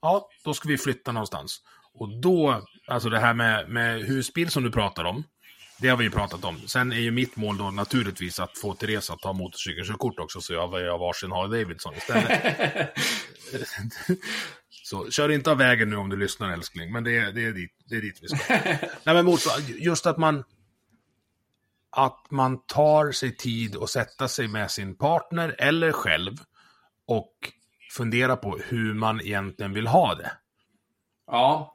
Ja, 0.00 0.28
då 0.44 0.54
ska 0.54 0.68
vi 0.68 0.78
flytta 0.78 1.12
någonstans. 1.12 1.60
Och 1.94 2.20
då, 2.20 2.66
alltså 2.86 3.08
det 3.08 3.18
här 3.18 3.34
med, 3.34 3.68
med 3.68 4.02
husbil 4.02 4.50
som 4.50 4.62
du 4.62 4.70
pratar 4.70 5.04
om, 5.04 5.24
det 5.84 5.90
har 5.90 5.96
vi 5.96 6.04
ju 6.04 6.10
pratat 6.10 6.44
om. 6.44 6.60
Sen 6.66 6.92
är 6.92 7.00
ju 7.00 7.10
mitt 7.10 7.36
mål 7.36 7.58
då 7.58 7.70
naturligtvis 7.70 8.40
att 8.40 8.58
få 8.58 8.74
Therese 8.74 9.10
att 9.10 9.18
ta 9.18 9.32
motorcykelkörkort 9.32 10.18
också, 10.18 10.40
så 10.40 10.52
jag 10.52 10.68
har 10.68 10.98
varsin 10.98 11.32
Harley 11.32 11.62
Davidson 11.62 11.94
istället. 11.94 12.96
så 14.70 15.10
kör 15.10 15.28
inte 15.28 15.50
av 15.50 15.58
vägen 15.58 15.90
nu 15.90 15.96
om 15.96 16.08
du 16.08 16.16
lyssnar 16.16 16.52
älskling, 16.52 16.92
men 16.92 17.04
det, 17.04 17.32
det, 17.32 17.44
är, 17.44 17.52
dit, 17.52 17.70
det 17.88 17.96
är 17.96 18.00
dit 18.00 18.18
vi 18.22 18.28
ska. 18.28 18.54
Nej 19.04 19.22
men 19.22 19.36
just 19.78 20.06
att 20.06 20.18
man, 20.18 20.44
att 21.90 22.26
man 22.30 22.66
tar 22.66 23.12
sig 23.12 23.36
tid 23.36 23.76
att 23.76 23.90
sätta 23.90 24.28
sig 24.28 24.48
med 24.48 24.70
sin 24.70 24.96
partner 24.96 25.54
eller 25.58 25.92
själv 25.92 26.32
och 27.06 27.34
fundera 27.92 28.36
på 28.36 28.58
hur 28.68 28.94
man 28.94 29.20
egentligen 29.20 29.72
vill 29.72 29.86
ha 29.86 30.14
det. 30.14 30.32
Ja. 31.26 31.74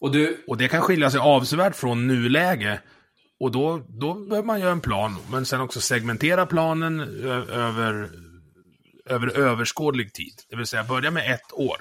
Och, 0.00 0.12
du... 0.12 0.44
och 0.46 0.56
det 0.56 0.68
kan 0.68 0.82
skilja 0.82 1.10
sig 1.10 1.20
avsevärt 1.20 1.76
från 1.76 2.06
nuläge. 2.06 2.80
Och 3.40 3.50
då, 3.50 3.82
då 3.88 4.14
behöver 4.14 4.46
man 4.46 4.60
göra 4.60 4.72
en 4.72 4.80
plan, 4.80 5.16
men 5.30 5.46
sen 5.46 5.60
också 5.60 5.80
segmentera 5.80 6.46
planen 6.46 7.00
över, 7.50 8.10
över 9.06 9.38
överskådlig 9.38 10.12
tid. 10.12 10.34
Det 10.50 10.56
vill 10.56 10.66
säga 10.66 10.84
börja 10.84 11.10
med 11.10 11.34
ett 11.34 11.52
år. 11.52 11.76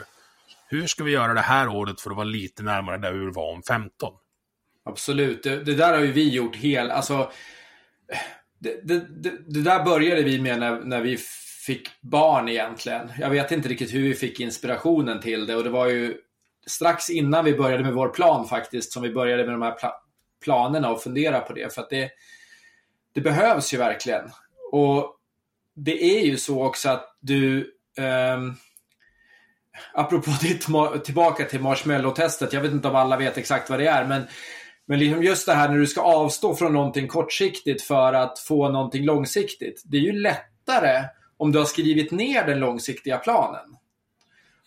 Hur 0.67 0.87
ska 0.87 1.03
vi 1.03 1.11
göra 1.11 1.33
det 1.33 1.41
här 1.41 1.67
året 1.67 2.01
för 2.01 2.09
att 2.09 2.15
vara 2.15 2.25
lite 2.25 2.63
närmare 2.63 2.97
där 2.97 3.11
vi 3.11 3.31
var 3.31 3.53
om 3.53 3.63
15? 3.63 4.13
Absolut. 4.85 5.43
Det, 5.43 5.63
det 5.63 5.75
där 5.75 5.93
har 5.93 5.99
ju 5.99 6.11
vi 6.11 6.29
gjort 6.29 6.55
helt, 6.55 6.91
Alltså, 6.91 7.31
det, 8.59 8.87
det, 8.87 8.99
det, 8.99 9.31
det, 9.47 9.61
där 9.61 9.83
började 9.83 10.23
vi 10.23 10.41
med 10.41 10.59
när, 10.59 10.79
när 10.79 11.01
vi 11.01 11.17
fick 11.65 11.89
barn 12.01 12.49
egentligen. 12.49 13.11
Jag 13.19 13.29
vet 13.29 13.51
inte 13.51 13.69
riktigt 13.69 13.93
hur 13.93 14.03
vi 14.03 14.13
fick 14.13 14.39
inspirationen 14.39 15.21
till 15.21 15.45
det 15.45 15.55
och 15.55 15.63
det 15.63 15.69
var 15.69 15.87
ju 15.87 16.17
strax 16.67 17.09
innan 17.09 17.45
vi 17.45 17.53
började 17.53 17.83
med 17.83 17.93
vår 17.93 18.09
plan 18.09 18.47
faktiskt 18.47 18.91
som 18.91 19.03
vi 19.03 19.13
började 19.13 19.43
med 19.43 19.53
de 19.53 19.61
här 19.61 19.75
planerna 20.45 20.91
och 20.91 21.03
fundera 21.03 21.39
på 21.39 21.53
det. 21.53 21.73
För 21.73 21.81
att 21.81 21.89
det, 21.89 22.11
det 23.13 23.21
behövs 23.21 23.73
ju 23.73 23.77
verkligen. 23.77 24.31
Och 24.71 25.15
det 25.75 26.17
är 26.17 26.25
ju 26.25 26.37
så 26.37 26.65
också 26.65 26.89
att 26.89 27.17
du 27.19 27.71
um, 28.35 28.55
Apropå 29.93 30.31
ditt, 30.41 30.67
tillbaka 31.03 31.45
till 31.45 31.59
marshmallow-testet. 31.59 32.53
Jag 32.53 32.61
vet 32.61 32.71
inte 32.71 32.87
om 32.87 32.95
alla 32.95 33.17
vet 33.17 33.37
exakt 33.37 33.69
vad 33.69 33.79
det 33.79 33.87
är, 33.87 34.05
men 34.05 34.23
men 34.87 34.99
liksom 34.99 35.23
just 35.23 35.45
det 35.45 35.53
här 35.53 35.69
när 35.69 35.77
du 35.77 35.87
ska 35.87 36.01
avstå 36.01 36.55
från 36.55 36.73
någonting 36.73 37.07
kortsiktigt 37.07 37.81
för 37.81 38.13
att 38.13 38.39
få 38.39 38.69
någonting 38.69 39.05
långsiktigt. 39.05 39.81
Det 39.85 39.97
är 39.97 40.01
ju 40.01 40.11
lättare 40.11 41.03
om 41.37 41.51
du 41.51 41.59
har 41.59 41.65
skrivit 41.65 42.11
ner 42.11 42.47
den 42.47 42.59
långsiktiga 42.59 43.17
planen. 43.17 43.77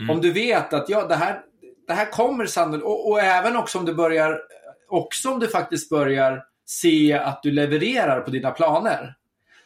Mm. 0.01 0.11
Om 0.11 0.21
du 0.21 0.33
vet 0.33 0.73
att 0.73 0.88
ja, 0.88 1.07
det, 1.07 1.14
här, 1.14 1.41
det 1.87 1.95
här 1.95 2.11
kommer 2.11 2.47
sannolikt, 2.47 2.85
och, 2.85 3.11
och, 3.11 3.21
även 3.21 3.57
också 3.57 3.79
om 3.79 3.85
du 3.85 3.95
börjar, 3.95 4.41
också 4.88 5.31
om 5.31 5.40
du 5.40 5.48
faktiskt 5.48 5.90
börjar 5.90 6.44
se 6.66 7.12
att 7.12 7.42
du 7.42 7.51
levererar 7.51 8.20
på 8.20 8.31
dina 8.31 8.51
planer. 8.51 9.14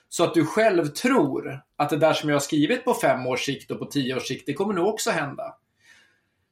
Så 0.08 0.24
att 0.24 0.34
du 0.34 0.46
själv 0.46 0.86
tror 0.86 1.60
att 1.76 1.90
det 1.90 1.96
där 1.96 2.12
som 2.12 2.28
jag 2.28 2.36
har 2.36 2.40
skrivit 2.40 2.84
på 2.84 2.94
fem 2.94 3.26
års 3.26 3.44
sikt 3.44 3.70
och 3.70 3.78
på 3.78 3.86
tio 3.86 4.16
års 4.16 4.28
sikt, 4.28 4.46
det 4.46 4.54
kommer 4.54 4.74
nog 4.74 4.86
också 4.86 5.10
hända. 5.10 5.54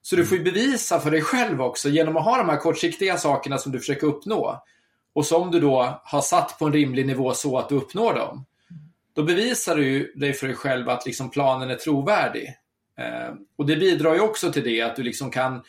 Så 0.02 0.16
du 0.16 0.26
får 0.26 0.38
ju 0.38 0.44
bevisa 0.44 1.00
för 1.00 1.10
dig 1.10 1.22
själv 1.22 1.62
också 1.62 1.88
genom 1.88 2.16
att 2.16 2.24
ha 2.24 2.36
de 2.36 2.48
här 2.48 2.56
kortsiktiga 2.56 3.16
sakerna 3.16 3.58
som 3.58 3.72
du 3.72 3.78
försöker 3.78 4.06
uppnå. 4.06 4.62
Och 5.12 5.26
som 5.26 5.50
du 5.50 5.60
då 5.60 6.00
har 6.04 6.20
satt 6.20 6.58
på 6.58 6.66
en 6.66 6.72
rimlig 6.72 7.06
nivå 7.06 7.34
så 7.34 7.58
att 7.58 7.68
du 7.68 7.74
uppnår 7.74 8.14
dem. 8.14 8.46
Då 9.14 9.22
bevisar 9.22 9.76
du 9.76 10.12
dig 10.16 10.32
för 10.32 10.46
dig 10.46 10.56
själv 10.56 10.88
att 10.88 11.06
liksom 11.06 11.30
planen 11.30 11.70
är 11.70 11.74
trovärdig. 11.74 12.54
Eh, 12.98 13.34
och 13.56 13.66
det 13.66 13.76
bidrar 13.76 14.14
ju 14.14 14.20
också 14.20 14.52
till 14.52 14.64
det 14.64 14.82
att 14.82 14.96
du 14.96 15.02
liksom 15.02 15.30
kan 15.30 15.62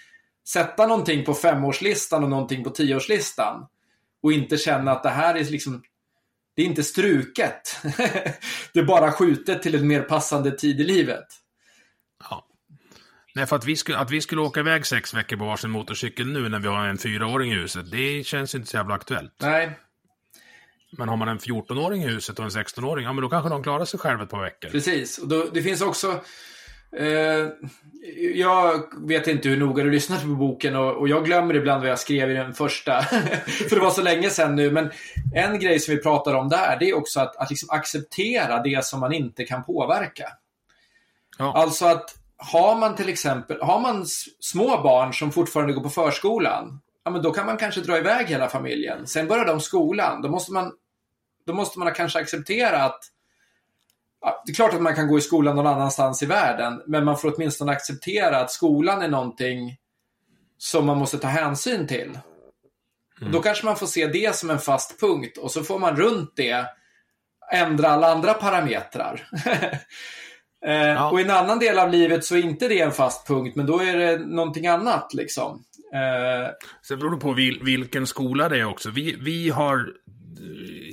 sätta 0.48 0.88
någonting 0.88 1.26
på 1.26 1.34
femårslistan 1.34 2.24
och 2.24 2.30
någonting 2.30 2.64
på 2.64 2.70
tioårslistan. 2.70 3.68
Och 4.24 4.32
inte 4.32 4.58
känna 4.58 4.92
att 4.92 5.04
det 5.04 5.10
här 5.10 5.36
är 5.36 5.44
liksom 5.44 5.84
det 6.56 6.62
är 6.62 6.66
inte 6.66 6.84
struket. 6.84 7.78
det 8.74 8.80
är 8.80 8.84
bara 8.84 9.12
skjutet 9.12 9.62
till 9.64 9.76
en 9.76 9.88
mer 9.88 10.02
passande 10.02 10.52
tid 10.52 10.82
i 10.82 10.84
livet. 10.84 11.26
Nej, 13.36 13.46
för 13.46 13.56
att 13.56 13.66
vi, 13.66 13.76
skulle, 13.76 13.98
att 13.98 14.12
vi 14.12 14.22
skulle 14.22 14.42
åka 14.42 14.60
iväg 14.60 14.86
sex 14.86 15.14
veckor 15.14 15.38
på 15.38 15.46
varsin 15.46 15.70
motorcykel 15.70 16.28
nu 16.28 16.50
när 16.50 16.60
vi 16.60 16.68
har 16.68 16.88
en 16.88 16.98
fyraåring 16.98 17.52
i 17.52 17.56
huset, 17.56 17.92
det 17.92 18.24
känns 18.24 18.56
inte 18.56 18.68
så 18.68 18.78
jävla 18.78 18.96
aktuellt. 18.96 19.34
Nej. 19.42 19.80
Men 20.98 21.10
har 21.10 21.18
man 21.18 21.28
en 21.28 21.40
14-åring 21.40 22.04
i 22.04 22.08
huset 22.08 22.40
och 22.40 22.46
en 22.46 22.52
16-åring, 22.52 23.06
ja 23.06 23.14
men 23.14 23.22
då 23.22 23.30
kanske 23.30 23.50
de 23.50 23.64
klarar 23.64 23.86
sig 23.86 24.00
själva 24.00 24.24
ett 24.24 24.30
par 24.30 24.42
veckor. 24.42 24.70
Precis, 24.70 25.18
och 25.18 25.28
då, 25.28 25.46
det 25.54 25.62
finns 25.62 25.82
också... 25.82 26.24
Eh, 26.98 27.48
jag 28.34 28.84
vet 29.08 29.28
inte 29.28 29.50
hur 29.50 29.58
noga 29.58 29.84
du 29.84 29.92
lyssnat 29.92 30.22
på 30.22 30.28
boken 30.28 30.76
och, 30.76 31.10
jag 31.10 31.26
glömmer 31.26 31.54
ibland 31.54 31.82
vad 31.82 31.92
jag 31.92 32.00
skrev 32.00 32.32
i 32.32 32.34
den 32.34 32.54
första. 32.54 33.02
för 33.70 33.76
det 33.76 33.82
var 33.82 33.92
så 33.92 34.02
länge 34.02 34.30
sedan 34.30 34.56
nu. 34.56 34.72
Men 34.72 34.92
en 35.36 35.60
grej 35.60 35.80
som 35.80 35.96
vi 35.96 36.02
pratar 36.02 36.34
om 36.34 36.50
där, 36.50 36.78
det 36.80 36.90
är 36.90 36.98
också 36.98 37.20
att, 37.20 37.36
att 37.36 37.50
liksom 37.50 37.70
acceptera 37.70 38.64
det 38.64 38.86
som 38.86 39.00
man 39.00 39.14
inte 39.14 39.44
kan 39.44 39.64
påverka. 39.64 40.28
Ja. 41.38 41.54
Alltså 41.56 41.86
att 41.86 42.16
har 42.38 42.76
man 42.76 42.96
till 42.96 43.10
exempel 43.10 43.62
har 43.62 43.80
man 43.80 44.06
små 44.40 44.82
barn 44.82 45.14
som 45.14 45.32
fortfarande 45.32 45.74
går 45.74 45.84
på 45.84 45.90
förskolan, 45.90 46.82
ja, 47.04 47.12
men 47.12 47.22
då 47.22 47.32
kan 47.32 47.46
man 47.46 47.58
kanske 47.58 47.82
dra 47.82 47.98
iväg 47.98 48.28
hela 48.28 48.50
familjen. 48.50 49.08
Sen 49.08 49.28
börjar 49.28 49.46
de 49.46 49.60
skolan. 49.60 50.22
Då 50.22 50.30
måste 50.30 50.54
man, 50.54 50.72
då 51.46 51.54
måste 51.54 51.80
man 51.80 51.94
kanske 51.94 52.20
acceptera 52.20 52.84
att 52.84 53.00
det 54.46 54.52
är 54.52 54.56
klart 54.56 54.74
att 54.74 54.82
man 54.82 54.96
kan 54.96 55.08
gå 55.08 55.18
i 55.18 55.22
skolan 55.22 55.56
någon 55.56 55.68
annanstans 55.68 56.24
i 56.24 56.26
världen, 56.26 56.82
men 56.88 57.06
man 57.06 57.18
får 57.18 57.34
åtminstone 57.36 57.72
acceptera 57.72 58.38
att 58.38 58.52
skolan 58.52 59.02
är 59.02 59.08
någonting 59.08 59.78
som 60.58 60.86
man 60.86 60.98
måste 60.98 61.18
ta 61.18 61.28
hänsyn 61.28 61.88
till. 61.88 62.20
Mm. 63.22 63.34
Då 63.34 63.42
kanske 63.42 63.66
man 63.66 63.76
får 63.76 63.88
se 63.88 64.08
det 64.08 64.36
som 64.36 64.50
en 64.50 64.60
fast 64.60 65.00
punkt 65.00 65.38
och 65.38 65.52
så 65.52 65.64
får 65.64 65.80
man 65.80 65.96
runt 65.96 66.34
det 66.36 66.66
ändra 67.54 67.88
alla 67.88 68.12
andra 68.12 68.34
parametrar. 68.34 69.28
Eh, 70.66 70.74
ja. 70.74 71.10
Och 71.10 71.20
i 71.20 71.24
en 71.24 71.30
annan 71.30 71.60
del 71.60 71.80
av 71.80 71.90
livet 71.90 72.26
så 72.26 72.36
är 72.36 72.40
inte 72.40 72.68
det 72.68 72.80
en 72.80 72.92
fast 72.92 73.28
punkt, 73.28 73.56
men 73.56 73.66
då 73.66 73.80
är 73.80 73.98
det 73.98 74.18
någonting 74.18 74.68
annat 74.68 75.14
liksom. 75.14 75.64
Eh... 75.94 76.50
Sen 76.88 77.00
beror 77.00 77.12
det 77.12 77.18
på 77.18 77.34
vil, 77.34 77.60
vilken 77.64 78.08
skola 78.08 78.50
det 78.50 78.60
är 78.60 78.66
också. 78.66 78.90
Vi, 78.90 79.16
vi 79.20 79.50
har, 79.50 79.90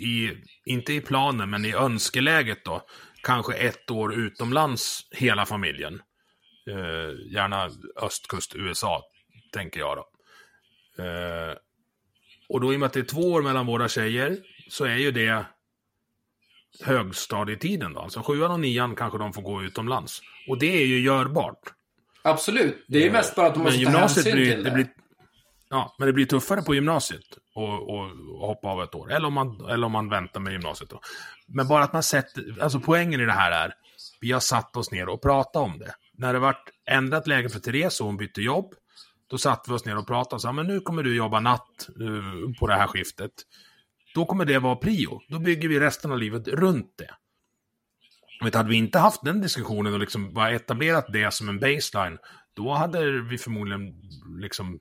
i, 0.01 0.31
inte 0.65 0.93
i 0.93 1.01
planen, 1.01 1.51
men 1.51 1.65
i 1.65 1.75
önskeläget 1.75 2.65
då, 2.65 2.83
kanske 3.29 3.55
ett 3.55 3.91
år 3.91 4.15
utomlands 4.15 5.09
hela 5.11 5.47
familjen. 5.47 6.03
Eh, 6.71 7.35
gärna 7.35 7.71
östkust 8.03 8.57
USA, 8.57 9.03
tänker 9.53 9.81
jag 9.81 9.97
då. 9.97 10.05
Eh, 11.05 11.55
och 12.49 12.61
då 12.61 12.73
i 12.73 12.77
och 12.77 12.81
med 12.81 12.87
att 12.87 12.93
det 12.93 13.01
är 13.01 13.05
två 13.05 13.33
år 13.33 13.43
mellan 13.43 13.67
våra 13.67 13.89
tjejer, 13.89 14.39
så 14.69 14.85
är 14.85 14.97
ju 14.97 15.11
det 15.11 15.47
högstadietiden 16.81 17.93
då. 17.93 18.01
Alltså 18.01 18.23
sjuan 18.23 18.51
och 18.51 18.61
nian 18.61 18.97
kanske 18.97 19.19
de 19.19 19.33
får 19.33 19.43
gå 19.43 19.63
utomlands. 19.63 20.21
Och 20.49 20.59
det 20.59 20.83
är 20.83 20.87
ju 20.87 21.01
görbart. 21.01 21.73
Absolut. 22.23 22.85
Det 22.89 22.99
är 22.99 23.03
ju 23.03 23.13
mest 23.13 23.35
bara 23.35 23.47
att 23.47 23.55
de 23.55 23.63
måste 23.63 23.85
ta 23.85 23.91
hänsyn 23.91 24.33
blir, 24.33 24.45
till 24.55 24.65
det. 24.65 24.71
det 24.71 24.75
blir, 24.75 24.89
Ja, 25.71 25.95
men 25.99 26.07
det 26.07 26.13
blir 26.13 26.27
tuffare 26.27 26.63
på 26.63 26.75
gymnasiet 26.75 27.25
och, 27.55 27.91
och, 27.91 28.05
och 28.41 28.47
hoppa 28.47 28.69
av 28.69 28.83
ett 28.83 28.95
år. 28.95 29.13
Eller 29.13 29.27
om, 29.27 29.35
man, 29.35 29.67
eller 29.71 29.87
om 29.87 29.93
man 29.93 30.09
väntar 30.09 30.41
med 30.41 30.53
gymnasiet 30.53 30.91
då. 30.91 31.01
Men 31.47 31.69
bara 31.69 31.85
att 31.85 31.93
man 31.93 32.03
sätter, 32.03 32.63
alltså 32.63 32.81
poängen 32.81 33.21
i 33.21 33.25
det 33.25 33.33
här 33.33 33.51
är, 33.51 33.75
vi 34.21 34.33
har 34.33 34.41
satt 34.41 34.77
oss 34.77 34.91
ner 34.91 35.09
och 35.09 35.23
pratat 35.23 35.63
om 35.63 35.79
det. 35.79 35.95
När 36.13 36.33
det 36.33 36.39
vart 36.39 36.71
ändrat 36.91 37.27
läge 37.27 37.49
för 37.49 37.61
Therese 37.61 38.01
och 38.01 38.07
hon 38.07 38.17
bytte 38.17 38.43
jobb, 38.43 38.75
då 39.31 39.39
satte 39.39 39.71
vi 39.71 39.77
oss 39.77 39.85
ner 39.85 39.99
och 39.99 40.07
pratade 40.07 40.35
och 40.35 40.43
sa, 40.43 40.53
men 40.53 40.67
nu 40.67 40.81
kommer 40.81 41.03
du 41.03 41.17
jobba 41.17 41.41
natt 41.41 41.89
uh, 42.01 42.55
på 42.59 42.67
det 42.67 42.75
här 42.75 42.87
skiftet. 42.87 43.33
Då 44.15 44.25
kommer 44.25 44.45
det 44.45 44.59
vara 44.59 44.77
prio. 44.77 45.21
Då 45.29 45.39
bygger 45.39 45.69
vi 45.69 45.81
resten 45.81 46.13
av 46.13 46.19
livet 46.19 46.49
runt 46.49 46.95
det. 46.99 47.11
Men 48.41 48.55
hade 48.55 48.69
vi 48.69 48.77
inte 48.77 48.99
haft 48.99 49.25
den 49.25 49.41
diskussionen 49.41 49.93
och 49.95 50.01
liksom 50.01 50.35
bara 50.35 50.51
etablerat 50.51 51.07
det 51.13 51.35
som 51.35 51.49
en 51.49 51.59
baseline, 51.59 52.19
då 52.55 52.73
hade 52.73 53.21
vi 53.21 53.39
förmodligen 53.39 53.95
liksom... 54.41 54.81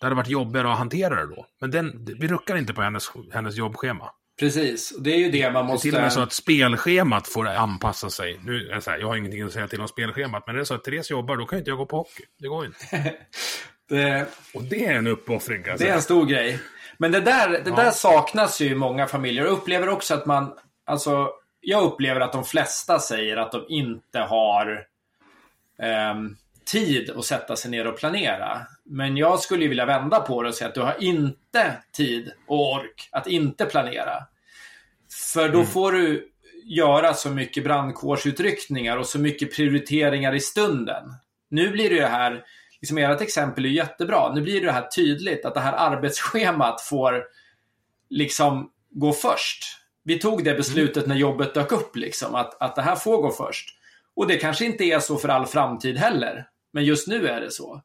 Det 0.00 0.06
hade 0.06 0.16
varit 0.16 0.28
jobbigare 0.28 0.72
att 0.72 0.78
hantera 0.78 1.14
det 1.14 1.34
då. 1.34 1.46
Men 1.60 1.70
den, 1.70 2.06
vi 2.20 2.28
ruckar 2.28 2.56
inte 2.56 2.74
på 2.74 2.82
hennes, 2.82 3.10
hennes 3.32 3.56
jobbschema. 3.56 4.10
Precis, 4.40 4.96
det 4.98 5.10
är 5.10 5.18
ju 5.18 5.30
det 5.30 5.50
man 5.50 5.66
måste... 5.66 5.86
Det 5.86 5.88
är 5.88 5.90
till 5.90 5.96
och 5.96 6.02
med 6.02 6.12
så 6.12 6.20
att 6.20 6.32
spelschemat 6.32 7.28
får 7.28 7.46
anpassa 7.46 8.10
sig. 8.10 8.40
Nu, 8.44 8.68
är 8.68 8.80
så 8.80 8.90
här, 8.90 8.98
jag 8.98 9.06
har 9.06 9.16
ingenting 9.16 9.42
att 9.42 9.52
säga 9.52 9.68
till 9.68 9.80
om 9.80 9.88
spelschemat, 9.88 10.46
men 10.46 10.54
är 10.54 10.58
det 10.58 10.66
så 10.66 10.74
att 10.74 10.84
Therese 10.84 11.10
jobbar, 11.10 11.36
då 11.36 11.46
kan 11.46 11.58
inte 11.58 11.70
jag 11.70 11.78
gå 11.78 11.86
på 11.86 11.96
hockey. 11.96 12.22
Det 12.38 12.48
går 12.48 12.66
inte. 12.66 12.86
det... 13.88 14.26
Och 14.54 14.62
det 14.62 14.86
är 14.86 14.94
en 14.94 15.06
uppoffring, 15.06 15.62
kan 15.62 15.70
jag 15.70 15.78
säga. 15.78 15.88
Det 15.88 15.92
är 15.92 15.96
en 15.96 16.02
stor 16.02 16.26
grej. 16.26 16.60
Men 16.98 17.12
det 17.12 17.20
där, 17.20 17.48
det 17.48 17.70
ja. 17.70 17.76
där 17.76 17.90
saknas 17.90 18.60
ju 18.60 18.66
i 18.66 18.74
många 18.74 19.06
familjer. 19.06 19.44
Jag 19.44 19.52
upplever 19.52 19.88
också 19.88 20.14
att 20.14 20.26
man, 20.26 20.52
alltså, 20.86 21.30
jag 21.60 21.84
upplever 21.84 22.20
att 22.20 22.32
de 22.32 22.44
flesta 22.44 22.98
säger 22.98 23.36
att 23.36 23.52
de 23.52 23.64
inte 23.68 24.18
har 24.18 24.86
um, 26.12 26.36
tid 26.64 27.10
att 27.10 27.24
sätta 27.24 27.56
sig 27.56 27.70
ner 27.70 27.86
och 27.86 27.98
planera. 27.98 28.66
Men 28.88 29.16
jag 29.16 29.40
skulle 29.40 29.68
vilja 29.68 29.86
vända 29.86 30.20
på 30.20 30.42
det 30.42 30.48
och 30.48 30.54
säga 30.54 30.68
att 30.68 30.74
du 30.74 30.80
har 30.80 31.02
inte 31.02 31.72
tid 31.92 32.32
och 32.46 32.72
ork 32.74 33.08
att 33.12 33.26
inte 33.26 33.64
planera. 33.64 34.22
För 35.32 35.48
då 35.48 35.58
mm. 35.58 35.66
får 35.66 35.92
du 35.92 36.28
göra 36.64 37.14
så 37.14 37.30
mycket 37.30 37.64
brandkårsutryckningar 37.64 38.96
och 38.96 39.06
så 39.06 39.18
mycket 39.18 39.56
prioriteringar 39.56 40.34
i 40.34 40.40
stunden. 40.40 41.04
Nu 41.48 41.70
blir 41.70 41.90
det 41.90 42.06
här, 42.06 42.44
liksom 42.80 42.98
ert 42.98 43.20
exempel 43.20 43.64
är 43.64 43.68
jättebra. 43.68 44.34
Nu 44.34 44.40
blir 44.40 44.60
det 44.60 44.72
här 44.72 44.86
tydligt 44.86 45.44
att 45.44 45.54
det 45.54 45.60
här 45.60 45.72
arbetsschemat 45.72 46.80
får 46.80 47.24
liksom 48.10 48.70
gå 48.90 49.12
först. 49.12 49.64
Vi 50.02 50.18
tog 50.18 50.44
det 50.44 50.54
beslutet 50.54 50.96
mm. 50.96 51.08
när 51.08 51.16
jobbet 51.16 51.54
dök 51.54 51.72
upp, 51.72 51.96
liksom, 51.96 52.34
att, 52.34 52.62
att 52.62 52.74
det 52.74 52.82
här 52.82 52.96
får 52.96 53.22
gå 53.22 53.30
först. 53.30 53.68
Och 54.16 54.26
det 54.26 54.36
kanske 54.36 54.64
inte 54.64 54.84
är 54.84 55.00
så 55.00 55.16
för 55.16 55.28
all 55.28 55.46
framtid 55.46 55.96
heller. 55.96 56.48
Men 56.72 56.84
just 56.84 57.08
nu 57.08 57.28
är 57.28 57.40
det 57.40 57.50
så. 57.50 57.82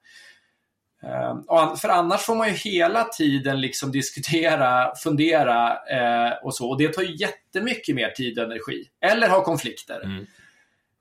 Ehm, 1.04 1.78
för 1.78 1.89
annars 1.89 2.22
får 2.22 2.36
man 2.36 2.47
ju 2.47 2.54
hela 2.54 3.04
tiden 3.04 3.62
liksom 3.62 3.91
diskutera, 4.02 4.95
fundera 5.04 5.70
eh, 5.72 6.34
och 6.43 6.56
så. 6.56 6.70
Och 6.70 6.78
det 6.78 6.93
tar 6.93 7.02
ju 7.02 7.16
jättemycket 7.16 7.95
mer 7.95 8.10
tid 8.10 8.39
och 8.39 8.45
energi. 8.45 8.84
Eller 9.06 9.30
ha 9.30 9.43
konflikter. 9.43 10.02
Mm. 10.04 10.26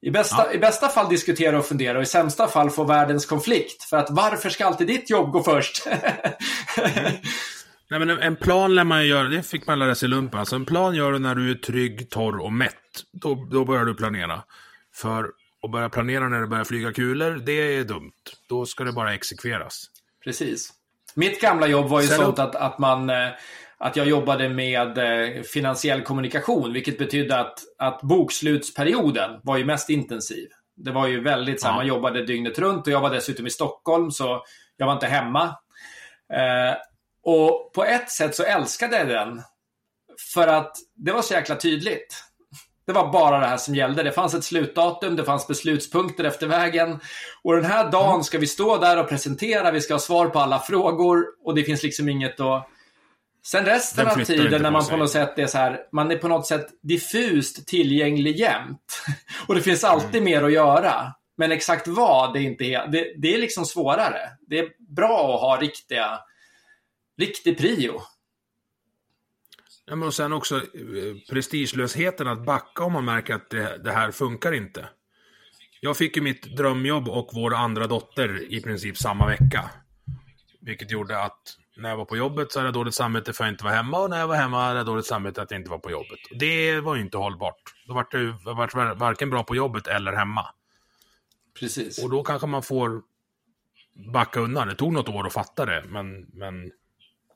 I, 0.03 0.11
bästa, 0.11 0.46
ja. 0.46 0.53
I 0.53 0.59
bästa 0.59 0.88
fall 0.88 1.09
diskutera 1.09 1.59
och 1.59 1.66
fundera 1.66 1.98
och 1.98 2.03
i 2.03 2.07
sämsta 2.07 2.48
fall 2.48 2.70
få 2.70 2.84
världens 2.84 3.26
konflikt. 3.26 3.82
För 3.82 3.96
att 3.96 4.11
varför 4.11 4.51
ska 4.51 4.66
alltid 4.66 4.86
ditt 4.86 5.11
jobb 5.11 5.32
gå 5.32 5.42
först? 5.42 5.86
mm. 5.86 7.12
Nej, 7.90 7.98
men 7.98 8.11
en 8.11 8.36
plan 8.36 8.74
lär 8.74 8.84
man 8.84 9.07
göra, 9.07 9.28
det 9.28 9.42
fick 9.42 9.66
man 9.66 9.78
lära 9.78 9.94
sig 9.94 10.07
i 10.07 10.11
lumpen. 10.11 10.40
Alltså 10.40 10.57
en 10.57 10.64
plan 10.64 10.94
gör 10.94 11.12
du 11.12 11.18
när 11.18 11.34
du 11.34 11.51
är 11.51 11.55
trygg, 11.55 12.11
torr 12.11 12.38
och 12.38 12.53
mätt. 12.53 12.74
Då, 13.12 13.48
då 13.51 13.64
börjar 13.64 13.84
du 13.84 13.94
planera. 13.94 14.42
För 14.94 15.26
och 15.62 15.70
börja 15.70 15.88
planera 15.88 16.28
när 16.28 16.40
det 16.40 16.46
börjar 16.46 16.64
flyga 16.64 16.92
kulor, 16.92 17.42
det 17.46 17.52
är 17.52 17.84
dumt. 17.84 18.12
Då 18.48 18.66
ska 18.66 18.84
det 18.84 18.92
bara 18.92 19.14
exekveras. 19.14 19.90
Precis. 20.24 20.72
Mitt 21.14 21.40
gamla 21.40 21.66
jobb 21.66 21.88
var 21.88 22.00
ju 22.00 22.06
Sen 22.06 22.18
sånt 22.18 22.38
att, 22.38 22.54
att 22.54 22.78
man 22.78 23.11
eh, 23.11 23.28
att 23.78 23.96
jag 23.96 24.06
jobbade 24.08 24.48
med 24.48 24.98
eh, 24.98 25.42
finansiell 25.42 26.02
kommunikation, 26.02 26.72
vilket 26.72 26.98
betydde 26.98 27.40
att, 27.40 27.58
att 27.78 28.02
bokslutsperioden 28.02 29.40
var 29.42 29.56
ju 29.56 29.64
mest 29.64 29.90
intensiv. 29.90 30.48
Det 30.76 30.90
var 30.90 31.06
ju 31.06 31.20
väldigt 31.20 31.61
så 31.61 31.66
ja. 31.68 31.72
man 31.72 31.86
jobbade 31.86 32.26
dygnet 32.26 32.58
runt 32.58 32.86
och 32.86 32.92
jag 32.92 33.00
var 33.00 33.11
dessutom 33.11 33.46
i 33.46 33.50
Stockholm 33.50 34.11
så 34.11 34.44
jag 34.76 34.86
var 34.86 34.92
inte 34.92 35.06
hemma. 35.06 35.44
Eh, 36.32 36.76
och 37.22 37.72
på 37.74 37.84
ett 37.84 38.11
sätt 38.11 38.34
så 38.34 38.42
älskade 38.42 38.98
jag 38.98 39.08
den. 39.08 39.42
För 40.34 40.48
att 40.48 40.76
det 40.94 41.12
var 41.12 41.22
så 41.22 41.34
jäkla 41.34 41.56
tydligt. 41.56 42.24
Det 42.91 42.95
var 42.95 43.12
bara 43.12 43.41
det 43.41 43.47
här 43.47 43.57
som 43.57 43.74
gällde. 43.74 44.03
Det 44.03 44.12
fanns 44.12 44.34
ett 44.34 44.45
slutdatum, 44.45 45.16
det 45.16 45.24
fanns 45.24 45.47
beslutspunkter 45.47 46.24
efter 46.24 46.47
vägen. 46.47 47.01
Och 47.43 47.57
den 47.57 47.64
här 47.64 47.91
dagen 47.91 48.11
mm. 48.11 48.22
ska 48.22 48.38
vi 48.38 48.47
stå 48.47 48.78
där 48.78 48.99
och 48.99 49.09
presentera, 49.09 49.70
vi 49.70 49.80
ska 49.80 49.95
ha 49.95 49.99
svar 49.99 50.26
på 50.26 50.38
alla 50.38 50.59
frågor 50.59 51.24
och 51.45 51.55
det 51.55 51.64
finns 51.64 51.82
liksom 51.82 52.09
inget 52.09 52.41
att... 52.41 52.68
Sen 53.47 53.64
resten 53.64 54.07
av 54.07 54.24
tiden 54.24 54.62
när 54.62 54.70
man 54.70 54.86
på 54.86 54.97
något 54.97 55.11
sätt 55.11 55.38
är 55.38 55.47
så 55.47 55.59
här, 55.59 55.80
man 55.93 56.11
är 56.11 56.16
på 56.16 56.28
något 56.28 56.47
sätt 56.47 56.66
diffust 56.82 57.68
tillgänglig 57.68 58.36
jämt. 58.36 59.03
och 59.47 59.55
det 59.55 59.62
finns 59.62 59.84
alltid 59.84 60.22
mm. 60.22 60.24
mer 60.24 60.43
att 60.43 60.53
göra. 60.53 61.14
Men 61.36 61.53
exakt 61.53 61.88
vad, 61.88 62.32
det 62.32 62.38
är 62.38 62.43
inte 62.43 62.64
det, 62.64 63.14
det 63.16 63.34
är 63.34 63.38
liksom 63.38 63.64
svårare. 63.64 64.20
Det 64.49 64.59
är 64.59 64.68
bra 64.97 65.34
att 65.34 65.41
ha 65.41 65.61
riktiga, 65.61 66.18
riktig 67.20 67.59
prio. 67.59 68.01
Men 69.91 70.03
och 70.03 70.14
sen 70.14 70.32
också 70.32 70.57
eh, 70.57 70.62
prestigelösheten 71.30 72.28
att 72.28 72.45
backa 72.45 72.84
om 72.84 72.93
man 72.93 73.05
märker 73.05 73.34
att 73.34 73.51
det, 73.51 73.80
det, 73.84 73.93
här 73.93 74.11
funkar 74.11 74.53
inte. 74.53 74.88
Jag 75.80 75.97
fick 75.97 76.16
ju 76.16 76.22
mitt 76.22 76.57
drömjobb 76.57 77.09
och 77.09 77.30
vår 77.32 77.55
andra 77.55 77.86
dotter 77.86 78.53
i 78.53 78.61
princip 78.62 78.97
samma 78.97 79.26
vecka. 79.26 79.70
Vilket 80.61 80.91
gjorde 80.91 81.22
att 81.22 81.57
när 81.76 81.88
jag 81.88 81.97
var 81.97 82.05
på 82.05 82.16
jobbet 82.16 82.53
så 82.53 82.59
hade 82.59 82.66
jag 82.66 82.74
dåligt 82.74 82.95
samvete 82.95 83.32
för 83.32 83.45
att 83.45 83.49
jag 83.49 83.55
inte 83.55 83.64
var 83.64 83.70
hemma 83.70 83.99
och 83.99 84.11
när 84.11 84.18
jag 84.18 84.28
var 84.28 84.36
hemma 84.36 84.64
hade 84.64 84.78
jag 84.78 84.86
dåligt 84.86 85.07
samvete 85.07 85.43
att 85.43 85.51
jag 85.51 85.61
inte 85.61 85.70
var 85.70 85.78
på 85.78 85.91
jobbet. 85.91 86.18
Det 86.38 86.80
var 86.80 86.95
ju 86.95 87.01
inte 87.01 87.16
hållbart. 87.16 87.74
Då 87.86 87.95
var 87.95 88.07
det 88.11 88.36
var 88.45 88.95
varken 88.95 89.30
bra 89.30 89.45
på 89.45 89.57
jobbet 89.57 89.86
eller 89.86 90.12
hemma. 90.12 90.47
Precis. 91.61 92.05
Och 92.05 92.11
då 92.11 92.22
kanske 92.22 92.47
man 92.47 92.62
får 92.62 93.03
backa 94.12 94.41
undan. 94.41 94.68
Det 94.68 94.74
tog 94.74 94.93
något 94.93 95.09
år 95.09 95.26
att 95.26 95.32
fatta 95.32 95.66
det, 95.66 95.84
men, 95.88 96.26
men 96.32 96.70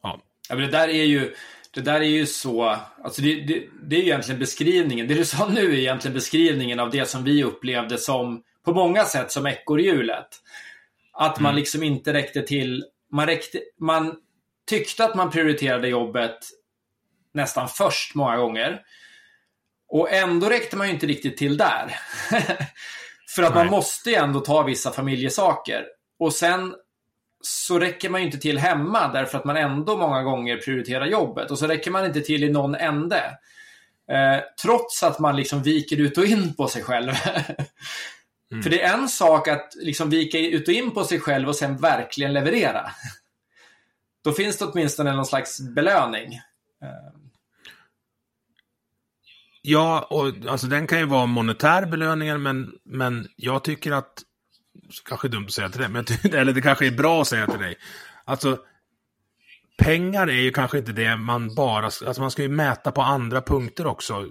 ja. 0.02 0.20
ja 0.48 0.54
men 0.54 0.64
det 0.64 0.70
där 0.70 0.88
är 0.88 1.04
ju 1.04 1.34
det 1.74 1.80
där 1.80 2.00
är 2.00 2.04
ju 2.04 2.26
så, 2.26 2.76
alltså 3.04 3.22
det, 3.22 3.40
det, 3.40 3.68
det, 3.82 3.96
är 3.96 4.00
ju 4.00 4.06
egentligen 4.06 4.40
beskrivningen, 4.40 5.08
det 5.08 5.14
du 5.14 5.24
sa 5.24 5.48
nu 5.48 5.72
är 5.72 5.78
egentligen 5.78 6.14
beskrivningen 6.14 6.80
av 6.80 6.90
det 6.90 7.06
som 7.06 7.24
vi 7.24 7.44
upplevde 7.44 7.98
som, 7.98 8.42
på 8.64 8.74
många 8.74 9.04
sätt 9.04 9.32
som 9.32 9.46
ekorrhjulet. 9.46 10.28
Att 11.12 11.40
man 11.40 11.50
mm. 11.50 11.58
liksom 11.58 11.82
inte 11.82 12.12
räckte 12.12 12.42
till, 12.42 12.84
man, 13.10 13.26
räckte, 13.26 13.60
man 13.80 14.16
tyckte 14.66 15.04
att 15.04 15.14
man 15.14 15.30
prioriterade 15.30 15.88
jobbet 15.88 16.38
nästan 17.34 17.68
först 17.68 18.14
många 18.14 18.36
gånger. 18.36 18.82
Och 19.88 20.12
ändå 20.12 20.48
räckte 20.48 20.76
man 20.76 20.86
ju 20.86 20.92
inte 20.92 21.06
riktigt 21.06 21.36
till 21.36 21.56
där. 21.56 21.96
För 23.28 23.42
att 23.42 23.54
Nej. 23.54 23.64
man 23.64 23.70
måste 23.70 24.10
ju 24.10 24.16
ändå 24.16 24.40
ta 24.40 24.62
vissa 24.62 24.90
familjesaker. 24.90 25.86
Och 26.18 26.32
sen 26.32 26.74
så 27.46 27.78
räcker 27.78 28.10
man 28.10 28.20
ju 28.20 28.26
inte 28.26 28.38
till 28.38 28.58
hemma 28.58 29.12
därför 29.12 29.38
att 29.38 29.44
man 29.44 29.56
ändå 29.56 29.96
många 29.96 30.22
gånger 30.22 30.56
prioriterar 30.56 31.06
jobbet. 31.06 31.50
Och 31.50 31.58
så 31.58 31.66
räcker 31.66 31.90
man 31.90 32.04
inte 32.04 32.20
till 32.20 32.44
i 32.44 32.50
någon 32.50 32.74
ände. 32.74 33.38
Eh, 34.10 34.40
trots 34.62 35.02
att 35.02 35.18
man 35.18 35.36
liksom 35.36 35.62
viker 35.62 36.00
ut 36.00 36.18
och 36.18 36.24
in 36.24 36.54
på 36.54 36.68
sig 36.68 36.82
själv. 36.82 37.10
mm. 38.50 38.62
För 38.62 38.70
det 38.70 38.82
är 38.82 38.94
en 38.94 39.08
sak 39.08 39.48
att 39.48 39.72
liksom 39.76 40.10
vika 40.10 40.38
ut 40.38 40.68
och 40.68 40.74
in 40.74 40.90
på 40.90 41.04
sig 41.04 41.20
själv 41.20 41.48
och 41.48 41.56
sen 41.56 41.76
verkligen 41.76 42.32
leverera. 42.32 42.90
Då 44.24 44.32
finns 44.32 44.58
det 44.58 44.64
åtminstone 44.64 45.12
någon 45.12 45.26
slags 45.26 45.60
belöning. 45.60 46.34
Eh. 46.82 47.20
Ja, 49.62 50.06
och 50.10 50.50
alltså 50.50 50.66
den 50.66 50.86
kan 50.86 50.98
ju 50.98 51.06
vara 51.06 51.26
monetär 51.26 51.86
belöning, 51.86 52.42
men, 52.42 52.72
men 52.84 53.28
jag 53.36 53.64
tycker 53.64 53.92
att 53.92 54.22
kanske 55.08 55.28
är 55.28 55.30
dumt 55.30 55.44
att 55.46 55.52
säga 55.52 55.68
till 55.68 55.80
dig, 55.80 55.90
men, 55.90 56.04
eller 56.32 56.52
det 56.52 56.60
kanske 56.60 56.86
är 56.86 56.90
bra 56.90 57.20
att 57.20 57.28
säga 57.28 57.46
till 57.46 57.60
dig. 57.60 57.74
Alltså, 58.24 58.58
pengar 59.78 60.26
är 60.26 60.42
ju 60.42 60.50
kanske 60.50 60.78
inte 60.78 60.92
det 60.92 61.16
man 61.16 61.54
bara, 61.54 61.84
alltså 61.84 62.20
man 62.20 62.30
ska 62.30 62.42
ju 62.42 62.48
mäta 62.48 62.92
på 62.92 63.02
andra 63.02 63.42
punkter 63.42 63.86
också, 63.86 64.26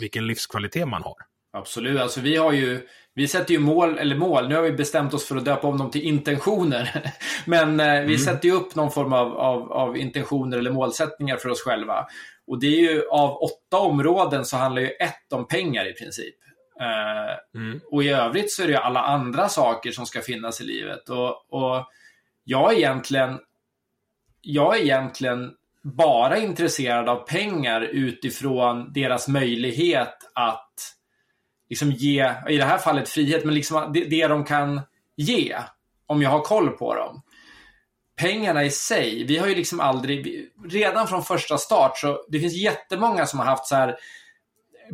vilken 0.00 0.26
livskvalitet 0.26 0.88
man 0.88 1.02
har. 1.02 1.16
Absolut, 1.52 2.00
alltså 2.00 2.20
vi 2.20 2.36
har 2.36 2.52
ju, 2.52 2.80
vi 3.14 3.28
sätter 3.28 3.54
ju 3.54 3.60
mål, 3.60 3.98
eller 3.98 4.16
mål, 4.16 4.48
nu 4.48 4.54
har 4.54 4.62
vi 4.62 4.72
bestämt 4.72 5.14
oss 5.14 5.28
för 5.28 5.36
att 5.36 5.44
döpa 5.44 5.68
om 5.68 5.78
dem 5.78 5.90
till 5.90 6.02
intentioner. 6.02 7.12
Men 7.46 7.80
eh, 7.80 7.86
vi 7.86 8.14
mm. 8.14 8.18
sätter 8.18 8.48
ju 8.48 8.54
upp 8.54 8.74
någon 8.74 8.90
form 8.90 9.12
av, 9.12 9.36
av, 9.36 9.72
av, 9.72 9.96
intentioner 9.96 10.58
eller 10.58 10.70
målsättningar 10.70 11.36
för 11.36 11.48
oss 11.48 11.62
själva. 11.62 12.06
Och 12.46 12.60
det 12.60 12.66
är 12.66 12.92
ju 12.92 13.08
av 13.08 13.36
åtta 13.36 13.78
områden 13.78 14.44
så 14.44 14.56
handlar 14.56 14.82
ju 14.82 14.88
ett 14.88 15.32
om 15.32 15.46
pengar 15.46 15.90
i 15.90 15.92
princip. 15.92 16.34
Eh, 16.82 17.60
mm. 17.60 17.80
Och 17.90 18.04
i 18.04 18.08
övrigt 18.08 18.52
så 18.52 18.62
är 18.62 18.68
det 18.68 18.78
alla 18.78 19.02
andra 19.02 19.48
saker 19.48 19.90
som 19.90 20.06
ska 20.06 20.20
finnas 20.20 20.60
i 20.60 20.64
livet. 20.64 21.08
Och, 21.08 21.52
och 21.52 21.86
jag 22.44 22.72
är 22.72 22.76
egentligen 22.76 23.38
jag 24.42 24.76
är 24.76 24.82
egentligen 24.82 25.50
bara 25.82 26.38
intresserad 26.38 27.08
av 27.08 27.16
pengar 27.16 27.80
utifrån 27.80 28.92
deras 28.92 29.28
möjlighet 29.28 30.14
att 30.34 30.72
liksom 31.68 31.90
ge, 31.90 32.34
i 32.48 32.56
det 32.56 32.64
här 32.64 32.78
fallet 32.78 33.08
frihet, 33.08 33.44
men 33.44 33.54
liksom 33.54 33.92
det, 33.92 34.04
det 34.04 34.26
de 34.26 34.44
kan 34.44 34.80
ge 35.16 35.56
om 36.06 36.22
jag 36.22 36.30
har 36.30 36.40
koll 36.40 36.70
på 36.70 36.94
dem. 36.94 37.22
pengarna 38.16 38.64
i 38.64 38.70
sig, 38.70 39.24
vi 39.24 39.38
har 39.38 39.46
ju 39.46 39.54
liksom 39.54 39.80
aldrig, 39.80 40.48
redan 40.68 41.08
från 41.08 41.24
första 41.24 41.58
start 41.58 41.98
så 41.98 42.24
det 42.28 42.40
finns 42.40 42.54
jättemånga 42.54 43.26
som 43.26 43.38
har 43.38 43.46
haft 43.46 43.66
så 43.66 43.74
här 43.74 43.96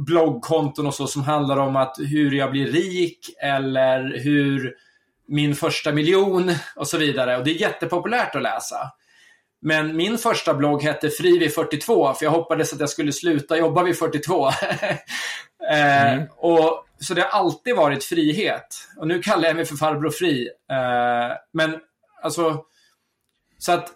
bloggkonton 0.07 0.87
och 0.87 0.95
så 0.95 1.07
som 1.07 1.23
handlar 1.23 1.57
om 1.57 1.77
att 1.77 1.97
hur 1.99 2.33
jag 2.33 2.51
blir 2.51 2.67
rik 2.67 3.31
eller 3.43 4.19
hur 4.19 4.75
min 5.29 5.55
första 5.55 5.93
miljon 5.93 6.53
och 6.77 6.89
så 6.89 6.99
vidare. 6.99 7.37
Och 7.37 7.45
det 7.45 7.51
är 7.51 7.61
jättepopulärt 7.61 8.35
att 8.35 8.43
läsa. 8.43 8.93
Men 9.61 9.97
min 9.97 10.19
första 10.19 10.55
blogg 10.55 10.83
hette 10.83 11.11
Fri 11.11 11.39
vid 11.39 11.55
42 11.55 12.15
för 12.15 12.25
jag 12.25 12.31
hoppades 12.31 12.73
att 12.73 12.81
jag 12.81 12.91
skulle 12.91 13.13
sluta 13.13 13.57
jobba 13.57 13.83
vid 13.83 13.99
42. 13.99 14.51
Eh, 15.71 16.13
mm. 16.13 16.27
och, 16.37 16.85
så 17.01 17.15
det 17.15 17.21
har 17.21 17.41
alltid 17.41 17.77
varit 17.77 18.05
frihet. 18.05 18.89
Och 18.97 19.09
nu 19.09 19.23
kallar 19.23 19.49
jag 19.49 19.57
mig 19.57 19.65
för 19.65 19.77
farbror 19.77 20.11
fri. 20.11 20.49
Eh, 20.71 21.37
men 21.53 21.81
alltså, 22.23 22.65
så 23.59 23.73
att 23.73 23.93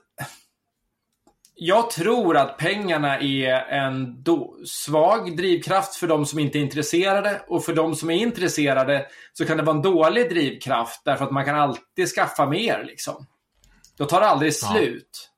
jag 1.64 1.90
tror 1.90 2.36
att 2.36 2.58
pengarna 2.58 3.18
är 3.18 3.54
en 3.54 4.24
svag 4.66 5.36
drivkraft 5.36 5.94
för 5.94 6.06
de 6.06 6.26
som 6.26 6.38
inte 6.38 6.58
är 6.58 6.60
intresserade. 6.60 7.42
Och 7.48 7.64
för 7.64 7.74
de 7.74 7.94
som 7.94 8.10
är 8.10 8.14
intresserade 8.14 9.06
så 9.32 9.46
kan 9.46 9.56
det 9.56 9.62
vara 9.62 9.76
en 9.76 9.82
dålig 9.82 10.30
drivkraft 10.30 11.02
därför 11.04 11.24
att 11.24 11.30
man 11.30 11.44
kan 11.44 11.56
alltid 11.56 12.08
skaffa 12.08 12.46
mer. 12.46 12.84
Liksom. 12.86 13.26
Då 13.98 14.04
tar 14.04 14.20
det 14.20 14.26
aldrig 14.26 14.54
slut. 14.54 15.30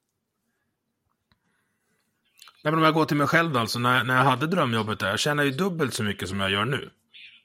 Nej, 2.65 2.73
men 2.73 2.75
om 2.75 2.85
jag 2.85 2.95
går 2.95 3.05
till 3.05 3.17
mig 3.17 3.27
själv 3.27 3.57
alltså, 3.57 3.79
när, 3.79 4.05
när 4.05 4.17
jag 4.17 4.25
hade 4.25 4.47
drömjobbet 4.47 4.99
där, 4.99 5.11
jag 5.11 5.19
tjänar 5.19 5.43
ju 5.45 5.51
dubbelt 5.51 5.95
så 5.95 6.03
mycket 6.03 6.29
som 6.29 6.41
jag 6.41 6.51
gör 6.51 6.65
nu. 6.65 6.91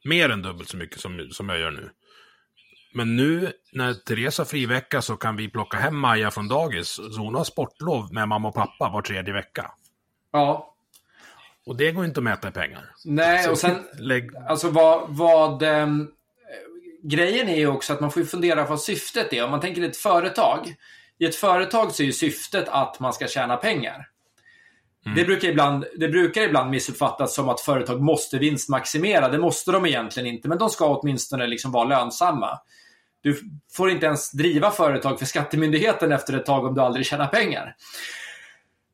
Mer 0.04 0.30
än 0.30 0.42
dubbelt 0.42 0.70
så 0.70 0.78
mycket 0.78 1.00
som, 1.00 1.30
som 1.32 1.50
jag 1.50 1.60
gör 1.60 1.72
nu. 1.72 1.90
Men 2.94 3.16
nu 3.16 3.52
när 3.72 3.94
Therese 3.94 4.38
har 4.38 4.46
frivecka 4.46 5.02
så 5.02 5.18
kan 5.18 5.36
vi 5.36 5.50
plocka 5.50 5.78
hem 5.78 5.98
Maja 5.98 6.32
från 6.32 6.48
dagis. 6.48 6.90
Så 6.90 7.22
hon 7.22 7.36
har 7.36 7.44
sportlov 7.44 8.14
med 8.14 8.28
mamma 8.28 8.48
och 8.48 8.56
pappa 8.56 8.90
var 8.90 9.02
tredje 9.02 9.34
vecka. 9.34 9.72
Ja. 10.32 10.76
Och 11.66 11.76
det 11.76 11.92
går 11.92 12.06
inte 12.06 12.20
att 12.20 12.24
mäta 12.24 12.48
i 12.48 12.52
pengar. 12.52 12.94
Nej, 13.06 13.44
så 13.44 13.52
och 13.52 13.58
sen, 13.58 13.76
lägg... 14.00 14.30
alltså 14.48 14.70
vad, 14.70 15.10
vad 15.10 15.64
ähm, 15.64 16.12
grejen 17.04 17.50
är 17.50 17.58
ju 17.58 17.68
också 17.68 17.94
att 17.94 18.00
man 18.00 18.12
får 18.12 18.24
fundera 18.24 18.64
på 18.64 18.70
vad 18.70 18.82
syftet 18.82 19.34
är. 19.34 19.44
Om 19.44 19.52
man 19.52 19.62
tänker 19.62 19.82
ett 19.82 19.98
företag. 19.98 20.76
I 21.18 21.26
ett 21.26 21.36
företag 21.36 21.92
så 21.92 22.04
är 22.04 22.08
ju 22.08 22.14
syftet 22.14 22.68
att 22.70 23.00
man 23.00 23.14
ska 23.14 23.28
tjäna 23.28 23.58
pengar. 23.58 24.08
Mm. 25.10 25.16
Det, 25.16 25.26
brukar 25.26 25.48
ibland, 25.48 25.86
det 25.98 26.08
brukar 26.08 26.42
ibland 26.42 26.70
missuppfattas 26.70 27.36
som 27.36 27.50
att 27.50 27.62
företag 27.62 28.02
måste 28.02 28.38
vinstmaximera. 28.38 29.30
Det 29.30 29.40
måste 29.40 29.72
de 29.72 29.86
egentligen 29.86 30.34
inte, 30.34 30.48
men 30.48 30.58
de 30.58 30.70
ska 30.70 30.86
åtminstone 30.86 31.48
liksom 31.48 31.72
vara 31.72 31.84
lönsamma. 31.84 32.60
Du 33.22 33.42
får 33.74 33.92
inte 33.92 34.06
ens 34.06 34.32
driva 34.32 34.72
företag 34.72 35.20
för 35.20 35.26
Skattemyndigheten 35.26 36.12
efter 36.12 36.34
ett 36.34 36.46
tag 36.46 36.66
om 36.66 36.76
du 36.76 36.82
aldrig 36.82 37.06
tjänar 37.06 37.28
pengar. 37.28 37.76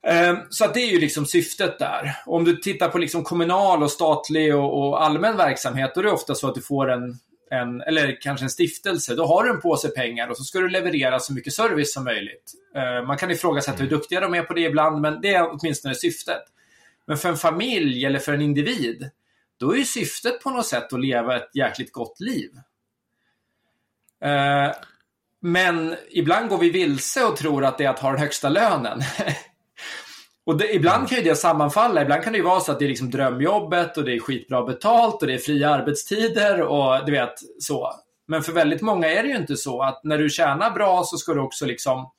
Ehm, 0.07 0.37
så 0.49 0.65
att 0.65 0.73
det 0.73 0.79
är 0.79 0.91
ju 0.91 0.99
liksom 0.99 1.25
syftet 1.25 1.79
där. 1.79 2.17
Om 2.25 2.43
du 2.43 2.55
tittar 2.55 2.89
på 2.89 2.97
liksom 2.97 3.23
kommunal 3.23 3.83
och 3.83 3.91
statlig 3.91 4.55
och, 4.55 4.87
och 4.87 5.03
allmän 5.03 5.37
verksamhet, 5.37 5.91
då 5.95 6.01
är 6.01 6.05
det 6.05 6.11
ofta 6.11 6.35
så 6.35 6.47
att 6.47 6.55
du 6.55 6.61
får 6.61 6.91
en, 6.91 7.19
en, 7.51 7.81
eller 7.81 8.21
kanske 8.21 8.45
en 8.45 8.49
stiftelse, 8.49 9.15
då 9.15 9.25
har 9.25 9.43
du 9.43 9.49
en 9.49 9.61
påse 9.61 9.89
pengar 9.89 10.27
och 10.27 10.37
så 10.37 10.43
ska 10.43 10.59
du 10.59 10.69
leverera 10.69 11.19
så 11.19 11.33
mycket 11.33 11.53
service 11.53 11.93
som 11.93 12.03
möjligt. 12.03 12.53
Ehm, 12.75 13.07
man 13.07 13.17
kan 13.17 13.31
ifrågasätta 13.31 13.83
hur 13.83 13.89
duktiga 13.89 14.19
de 14.19 14.33
är 14.33 14.41
på 14.41 14.53
det 14.53 14.61
ibland, 14.61 15.01
men 15.01 15.21
det 15.21 15.33
är 15.33 15.49
åtminstone 15.51 15.95
syftet. 15.95 16.43
Men 17.07 17.17
för 17.17 17.29
en 17.29 17.37
familj 17.37 18.05
eller 18.05 18.19
för 18.19 18.33
en 18.33 18.41
individ, 18.41 19.09
då 19.57 19.73
är 19.73 19.77
ju 19.77 19.85
syftet 19.85 20.41
på 20.41 20.49
något 20.49 20.65
sätt 20.65 20.93
att 20.93 21.01
leva 21.01 21.35
ett 21.35 21.55
jäkligt 21.55 21.91
gott 21.91 22.19
liv. 22.19 22.51
Eh, 24.23 24.71
men 25.41 25.95
ibland 26.09 26.49
går 26.49 26.57
vi 26.57 26.69
vilse 26.69 27.23
och 27.25 27.37
tror 27.37 27.65
att 27.65 27.77
det 27.77 27.85
är 27.85 27.89
att 27.89 27.99
ha 27.99 28.11
den 28.11 28.19
högsta 28.19 28.49
lönen. 28.49 29.01
och 30.45 30.57
det, 30.57 30.75
ibland 30.75 31.09
kan 31.09 31.17
ju 31.17 31.23
det 31.23 31.35
sammanfalla. 31.35 32.01
Ibland 32.01 32.23
kan 32.23 32.33
det 32.33 32.37
ju 32.37 32.45
vara 32.45 32.59
så 32.59 32.71
att 32.71 32.79
det 32.79 32.85
är 32.85 32.89
liksom 32.89 33.11
drömjobbet 33.11 33.97
och 33.97 34.03
det 34.03 34.15
är 34.15 34.19
skitbra 34.19 34.63
betalt 34.63 35.21
och 35.21 35.27
det 35.27 35.33
är 35.33 35.37
fria 35.37 35.69
arbetstider 35.69 36.61
och 36.61 37.05
du 37.05 37.11
vet 37.11 37.33
så. 37.59 37.93
Men 38.27 38.43
för 38.43 38.51
väldigt 38.51 38.81
många 38.81 39.07
är 39.07 39.23
det 39.23 39.29
ju 39.29 39.35
inte 39.35 39.57
så 39.57 39.81
att 39.81 40.03
när 40.03 40.17
du 40.17 40.29
tjänar 40.29 40.71
bra 40.71 41.03
så 41.03 41.17
ska 41.17 41.33
du 41.33 41.39
också 41.39 41.65
liksom 41.65 42.11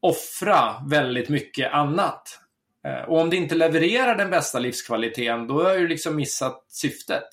offra 0.00 0.82
väldigt 0.86 1.28
mycket 1.28 1.72
annat. 1.72 2.40
Eh, 2.84 3.08
och 3.08 3.20
om 3.20 3.30
det 3.30 3.36
inte 3.36 3.54
levererar 3.54 4.14
den 4.14 4.30
bästa 4.30 4.58
livskvaliteten, 4.58 5.46
då 5.46 5.62
har 5.62 5.74
du 5.74 5.88
liksom 5.88 6.16
missat 6.16 6.64
syftet. 6.68 7.28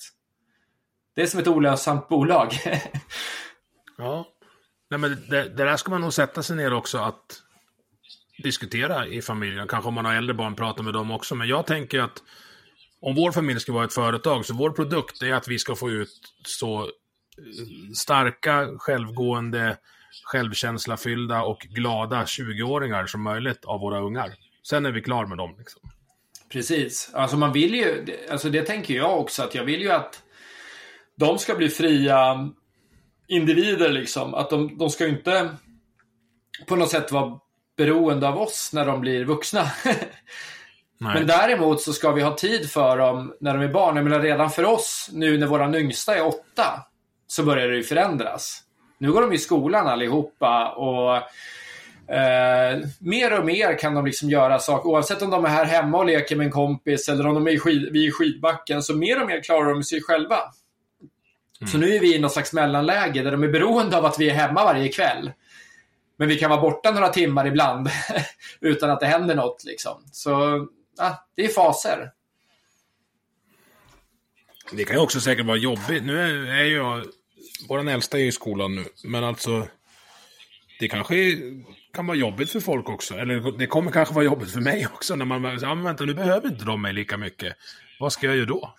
Det 1.14 1.22
är 1.22 1.26
som 1.26 1.40
ett 1.40 1.48
olönsamt 1.48 2.08
bolag. 2.08 2.52
ja. 3.98 4.26
Nej, 4.90 5.00
men 5.00 5.24
det, 5.30 5.42
det 5.42 5.64
där 5.64 5.76
ska 5.76 5.90
man 5.90 6.00
nog 6.00 6.12
sätta 6.12 6.42
sig 6.42 6.56
ner 6.56 6.72
också 6.72 6.98
att 6.98 7.42
diskutera 8.38 9.06
i 9.06 9.22
familjen. 9.22 9.68
Kanske 9.68 9.88
om 9.88 9.94
man 9.94 10.04
har 10.04 10.14
äldre 10.14 10.34
barn, 10.34 10.54
prata 10.54 10.82
med 10.82 10.94
dem 10.94 11.10
också. 11.10 11.34
Men 11.34 11.48
jag 11.48 11.66
tänker 11.66 12.00
att 12.00 12.22
om 13.00 13.14
vår 13.14 13.32
familj 13.32 13.60
ska 13.60 13.72
vara 13.72 13.84
ett 13.84 13.92
företag, 13.92 14.46
så 14.46 14.54
vår 14.54 14.70
produkt 14.70 15.22
är 15.22 15.34
att 15.34 15.48
vi 15.48 15.58
ska 15.58 15.76
få 15.76 15.90
ut 15.90 16.34
så 16.46 16.80
eh, 16.80 16.88
starka, 17.94 18.68
självgående, 18.78 19.76
självkänslafyllda 20.24 21.42
och 21.42 21.58
glada 21.60 22.24
20-åringar 22.24 23.06
som 23.06 23.22
möjligt 23.22 23.64
av 23.64 23.80
våra 23.80 24.00
ungar. 24.00 24.34
Sen 24.68 24.86
är 24.86 24.92
vi 24.92 25.02
klar 25.02 25.26
med 25.26 25.38
dem. 25.38 25.54
Liksom. 25.58 25.82
Precis. 26.52 27.10
Alltså 27.14 27.36
man 27.36 27.52
vill 27.52 27.74
ju, 27.74 28.06
alltså 28.30 28.50
det 28.50 28.62
tänker 28.62 28.94
jag 28.94 29.20
också, 29.20 29.42
att 29.42 29.54
jag 29.54 29.64
vill 29.64 29.80
ju 29.80 29.90
att 29.90 30.22
de 31.16 31.38
ska 31.38 31.54
bli 31.54 31.68
fria 31.68 32.50
individer 33.28 33.88
liksom. 33.88 34.34
Att 34.34 34.50
de, 34.50 34.78
de 34.78 34.90
ska 34.90 35.06
inte 35.06 35.50
på 36.66 36.76
något 36.76 36.90
sätt 36.90 37.12
vara 37.12 37.40
beroende 37.76 38.28
av 38.28 38.38
oss 38.38 38.70
när 38.72 38.86
de 38.86 39.00
blir 39.00 39.24
vuxna. 39.24 39.70
Men 40.98 41.26
däremot 41.26 41.82
så 41.82 41.92
ska 41.92 42.12
vi 42.12 42.22
ha 42.22 42.36
tid 42.36 42.70
för 42.70 42.98
dem 42.98 43.34
när 43.40 43.54
de 43.54 43.62
är 43.62 43.68
barn. 43.68 43.96
Jag 43.96 44.04
menar 44.04 44.20
redan 44.20 44.50
för 44.50 44.64
oss, 44.64 45.10
nu 45.12 45.38
när 45.38 45.46
våra 45.46 45.78
yngsta 45.78 46.16
är 46.16 46.26
åtta, 46.26 46.86
så 47.26 47.42
börjar 47.42 47.68
det 47.68 47.76
ju 47.76 47.82
förändras. 47.82 48.62
Nu 48.98 49.12
går 49.12 49.20
de 49.20 49.32
i 49.32 49.38
skolan 49.38 49.86
allihopa 49.86 50.68
och 50.68 51.16
eh, 52.14 52.78
mer 52.98 53.38
och 53.38 53.46
mer 53.46 53.78
kan 53.78 53.94
de 53.94 54.06
liksom 54.06 54.30
göra 54.30 54.58
saker. 54.58 54.88
Oavsett 54.88 55.22
om 55.22 55.30
de 55.30 55.44
är 55.44 55.48
här 55.48 55.64
hemma 55.64 55.98
och 55.98 56.06
leker 56.06 56.36
med 56.36 56.44
en 56.44 56.52
kompis 56.52 57.08
eller 57.08 57.26
om 57.26 57.34
de 57.34 57.46
är 57.46 57.50
i 57.50 57.58
skid, 57.58 57.92
vid 57.92 58.14
skidbacken. 58.14 58.82
Så 58.82 58.96
mer 58.96 59.20
och 59.20 59.26
mer 59.26 59.42
klarar 59.42 59.70
de 59.70 59.82
sig 59.82 60.02
själva. 60.02 60.36
Mm. 61.60 61.70
Så 61.72 61.78
nu 61.78 61.94
är 61.94 62.00
vi 62.00 62.14
i 62.14 62.18
något 62.18 62.32
slags 62.32 62.52
mellanläge 62.52 63.22
där 63.22 63.32
de 63.32 63.42
är 63.42 63.48
beroende 63.48 63.98
av 63.98 64.04
att 64.04 64.18
vi 64.18 64.30
är 64.30 64.34
hemma 64.34 64.64
varje 64.64 64.88
kväll. 64.88 65.32
Men 66.16 66.28
vi 66.28 66.38
kan 66.38 66.50
vara 66.50 66.60
borta 66.60 66.90
några 66.90 67.08
timmar 67.08 67.46
ibland 67.46 67.88
utan 68.60 68.90
att 68.90 69.00
det 69.00 69.06
händer 69.06 69.34
något. 69.34 69.64
Liksom. 69.64 70.02
Så 70.12 70.30
ja, 70.96 71.26
det 71.34 71.44
är 71.44 71.48
faser. 71.48 72.10
Det 74.72 74.84
kan 74.84 74.96
ju 74.96 75.02
också 75.02 75.20
säkert 75.20 75.46
vara 75.46 75.56
jobbigt. 75.56 76.04
Nu 76.04 76.20
är, 76.20 76.60
är 76.60 76.64
jag... 76.64 77.04
Vår 77.68 77.88
äldsta 77.88 78.18
är 78.18 78.24
i 78.24 78.32
skolan 78.32 78.74
nu. 78.74 78.84
Men 79.04 79.24
alltså... 79.24 79.66
Det 80.80 80.88
kanske 80.88 81.36
kan 81.94 82.06
vara 82.06 82.16
jobbigt 82.16 82.50
för 82.50 82.60
folk 82.60 82.88
också. 82.88 83.14
Eller 83.14 83.58
det 83.58 83.66
kommer 83.66 83.92
kanske 83.92 84.14
vara 84.14 84.24
jobbigt 84.24 84.50
för 84.50 84.60
mig 84.60 84.86
också. 84.86 85.16
När 85.16 85.24
man 85.24 85.58
ja, 85.62 85.74
men 85.74 85.84
vänta, 85.84 86.04
nu 86.04 86.14
behöver 86.14 86.48
inte 86.48 86.64
de 86.64 86.82
mig 86.82 86.92
lika 86.92 87.16
mycket. 87.16 87.56
Vad 88.00 88.12
ska 88.12 88.26
jag 88.26 88.36
göra 88.36 88.46
då? 88.46 88.74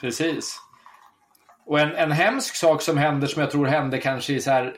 Precis. 0.00 0.60
Och 1.66 1.80
en, 1.80 1.94
en 1.94 2.12
hemsk 2.12 2.56
sak 2.56 2.82
som 2.82 2.98
händer, 2.98 3.26
som 3.26 3.42
jag 3.42 3.50
tror 3.50 3.66
hände 3.66 3.98
kanske 3.98 4.32
i 4.32 4.40
så 4.40 4.50
här, 4.50 4.74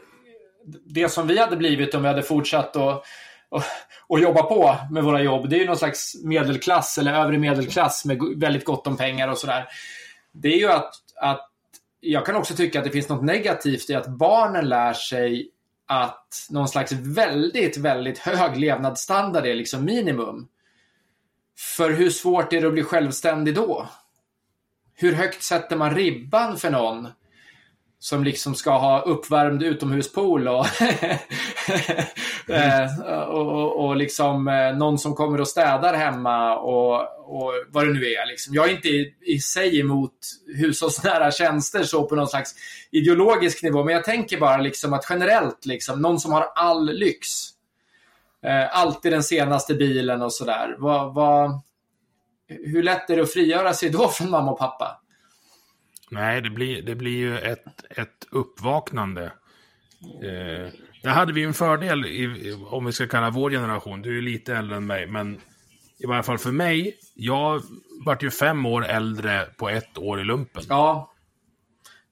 det 0.64 1.08
som 1.08 1.26
vi 1.26 1.38
hade 1.38 1.56
blivit 1.56 1.94
om 1.94 2.02
vi 2.02 2.08
hade 2.08 2.22
fortsatt 2.22 2.76
att 2.76 3.04
och, 3.48 3.62
och 4.06 4.20
jobba 4.20 4.42
på 4.42 4.76
med 4.90 5.04
våra 5.04 5.22
jobb. 5.22 5.48
Det 5.48 5.56
är 5.56 5.60
ju 5.60 5.66
någon 5.66 5.76
slags 5.76 6.14
medelklass 6.24 6.98
eller 6.98 7.14
övre 7.14 7.38
medelklass 7.38 8.04
med 8.04 8.18
väldigt 8.36 8.64
gott 8.64 8.86
om 8.86 8.96
pengar 8.96 9.28
och 9.28 9.38
sådär. 9.38 9.68
Det 10.32 10.48
är 10.48 10.58
ju 10.58 10.68
att, 10.68 10.94
att 11.16 11.50
jag 12.00 12.26
kan 12.26 12.36
också 12.36 12.54
tycka 12.54 12.78
att 12.78 12.84
det 12.84 12.90
finns 12.90 13.08
något 13.08 13.24
negativt 13.24 13.90
i 13.90 13.94
att 13.94 14.06
barnen 14.06 14.68
lär 14.68 14.92
sig 14.92 15.50
att 15.86 16.46
någon 16.50 16.68
slags 16.68 16.92
väldigt, 16.92 17.76
väldigt 17.76 18.18
hög 18.18 18.56
levnadsstandard 18.56 19.46
är 19.46 19.54
liksom 19.54 19.84
minimum. 19.84 20.48
För 21.76 21.90
hur 21.90 22.10
svårt 22.10 22.52
är 22.52 22.60
det 22.60 22.66
att 22.66 22.72
bli 22.72 22.82
självständig 22.82 23.54
då? 23.54 23.86
hur 25.00 25.12
högt 25.12 25.42
sätter 25.42 25.76
man 25.76 25.94
ribban 25.94 26.56
för 26.56 26.70
någon 26.70 27.08
som 28.02 28.24
liksom 28.24 28.54
ska 28.54 28.78
ha 28.78 29.00
uppvärmd 29.00 29.62
utomhuspool 29.62 30.48
och, 30.48 30.66
eh, 32.48 33.00
och, 33.28 33.46
och, 33.46 33.84
och, 33.84 33.96
liksom 33.96 34.48
eh, 34.48 34.76
någon 34.76 34.98
som 34.98 35.14
kommer 35.14 35.40
och 35.40 35.48
städar 35.48 35.94
hemma 35.94 36.58
och, 36.58 36.94
och 37.36 37.52
vad 37.68 37.86
det 37.86 37.92
nu 37.92 38.06
är. 38.06 38.26
Liksom. 38.26 38.54
Jag 38.54 38.68
är 38.68 38.72
inte 38.72 38.88
i, 38.88 39.14
i 39.20 39.38
sig 39.40 39.80
emot 39.80 40.12
hushållsnära 40.56 41.30
tjänster 41.30 41.82
så 41.82 42.04
på 42.04 42.16
någon 42.16 42.28
slags 42.28 42.54
ideologisk 42.90 43.62
nivå, 43.62 43.84
men 43.84 43.94
jag 43.94 44.04
tänker 44.04 44.40
bara 44.40 44.56
liksom 44.56 44.92
att 44.92 45.06
generellt, 45.10 45.66
liksom, 45.66 46.02
någon 46.02 46.20
som 46.20 46.32
har 46.32 46.52
all 46.54 46.92
lyx, 46.92 47.26
eh, 48.44 48.78
alltid 48.78 49.12
den 49.12 49.22
senaste 49.22 49.74
bilen 49.74 50.22
och 50.22 50.32
sådär. 50.32 50.76
Hur 52.48 52.82
lätt 52.82 53.10
är 53.10 53.16
det 53.16 53.22
att 53.22 53.32
frigöra 53.32 53.74
sig 53.74 53.90
då 53.90 54.08
från 54.08 54.30
mamma 54.30 54.52
och 54.52 54.58
pappa? 54.58 54.99
Nej, 56.10 56.40
det 56.40 56.50
blir, 56.50 56.82
det 56.82 56.94
blir 56.94 57.16
ju 57.16 57.38
ett, 57.38 57.64
ett 57.90 58.26
uppvaknande. 58.30 59.24
Eh, 60.22 60.72
Där 61.02 61.10
hade 61.10 61.32
vi 61.32 61.42
en 61.44 61.54
fördel, 61.54 62.06
i, 62.06 62.52
om 62.70 62.84
vi 62.84 62.92
ska 62.92 63.06
kalla 63.06 63.30
vår 63.30 63.50
generation. 63.50 64.02
Du 64.02 64.18
är 64.18 64.22
lite 64.22 64.56
äldre 64.56 64.76
än 64.76 64.86
mig, 64.86 65.06
men 65.06 65.40
i 65.98 66.06
varje 66.06 66.22
fall 66.22 66.38
för 66.38 66.52
mig, 66.52 66.98
jag 67.14 67.62
vart 68.06 68.22
ju 68.22 68.30
fem 68.30 68.66
år 68.66 68.86
äldre 68.86 69.46
på 69.56 69.68
ett 69.68 69.98
år 69.98 70.20
i 70.20 70.24
lumpen. 70.24 70.62
Ja. 70.68 71.12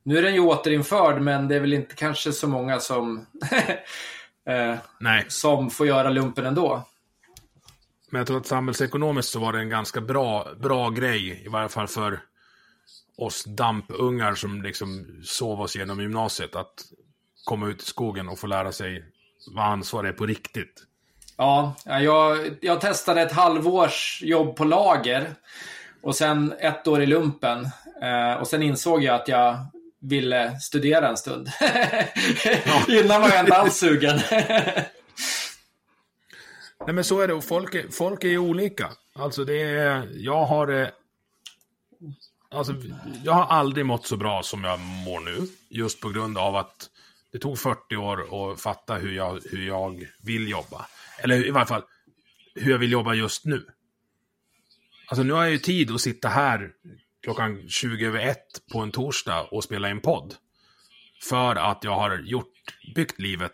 Nu 0.02 0.18
är 0.18 0.22
den 0.22 0.34
ju 0.34 0.40
återinförd, 0.40 1.20
men 1.22 1.48
det 1.48 1.56
är 1.56 1.60
väl 1.60 1.72
inte 1.72 1.94
kanske 1.94 2.32
så 2.32 2.48
många 2.48 2.80
som, 2.80 3.26
eh, 4.48 4.74
Nej, 5.00 5.24
som 5.28 5.70
får 5.70 5.86
göra 5.86 6.10
lumpen 6.10 6.46
ändå. 6.46 6.88
men 8.10 8.18
jag 8.18 8.26
tror 8.26 8.36
att 8.36 8.46
samhällsekonomiskt 8.46 9.32
så 9.32 9.40
var 9.40 9.52
det 9.52 9.58
en 9.58 9.68
ganska 9.68 10.00
bra, 10.00 10.48
bra 10.60 10.90
grej, 10.90 11.42
i 11.44 11.48
varje 11.48 11.68
fall 11.68 11.88
för 11.88 12.20
oss 13.18 13.44
dampungar 13.44 14.34
som 14.34 14.62
liksom 14.62 15.20
sov 15.24 15.60
oss 15.60 15.76
genom 15.76 16.00
gymnasiet, 16.00 16.56
att 16.56 16.84
komma 17.44 17.68
ut 17.68 17.82
i 17.82 17.86
skogen 17.86 18.28
och 18.28 18.38
få 18.38 18.46
lära 18.46 18.72
sig 18.72 19.04
vad 19.54 19.64
ansvar 19.64 20.04
är 20.04 20.12
på 20.12 20.26
riktigt. 20.26 20.84
Ja, 21.36 21.74
ja, 21.84 22.00
jag, 22.00 22.38
jag 22.60 22.80
testade 22.80 23.22
ett 23.22 23.32
halvårs 23.32 24.22
jobb 24.24 24.56
på 24.56 24.64
lager. 24.64 25.34
Och 26.02 26.16
sen 26.16 26.54
ett 26.60 26.88
år 26.88 27.02
i 27.02 27.06
lumpen. 27.06 27.68
Eh, 28.02 28.34
och 28.40 28.46
sen 28.46 28.62
insåg 28.62 29.02
jag 29.02 29.14
att 29.14 29.28
jag 29.28 29.56
ville 30.00 30.60
studera 30.60 31.08
en 31.08 31.16
stund. 31.16 31.48
Innan 32.88 33.20
var 33.20 33.28
jag 33.28 33.40
inte 33.40 33.56
alls 33.56 33.76
sugen. 33.76 34.20
Nej 36.86 36.94
men 36.94 37.04
så 37.04 37.20
är 37.20 37.28
det, 37.28 37.34
och 37.34 37.44
folk 37.44 37.74
är, 37.74 37.88
folk 37.88 38.24
är 38.24 38.28
ju 38.28 38.38
olika. 38.38 38.90
Alltså 39.14 39.44
det 39.44 39.62
är, 39.62 40.08
jag 40.12 40.44
har 40.44 40.66
det... 40.66 40.92
Alltså, 42.50 42.74
jag 43.24 43.32
har 43.32 43.44
aldrig 43.44 43.86
mått 43.86 44.06
så 44.06 44.16
bra 44.16 44.42
som 44.42 44.64
jag 44.64 44.80
mår 44.80 45.20
nu. 45.20 45.48
Just 45.68 46.00
på 46.00 46.08
grund 46.08 46.38
av 46.38 46.56
att 46.56 46.90
det 47.32 47.38
tog 47.38 47.58
40 47.58 47.96
år 47.96 48.52
att 48.52 48.60
fatta 48.60 48.94
hur 48.94 49.12
jag, 49.12 49.40
hur 49.50 49.66
jag 49.66 50.08
vill 50.22 50.48
jobba. 50.48 50.86
Eller 51.18 51.46
i 51.46 51.50
varje 51.50 51.66
fall, 51.66 51.82
hur 52.54 52.70
jag 52.70 52.78
vill 52.78 52.92
jobba 52.92 53.14
just 53.14 53.44
nu. 53.44 53.66
Alltså 55.06 55.22
nu 55.22 55.32
har 55.32 55.42
jag 55.42 55.52
ju 55.52 55.58
tid 55.58 55.90
att 55.90 56.00
sitta 56.00 56.28
här 56.28 56.70
klockan 57.22 57.68
20 57.68 58.06
över 58.06 58.18
ett 58.18 58.66
på 58.72 58.78
en 58.78 58.90
torsdag 58.92 59.42
och 59.50 59.64
spela 59.64 59.90
in 59.90 60.00
podd. 60.00 60.34
För 61.22 61.56
att 61.56 61.84
jag 61.84 61.94
har 61.94 62.18
gjort, 62.18 62.54
byggt 62.94 63.20
livet 63.20 63.52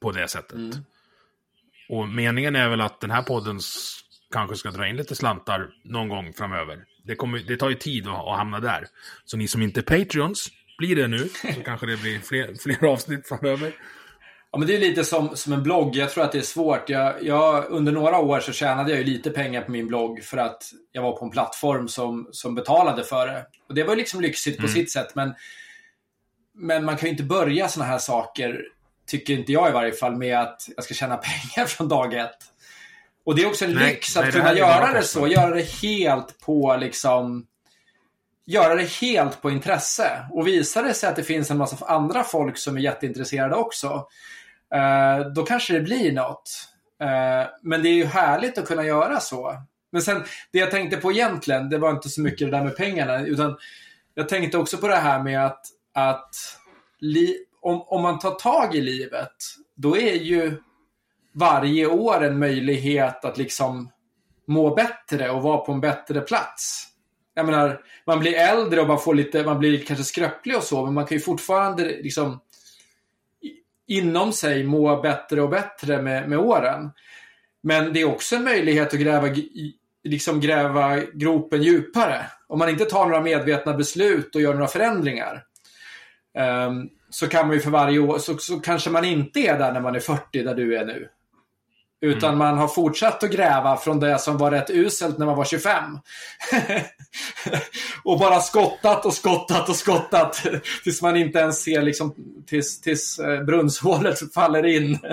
på 0.00 0.12
det 0.12 0.28
sättet. 0.28 0.56
Och 1.88 2.08
meningen 2.08 2.56
är 2.56 2.68
väl 2.68 2.80
att 2.80 3.00
den 3.00 3.10
här 3.10 3.22
podden 3.22 3.60
kanske 4.30 4.56
ska 4.56 4.70
dra 4.70 4.88
in 4.88 4.96
lite 4.96 5.16
slantar 5.16 5.70
någon 5.84 6.08
gång 6.08 6.32
framöver. 6.32 6.84
Det, 7.04 7.14
kommer, 7.14 7.38
det 7.38 7.56
tar 7.56 7.68
ju 7.68 7.74
tid 7.74 8.06
att, 8.06 8.28
att 8.28 8.36
hamna 8.36 8.60
där. 8.60 8.86
Så 9.24 9.36
ni 9.36 9.48
som 9.48 9.62
inte 9.62 9.80
är 9.80 9.82
Patreons, 9.82 10.48
blir 10.78 10.96
det 10.96 11.08
nu, 11.08 11.28
så 11.54 11.60
kanske 11.64 11.86
det 11.86 11.96
blir 11.96 12.18
fler, 12.18 12.54
fler 12.62 12.84
avsnitt 12.84 13.28
framöver. 13.28 13.72
Ja, 14.54 14.58
men 14.58 14.68
det 14.68 14.76
är 14.76 14.80
lite 14.80 15.04
som, 15.04 15.36
som 15.36 15.52
en 15.52 15.62
blogg. 15.62 15.96
Jag 15.96 16.10
tror 16.10 16.24
att 16.24 16.32
det 16.32 16.38
är 16.38 16.42
svårt. 16.42 16.88
Jag, 16.88 17.22
jag, 17.22 17.64
under 17.68 17.92
några 17.92 18.18
år 18.18 18.40
så 18.40 18.52
tjänade 18.52 18.90
jag 18.90 18.98
ju 18.98 19.04
lite 19.04 19.30
pengar 19.30 19.62
på 19.62 19.70
min 19.70 19.86
blogg 19.86 20.22
för 20.22 20.36
att 20.36 20.62
jag 20.92 21.02
var 21.02 21.16
på 21.16 21.24
en 21.24 21.30
plattform 21.30 21.88
som, 21.88 22.28
som 22.30 22.54
betalade 22.54 23.04
för 23.04 23.26
det. 23.26 23.46
Och 23.68 23.74
det 23.74 23.84
var 23.84 23.96
liksom 23.96 24.20
lyxigt 24.20 24.60
på 24.60 24.68
sitt 24.68 24.92
sätt, 24.92 25.14
men, 25.14 25.34
men 26.54 26.84
man 26.84 26.96
kan 26.96 27.06
ju 27.06 27.10
inte 27.10 27.22
börja 27.22 27.68
såna 27.68 27.84
här 27.86 27.98
saker, 27.98 28.60
tycker 29.06 29.34
inte 29.34 29.52
jag 29.52 29.68
i 29.68 29.72
varje 29.72 29.92
fall, 29.92 30.16
med 30.16 30.40
att 30.40 30.68
jag 30.76 30.84
ska 30.84 30.94
tjäna 30.94 31.16
pengar 31.56 31.66
från 31.66 31.88
dag 31.88 32.14
ett. 32.14 32.38
Och 33.24 33.36
det 33.36 33.42
är 33.42 33.46
också 33.46 33.64
en 33.64 33.72
Nej, 33.72 33.92
lyx 33.92 34.16
nej, 34.16 34.20
att 34.20 34.32
det 34.32 34.38
kunna 34.38 34.44
bara 34.44 34.58
göra 34.58 34.92
det 34.92 35.02
så. 35.02 35.28
Göra 35.28 35.54
det 35.54 35.82
helt 35.82 36.40
på 36.40 36.76
liksom 36.76 37.46
göra 38.46 38.74
det 38.74 38.90
helt 39.00 39.42
på 39.42 39.50
intresse. 39.50 40.26
Och 40.30 40.46
visar 40.46 40.82
det 40.82 40.94
sig 40.94 41.08
att 41.08 41.16
det 41.16 41.22
finns 41.22 41.50
en 41.50 41.58
massa 41.58 41.86
andra 41.86 42.24
folk 42.24 42.58
som 42.58 42.76
är 42.76 42.80
jätteintresserade 42.80 43.54
också, 43.54 44.06
eh, 44.74 45.26
då 45.34 45.42
kanske 45.42 45.72
det 45.72 45.80
blir 45.80 46.12
något. 46.12 46.50
Eh, 47.00 47.48
men 47.62 47.82
det 47.82 47.88
är 47.88 47.94
ju 47.94 48.04
härligt 48.04 48.58
att 48.58 48.66
kunna 48.66 48.84
göra 48.84 49.20
så. 49.20 49.56
Men 49.92 50.02
sen, 50.02 50.24
det 50.52 50.58
jag 50.58 50.70
tänkte 50.70 50.96
på 50.96 51.12
egentligen, 51.12 51.70
det 51.70 51.78
var 51.78 51.90
inte 51.90 52.08
så 52.08 52.20
mycket 52.20 52.50
det 52.50 52.56
där 52.56 52.64
med 52.64 52.76
pengarna, 52.76 53.20
utan 53.20 53.56
jag 54.14 54.28
tänkte 54.28 54.58
också 54.58 54.78
på 54.78 54.88
det 54.88 54.96
här 54.96 55.22
med 55.22 55.46
att, 55.46 55.66
att 55.94 56.30
li, 56.98 57.38
om, 57.60 57.82
om 57.82 58.02
man 58.02 58.18
tar 58.18 58.34
tag 58.34 58.74
i 58.74 58.80
livet, 58.80 59.34
då 59.76 59.96
är 59.96 60.14
ju 60.14 60.56
varje 61.34 61.86
år 61.86 62.24
en 62.24 62.38
möjlighet 62.38 63.24
att 63.24 63.38
liksom 63.38 63.90
må 64.46 64.74
bättre 64.74 65.30
och 65.30 65.42
vara 65.42 65.58
på 65.58 65.72
en 65.72 65.80
bättre 65.80 66.20
plats. 66.20 66.88
Jag 67.34 67.46
menar, 67.46 67.80
man 68.06 68.20
blir 68.20 68.34
äldre 68.34 68.80
och 68.80 68.88
man 68.88 69.00
får 69.00 69.14
lite, 69.14 69.44
man 69.44 69.58
blir 69.58 69.84
kanske 69.84 70.04
skröplig 70.04 70.56
och 70.56 70.62
så, 70.62 70.84
men 70.84 70.94
man 70.94 71.06
kan 71.06 71.16
ju 71.16 71.20
fortfarande 71.20 71.84
liksom 71.84 72.40
inom 73.86 74.32
sig 74.32 74.64
må 74.64 75.00
bättre 75.00 75.42
och 75.42 75.50
bättre 75.50 76.02
med, 76.02 76.28
med 76.28 76.38
åren. 76.38 76.90
Men 77.62 77.92
det 77.92 78.00
är 78.00 78.04
också 78.04 78.36
en 78.36 78.44
möjlighet 78.44 78.94
att 78.94 79.00
gräva, 79.00 79.34
liksom 80.04 80.40
gräva 80.40 81.00
gropen 81.00 81.62
djupare. 81.62 82.26
Om 82.46 82.58
man 82.58 82.68
inte 82.68 82.84
tar 82.84 83.06
några 83.06 83.20
medvetna 83.20 83.74
beslut 83.74 84.34
och 84.34 84.40
gör 84.40 84.54
några 84.54 84.66
förändringar. 84.66 85.44
um, 86.68 86.90
så 87.10 87.28
kan 87.28 87.46
man 87.46 87.56
ju 87.56 87.62
för 87.62 87.70
varje 87.70 87.98
år, 87.98 88.18
så, 88.18 88.38
så 88.38 88.60
kanske 88.60 88.90
man 88.90 89.04
inte 89.04 89.40
är 89.40 89.58
där 89.58 89.72
när 89.72 89.80
man 89.80 89.94
är 89.94 90.00
40, 90.00 90.42
där 90.42 90.54
du 90.54 90.76
är 90.76 90.84
nu. 90.84 91.08
Utan 92.04 92.38
man 92.38 92.58
har 92.58 92.68
fortsatt 92.68 93.22
att 93.22 93.30
gräva 93.30 93.76
från 93.76 94.00
det 94.00 94.18
som 94.18 94.38
var 94.38 94.50
rätt 94.50 94.70
uselt 94.70 95.18
när 95.18 95.26
man 95.26 95.36
var 95.36 95.44
25. 95.44 95.98
och 98.02 98.18
bara 98.18 98.40
skottat 98.40 99.06
och 99.06 99.14
skottat 99.14 99.68
och 99.68 99.76
skottat 99.76 100.42
tills 100.84 101.02
man 101.02 101.16
inte 101.16 101.38
ens 101.38 101.62
ser 101.62 101.82
liksom, 101.82 102.14
tills, 102.46 102.80
tills 102.80 103.18
eh, 103.18 103.42
brunnshålet 103.42 104.34
faller 104.34 104.66
in. 104.66 104.98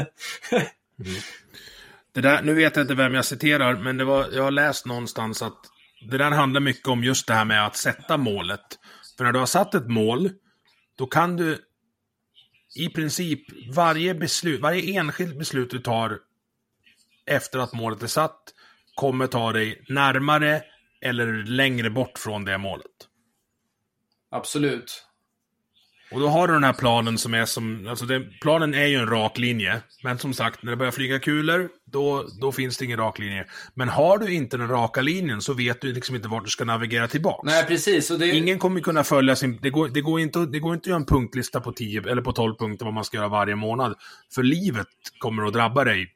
Det 2.13 2.21
där, 2.21 2.41
nu 2.41 2.53
vet 2.53 2.75
jag 2.75 2.83
inte 2.83 2.95
vem 2.95 3.13
jag 3.13 3.25
citerar, 3.25 3.75
men 3.75 3.97
det 3.97 4.05
var, 4.05 4.27
jag 4.33 4.43
har 4.43 4.51
läst 4.51 4.85
någonstans 4.85 5.41
att 5.41 5.57
det 6.09 6.17
där 6.17 6.31
handlar 6.31 6.61
mycket 6.61 6.87
om 6.87 7.03
just 7.03 7.27
det 7.27 7.33
här 7.33 7.45
med 7.45 7.65
att 7.65 7.77
sätta 7.77 8.17
målet. 8.17 8.61
För 9.17 9.23
när 9.23 9.31
du 9.31 9.39
har 9.39 9.45
satt 9.45 9.75
ett 9.75 9.87
mål, 9.87 10.29
då 10.97 11.07
kan 11.07 11.35
du 11.35 11.57
i 12.75 12.89
princip 12.89 13.41
varje 13.75 14.15
beslut, 14.15 14.61
varje 14.61 14.99
enskilt 14.99 15.39
beslut 15.39 15.69
du 15.69 15.79
tar 15.79 16.19
efter 17.31 17.59
att 17.59 17.73
målet 17.73 18.03
är 18.03 18.07
satt 18.07 18.39
kommer 18.95 19.27
ta 19.27 19.51
dig 19.51 19.85
närmare 19.89 20.61
eller 21.01 21.43
längre 21.43 21.89
bort 21.89 22.17
från 22.17 22.45
det 22.45 22.57
målet. 22.57 22.85
Absolut. 24.31 25.05
Och 26.11 26.19
då 26.19 26.27
har 26.27 26.47
du 26.47 26.53
den 26.53 26.63
här 26.63 26.73
planen 26.73 27.17
som 27.17 27.33
är 27.33 27.45
som, 27.45 27.87
alltså 27.87 28.05
det, 28.05 28.19
planen 28.41 28.73
är 28.73 28.85
ju 28.85 28.95
en 28.95 29.07
rak 29.07 29.37
linje. 29.37 29.81
Men 30.03 30.17
som 30.17 30.33
sagt, 30.33 30.63
när 30.63 30.71
det 30.71 30.77
börjar 30.77 30.91
flyga 30.91 31.19
kulor, 31.19 31.69
då, 31.85 32.25
då 32.41 32.51
finns 32.51 32.77
det 32.77 32.85
ingen 32.85 32.97
rak 32.97 33.19
linje. 33.19 33.45
Men 33.73 33.89
har 33.89 34.17
du 34.17 34.33
inte 34.33 34.57
den 34.57 34.67
raka 34.67 35.01
linjen 35.01 35.41
så 35.41 35.53
vet 35.53 35.81
du 35.81 35.93
liksom 35.93 36.15
inte 36.15 36.27
vart 36.27 36.43
du 36.43 36.49
ska 36.49 36.65
navigera 36.65 37.07
tillbaks. 37.07 37.45
Nej, 37.45 37.65
precis. 37.65 38.11
Och 38.11 38.19
det, 38.19 38.27
Ingen 38.27 38.59
kommer 38.59 38.81
kunna 38.81 39.03
följa 39.03 39.35
sin, 39.35 39.59
det 39.61 39.69
går, 39.69 39.87
det, 39.87 40.01
går 40.01 40.19
inte, 40.19 40.39
det 40.39 40.59
går 40.59 40.73
inte 40.73 40.83
att 40.83 40.87
göra 40.87 40.99
en 40.99 41.05
punktlista 41.05 41.61
på 41.61 41.71
10 41.71 42.01
eller 42.09 42.21
på 42.21 42.31
12 42.31 42.55
punkter 42.55 42.85
vad 42.85 42.93
man 42.93 43.05
ska 43.05 43.17
göra 43.17 43.27
varje 43.27 43.55
månad. 43.55 43.95
För 44.35 44.43
livet 44.43 44.87
kommer 45.19 45.43
att 45.43 45.53
drabba 45.53 45.83
dig 45.83 46.13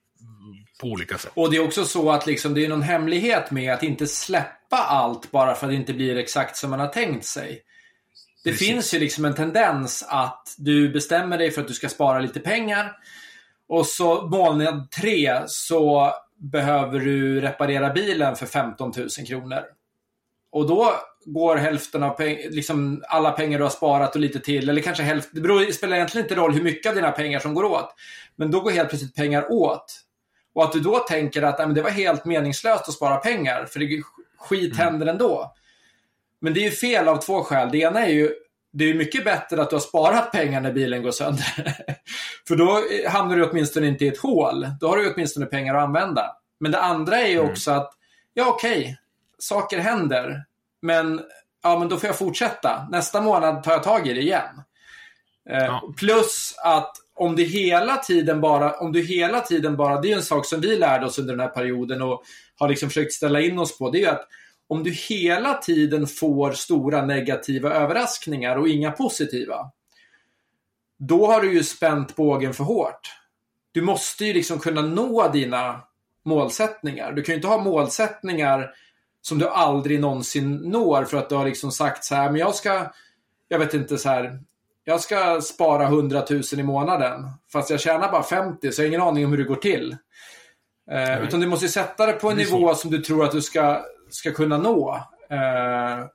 på 0.82 0.88
olika 0.88 1.17
sätt. 1.17 1.32
Och 1.34 1.51
det 1.51 1.57
är 1.57 1.63
också 1.65 1.86
så 1.86 2.11
att 2.11 2.28
liksom, 2.28 2.53
det 2.53 2.65
är 2.65 2.69
någon 2.69 2.82
hemlighet 2.82 3.51
med 3.51 3.73
att 3.73 3.84
inte 3.84 4.07
släppa 4.07 4.78
allt 4.78 5.32
bara 5.32 5.55
för 5.55 5.65
att 5.65 5.71
det 5.71 5.76
inte 5.76 5.93
blir 5.93 6.17
exakt 6.17 6.57
som 6.57 6.69
man 6.69 6.80
har 6.80 6.88
tänkt 6.88 7.26
sig. 7.26 7.61
Det 8.43 8.51
Precis. 8.51 8.67
finns 8.67 8.93
ju 8.93 8.99
liksom 8.99 9.26
en 9.26 9.36
tendens 9.36 10.05
att 10.09 10.55
du 10.57 10.89
bestämmer 10.89 11.38
dig 11.38 11.51
för 11.51 11.61
att 11.61 11.67
du 11.67 11.73
ska 11.73 11.89
spara 11.89 12.19
lite 12.19 12.39
pengar. 12.39 12.91
Och 13.67 13.86
så 13.86 14.21
månad 14.28 14.91
tre 14.91 15.41
så 15.47 16.13
behöver 16.38 16.99
du 16.99 17.41
reparera 17.41 17.89
bilen 17.89 18.36
för 18.36 18.45
15 18.45 18.93
000 18.97 19.09
kronor. 19.28 19.63
Och 20.51 20.67
då 20.67 20.93
går 21.26 21.55
hälften 21.55 22.03
av 22.03 22.17
peng- 22.17 22.49
liksom 22.49 23.03
alla 23.07 23.32
pengar 23.32 23.57
du 23.57 23.63
har 23.63 23.71
sparat 23.71 24.15
och 24.15 24.21
lite 24.21 24.39
till, 24.39 24.69
eller 24.69 24.82
kanske 24.82 25.03
hälften, 25.03 25.32
det, 25.34 25.41
beror, 25.41 25.59
det 25.59 25.73
spelar 25.73 25.95
egentligen 25.95 26.26
inte 26.26 26.36
roll 26.36 26.53
hur 26.53 26.63
mycket 26.63 26.89
av 26.89 26.95
dina 26.95 27.11
pengar 27.11 27.39
som 27.39 27.53
går 27.53 27.63
åt. 27.63 27.95
Men 28.36 28.51
då 28.51 28.59
går 28.61 28.71
helt 28.71 28.89
plötsligt 28.89 29.15
pengar 29.15 29.51
åt. 29.51 30.04
Och 30.55 30.63
att 30.63 30.71
du 30.71 30.79
då 30.79 30.99
tänker 30.99 31.41
att 31.41 31.59
"Nej, 31.59 31.67
det 31.75 31.81
var 31.81 31.89
helt 31.89 32.25
meningslöst 32.25 32.87
att 32.87 32.93
spara 32.93 33.17
pengar, 33.17 33.65
för 33.65 33.79
det 33.79 34.03
skit 34.37 34.77
händer 34.77 35.07
ändå. 35.07 35.53
Men 36.41 36.53
det 36.53 36.59
är 36.59 36.63
ju 36.63 36.71
fel 36.71 37.07
av 37.07 37.17
två 37.17 37.43
skäl. 37.43 37.69
Det 37.71 37.77
ena 37.77 38.05
är 38.05 38.09
ju, 38.09 38.31
det 38.73 38.89
är 38.89 38.93
mycket 38.93 39.25
bättre 39.25 39.61
att 39.61 39.69
du 39.69 39.75
har 39.75 39.81
sparat 39.81 40.31
pengar 40.31 40.61
när 40.61 40.71
bilen 40.71 41.03
går 41.03 41.11
sönder. 41.11 41.75
för 42.47 42.55
då 42.55 42.83
hamnar 43.09 43.35
du 43.35 43.49
åtminstone 43.49 43.87
inte 43.87 44.05
i 44.05 44.07
ett 44.07 44.17
hål. 44.17 44.67
Då 44.79 44.87
har 44.87 44.97
du 44.97 45.13
åtminstone 45.13 45.45
pengar 45.45 45.75
att 45.75 45.83
använda. 45.83 46.35
Men 46.59 46.71
det 46.71 46.79
andra 46.79 47.17
är 47.17 47.27
ju 47.27 47.39
också 47.39 47.71
att, 47.71 47.91
ja 48.33 48.45
okej, 48.49 48.97
saker 49.39 49.79
händer. 49.79 50.43
Men, 50.81 51.21
ja, 51.63 51.79
men 51.79 51.89
då 51.89 51.97
får 51.97 52.07
jag 52.07 52.17
fortsätta. 52.17 52.87
Nästa 52.91 53.21
månad 53.21 53.63
tar 53.63 53.71
jag 53.71 53.83
tag 53.83 54.07
i 54.07 54.13
det 54.13 54.21
igen. 54.21 54.61
Eh, 55.49 55.65
Ja. 55.65 55.93
Plus 55.97 56.55
att 56.63 56.91
om 57.15 57.35
det 57.35 57.43
hela 57.43 57.97
tiden 57.97 58.41
bara, 58.41 58.71
om 58.71 58.91
du 58.91 59.01
hela 59.01 59.39
tiden 59.39 59.75
bara, 59.75 60.01
det 60.01 60.11
är 60.11 60.15
en 60.15 60.23
sak 60.23 60.45
som 60.45 60.61
vi 60.61 60.77
lärde 60.77 61.05
oss 61.05 61.19
under 61.19 61.33
den 61.33 61.39
här 61.39 61.47
perioden 61.47 62.01
och 62.01 62.23
har 62.55 62.69
liksom 62.69 62.89
försökt 62.89 63.13
ställa 63.13 63.41
in 63.41 63.59
oss 63.59 63.77
på, 63.77 63.89
det 63.89 64.03
är 64.03 64.11
att 64.11 64.27
om 64.67 64.83
du 64.83 64.91
hela 64.91 65.53
tiden 65.53 66.07
får 66.07 66.51
stora 66.51 67.05
negativa 67.05 67.69
överraskningar 67.69 68.55
och 68.55 68.69
inga 68.69 68.91
positiva, 68.91 69.71
då 70.97 71.27
har 71.27 71.41
du 71.41 71.53
ju 71.53 71.63
spänt 71.63 72.15
bågen 72.15 72.53
för 72.53 72.63
hårt. 72.63 73.11
Du 73.71 73.81
måste 73.81 74.25
ju 74.25 74.33
liksom 74.33 74.59
kunna 74.59 74.81
nå 74.81 75.31
dina 75.31 75.81
målsättningar. 76.25 77.11
Du 77.11 77.21
kan 77.23 77.33
ju 77.33 77.35
inte 77.37 77.47
ha 77.47 77.57
målsättningar 77.63 78.71
som 79.21 79.39
du 79.39 79.47
aldrig 79.49 79.99
någonsin 79.99 80.55
når 80.55 81.03
för 81.05 81.17
att 81.17 81.29
du 81.29 81.35
har 81.35 81.45
liksom 81.45 81.71
sagt 81.71 82.03
så 82.03 82.15
här, 82.15 82.31
men 82.31 82.39
jag 82.39 82.55
ska, 82.55 82.91
jag 83.47 83.59
vet 83.59 83.73
inte 83.73 83.97
så 83.97 84.09
här, 84.09 84.39
jag 84.88 85.01
ska 85.01 85.41
spara 85.41 85.83
100 85.83 86.23
000 86.29 86.41
i 86.57 86.63
månaden. 86.63 87.29
Fast 87.51 87.69
jag 87.69 87.79
tjänar 87.79 88.11
bara 88.11 88.23
50 88.23 88.71
så 88.71 88.81
jag 88.81 88.86
har 88.86 88.89
ingen 88.89 89.01
aning 89.01 89.25
om 89.25 89.31
hur 89.31 89.38
det 89.38 89.43
går 89.43 89.55
till. 89.55 89.97
Eh, 90.91 91.23
utan 91.23 91.39
du 91.39 91.47
måste 91.47 91.67
sätta 91.67 92.05
det 92.05 92.13
på 92.13 92.29
en 92.29 92.38
nivå 92.38 92.69
så. 92.69 92.75
som 92.75 92.91
du 92.91 93.01
tror 93.01 93.25
att 93.25 93.31
du 93.31 93.41
ska, 93.41 93.86
ska 94.09 94.31
kunna 94.31 94.57
nå. 94.57 94.95
Eh, 95.29 96.05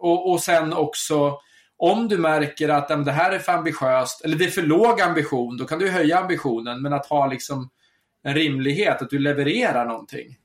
och, 0.00 0.30
och 0.30 0.40
sen 0.40 0.72
också, 0.72 1.38
om 1.76 2.08
du 2.08 2.18
märker 2.18 2.68
att 2.68 2.90
äm, 2.90 3.04
det 3.04 3.12
här 3.12 3.32
är 3.32 3.38
för 3.38 3.52
ambitiöst, 3.52 4.24
eller 4.24 4.36
det 4.36 4.44
är 4.44 4.50
för 4.50 4.62
låg 4.62 5.00
ambition, 5.00 5.56
då 5.56 5.64
kan 5.64 5.78
du 5.78 5.90
höja 5.90 6.18
ambitionen. 6.18 6.82
Men 6.82 6.92
att 6.92 7.06
ha 7.06 7.26
liksom 7.26 7.70
en 8.22 8.34
rimlighet, 8.34 9.02
att 9.02 9.10
du 9.10 9.18
levererar 9.18 9.86
någonting. 9.86 10.36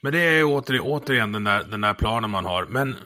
Men 0.00 0.12
det 0.12 0.20
är 0.20 0.44
åter, 0.44 0.80
återigen 0.82 1.32
den 1.32 1.44
där, 1.44 1.64
den 1.64 1.80
där 1.80 1.94
planen 1.94 2.30
man 2.30 2.44
har. 2.44 2.66
Men 2.66 2.96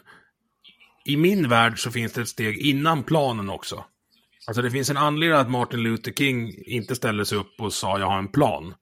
i 1.06 1.16
min 1.16 1.48
värld 1.48 1.78
så 1.78 1.90
finns 1.90 2.12
det 2.12 2.20
ett 2.20 2.28
steg 2.28 2.58
innan 2.58 3.02
planen 3.02 3.50
också. 3.50 3.84
Alltså 4.46 4.62
det 4.62 4.70
finns 4.70 4.90
en 4.90 4.96
anledning 4.96 5.38
att 5.38 5.50
Martin 5.50 5.82
Luther 5.82 6.12
King 6.12 6.52
inte 6.66 6.96
ställde 6.96 7.26
sig 7.26 7.38
upp 7.38 7.60
och 7.60 7.72
sa 7.72 7.98
jag 7.98 8.06
har 8.06 8.18
en 8.18 8.32
plan. 8.32 8.74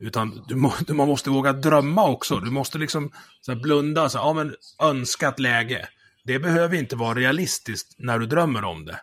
Utan 0.00 0.44
du, 0.48 0.54
må, 0.54 0.72
du 0.86 0.92
man 0.92 1.08
måste 1.08 1.30
våga 1.30 1.52
drömma 1.52 2.08
också. 2.08 2.40
Du 2.40 2.50
måste 2.50 2.78
liksom 2.78 3.12
så 3.40 3.54
blunda 3.54 4.02
och 4.02 4.12
säga, 4.12 4.22
ja 4.22 4.32
men 4.32 4.54
önskat 4.82 5.40
läge. 5.40 5.88
Det 6.24 6.38
behöver 6.38 6.76
inte 6.76 6.96
vara 6.96 7.14
realistiskt 7.14 7.94
när 7.98 8.18
du 8.18 8.26
drömmer 8.26 8.64
om 8.64 8.84
det. 8.84 9.00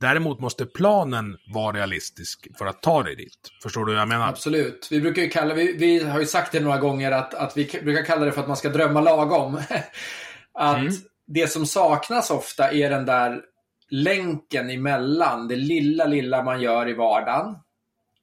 Däremot 0.00 0.40
måste 0.40 0.66
planen 0.66 1.36
vara 1.54 1.76
realistisk 1.76 2.48
för 2.58 2.66
att 2.66 2.82
ta 2.82 3.02
dig 3.02 3.16
dit. 3.16 3.38
Förstår 3.62 3.84
du 3.84 3.92
vad 3.92 4.00
jag 4.00 4.08
menar? 4.08 4.28
Absolut. 4.28 4.88
Vi 4.90 5.00
brukar 5.00 5.30
kalla, 5.30 5.54
vi, 5.54 5.72
vi 5.72 6.04
har 6.04 6.20
ju 6.20 6.26
sagt 6.26 6.52
det 6.52 6.60
några 6.60 6.78
gånger 6.78 7.12
att, 7.12 7.34
att 7.34 7.56
vi 7.56 7.80
brukar 7.82 8.04
kalla 8.04 8.24
det 8.24 8.32
för 8.32 8.40
att 8.40 8.48
man 8.48 8.56
ska 8.56 8.68
drömma 8.68 9.00
lagom. 9.00 9.60
att 10.54 10.78
mm. 10.78 10.92
Det 11.26 11.48
som 11.48 11.66
saknas 11.66 12.30
ofta 12.30 12.72
är 12.72 12.90
den 12.90 13.06
där 13.06 13.42
länken 13.88 14.70
emellan 14.70 15.48
det 15.48 15.56
lilla, 15.56 16.04
lilla 16.04 16.42
man 16.42 16.60
gör 16.60 16.88
i 16.88 16.94
vardagen 16.94 17.56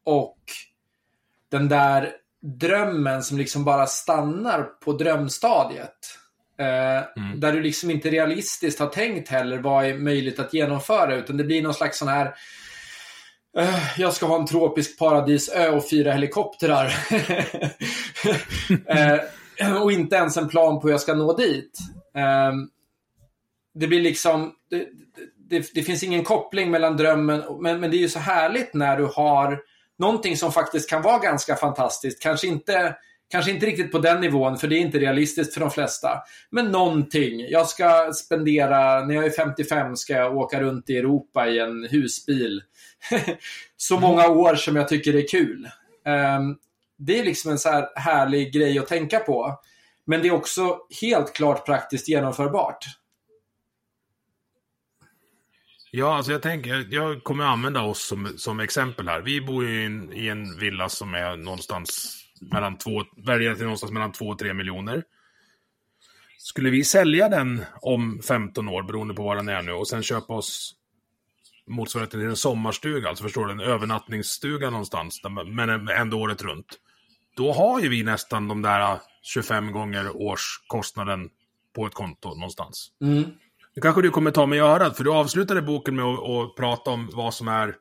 och 0.04 0.38
den 1.50 1.70
där 1.70 2.12
drömmen 2.42 3.24
som 3.24 3.38
liksom 3.38 3.64
bara 3.64 3.86
stannar 3.86 4.64
på 4.64 4.94
drömstadiet. 4.94 6.20
Eh, 6.60 7.24
mm. 7.24 7.40
Där 7.40 7.54
du 7.54 7.62
liksom 7.62 7.92
inte 7.92 8.10
realistiskt 8.10 8.80
har 8.80 8.88
tänkt 8.88 9.30
heller 9.30 9.58
vad 9.58 9.86
är 9.86 9.98
möjligt 9.98 10.40
att 10.40 10.54
genomföra 10.54 11.16
utan 11.16 11.38
det 11.38 11.44
blir 11.44 11.62
någon 11.62 11.74
slags 11.74 12.00
sån 12.00 12.08
här 12.08 12.36
eh, 13.58 14.00
jag 14.00 14.14
ska 14.14 14.26
ha 14.26 14.40
en 14.40 14.48
tropisk 14.48 15.00
paradisö 15.00 15.70
och 15.70 15.90
fyra 15.90 16.12
helikoptrar. 16.12 16.94
eh, 19.58 19.82
och 19.82 19.92
inte 19.92 20.16
ens 20.16 20.38
en 20.38 20.50
plan 20.50 20.80
på 20.80 20.88
hur 20.88 20.94
jag 20.94 21.02
ska 21.02 21.14
nå 21.14 21.34
dit. 21.34 21.80
Ehm, 22.16 22.70
det 23.74 23.88
blir 23.88 24.02
liksom... 24.02 24.54
Det, 24.70 24.88
det, 25.50 25.74
det, 25.74 25.84
finns 25.84 26.04
ingen 26.04 26.24
koppling 26.24 26.72
mellan 26.72 26.98
drömmen, 26.98 27.44
men, 27.62 27.80
men 27.80 27.92
det 27.92 27.98
är 27.98 28.00
ju 28.00 28.10
så 28.10 28.20
härligt 28.20 28.74
när 28.74 28.98
du 28.98 29.06
har 29.06 29.60
någonting 30.00 30.38
som 30.38 30.52
faktiskt 30.52 30.90
kan 30.90 31.02
vara 31.02 31.20
ganska 31.20 31.56
fantastiskt. 31.56 32.22
Kanske 32.22 32.48
inte, 32.48 32.96
kanske 33.30 33.52
inte 33.52 33.66
riktigt 33.66 33.92
på 33.92 34.00
den 34.00 34.22
nivån, 34.22 34.58
för 34.58 34.68
det 34.68 34.76
är 34.76 34.80
inte 34.80 35.00
realistiskt 35.00 35.54
för 35.54 35.62
de 35.62 35.72
flesta. 35.72 36.10
Men 36.50 36.66
någonting. 36.66 37.48
Jag 37.50 37.68
ska 37.68 38.14
spendera, 38.14 39.06
när 39.06 39.16
jag 39.16 39.26
är 39.26 39.30
55 39.30 39.96
ska 39.96 40.14
jag 40.14 40.38
åka 40.38 40.62
runt 40.62 40.90
i 40.90 40.98
Europa 40.98 41.48
i 41.48 41.60
en 41.60 41.88
husbil. 41.92 42.62
så 43.78 44.00
många 44.00 44.28
år 44.28 44.56
som 44.56 44.76
jag 44.76 44.88
tycker 44.88 45.14
det 45.14 45.20
är 45.20 45.28
kul. 45.28 45.70
Um, 46.06 46.58
det 46.98 47.20
är 47.20 47.24
liksom 47.24 47.52
en 47.52 47.60
så 47.60 47.70
här 47.70 47.90
härlig 47.96 48.54
grej 48.54 48.80
att 48.80 48.88
tänka 48.88 49.20
på. 49.20 49.60
Men 50.06 50.22
det 50.22 50.28
är 50.28 50.34
också 50.34 50.78
helt 51.02 51.34
klart 51.34 51.66
praktiskt 51.66 52.10
genomförbart. 52.10 52.86
Ja, 55.96 56.16
alltså 56.16 56.32
jag 56.32 56.42
tänker, 56.42 56.88
jag 56.90 57.24
kommer 57.24 57.44
använda 57.44 57.82
oss 57.82 58.04
som, 58.04 58.34
som 58.38 58.60
exempel 58.60 59.08
här. 59.08 59.22
Vi 59.22 59.42
bor 59.42 59.66
ju 59.66 59.82
i 59.82 59.86
en, 59.86 60.14
i 60.14 60.28
en 60.28 60.58
villa 60.58 60.90
som 60.90 61.14
är 61.14 61.38
någonstans 61.38 62.18
mellan 62.42 62.78
två, 62.78 63.04
värderat 63.18 63.58
till 63.58 63.66
någonstans 63.66 63.92
mellan 63.92 64.12
två 64.12 64.26
och 64.26 64.40
tre 64.40 64.54
miljoner. 64.54 65.04
Skulle 66.38 66.70
vi 66.70 66.84
sälja 66.84 67.30
den 67.30 67.66
om 67.82 68.22
15 68.28 68.70
år, 68.70 68.84
beroende 68.84 69.14
på 69.14 69.24
var 69.24 69.36
den 69.36 69.50
är 69.50 69.62
nu, 69.62 69.72
och 69.72 69.88
sen 69.88 70.04
köpa 70.04 70.34
oss 70.34 70.76
motsvarigheten 71.68 72.20
till 72.20 72.30
en 72.30 72.36
sommarstuga, 72.36 73.10
alltså 73.10 73.24
förstår 73.24 73.46
du, 73.46 73.52
en 73.52 73.60
övernattningsstuga 73.60 74.70
någonstans, 74.70 75.22
men 75.48 75.90
ändå 75.90 76.22
året 76.22 76.42
runt. 76.42 76.80
Då 77.36 77.52
har 77.52 77.80
ju 77.80 77.90
vi 77.90 78.04
nästan 78.04 78.48
de 78.48 78.62
där 78.62 79.00
25 79.22 79.72
gånger 79.72 80.16
årskostnaden 80.16 81.30
på 81.76 81.86
ett 81.86 81.94
konto 81.94 82.30
någonstans. 82.30 82.92
Mm. 83.02 83.24
Nu 83.76 83.82
kanske 83.82 84.02
du 84.02 84.10
kommer 84.10 84.32
ta 84.32 84.46
mig 84.46 84.58
i 84.58 84.62
örat, 84.62 84.98
för 84.98 85.04
du 85.04 85.12
avslutade 85.12 85.62
boken 85.62 85.96
med 85.96 86.06
att, 86.06 86.30
att 86.30 86.56
prata 86.56 86.92
om 86.92 87.10
vad 87.14 87.34
som 87.34 87.48
är 87.48 87.76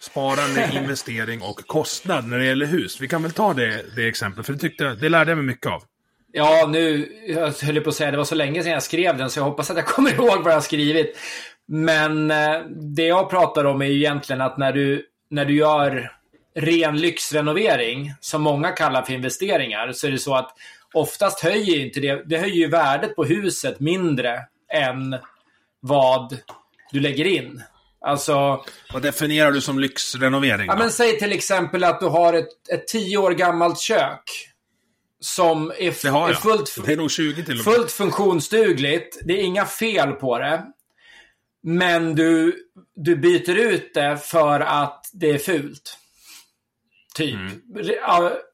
sparande, 0.00 0.70
investering 0.82 1.42
och 1.42 1.66
kostnad 1.66 2.28
när 2.28 2.38
det 2.38 2.44
gäller 2.44 2.66
hus. 2.66 3.00
Vi 3.00 3.08
kan 3.08 3.22
väl 3.22 3.32
ta 3.32 3.54
det, 3.54 3.96
det 3.96 4.08
exemplet, 4.08 4.46
för 4.46 4.52
det, 4.52 4.58
tyckte, 4.58 4.94
det 4.94 5.08
lärde 5.08 5.30
jag 5.30 5.36
mig 5.36 5.46
mycket 5.46 5.66
av. 5.66 5.82
Ja, 6.32 6.68
nu 6.72 7.08
jag 7.28 7.52
höll 7.52 7.80
på 7.80 7.88
att 7.88 7.96
säga, 7.96 8.10
det 8.10 8.16
var 8.16 8.24
så 8.24 8.34
länge 8.34 8.62
sedan 8.62 8.72
jag 8.72 8.82
skrev 8.82 9.16
den, 9.16 9.30
så 9.30 9.40
jag 9.40 9.44
hoppas 9.44 9.70
att 9.70 9.76
jag 9.76 9.86
kommer 9.86 10.10
ihåg 10.14 10.42
vad 10.42 10.52
jag 10.52 10.56
har 10.56 10.60
skrivit. 10.60 11.18
Men 11.66 12.30
eh, 12.30 12.60
det 12.70 13.06
jag 13.06 13.30
pratar 13.30 13.64
om 13.64 13.82
är 13.82 13.86
ju 13.86 13.96
egentligen 13.96 14.40
att 14.40 14.58
när 14.58 14.72
du, 14.72 15.06
när 15.30 15.44
du 15.44 15.54
gör 15.54 16.12
ren 16.54 16.96
lyxrenovering, 16.96 18.14
som 18.20 18.42
många 18.42 18.70
kallar 18.70 19.02
för 19.02 19.12
investeringar, 19.12 19.92
så 19.92 20.06
är 20.06 20.10
det 20.10 20.18
så 20.18 20.34
att 20.34 20.50
oftast 20.94 21.40
höjer 21.40 21.80
inte 21.80 22.00
det, 22.00 22.22
det 22.26 22.38
höjer 22.38 22.54
ju 22.54 22.68
värdet 22.68 23.16
på 23.16 23.24
huset 23.24 23.80
mindre 23.80 24.40
än 24.74 25.16
vad 25.80 26.38
du 26.92 27.00
lägger 27.00 27.24
in. 27.24 27.62
Alltså... 28.00 28.64
Vad 28.92 29.02
definierar 29.02 29.52
du 29.52 29.60
som 29.60 29.78
lyxrenovering? 29.78 30.66
Ja, 30.66 30.76
men 30.76 30.90
säg 30.90 31.18
till 31.18 31.32
exempel 31.32 31.84
att 31.84 32.00
du 32.00 32.06
har 32.06 32.32
ett, 32.34 32.68
ett 32.72 32.88
tio 32.88 33.18
år 33.18 33.30
gammalt 33.30 33.78
kök. 33.78 34.50
Som 35.20 35.70
är, 35.78 36.02
det 36.02 36.08
har 36.08 36.20
jag. 36.20 36.30
är 36.30 36.34
fullt, 36.34 36.78
det 36.86 36.92
är 36.92 36.96
nog 36.96 37.10
20 37.10 37.44
till 37.44 37.60
och 37.60 37.66
med. 37.66 37.74
fullt 37.74 37.92
funktionsdugligt. 37.92 39.18
Det 39.22 39.40
är 39.40 39.42
inga 39.42 39.64
fel 39.64 40.12
på 40.12 40.38
det. 40.38 40.64
Men 41.62 42.14
du, 42.14 42.56
du 42.96 43.16
byter 43.16 43.58
ut 43.58 43.94
det 43.94 44.18
för 44.24 44.60
att 44.60 45.10
det 45.12 45.30
är 45.30 45.38
fult. 45.38 45.98
Typ. 47.14 47.34
Mm. 47.34 47.60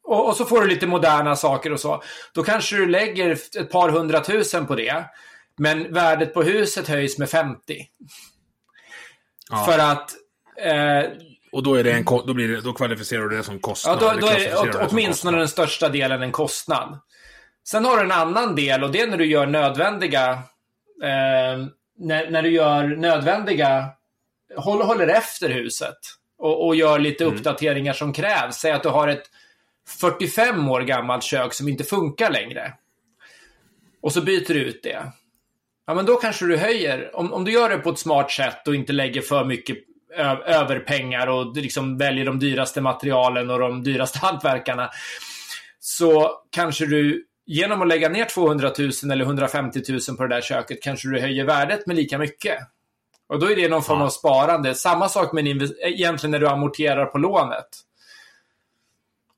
Och, 0.03 0.29
och, 0.29 0.37
så 0.37 0.45
får 0.45 0.61
du 0.61 0.69
lite 0.69 0.87
moderna 0.87 1.37
saker 1.37 1.73
och 1.73 1.81
så. 1.81 2.03
Då 2.35 2.43
kanske 2.43 2.77
du 2.77 2.87
lägger 2.87 3.31
ett 3.31 3.71
par 3.71 3.89
hundratusen 3.89 4.67
på 4.67 4.75
det. 4.75 5.05
Men 5.61 5.93
värdet 5.93 6.35
på 6.35 6.43
huset 6.43 6.89
höjs 6.89 7.19
med 7.19 7.31
50. 7.31 7.87
Ja. 9.51 9.65
För 9.65 9.79
att... 9.79 10.11
Eh, 10.63 11.11
och 11.53 11.63
då, 11.63 11.75
är 11.75 11.85
det 11.85 11.93
en, 11.93 12.05
då, 12.05 12.35
blir 12.35 12.49
det, 12.49 12.61
då 12.61 12.73
kvalificerar 12.73 13.29
du 13.29 13.37
det 13.37 13.43
som 13.43 13.59
kostnad? 13.59 13.99
Ja, 14.01 14.13
då, 14.13 14.21
då 14.21 14.27
är 14.27 14.39
det 14.39 14.87
åtminstone 14.91 15.39
den 15.39 15.49
största 15.49 15.89
delen 15.89 16.23
en 16.23 16.33
kostnad. 16.33 16.99
Sen 17.69 17.85
har 17.85 17.97
du 17.97 18.03
en 18.03 18.13
annan 18.13 18.55
del 18.57 18.85
och 18.85 18.91
det 18.91 19.01
är 19.01 19.07
när 19.07 19.17
du 19.17 19.27
gör 19.27 19.47
nödvändiga... 19.47 20.31
Eh, 21.03 21.67
när, 21.99 22.31
när 22.31 22.43
du 22.43 22.51
gör 22.51 22.87
nödvändiga... 22.87 23.89
Håller, 24.57 24.85
håller 24.85 25.09
efter 25.09 25.51
huset. 25.51 25.99
Och, 26.39 26.67
och 26.67 26.77
gör 26.77 26.99
lite 26.99 27.25
mm. 27.25 27.37
uppdateringar 27.37 27.93
som 27.93 28.13
krävs. 28.13 28.57
Säg 28.57 28.71
att 28.71 28.83
du 28.83 28.89
har 28.89 29.09
ett 29.09 29.25
45 30.01 30.69
år 30.69 30.81
gammalt 30.81 31.23
kök 31.23 31.55
som 31.55 31.69
inte 31.69 31.85
funkar 31.85 32.31
längre. 32.31 32.73
Och 34.03 34.13
så 34.13 34.21
byter 34.21 34.55
du 34.55 34.61
ut 34.61 34.83
det 34.83 35.13
ja 35.91 35.95
men 35.95 36.07
då 36.07 36.17
kanske 36.17 36.47
du 36.47 36.57
höjer, 36.57 37.17
om, 37.17 37.33
om 37.33 37.45
du 37.45 37.53
gör 37.53 37.69
det 37.69 37.79
på 37.79 37.91
ett 37.91 37.99
smart 37.99 38.31
sätt 38.31 38.69
och 38.69 38.75
inte 38.75 38.93
lägger 38.93 39.21
för 39.21 39.45
mycket 39.45 39.77
överpengar 40.47 41.27
och 41.27 41.57
liksom 41.57 41.99
väljer 41.99 42.25
de 42.25 42.39
dyraste 42.39 42.81
materialen 42.81 43.51
och 43.51 43.59
de 43.59 43.83
dyraste 43.83 44.19
hantverkarna. 44.23 44.91
Så 45.81 46.31
kanske 46.51 46.87
du 46.87 47.27
genom 47.47 47.83
att 47.83 47.89
lägga 47.89 48.09
ner 48.09 48.25
200 48.25 48.73
000 48.79 48.91
eller 49.13 49.25
150 49.25 49.81
000 49.89 50.17
på 50.17 50.23
det 50.23 50.35
där 50.35 50.41
köket 50.41 50.83
kanske 50.83 51.09
du 51.09 51.21
höjer 51.21 51.45
värdet 51.45 51.87
med 51.87 51.97
lika 51.97 52.19
mycket. 52.19 52.59
Och 53.29 53.41
då 53.41 53.51
är 53.51 53.57
det 53.57 53.69
någon 53.69 53.83
form 53.83 54.03
av 54.03 54.09
sparande. 54.09 54.75
Samma 54.75 55.09
sak 55.09 55.33
med 55.33 55.47
egentligen 55.83 56.31
när 56.31 56.39
du 56.39 56.49
amorterar 56.49 57.07
på 57.07 57.19
lånet. 57.19 57.69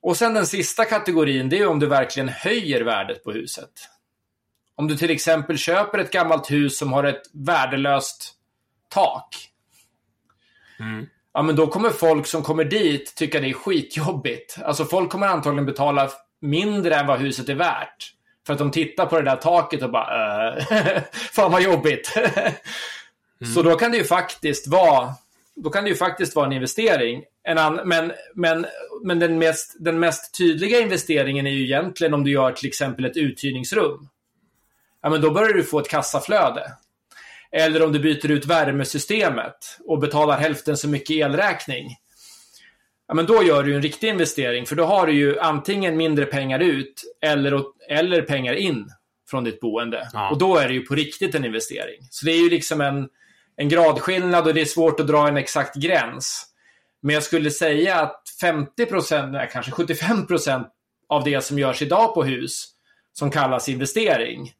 Och 0.02 0.16
sen 0.16 0.34
den 0.34 0.46
sista 0.46 0.84
kategorin, 0.84 1.48
det 1.48 1.58
är 1.58 1.66
om 1.66 1.78
du 1.78 1.86
verkligen 1.86 2.28
höjer 2.28 2.80
värdet 2.80 3.24
på 3.24 3.32
huset. 3.32 3.70
Om 4.76 4.88
du 4.88 4.96
till 4.96 5.10
exempel 5.10 5.58
köper 5.58 5.98
ett 5.98 6.12
gammalt 6.12 6.50
hus 6.50 6.78
som 6.78 6.92
har 6.92 7.04
ett 7.04 7.22
värdelöst 7.32 8.34
tak. 8.88 9.48
Mm. 10.80 11.06
Ja, 11.34 11.42
men 11.42 11.56
då 11.56 11.66
kommer 11.66 11.90
folk 11.90 12.26
som 12.26 12.42
kommer 12.42 12.64
dit 12.64 13.14
tycka 13.16 13.40
det 13.40 13.48
är 13.48 13.52
skitjobbigt. 13.52 14.58
Alltså 14.64 14.84
folk 14.84 15.10
kommer 15.10 15.26
antagligen 15.26 15.66
betala 15.66 16.10
mindre 16.40 16.94
än 16.94 17.06
vad 17.06 17.18
huset 17.18 17.48
är 17.48 17.54
värt. 17.54 18.12
För 18.46 18.52
att 18.52 18.58
de 18.58 18.70
tittar 18.70 19.06
på 19.06 19.16
det 19.16 19.30
där 19.30 19.36
taket 19.36 19.82
och 19.82 19.90
bara 19.90 20.56
äh, 20.56 21.02
Fan 21.12 21.52
vad 21.52 21.62
jobbigt. 21.62 22.14
Så 23.54 23.62
då 23.62 23.76
kan 23.76 23.90
det 23.90 23.96
ju 23.96 24.04
faktiskt 24.04 24.66
vara 24.66 25.14
då 25.54 25.70
kan 25.70 25.84
det 25.84 25.90
ju 25.90 25.96
faktiskt 25.96 26.36
vara 26.36 26.46
en 26.46 26.52
investering. 26.52 27.24
En 27.42 27.58
an, 27.58 27.80
men 27.84 28.12
men, 28.34 28.66
men 29.04 29.18
den, 29.18 29.38
mest, 29.38 29.76
den 29.78 30.00
mest 30.00 30.38
tydliga 30.38 30.80
investeringen 30.80 31.46
är 31.46 31.50
ju 31.50 31.64
egentligen 31.64 32.14
om 32.14 32.24
du 32.24 32.30
gör 32.30 32.52
till 32.52 32.68
exempel 32.68 33.04
ett 33.04 33.16
uthyrningsrum. 33.16 34.08
Ja, 35.02 35.10
men 35.10 35.20
då 35.20 35.30
börjar 35.30 35.52
du 35.52 35.64
få 35.64 35.78
ett 35.78 35.88
kassaflöde. 35.88 36.72
Eller 37.52 37.82
om 37.82 37.92
du 37.92 37.98
byter 37.98 38.30
ut 38.30 38.46
värmesystemet 38.46 39.78
och 39.84 39.98
betalar 39.98 40.38
hälften 40.38 40.76
så 40.76 40.88
mycket 40.88 41.10
elräkning. 41.10 41.96
Ja, 43.08 43.14
men 43.14 43.26
då 43.26 43.42
gör 43.42 43.62
du 43.62 43.74
en 43.74 43.82
riktig 43.82 44.08
investering, 44.08 44.66
för 44.66 44.76
då 44.76 44.84
har 44.84 45.06
du 45.06 45.12
ju 45.12 45.38
antingen 45.38 45.96
mindre 45.96 46.26
pengar 46.26 46.58
ut 46.58 47.02
eller, 47.20 47.62
eller 47.88 48.22
pengar 48.22 48.54
in 48.54 48.90
från 49.30 49.44
ditt 49.44 49.60
boende. 49.60 50.08
Ja. 50.12 50.30
Och 50.30 50.38
då 50.38 50.56
är 50.56 50.68
det 50.68 50.74
ju 50.74 50.86
på 50.86 50.94
riktigt 50.94 51.34
en 51.34 51.44
investering. 51.44 52.06
Så 52.10 52.26
det 52.26 52.32
är 52.32 52.42
ju 52.42 52.50
liksom 52.50 52.80
en, 52.80 53.08
en 53.56 53.68
gradskillnad 53.68 54.46
och 54.46 54.54
det 54.54 54.60
är 54.60 54.64
svårt 54.64 55.00
att 55.00 55.06
dra 55.06 55.28
en 55.28 55.36
exakt 55.36 55.76
gräns. 55.76 56.46
Men 57.02 57.14
jag 57.14 57.22
skulle 57.22 57.50
säga 57.50 58.00
att 58.00 58.22
50 58.40 58.86
procent, 58.86 59.36
kanske 59.52 59.72
75 59.72 60.26
procent 60.26 60.66
av 61.08 61.24
det 61.24 61.44
som 61.44 61.58
görs 61.58 61.82
idag 61.82 62.14
på 62.14 62.24
hus 62.24 62.68
som 63.12 63.30
kallas 63.30 63.68
investering 63.68 64.52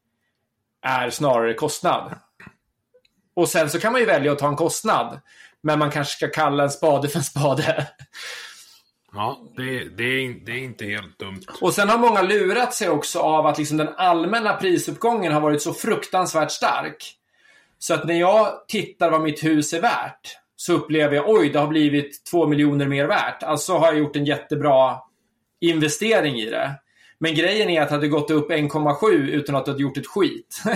är 0.83 1.11
snarare 1.11 1.55
kostnad. 1.55 2.14
Och 3.35 3.49
sen 3.49 3.70
så 3.70 3.80
kan 3.80 3.93
man 3.93 4.01
ju 4.01 4.07
välja 4.07 4.33
att 4.33 4.39
ta 4.39 4.49
en 4.49 4.57
kostnad. 4.57 5.20
Men 5.62 5.78
man 5.78 5.91
kanske 5.91 6.16
ska 6.16 6.28
kalla 6.28 6.62
en 6.62 6.70
spade 6.70 7.09
för 7.09 7.18
en 7.18 7.24
spade. 7.24 7.87
Ja, 9.14 9.41
det, 9.57 9.85
det, 9.97 10.05
är, 10.05 10.45
det 10.47 10.53
är 10.53 10.59
inte 10.59 10.85
helt 10.85 11.18
dumt. 11.18 11.43
Och 11.61 11.74
sen 11.74 11.89
har 11.89 11.99
många 11.99 12.22
lurat 12.22 12.74
sig 12.74 12.89
också 12.89 13.18
av 13.18 13.47
att 13.47 13.59
liksom 13.59 13.76
den 13.76 13.95
allmänna 13.97 14.53
prisuppgången 14.57 15.33
har 15.33 15.41
varit 15.41 15.62
så 15.62 15.74
fruktansvärt 15.74 16.51
stark. 16.51 17.16
Så 17.78 17.95
att 17.95 18.05
när 18.05 18.20
jag 18.20 18.68
tittar 18.68 19.11
vad 19.11 19.22
mitt 19.22 19.45
hus 19.45 19.72
är 19.72 19.80
värt 19.80 20.37
så 20.57 20.72
upplever 20.72 21.16
jag 21.16 21.28
oj, 21.28 21.51
det 21.51 21.59
har 21.59 21.66
blivit 21.66 22.24
två 22.24 22.47
miljoner 22.47 22.87
mer 22.87 23.07
värt. 23.07 23.43
Alltså 23.43 23.78
har 23.78 23.87
jag 23.87 23.99
gjort 23.99 24.16
en 24.16 24.24
jättebra 24.24 24.99
investering 25.61 26.35
i 26.37 26.51
det. 26.51 26.82
Men 27.23 27.35
grejen 27.35 27.70
är 27.70 27.83
att 27.83 27.89
det 27.89 27.95
hade 27.95 28.09
gått 28.09 28.31
upp 28.31 28.51
1,7 28.51 29.07
utan 29.11 29.57
att 29.57 29.64
du 29.64 29.70
hade 29.70 29.83
gjort 29.83 29.97
ett 29.97 30.07
skit. 30.07 30.62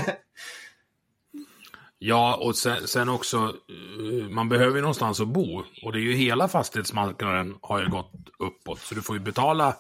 Ja, 1.98 2.36
och 2.36 2.56
sen, 2.56 2.88
sen, 2.88 3.08
också, 3.08 3.36
eh, 3.36 4.28
man 4.28 4.48
behöver 4.48 4.76
ju 4.76 4.80
någonstans 4.80 5.20
att 5.20 5.28
bo. 5.28 5.62
Och 5.82 5.92
det 5.92 5.98
är 5.98 6.02
ju 6.02 6.12
hela 6.12 6.48
fastighetsmarknaden 6.48 7.54
har 7.62 7.82
ju 7.82 7.88
gått 7.88 8.12
uppåt. 8.38 8.80
Så 8.80 8.94
du 8.94 9.02
får 9.02 9.16
ju 9.16 9.22
betala 9.22 9.76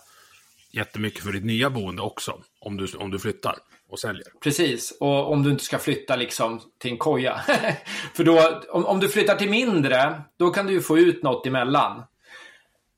jättemycket 0.72 1.24
för 1.24 1.32
ditt 1.32 1.44
nya 1.44 1.70
boende 1.70 2.02
också. 2.02 2.40
Om 2.60 2.76
du, 2.76 2.86
om 2.98 3.10
du 3.10 3.18
flyttar 3.18 3.54
och 3.90 3.98
säljer. 3.98 4.26
Precis, 4.40 4.96
och 5.00 5.32
om 5.32 5.42
du 5.42 5.50
inte 5.50 5.64
ska 5.64 5.78
flytta 5.78 6.16
liksom 6.16 6.60
till 6.78 6.90
en 6.90 6.98
koja. 6.98 7.40
för 8.14 8.24
då, 8.24 8.62
om, 8.68 8.86
om 8.86 9.00
du 9.00 9.08
flyttar 9.08 9.36
till 9.36 9.50
mindre, 9.50 10.22
då 10.38 10.50
kan 10.50 10.66
du 10.66 10.72
ju 10.72 10.80
få 10.80 10.98
ut 10.98 11.22
något 11.22 11.46
emellan. 11.46 12.02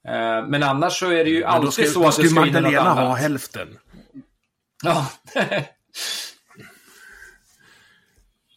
Eh, 0.08 0.48
men 0.48 0.62
annars 0.62 0.98
så 0.98 1.10
är 1.10 1.24
det 1.24 1.30
ju 1.30 1.44
alltid 1.44 1.72
ska, 1.72 1.92
så 1.92 2.08
att 2.08 2.16
du 2.16 2.28
ska 2.28 2.46
in 2.46 2.52
något 2.52 2.56
annat. 2.56 2.72
Magdalena 2.72 3.08
ha 3.08 3.14
hälften. 3.14 3.78
Ja. 4.84 5.10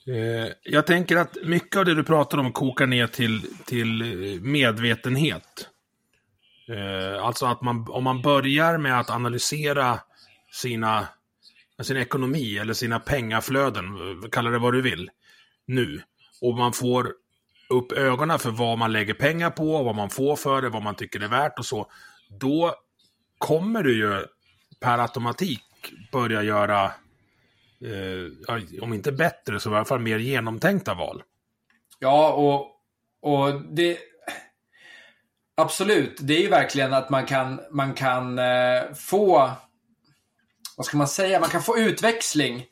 Eh, 0.07 0.51
jag 0.63 0.87
tänker 0.87 1.17
att 1.17 1.37
mycket 1.43 1.75
av 1.75 1.85
det 1.85 1.95
du 1.95 2.03
pratar 2.03 2.37
om 2.37 2.51
kokar 2.51 2.87
ner 2.87 3.07
till, 3.07 3.41
till 3.65 4.03
medvetenhet. 4.41 5.69
Eh, 6.69 7.25
alltså 7.25 7.45
att 7.45 7.61
man, 7.61 7.85
om 7.89 8.03
man 8.03 8.21
börjar 8.21 8.77
med 8.77 8.99
att 8.99 9.09
analysera 9.09 9.99
sina, 10.51 11.07
sin 11.81 11.97
ekonomi 11.97 12.57
eller 12.57 12.73
sina 12.73 12.99
pengaflöden, 12.99 13.83
kalla 14.31 14.49
det 14.49 14.59
vad 14.59 14.73
du 14.73 14.81
vill, 14.81 15.09
nu. 15.65 16.01
Och 16.41 16.57
man 16.57 16.73
får 16.73 17.13
upp 17.71 17.91
ögonen 17.91 18.39
för 18.39 18.51
vad 18.51 18.77
man 18.77 18.91
lägger 18.91 19.13
pengar 19.13 19.49
på, 19.49 19.83
vad 19.83 19.95
man 19.95 20.09
får 20.09 20.35
för 20.35 20.61
det, 20.61 20.69
vad 20.69 20.83
man 20.83 20.95
tycker 20.95 21.19
är 21.19 21.27
värt 21.27 21.59
och 21.59 21.65
så. 21.65 21.91
Då 22.39 22.75
kommer 23.37 23.83
du 23.83 23.97
ju 23.97 24.25
per 24.79 24.97
automatik 24.97 25.63
börja 26.11 26.43
göra 26.43 26.85
eh, 27.81 28.81
om 28.81 28.93
inte 28.93 29.11
bättre 29.11 29.59
så 29.59 29.71
i 29.71 29.75
alla 29.75 29.85
fall 29.85 29.99
mer 29.99 30.19
genomtänkta 30.19 30.93
val. 30.93 31.23
Ja, 31.99 32.33
och, 32.33 32.67
och 33.31 33.61
det... 33.61 33.97
Absolut, 35.55 36.17
det 36.19 36.33
är 36.33 36.41
ju 36.41 36.49
verkligen 36.49 36.93
att 36.93 37.09
man 37.09 37.25
kan, 37.25 37.61
man 37.71 37.93
kan 37.93 38.39
eh, 38.39 38.93
få... 38.95 39.51
Vad 40.77 40.85
ska 40.85 40.97
man 40.97 41.07
säga? 41.07 41.39
Man 41.39 41.49
kan 41.49 41.61
få 41.61 41.77
utväxling 41.77 42.65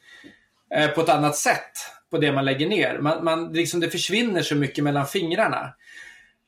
eh, 0.76 0.88
på 0.88 1.02
ett 1.02 1.10
annat 1.10 1.36
sätt 1.36 1.72
på 2.12 2.18
det 2.18 2.32
man 2.32 2.46
lägger 2.46 2.68
ner. 2.68 3.00
Man, 3.00 3.24
man, 3.24 3.54
liksom 3.54 3.80
det 3.80 3.90
försvinner 3.90 4.42
så 4.42 4.56
mycket 4.56 4.84
mellan 4.84 5.08
fingrarna. 5.08 5.74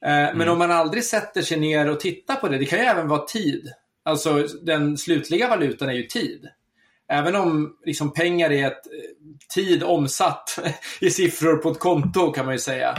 Eh, 0.06 0.24
mm. 0.24 0.38
Men 0.38 0.50
om 0.50 0.58
man 0.58 0.72
aldrig 0.72 1.04
sätter 1.04 1.42
sig 1.42 1.60
ner 1.60 1.90
och 1.90 2.00
tittar 2.00 2.36
på 2.36 2.48
det, 2.48 2.58
det 2.58 2.66
kan 2.66 2.80
ju 2.80 2.86
även 2.86 3.08
vara 3.08 3.26
tid. 3.26 3.72
Alltså 4.06 4.48
den 4.62 4.98
slutliga 4.98 5.50
valutan 5.50 5.90
är 5.90 5.94
ju 5.94 6.04
tid 6.04 6.50
även 7.12 7.36
om 7.36 7.78
liksom, 7.86 8.14
pengar 8.14 8.52
är 8.52 8.68
ett 8.68 8.88
eh, 8.88 9.54
tid 9.54 9.84
omsatt 9.84 10.60
i 11.02 11.10
siffror 11.10 11.56
på 11.58 11.70
ett 11.70 11.80
konto 11.80 12.32
kan 12.32 12.46
man 12.46 12.54
ju 12.54 12.60
säga. 12.60 12.98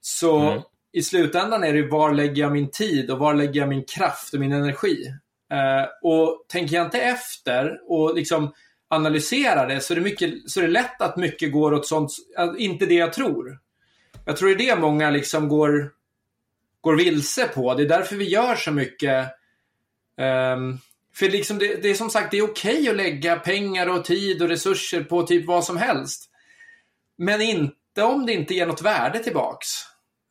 Så 0.00 0.38
mm. 0.38 0.62
i 0.92 1.02
slutändan 1.02 1.64
är 1.64 1.72
det 1.72 1.88
var 1.88 2.12
lägger 2.12 2.42
jag 2.42 2.52
min 2.52 2.70
tid 2.70 3.10
och 3.10 3.18
var 3.18 3.34
lägger 3.34 3.60
jag 3.60 3.68
min 3.68 3.84
kraft 3.84 4.34
och 4.34 4.40
min 4.40 4.52
energi? 4.52 5.14
Eh, 5.52 5.88
och 6.02 6.44
tänker 6.48 6.76
jag 6.76 6.86
inte 6.86 7.00
efter 7.00 7.78
och 7.88 8.14
liksom 8.14 8.52
analyserar 8.90 9.68
det 9.68 9.80
så 9.80 9.92
är 9.92 9.96
det, 9.96 10.02
mycket, 10.02 10.50
så 10.50 10.60
är 10.60 10.64
det 10.64 10.70
lätt 10.70 11.00
att 11.00 11.16
mycket 11.16 11.52
går 11.52 11.74
åt 11.74 11.86
sånt, 11.86 12.10
alltså, 12.36 12.58
inte 12.58 12.86
det 12.86 12.94
jag 12.94 13.12
tror. 13.12 13.58
Jag 14.24 14.36
tror 14.36 14.48
det 14.48 14.54
är 14.54 14.76
det 14.76 14.80
många 14.80 15.10
liksom 15.10 15.48
går, 15.48 15.92
går 16.80 16.96
vilse 16.96 17.48
på. 17.48 17.74
Det 17.74 17.82
är 17.82 17.88
därför 17.88 18.16
vi 18.16 18.28
gör 18.28 18.54
så 18.54 18.72
mycket 18.72 19.26
um, 20.56 20.78
för 21.14 21.28
liksom 21.28 21.58
det, 21.58 21.82
det 21.82 21.90
är 21.90 21.94
som 21.94 22.10
sagt, 22.10 22.30
det 22.30 22.38
är 22.38 22.50
okej 22.50 22.74
okay 22.74 22.88
att 22.88 22.96
lägga 22.96 23.36
pengar 23.36 23.86
och 23.86 24.04
tid 24.04 24.42
och 24.42 24.48
resurser 24.48 25.04
på 25.04 25.22
typ 25.22 25.46
vad 25.46 25.64
som 25.64 25.76
helst. 25.76 26.30
Men 27.18 27.40
inte 27.40 28.02
om 28.02 28.26
det 28.26 28.32
inte 28.32 28.54
ger 28.54 28.66
något 28.66 28.82
värde 28.82 29.18
tillbaks. 29.18 29.68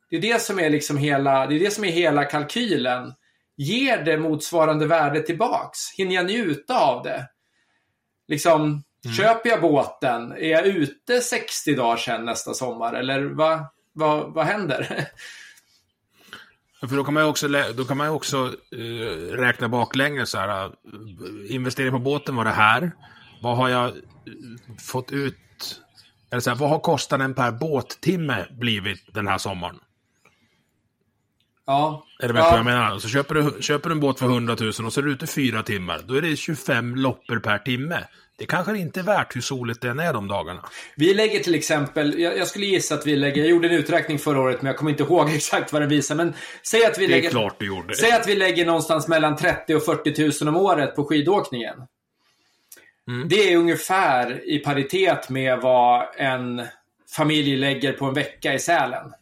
Det 0.10 0.18
är 0.18 0.22
det 0.22 0.42
som 0.42 0.60
är 0.60 0.70
liksom 0.70 0.98
hela, 0.98 1.48
det 1.48 1.56
är 1.56 1.60
det 1.60 1.72
som 1.72 1.84
är 1.84 1.92
hela 1.92 2.26
kalkylen. 2.26 3.14
Ger 3.58 4.04
det 4.04 4.18
motsvarande 4.18 4.88
värde 4.88 5.22
tillbaks? 5.22 5.78
Hinner 5.98 6.16
jag 6.16 6.26
njuta 6.26 6.80
av 6.80 7.04
det? 7.04 7.30
Liksom, 8.30 8.62
mm. 8.62 9.16
köper 9.18 9.50
jag 9.50 9.62
båten? 9.62 10.32
Är 10.32 10.50
jag 10.50 10.66
ute 10.66 11.22
60 11.22 11.76
dagar 11.76 11.98
sedan 11.98 12.26
nästa 12.26 12.54
sommar? 12.54 12.94
Eller 12.94 13.24
vad, 13.24 13.66
vad, 13.94 14.34
vad 14.34 14.46
händer? 14.46 15.08
För 16.80 16.96
då 16.96 17.04
kan 17.04 17.14
man 17.14 17.24
ju 17.24 17.30
också, 17.30 17.48
då 17.78 17.86
kan 17.86 17.98
man 17.98 18.10
också 18.10 18.56
uh, 18.76 19.32
räkna 19.32 19.70
baklänges. 19.70 20.30
Så 20.30 20.38
här, 20.38 20.66
uh, 20.66 20.72
investering 21.48 21.92
på 21.92 22.00
båten 22.00 22.36
var 22.36 22.46
det 22.46 22.52
här. 22.52 22.92
Vad 23.42 23.58
har 23.58 23.70
jag 23.70 23.88
uh, 23.90 23.96
fått 24.80 25.12
ut? 25.12 25.82
Eller 26.32 26.40
så 26.40 26.50
här, 26.50 26.58
vad 26.58 26.70
har 26.70 26.80
kostnaden 26.80 27.34
per 27.34 27.52
båttimme 27.52 28.46
blivit 28.52 29.14
den 29.14 29.28
här 29.28 29.38
sommaren? 29.38 29.80
Ja. 31.70 32.06
Är 32.20 32.28
det 32.28 32.34
vet 32.34 32.44
ja. 32.44 32.56
jag 32.56 32.66
menar? 32.66 33.00
Så 33.00 33.10
köper 33.10 33.36
du, 33.36 33.62
köper 33.62 33.90
du 33.90 33.94
en 33.94 34.00
båt 34.00 34.20
för 34.20 34.26
100 34.26 34.56
000 34.60 34.70
och 34.70 34.94
så 34.94 35.00
är 35.00 35.04
du 35.04 35.12
ute 35.12 35.28
fyra 35.28 35.64
timmar. 35.64 36.02
Då 36.06 36.14
är 36.14 36.22
det 36.22 36.36
25 36.36 36.96
loppor 36.96 37.40
per 37.40 37.58
timme. 37.58 38.04
Det 38.38 38.46
kanske 38.46 38.78
inte 38.78 39.00
är 39.00 39.04
värt 39.04 39.36
hur 39.36 39.42
soligt 39.42 39.82
den 39.82 40.00
är 40.00 40.14
de 40.14 40.28
dagarna. 40.28 40.66
Vi 40.96 41.14
lägger 41.14 41.40
till 41.40 41.56
exempel, 41.56 42.20
jag, 42.20 42.38
jag, 42.38 42.48
skulle 42.48 42.66
gissa 42.66 42.96
att 42.96 43.08
vi 43.08 43.16
lägger, 43.16 43.42
jag 43.42 43.50
gjorde 43.50 43.68
en 43.68 43.74
uträkning 43.74 44.20
förra 44.20 44.40
året 44.40 44.62
men 44.62 44.68
jag 44.68 44.78
kommer 44.78 44.92
inte 44.92 45.04
ihåg 45.04 45.30
exakt 45.36 45.74
vad 45.74 45.82
den 45.82 45.90
visar. 45.90 46.16
Men 46.16 46.34
säg 46.70 46.86
att 46.86 46.98
vi 46.98 47.08
det 47.08 47.12
lägger... 47.12 47.28
är 47.28 47.32
klart 47.32 47.56
du 47.60 47.66
gjorde. 47.66 47.96
Säg 47.96 48.12
att 48.12 48.28
vi 48.28 48.36
lägger 48.36 48.66
någonstans 48.66 49.08
mellan 49.08 49.36
30 49.38 49.76
och 49.76 49.86
40 49.86 50.46
000 50.46 50.56
om 50.56 50.62
året 50.62 50.96
på 50.96 51.06
skidåkningen. 51.06 51.76
Mm. 53.08 53.28
Det 53.28 53.54
är 53.54 53.58
ungefär 53.58 54.50
i 54.50 54.60
paritet 54.60 55.30
med 55.30 55.60
vad 55.60 56.08
en 56.18 56.62
familj 57.16 57.58
lägger 57.58 57.94
på 57.94 58.06
en 58.06 58.14
vecka 58.14 58.54
i 58.54 58.60
Sälen. 58.60 59.14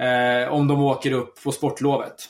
Eh, 0.00 0.52
om 0.52 0.68
de 0.68 0.82
åker 0.82 1.12
upp 1.12 1.42
på 1.42 1.52
sportlovet. 1.52 2.28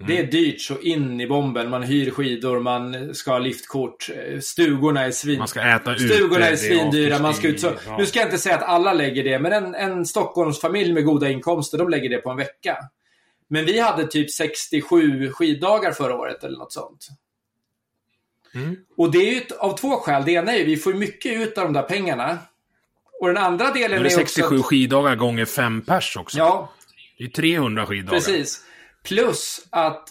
Mm. 0.00 0.12
Det 0.12 0.22
är 0.22 0.26
dyrt 0.26 0.60
så 0.60 0.78
in 0.80 1.20
i 1.20 1.26
bomben. 1.26 1.70
Man 1.70 1.82
hyr 1.82 2.10
skidor, 2.10 2.60
man 2.60 3.14
ska 3.14 3.30
ha 3.30 3.38
liftkort. 3.38 4.10
Stugorna 4.42 5.04
är 5.04 5.10
svin... 5.10 5.38
Man 5.38 5.48
ska 5.48 5.60
äta 5.60 5.92
ute. 5.92 6.08
Stugorna 6.08 6.46
är 6.46 6.56
svindyra. 6.56 7.18
Man 7.18 7.34
ska 7.34 7.48
ut 7.48 7.60
så... 7.60 7.72
Nu 7.98 8.06
ska 8.06 8.18
jag 8.18 8.26
inte 8.26 8.38
säga 8.38 8.56
att 8.56 8.62
alla 8.62 8.92
lägger 8.92 9.24
det, 9.24 9.38
men 9.38 9.52
en, 9.52 9.74
en 9.74 10.06
Stockholmsfamilj 10.06 10.92
med 10.92 11.04
goda 11.04 11.30
inkomster, 11.30 11.78
de 11.78 11.88
lägger 11.88 12.08
det 12.08 12.18
på 12.18 12.30
en 12.30 12.36
vecka. 12.36 12.76
Men 13.48 13.64
vi 13.64 13.80
hade 13.80 14.06
typ 14.06 14.30
67 14.30 15.30
skiddagar 15.30 15.92
förra 15.92 16.16
året 16.16 16.44
eller 16.44 16.58
något 16.58 16.72
sånt. 16.72 17.08
Mm. 18.54 18.76
Och 18.96 19.10
det 19.10 19.18
är 19.18 19.34
ju 19.34 19.40
av 19.58 19.76
två 19.76 19.90
skäl. 19.90 20.24
Det 20.24 20.32
ena 20.32 20.52
är 20.52 20.56
ju 20.56 20.62
att 20.62 20.68
vi 20.68 20.76
får 20.76 20.94
mycket 20.94 21.32
ut 21.32 21.58
av 21.58 21.64
de 21.64 21.72
där 21.72 21.82
pengarna. 21.82 22.38
Och 23.20 23.28
den 23.28 23.36
andra 23.36 23.70
delen 23.70 24.00
är, 24.00 24.04
är 24.04 24.08
67 24.08 24.58
också... 24.58 24.68
skiddagar 24.68 25.16
gånger 25.16 25.44
fem 25.44 25.82
pers 25.82 26.16
också. 26.16 26.38
Ja. 26.38 26.72
Det 27.18 27.24
är 27.24 27.28
300 27.28 27.86
skiddagar. 27.86 28.18
Precis. 28.18 28.64
Plus 29.04 29.66
att 29.70 30.08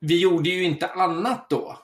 vi 0.00 0.20
gjorde 0.20 0.48
ju 0.48 0.62
inte 0.62 0.86
annat 0.86 1.50
då. 1.50 1.78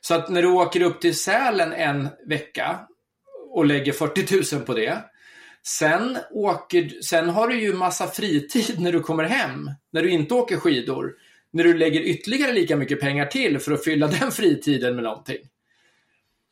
Så 0.00 0.14
att 0.14 0.28
när 0.28 0.42
du 0.42 0.48
åker 0.48 0.82
upp 0.82 1.00
till 1.00 1.18
Sälen 1.18 1.72
en 1.72 2.08
vecka 2.26 2.80
och 3.50 3.66
lägger 3.66 3.92
40 3.92 4.56
000 4.56 4.64
på 4.64 4.74
det. 4.74 5.04
Sen, 5.66 6.18
åker, 6.30 7.02
sen 7.02 7.28
har 7.28 7.48
du 7.48 7.60
ju 7.60 7.72
massa 7.72 8.06
fritid 8.06 8.80
när 8.80 8.92
du 8.92 9.00
kommer 9.00 9.24
hem. 9.24 9.70
När 9.92 10.02
du 10.02 10.10
inte 10.10 10.34
åker 10.34 10.56
skidor. 10.56 11.12
När 11.52 11.64
du 11.64 11.78
lägger 11.78 12.00
ytterligare 12.00 12.52
lika 12.52 12.76
mycket 12.76 13.00
pengar 13.00 13.26
till 13.26 13.58
för 13.58 13.72
att 13.72 13.84
fylla 13.84 14.06
den 14.06 14.32
fritiden 14.32 14.94
med 14.94 15.04
någonting. 15.04 15.38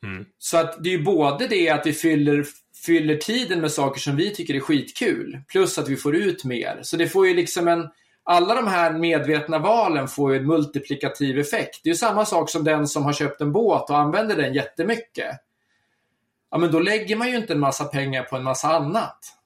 Mm. 0.05 0.25
Så 0.37 0.57
att 0.57 0.83
det 0.83 0.89
är 0.89 0.97
ju 0.97 1.03
både 1.03 1.47
det 1.47 1.69
att 1.69 1.85
vi 1.85 1.93
fyller, 1.93 2.45
fyller 2.85 3.15
tiden 3.15 3.61
med 3.61 3.71
saker 3.71 3.99
som 3.99 4.15
vi 4.15 4.35
tycker 4.35 4.55
är 4.55 4.59
skitkul. 4.59 5.41
Plus 5.47 5.77
att 5.77 5.89
vi 5.89 5.95
får 5.95 6.15
ut 6.15 6.43
mer. 6.43 6.79
Så 6.81 6.97
det 6.97 7.07
får 7.07 7.27
ju 7.27 7.33
liksom 7.33 7.67
en... 7.67 7.89
Alla 8.23 8.55
de 8.55 8.67
här 8.67 8.93
medvetna 8.93 9.59
valen 9.59 10.07
får 10.07 10.33
ju 10.33 10.39
en 10.39 10.47
multiplikativ 10.47 11.39
effekt. 11.39 11.79
Det 11.83 11.89
är 11.89 11.91
ju 11.91 11.97
samma 11.97 12.25
sak 12.25 12.49
som 12.49 12.63
den 12.63 12.87
som 12.87 13.03
har 13.03 13.13
köpt 13.13 13.41
en 13.41 13.51
båt 13.51 13.89
och 13.89 13.97
använder 13.97 14.35
den 14.35 14.53
jättemycket 14.53 15.39
ja 16.51 16.57
men 16.57 16.71
då 16.71 16.79
lägger 16.79 17.15
man 17.15 17.29
ju 17.29 17.37
inte 17.37 17.53
en 17.53 17.59
massa 17.59 17.85
pengar 17.85 18.23
på 18.23 18.35
en 18.35 18.43
massa 18.43 18.67
annat. 18.67 19.37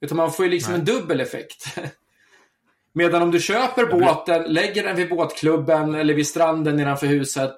Utan 0.00 0.16
man 0.16 0.32
får 0.32 0.44
ju 0.44 0.50
liksom 0.50 0.72
Nej. 0.72 0.80
en 0.80 0.84
dubbel 0.84 1.20
effekt. 1.20 1.78
Medan 2.92 3.22
om 3.22 3.30
du 3.30 3.40
köper 3.40 3.86
båten, 3.86 4.42
lägger 4.42 4.82
den 4.82 4.96
vid 4.96 5.08
båtklubben 5.08 5.94
eller 5.94 6.14
vid 6.14 6.26
stranden 6.26 6.76
nedanför 6.76 7.06
huset 7.06 7.56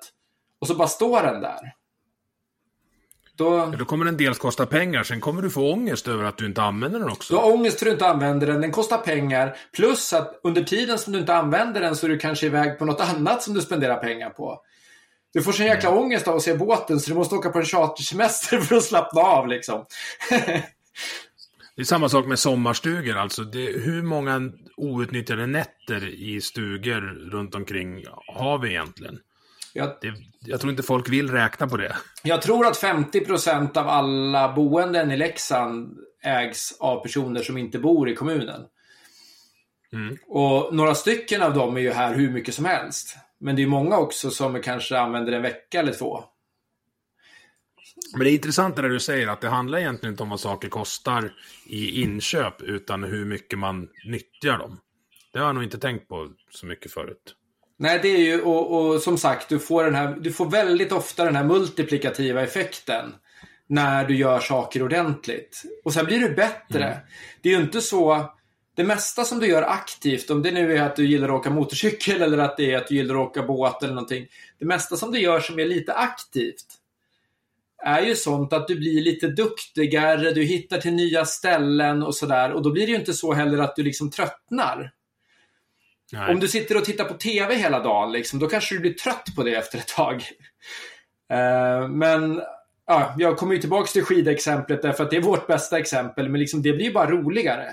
och 0.59 0.66
så 0.66 0.75
bara 0.75 0.89
står 0.89 1.22
den 1.22 1.41
där. 1.41 1.75
Då, 3.37 3.57
Ja, 3.57 3.76
Då 3.78 3.85
kommer 3.85 4.05
den 4.05 4.16
dels 4.16 4.39
kosta 4.39 4.66
pengar, 4.66 5.03
sen 5.03 5.20
kommer 5.20 5.43
du 5.43 5.51
få 5.51 5.72
ångest 5.72 6.09
över 6.09 6.24
att 6.24 6.39
du 6.39 6.47
inte 6.47 6.62
använder 6.62 6.99
den 6.99 7.11
också. 7.11 7.35
du 7.35 7.41
har 7.41 7.53
ångest 7.53 7.78
för 7.78 7.87
att 7.87 7.91
du 7.91 7.93
inte 7.93 8.07
använder 8.07 8.47
den, 8.47 8.61
den 8.61 8.72
kostar 8.72 8.99
pengar. 8.99 9.57
Plus 9.72 10.12
att 10.12 10.41
under 10.43 10.62
tiden 10.62 10.99
som 10.99 11.12
du 11.12 11.18
inte 11.18 11.35
använder 11.35 11.80
den 11.80 11.97
så 11.97 12.07
är 12.07 12.11
du 12.11 12.18
kanske 12.18 12.47
iväg 12.47 12.78
på 12.78 12.85
något 12.85 13.01
annat 13.01 13.43
som 13.43 13.55
du 13.55 13.61
spenderar 13.61 13.97
pengar 13.97 14.30
på. 14.30 14.61
Du 15.32 15.43
får 15.43 15.53
sån 15.53 15.66
jäkla 15.66 15.91
ångest 15.91 16.28
av 16.28 16.37
att 16.37 16.43
se 16.43 16.55
båten 16.55 17.01
så 17.01 17.11
du 17.11 17.16
måste 17.16 17.35
åka 17.35 17.51
på 17.51 17.59
en 17.59 17.64
chartersemester 17.64 18.59
för 18.61 18.76
att 18.76 18.85
slappna 18.85 19.20
av 19.20 19.49
liksom. 19.49 19.85
Det 21.76 21.82
är 21.82 21.85
samma 21.85 22.09
sak 22.09 22.26
med 22.26 22.39
sommarstugor, 22.39 23.16
alltså. 23.16 23.45
Det, 23.45 23.61
hur 23.61 24.03
många 24.03 24.53
outnyttjade 24.76 25.47
nätter 25.47 26.09
i 26.09 26.41
stugor 26.41 27.30
runt 27.30 27.55
omkring 27.55 28.05
har 28.26 28.59
vi 28.59 28.68
egentligen? 28.68 29.18
Jag, 29.77 29.97
Det, 30.01 30.14
jag 30.41 30.61
tror 30.61 30.70
inte 30.70 30.83
folk 30.83 31.09
vill 31.09 31.31
räkna 31.31 31.68
på 31.68 31.77
det. 31.77 31.97
jag 32.22 32.43
tror 32.43 32.66
att 32.66 32.83
50% 32.83 33.79
av 33.79 33.89
alla 33.89 34.53
boenden 34.53 35.11
i 35.11 35.16
Leksand 35.16 35.99
ägs 36.22 36.77
av 36.81 37.03
personer 37.03 37.43
som 37.43 37.59
inte 37.59 37.79
bor 37.79 38.09
i 38.09 38.14
kommunen. 38.14 38.61
Mm. 39.93 40.16
Och 40.27 40.75
några 40.75 40.95
stycken 40.95 41.43
av 41.43 41.55
dem 41.55 41.77
är 41.77 41.81
ju 41.81 41.93
här 41.93 42.14
hur 42.14 42.31
mycket 42.31 42.55
som 42.55 42.64
helst. 42.64 43.16
Men 43.41 43.57
det 43.57 43.62
är 43.62 43.66
många 43.66 43.99
också 43.99 44.31
som 44.31 44.62
kanske 44.62 44.99
använder 44.99 45.33
en 45.33 45.43
vecka 45.43 45.81
eller 45.81 45.93
två. 45.93 46.25
Men 48.12 48.25
det 48.25 48.31
är 48.31 48.35
intressant 48.35 48.77
det 48.77 48.89
du 48.89 49.01
säger, 49.01 49.29
att 49.29 49.41
det 49.41 49.49
handlar 49.49 49.79
egentligen 49.79 50.12
inte 50.12 50.22
om 50.22 50.31
vad 50.31 50.41
saker 50.41 50.68
kostar 50.68 51.33
i 51.66 52.03
inköp, 52.03 52.62
utan 52.62 53.05
hur 53.05 53.25
mycket 53.25 53.59
man 53.59 53.89
nyttjar 54.07 54.59
dem. 54.59 54.81
Det 55.33 55.39
har 55.39 55.47
jag 55.47 55.55
nog 55.55 55.64
inte 55.64 55.79
tänkt 55.79 56.09
på 56.09 56.31
så 56.51 56.66
mycket 56.66 56.93
förut. 56.93 57.35
Nej, 57.79 57.99
det 58.03 58.09
är 58.09 58.20
ju, 58.20 58.41
och, 58.41 58.72
och 58.72 59.01
som 59.01 59.18
sagt, 59.18 59.49
du 59.49 59.59
får, 59.59 59.85
den 59.85 59.95
här, 59.95 60.16
du 60.20 60.33
får 60.33 60.51
väldigt 60.51 60.93
ofta 60.93 61.25
den 61.25 61.37
här 61.37 61.45
multiplikativa 61.45 62.43
effekten 62.43 63.14
när 63.66 64.05
du 64.05 64.16
gör 64.16 64.41
saker 64.41 64.83
ordentligt. 64.83 65.62
Och 65.85 65.93
sen 65.93 66.07
blir 66.07 66.20
du 66.20 66.35
bättre. 66.35 67.01
Det 67.43 67.49
är 67.49 67.57
ju 67.57 67.62
inte 67.62 67.81
så... 67.81 68.31
Det 68.77 68.85
mesta 68.85 69.25
som 69.25 69.41
du 69.41 69.47
gör 69.47 69.62
aktivt, 69.62 70.31
om 70.31 70.43
det 70.43 70.51
nu 70.51 70.77
är 70.77 70.83
att 70.83 70.97
du 70.97 71.07
gillar 71.07 71.29
att 71.29 71.35
åka 71.35 71.51
motorcykel 71.51 72.22
eller 72.22 72.39
att 72.39 72.57
det 72.57 72.72
är 72.72 72.77
att 72.77 72.89
du 72.89 72.95
gillar 72.95 73.14
att 73.14 73.20
åka 73.20 73.43
båt 73.43 73.83
eller 73.83 73.95
någonting. 73.95 74.27
Det 74.59 74.64
mesta 74.64 74.97
som 74.97 75.12
du 75.12 75.18
gör 75.18 75.41
som 75.41 75.59
är 75.59 75.66
lite 75.66 75.95
aktivt 75.95 76.66
är 77.85 78.01
ju 78.01 78.14
sånt 78.14 78.53
att 78.53 78.68
du 78.68 78.77
blir 78.77 79.03
lite 79.03 79.27
duktigare, 79.27 80.33
du 80.33 80.43
hittar 80.43 80.79
till 80.79 80.93
nya 80.93 81.25
ställen 81.25 82.03
och 82.03 82.14
sådär. 82.14 82.53
Och 82.53 82.62
då 82.62 82.70
blir 82.70 82.87
det 82.87 82.93
ju 82.93 82.99
inte 82.99 83.14
så 83.14 83.33
heller 83.33 83.59
att 83.59 83.77
du 83.77 83.83
liksom 83.83 84.11
tröttnar. 84.11 84.93
Nej. 86.12 86.30
Om 86.34 86.40
du 86.40 86.48
sitter 86.48 86.76
och 86.76 86.84
tittar 86.84 87.05
på 87.05 87.14
TV 87.14 87.55
hela 87.55 87.80
dagen, 87.80 88.12
liksom, 88.12 88.38
då 88.38 88.46
kanske 88.46 88.74
du 88.74 88.80
blir 88.80 88.92
trött 88.92 89.26
på 89.36 89.42
det 89.42 89.55
efter 89.55 89.78
ett 89.78 89.88
tag. 89.88 90.14
Eh, 91.30 91.88
men 91.88 92.42
ja, 92.86 93.14
jag 93.18 93.36
kommer 93.36 93.55
ju 93.55 93.61
tillbaka 93.61 93.86
till 93.86 94.05
skidexemplet 94.05 94.82
därför 94.82 95.05
att 95.05 95.11
det 95.11 95.16
är 95.16 95.20
vårt 95.20 95.46
bästa 95.46 95.78
exempel, 95.78 96.28
men 96.28 96.40
liksom, 96.40 96.62
det 96.62 96.72
blir 96.72 96.84
ju 96.84 96.92
bara 96.92 97.11
roligare. 97.11 97.72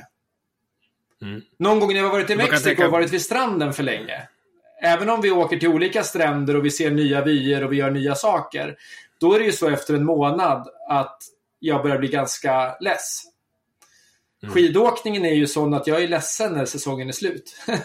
Mm. 1.21 1.41
Någon 1.59 1.79
gång 1.79 1.89
när 1.89 1.97
jag 1.97 2.03
har 2.03 2.11
varit 2.11 2.29
i 2.29 2.35
Mexiko 2.35 2.63
tänka- 2.63 2.85
och 2.85 2.91
varit 2.91 3.13
vid 3.13 3.21
stranden 3.21 3.73
för 3.73 3.83
länge. 3.83 4.27
Även 4.83 5.09
om 5.09 5.21
vi 5.21 5.31
åker 5.31 5.57
till 5.57 5.67
olika 5.67 6.03
stränder 6.03 6.55
och 6.55 6.65
vi 6.65 6.71
ser 6.71 6.91
nya 6.91 7.23
vyer 7.23 7.63
och 7.63 7.73
vi 7.73 7.77
gör 7.77 7.91
nya 7.91 8.15
saker. 8.15 8.75
Då 9.19 9.33
är 9.33 9.39
det 9.39 9.45
ju 9.45 9.51
så 9.51 9.69
efter 9.69 9.93
en 9.93 10.05
månad 10.05 10.67
att 10.89 11.17
jag 11.59 11.83
börjar 11.83 11.97
bli 11.97 12.07
ganska 12.07 12.77
less. 12.79 13.23
Mm. 14.43 14.53
Skidåkningen 14.55 15.25
är 15.25 15.33
ju 15.33 15.47
sån 15.47 15.73
att 15.73 15.87
jag 15.87 16.03
är 16.03 16.07
ledsen 16.07 16.53
när 16.53 16.65
säsongen 16.65 17.07
är 17.07 17.11
slut. 17.11 17.55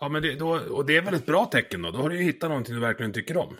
Ja, 0.00 0.08
men 0.08 0.22
det, 0.22 0.34
då, 0.34 0.48
och 0.50 0.86
det 0.86 0.96
är 0.96 1.02
väl 1.02 1.14
ett 1.14 1.26
bra 1.26 1.46
tecken 1.46 1.82
då? 1.82 1.90
Då 1.90 1.98
har 1.98 2.08
du 2.08 2.16
ju 2.16 2.22
hittat 2.22 2.50
någonting 2.50 2.74
du 2.74 2.80
verkligen 2.80 3.12
tycker 3.12 3.36
om. 3.36 3.56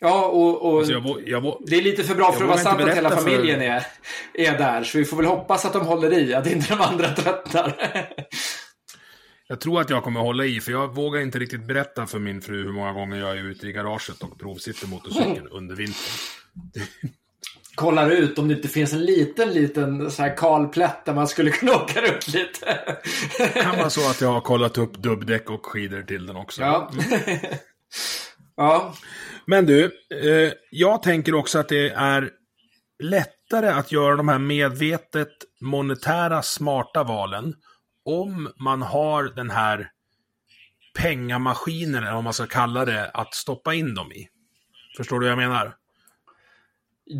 ja, 0.00 0.26
och, 0.26 0.62
och 0.72 0.78
Alltså 0.78 0.92
jag, 0.92 1.28
jag, 1.28 1.62
det 1.66 1.76
är 1.76 1.82
lite 1.82 2.04
för 2.04 2.14
bra 2.14 2.32
för 2.32 2.42
att 2.42 2.48
vara 2.48 2.58
sant 2.58 2.80
att 2.80 2.88
hela 2.88 3.08
berätta 3.08 3.16
för- 3.22 3.30
familjen 3.30 3.60
är, 3.62 3.86
är 4.34 4.58
där. 4.58 4.84
Så 4.84 4.98
vi 4.98 5.04
får 5.04 5.16
väl 5.16 5.26
hoppas 5.26 5.64
att 5.64 5.72
de 5.72 5.86
håller 5.86 6.12
i, 6.12 6.34
att 6.34 6.46
inte 6.46 6.74
de 6.74 6.80
andra 6.80 7.08
tröttnar. 7.14 7.76
jag 9.48 9.60
tror 9.60 9.80
att 9.80 9.90
jag 9.90 10.04
kommer 10.04 10.20
hålla 10.20 10.44
i, 10.44 10.60
för 10.60 10.72
jag 10.72 10.94
vågar 10.94 11.20
inte 11.20 11.38
riktigt 11.38 11.66
berätta 11.66 12.06
för 12.06 12.18
min 12.18 12.42
fru 12.42 12.62
hur 12.64 12.72
många 12.72 12.92
gånger 12.92 13.16
jag 13.16 13.30
är 13.38 13.44
ute 13.44 13.66
i 13.68 13.72
garaget 13.72 14.22
och 14.22 14.38
provsitter 14.40 14.86
motorcykeln 14.88 15.48
under 15.50 15.76
vintern. 15.76 16.12
Kollar 17.74 18.10
ut 18.10 18.38
om 18.38 18.48
det 18.48 18.54
inte 18.54 18.68
finns 18.68 18.92
en 18.92 19.04
liten, 19.04 19.52
liten 19.52 20.10
så 20.10 20.22
här 20.22 20.36
kalplätt 20.36 21.04
där 21.04 21.14
man 21.14 21.28
skulle 21.28 21.50
kunna 21.50 21.72
åka 21.72 22.00
runt 22.00 22.28
lite. 22.28 22.78
Kan 23.62 23.78
vara 23.78 23.90
så 23.90 24.10
att 24.10 24.20
jag 24.20 24.32
har 24.32 24.40
kollat 24.40 24.78
upp 24.78 24.94
dubbdäck 24.94 25.50
och 25.50 25.66
skidor 25.66 26.02
till 26.02 26.26
den 26.26 26.36
också. 26.36 26.62
Ja. 26.62 26.90
ja. 28.56 28.94
Men 29.46 29.66
du, 29.66 29.84
eh, 30.22 30.52
jag 30.70 31.02
tänker 31.02 31.34
också 31.34 31.58
att 31.58 31.68
det 31.68 31.90
är 31.90 32.30
lättare 33.02 33.68
att 33.68 33.92
göra 33.92 34.16
de 34.16 34.28
här 34.28 34.38
medvetet 34.38 35.28
monetära 35.60 36.42
smarta 36.42 37.04
valen 37.04 37.54
om 38.04 38.52
man 38.56 38.82
har 38.82 39.24
den 39.24 39.50
här 39.50 39.90
pengamaskinen, 40.98 42.02
eller 42.02 42.14
vad 42.14 42.24
man 42.24 42.32
ska 42.32 42.46
kalla 42.46 42.84
det, 42.84 43.10
att 43.10 43.34
stoppa 43.34 43.74
in 43.74 43.94
dem 43.94 44.12
i. 44.12 44.28
Förstår 44.96 45.20
du 45.20 45.26
vad 45.26 45.30
jag 45.30 45.50
menar? 45.50 45.74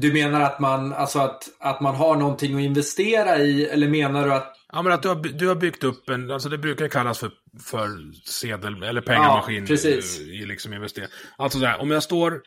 Du 0.01 0.13
menar 0.13 0.41
att 0.41 0.61
man, 0.61 0.93
alltså 0.93 1.19
att, 1.19 1.49
att 1.59 1.81
man 1.81 1.95
har 1.95 2.17
någonting 2.17 2.55
att 2.55 2.61
investera 2.61 3.39
i, 3.39 3.67
eller 3.67 3.89
menar 3.89 4.27
du 4.27 4.35
att 4.35 4.57
Ja, 4.73 4.83
men 4.83 4.93
att 4.93 5.03
du 5.03 5.09
har, 5.09 5.15
du 5.15 5.49
har 5.49 5.55
byggt 5.55 5.85
upp 5.85 6.09
en, 6.09 6.31
alltså 6.31 6.49
det 6.49 6.59
brukar 6.59 6.89
kallas 6.89 7.19
för, 7.19 7.31
för 7.63 7.89
sedel, 8.25 8.83
eller 8.83 9.01
pengamaskin 9.01 9.63
Ja, 9.63 9.67
precis. 9.67 10.21
i, 10.21 10.23
i 10.23 10.47
liksom 10.47 10.73
investering. 10.73 11.09
Alltså 11.37 11.59
så 11.59 11.67
här, 11.67 11.81
om 11.81 11.91
jag 11.91 12.03
står, 12.03 12.43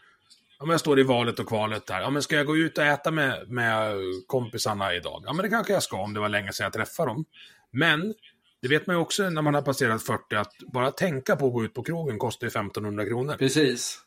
om 0.60 0.70
jag 0.70 0.80
står 0.80 1.00
i 1.00 1.04
valet 1.04 1.40
och 1.40 1.48
kvalet 1.48 1.86
där, 1.86 2.02
ja 2.02 2.10
men 2.10 2.22
ska 2.22 2.36
jag 2.36 2.46
gå 2.46 2.58
ut 2.58 2.78
och 2.78 2.84
äta 2.84 3.12
med, 3.12 3.50
med 3.50 3.96
kompisarna 4.28 4.96
idag? 4.96 5.24
Ja 5.26 5.34
men 5.34 5.44
det 5.44 5.50
kanske 5.50 5.74
jag 5.74 5.84
ska 5.84 5.98
om 5.98 6.14
det 6.14 6.20
var 6.20 6.30
länge 6.30 6.54
sedan 6.54 6.64
jag 6.64 6.74
träffade 6.74 7.10
dem. 7.10 7.26
Men, 7.72 8.14
det 8.62 8.68
vet 8.68 8.88
man 8.88 8.96
ju 8.96 9.02
också 9.02 9.30
när 9.30 9.42
man 9.42 9.54
har 9.54 9.62
passerat 9.62 10.04
40 10.04 10.36
att 10.36 10.54
bara 10.74 10.92
tänka 10.92 11.36
på 11.36 11.48
att 11.48 11.54
gå 11.54 11.64
ut 11.64 11.74
på 11.74 11.84
krogen 11.84 12.20
kostar 12.20 12.48
ju 12.48 12.50
1500 12.50 13.06
kronor. 13.06 13.36
Precis. 13.40 14.05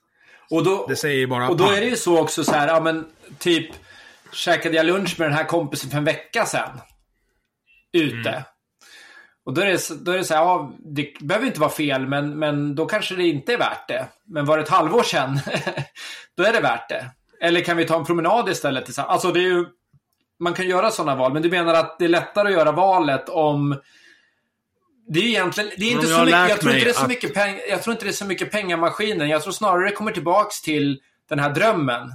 Och 0.51 0.65
då, 0.65 0.87
Det 0.89 0.97
säger 0.97 1.27
bara 1.27 1.49
och 1.49 1.57
då 1.57 1.71
är 1.71 1.81
det 1.81 1.87
ju 1.87 1.97
så 1.97 2.19
också 2.21 2.45
så 2.45 2.53
här, 2.53 2.69
ja 2.69 2.81
men 2.81 3.07
typ 3.39 3.71
käkade 4.33 4.77
jag 4.77 4.87
lunch 4.87 5.15
med 5.19 5.29
den 5.29 5.37
här 5.37 5.45
kompisen 5.45 5.91
för 5.91 5.99
en 5.99 6.05
vecka 6.05 6.47
sedan. 6.47 6.81
Ute. 7.93 8.31
Mm. 8.31 8.43
Och 9.45 9.55
då 9.55 9.61
är, 9.61 9.67
det, 9.67 10.05
då 10.05 10.13
är 10.13 10.19
det 10.19 10.25
så 10.25 10.35
här, 10.35 10.43
ja, 10.43 10.73
det 10.79 11.13
behöver 11.21 11.47
inte 11.47 11.61
vara 11.61 11.71
fel, 11.71 12.07
men, 12.07 12.39
men 12.39 12.75
då 12.75 12.87
kanske 12.87 13.15
det 13.15 13.27
inte 13.27 13.53
är 13.53 13.59
värt 13.59 13.89
det. 13.89 14.07
Men 14.25 14.47
var 14.47 14.57
det 14.57 14.63
ett 14.63 14.69
halvår 14.69 15.03
sedan, 15.03 15.41
då 16.37 16.43
är 16.43 16.53
det 16.53 16.61
värt 16.61 16.89
det. 16.89 17.11
Eller 17.41 17.61
kan 17.61 17.77
vi 17.77 17.85
ta 17.85 17.97
en 17.99 18.05
promenad 18.05 18.49
istället? 18.49 18.85
tillsammans? 18.85 19.13
Alltså 19.13 19.33
det 19.33 19.41
är 19.41 19.43
ju, 19.43 19.67
man 20.41 20.55
kan 20.55 20.69
göra 20.69 20.91
sådana 20.91 21.15
val, 21.15 21.33
men 21.33 21.43
du 21.43 21.51
menar 21.51 21.75
att 21.75 21.99
det 21.99 22.05
är 22.05 22.09
lättare 22.09 22.49
att 22.49 22.55
göra 22.55 22.73
valet 22.73 23.29
om 23.29 23.81
det 25.09 25.21
är 25.21 25.25
egentligen, 25.25 25.71
det 25.77 25.85
är 25.85 25.91
inte 25.93 26.07
så 26.07 26.25
mycket, 26.25 26.39
jag 26.49 26.61
tror 26.61 26.73
inte 26.73 26.85
det 26.85 26.91
är 26.91 26.95
så 26.95 27.09
mycket 27.09 27.35
peng, 27.35 27.61
jag 27.69 27.83
tror 27.83 27.93
inte 27.93 28.05
det 28.05 28.11
är 28.11 28.13
så 28.13 28.25
mycket 28.25 28.51
pengamaskinen. 28.51 29.29
Jag 29.29 29.43
tror 29.43 29.53
snarare 29.53 29.89
det 29.89 29.93
kommer 29.97 30.13
tillbaks 30.13 30.63
till 30.63 31.01
den 31.29 31.39
här 31.39 31.51
drömmen. 31.51 32.15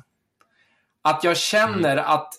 Att 1.02 1.24
jag 1.24 1.38
känner 1.38 1.98
Mm. 1.98 2.06
att 2.06 2.34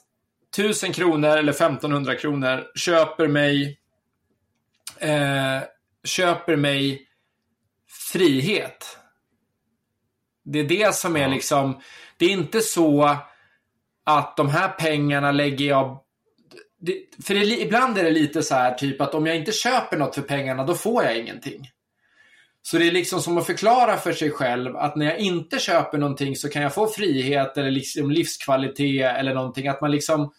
1000 0.56 0.92
kronor 0.92 1.28
eller 1.36 1.52
1500 1.52 2.14
kronor 2.16 2.64
köper 2.74 3.28
mig 3.28 3.78
eh, 4.98 5.60
köper 6.04 6.56
mig 6.56 7.08
frihet. 8.12 8.98
Det 10.44 10.58
är 10.58 10.64
det 10.64 10.94
som 10.94 11.16
är 11.16 11.28
liksom, 11.28 11.80
det 12.16 12.24
är 12.24 12.30
inte 12.30 12.60
så 12.60 13.16
att 14.04 14.36
de 14.36 14.48
här 14.48 14.68
pengarna 14.68 15.32
lägger 15.32 15.66
jag 15.66 16.03
det, 16.84 17.24
för 17.24 17.34
det, 17.34 17.44
ibland 17.44 17.98
är 17.98 18.04
det 18.04 18.10
lite 18.10 18.42
så 18.42 18.54
här 18.54 18.74
typ 18.74 19.00
att 19.00 19.14
om 19.14 19.26
jag 19.26 19.36
inte 19.36 19.52
köper 19.52 19.96
något 19.96 20.14
för 20.14 20.22
pengarna 20.22 20.64
då 20.64 20.74
får 20.74 21.04
jag 21.04 21.18
ingenting. 21.18 21.70
Så 22.62 22.78
det 22.78 22.86
är 22.86 22.92
liksom 22.92 23.20
som 23.20 23.38
att 23.38 23.46
förklara 23.46 23.96
för 23.96 24.12
sig 24.12 24.30
själv 24.30 24.76
att 24.76 24.96
när 24.96 25.06
jag 25.06 25.18
inte 25.18 25.58
köper 25.58 25.98
någonting 25.98 26.36
så 26.36 26.48
kan 26.48 26.62
jag 26.62 26.74
få 26.74 26.86
frihet 26.86 27.56
eller 27.56 27.70
liksom 27.70 28.10
livskvalitet 28.10 29.16
eller 29.18 29.34
någonting. 29.34 29.68
Att 29.68 29.80
man 29.80 29.90
liksom 29.90 30.32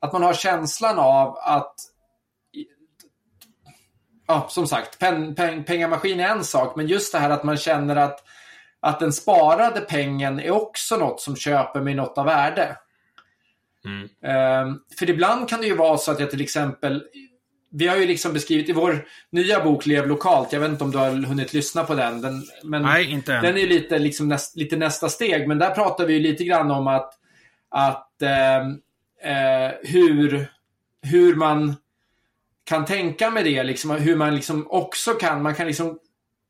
att 0.00 0.12
man 0.12 0.22
har 0.22 0.34
känslan 0.34 0.98
av 0.98 1.36
att 1.38 1.74
ja, 4.26 4.46
som 4.50 4.66
sagt, 4.66 4.98
pen, 4.98 5.34
pen, 5.34 5.64
pengamaskin 5.64 6.20
är 6.20 6.28
en 6.28 6.44
sak, 6.44 6.76
men 6.76 6.86
just 6.86 7.12
det 7.12 7.18
här 7.18 7.30
att 7.30 7.44
man 7.44 7.56
känner 7.56 7.96
att, 7.96 8.24
att 8.80 9.00
den 9.00 9.12
sparade 9.12 9.80
pengen 9.80 10.40
är 10.40 10.50
också 10.50 10.96
något 10.96 11.20
som 11.20 11.36
köper 11.36 11.80
mig 11.80 11.94
något 11.94 12.18
av 12.18 12.26
värde. 12.26 12.76
Mm. 13.84 14.02
Um, 14.66 14.80
för 14.98 15.10
ibland 15.10 15.48
kan 15.48 15.60
det 15.60 15.66
ju 15.66 15.76
vara 15.76 15.98
så 15.98 16.10
att 16.10 16.20
jag 16.20 16.30
till 16.30 16.40
exempel 16.40 17.02
vi 17.74 17.86
har 17.86 17.96
ju 17.96 18.06
liksom 18.06 18.32
beskrivit 18.32 18.68
i 18.68 18.72
vår 18.72 19.06
nya 19.30 19.64
bok 19.64 19.86
Lev 19.86 20.06
lokalt, 20.06 20.52
jag 20.52 20.60
vet 20.60 20.70
inte 20.70 20.84
om 20.84 20.90
du 20.90 20.98
har 20.98 21.10
hunnit 21.10 21.52
lyssna 21.52 21.84
på 21.84 21.94
den. 21.94 22.20
den 22.20 22.42
men 22.62 22.82
Nej, 22.82 23.10
inte 23.10 23.34
än. 23.34 23.42
Den 23.42 23.58
är 23.58 23.66
lite, 23.66 23.98
liksom 23.98 24.28
näst, 24.28 24.56
lite 24.56 24.76
nästa 24.76 25.08
steg, 25.08 25.48
men 25.48 25.58
där 25.58 25.70
pratar 25.70 26.06
vi 26.06 26.20
lite 26.20 26.44
grann 26.44 26.70
om 26.70 26.86
att, 26.86 27.12
att 27.68 28.22
eh, 28.22 28.58
eh, 29.32 29.72
hur, 29.82 30.46
hur 31.02 31.34
man 31.34 31.76
kan 32.64 32.84
tänka 32.84 33.30
med 33.30 33.44
det, 33.44 33.62
liksom, 33.62 33.90
hur 33.90 34.16
man 34.16 34.34
liksom 34.34 34.66
också 34.70 35.10
kan, 35.10 35.42
man 35.42 35.54
kan 35.54 35.66
liksom 35.66 35.98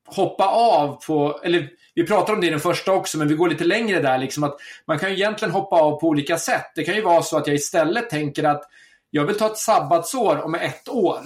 hoppa 0.06 0.46
av 0.46 1.00
på, 1.06 1.40
eller 1.44 1.68
vi 1.94 2.06
pratar 2.06 2.32
om 2.32 2.40
det 2.40 2.46
i 2.46 2.50
den 2.50 2.60
första 2.60 2.92
också, 2.92 3.18
men 3.18 3.28
vi 3.28 3.34
går 3.34 3.48
lite 3.48 3.64
längre 3.64 4.00
där, 4.00 4.18
liksom 4.18 4.44
att 4.44 4.56
man 4.86 4.98
kan 4.98 5.10
ju 5.10 5.16
egentligen 5.16 5.54
hoppa 5.54 5.76
av 5.76 6.00
på 6.00 6.08
olika 6.08 6.38
sätt. 6.38 6.72
Det 6.74 6.84
kan 6.84 6.94
ju 6.94 7.02
vara 7.02 7.22
så 7.22 7.36
att 7.36 7.46
jag 7.46 7.56
istället 7.56 8.10
tänker 8.10 8.44
att 8.44 8.62
jag 9.10 9.24
vill 9.24 9.38
ta 9.38 9.46
ett 9.46 9.58
sabbatsår 9.58 10.44
om 10.44 10.54
ett 10.54 10.88
år. 10.88 11.20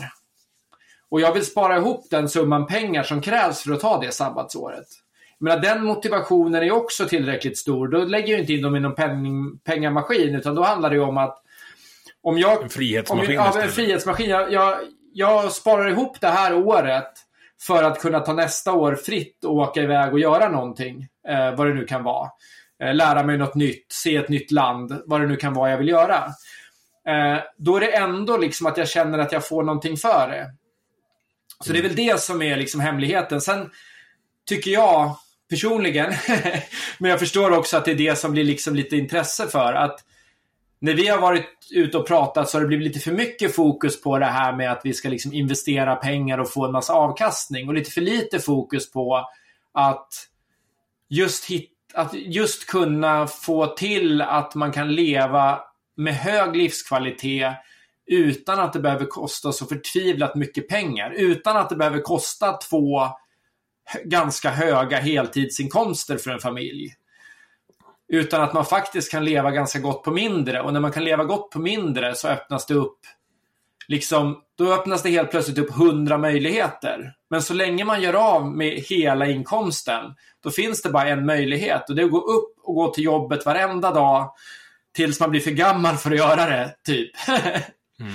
Och 1.09 1.21
jag 1.21 1.33
vill 1.33 1.47
spara 1.47 1.77
ihop 1.77 2.07
den 2.11 2.29
summan 2.29 2.67
pengar 2.67 3.03
som 3.03 3.21
krävs 3.21 3.63
för 3.63 3.73
att 3.73 3.81
ta 3.81 4.01
det 4.01 4.13
sabbatsåret. 4.13 4.87
Men 5.39 5.61
den 5.61 5.85
motivationen 5.85 6.63
är 6.63 6.71
också 6.71 7.09
tillräckligt 7.09 7.59
stor. 7.59 7.89
Då 7.89 7.99
lägger 7.99 8.33
jag 8.33 8.41
inte 8.41 8.53
in 8.53 8.63
dem 8.63 8.77
i 8.77 8.81
någon 8.81 8.95
penning, 8.95 9.59
pengamaskin, 9.59 10.35
utan 10.35 10.55
då 10.55 10.63
handlar 10.63 10.91
det 10.91 11.01
om 11.01 11.19
att 11.19 11.43
om 12.23 12.39
jag, 12.39 12.63
en 12.63 12.69
frihetsmaskin. 12.69 13.39
Om, 13.39 13.45
ja, 13.55 13.63
en 13.63 13.69
frihetsmaskin. 13.69 14.31
Jag, 14.31 14.53
jag, 14.53 14.79
jag 15.13 15.53
sparar 15.53 15.89
ihop 15.89 16.21
det 16.21 16.29
här 16.29 16.55
året 16.55 17.13
för 17.63 17.83
att 17.83 18.01
kunna 18.01 18.21
ta 18.21 18.33
nästa 18.33 18.73
år 18.73 18.95
fritt 18.95 19.45
och 19.45 19.55
åka 19.55 19.83
iväg 19.83 20.13
och 20.13 20.21
göra 20.21 20.49
någonting. 20.49 21.09
Eh, 21.29 21.55
vad 21.55 21.67
det 21.67 21.75
nu 21.75 21.85
kan 21.85 22.05
vara. 22.05 22.31
Eh, 22.83 22.95
lära 22.95 23.23
mig 23.23 23.39
något 23.39 23.55
nytt, 23.55 23.87
se 23.89 24.17
ett 24.17 24.29
nytt 24.29 24.51
land, 24.51 25.03
vad 25.07 25.21
det 25.21 25.27
nu 25.27 25.37
kan 25.37 25.55
vara 25.55 25.71
jag 25.71 25.79
vill 25.79 25.89
göra. 25.89 26.25
Eh, 27.09 27.39
då 27.59 27.77
är 27.77 27.81
det 27.81 27.97
ändå 27.97 28.37
liksom 28.37 28.67
att 28.67 28.77
jag 28.77 28.89
känner 28.89 29.19
att 29.19 29.33
jag 29.33 29.49
får 29.49 29.63
någonting 29.63 29.97
för 29.97 30.29
det. 30.29 30.51
Så 31.65 31.73
det 31.73 31.79
är 31.79 31.83
väl 31.83 31.97
det 31.97 32.21
som 32.21 32.43
är 32.43 32.57
liksom 32.57 32.81
hemligheten. 32.81 33.41
Sen 33.41 33.71
tycker 34.49 34.71
jag 34.71 35.17
personligen, 35.51 36.13
men 36.99 37.11
jag 37.11 37.19
förstår 37.19 37.51
också 37.51 37.77
att 37.77 37.85
det 37.85 37.91
är 37.91 37.97
det 37.97 38.19
som 38.19 38.33
blir 38.33 38.45
liksom 38.45 38.75
lite 38.75 38.97
intresse 38.97 39.49
för, 39.49 39.73
att 39.73 40.01
när 40.87 40.95
vi 40.95 41.09
har 41.09 41.19
varit 41.19 41.69
ute 41.71 41.99
och 41.99 42.07
pratat 42.07 42.51
så 42.51 42.57
har 42.57 42.63
det 42.63 42.67
blivit 42.69 42.87
lite 42.87 43.01
för 43.01 43.13
mycket 43.13 43.55
fokus 43.55 44.03
på 44.03 44.19
det 44.19 44.27
här 44.27 44.57
med 44.57 44.73
att 44.73 44.81
vi 44.85 44.95
ska 44.95 45.09
liksom 45.09 45.33
investera 45.33 45.97
pengar 45.97 46.39
och 46.39 46.53
få 46.53 46.65
en 46.65 46.73
massa 46.73 46.93
avkastning 46.93 47.69
och 47.69 47.75
lite 47.75 47.91
för 47.91 48.01
lite 48.01 48.39
fokus 48.39 48.93
på 48.93 49.27
att 49.73 50.09
just, 51.09 51.45
hit, 51.45 51.71
att 51.95 52.15
just 52.15 52.67
kunna 52.67 53.27
få 53.27 53.67
till 53.67 54.23
att 54.23 54.55
man 54.55 54.73
kan 54.73 54.95
leva 54.95 55.61
med 55.97 56.15
hög 56.15 56.57
livskvalitet 56.57 57.53
utan 58.07 58.61
att 58.61 58.73
det 58.73 58.81
behöver 58.81 59.07
kosta 59.07 59.53
så 59.53 59.67
förtvivlat 59.67 60.35
mycket 60.35 60.69
pengar. 60.69 61.11
Utan 61.11 61.57
att 61.57 61.69
det 61.69 61.77
behöver 61.77 62.01
kosta 62.01 62.53
två 62.53 63.01
ganska 64.05 64.51
höga 64.51 64.99
heltidsinkomster 64.99 66.17
för 66.17 66.31
en 66.31 66.41
familj. 66.41 66.95
Utan 68.09 68.43
att 68.43 68.53
man 68.53 68.65
faktiskt 68.65 69.11
kan 69.11 69.25
leva 69.25 69.51
ganska 69.51 69.79
gott 69.79 70.03
på 70.03 70.11
mindre. 70.11 70.63
Och 70.63 70.73
när 70.73 70.81
man 70.81 70.93
kan 70.93 71.05
leva 71.05 71.25
gott 71.25 71.51
på 71.51 71.59
mindre 71.59 72.15
så 72.15 72.29
öppnas 72.29 72.67
det 72.67 72.75
upp 72.75 72.99
liksom, 73.89 74.43
då 74.59 74.73
öppnas 74.73 75.03
det 75.03 75.11
helt 75.11 75.31
plötsligt 75.31 75.59
upp 75.59 75.71
hundra 75.71 76.19
möjligheter. 76.19 77.13
Men 77.31 77.43
så 77.43 77.55
länge 77.55 77.85
man 77.85 78.03
gör 78.03 78.15
av 78.15 78.47
med 78.47 78.73
hela 78.73 79.27
inkomsten, 79.27 80.15
då 80.43 80.51
finns 80.51 80.83
det 80.83 80.91
bara 80.91 81.09
en 81.09 81.27
möjlighet 81.27 81.89
och 81.89 81.97
det 81.97 82.03
är 82.03 82.07
att 82.07 82.11
gå 82.11 82.21
upp 82.21 82.55
och 82.63 82.75
gå 82.75 82.93
till 82.95 83.05
jobbet 83.05 83.47
varenda 83.47 83.93
dag 83.93 84.33
tills 84.95 85.21
man 85.21 85.31
blir 85.31 85.41
för 85.41 85.51
gammal 85.51 85.97
för 85.97 86.11
att 86.11 86.19
göra 86.19 86.47
det, 86.47 86.75
typ. 86.87 87.11
mm. 88.01 88.13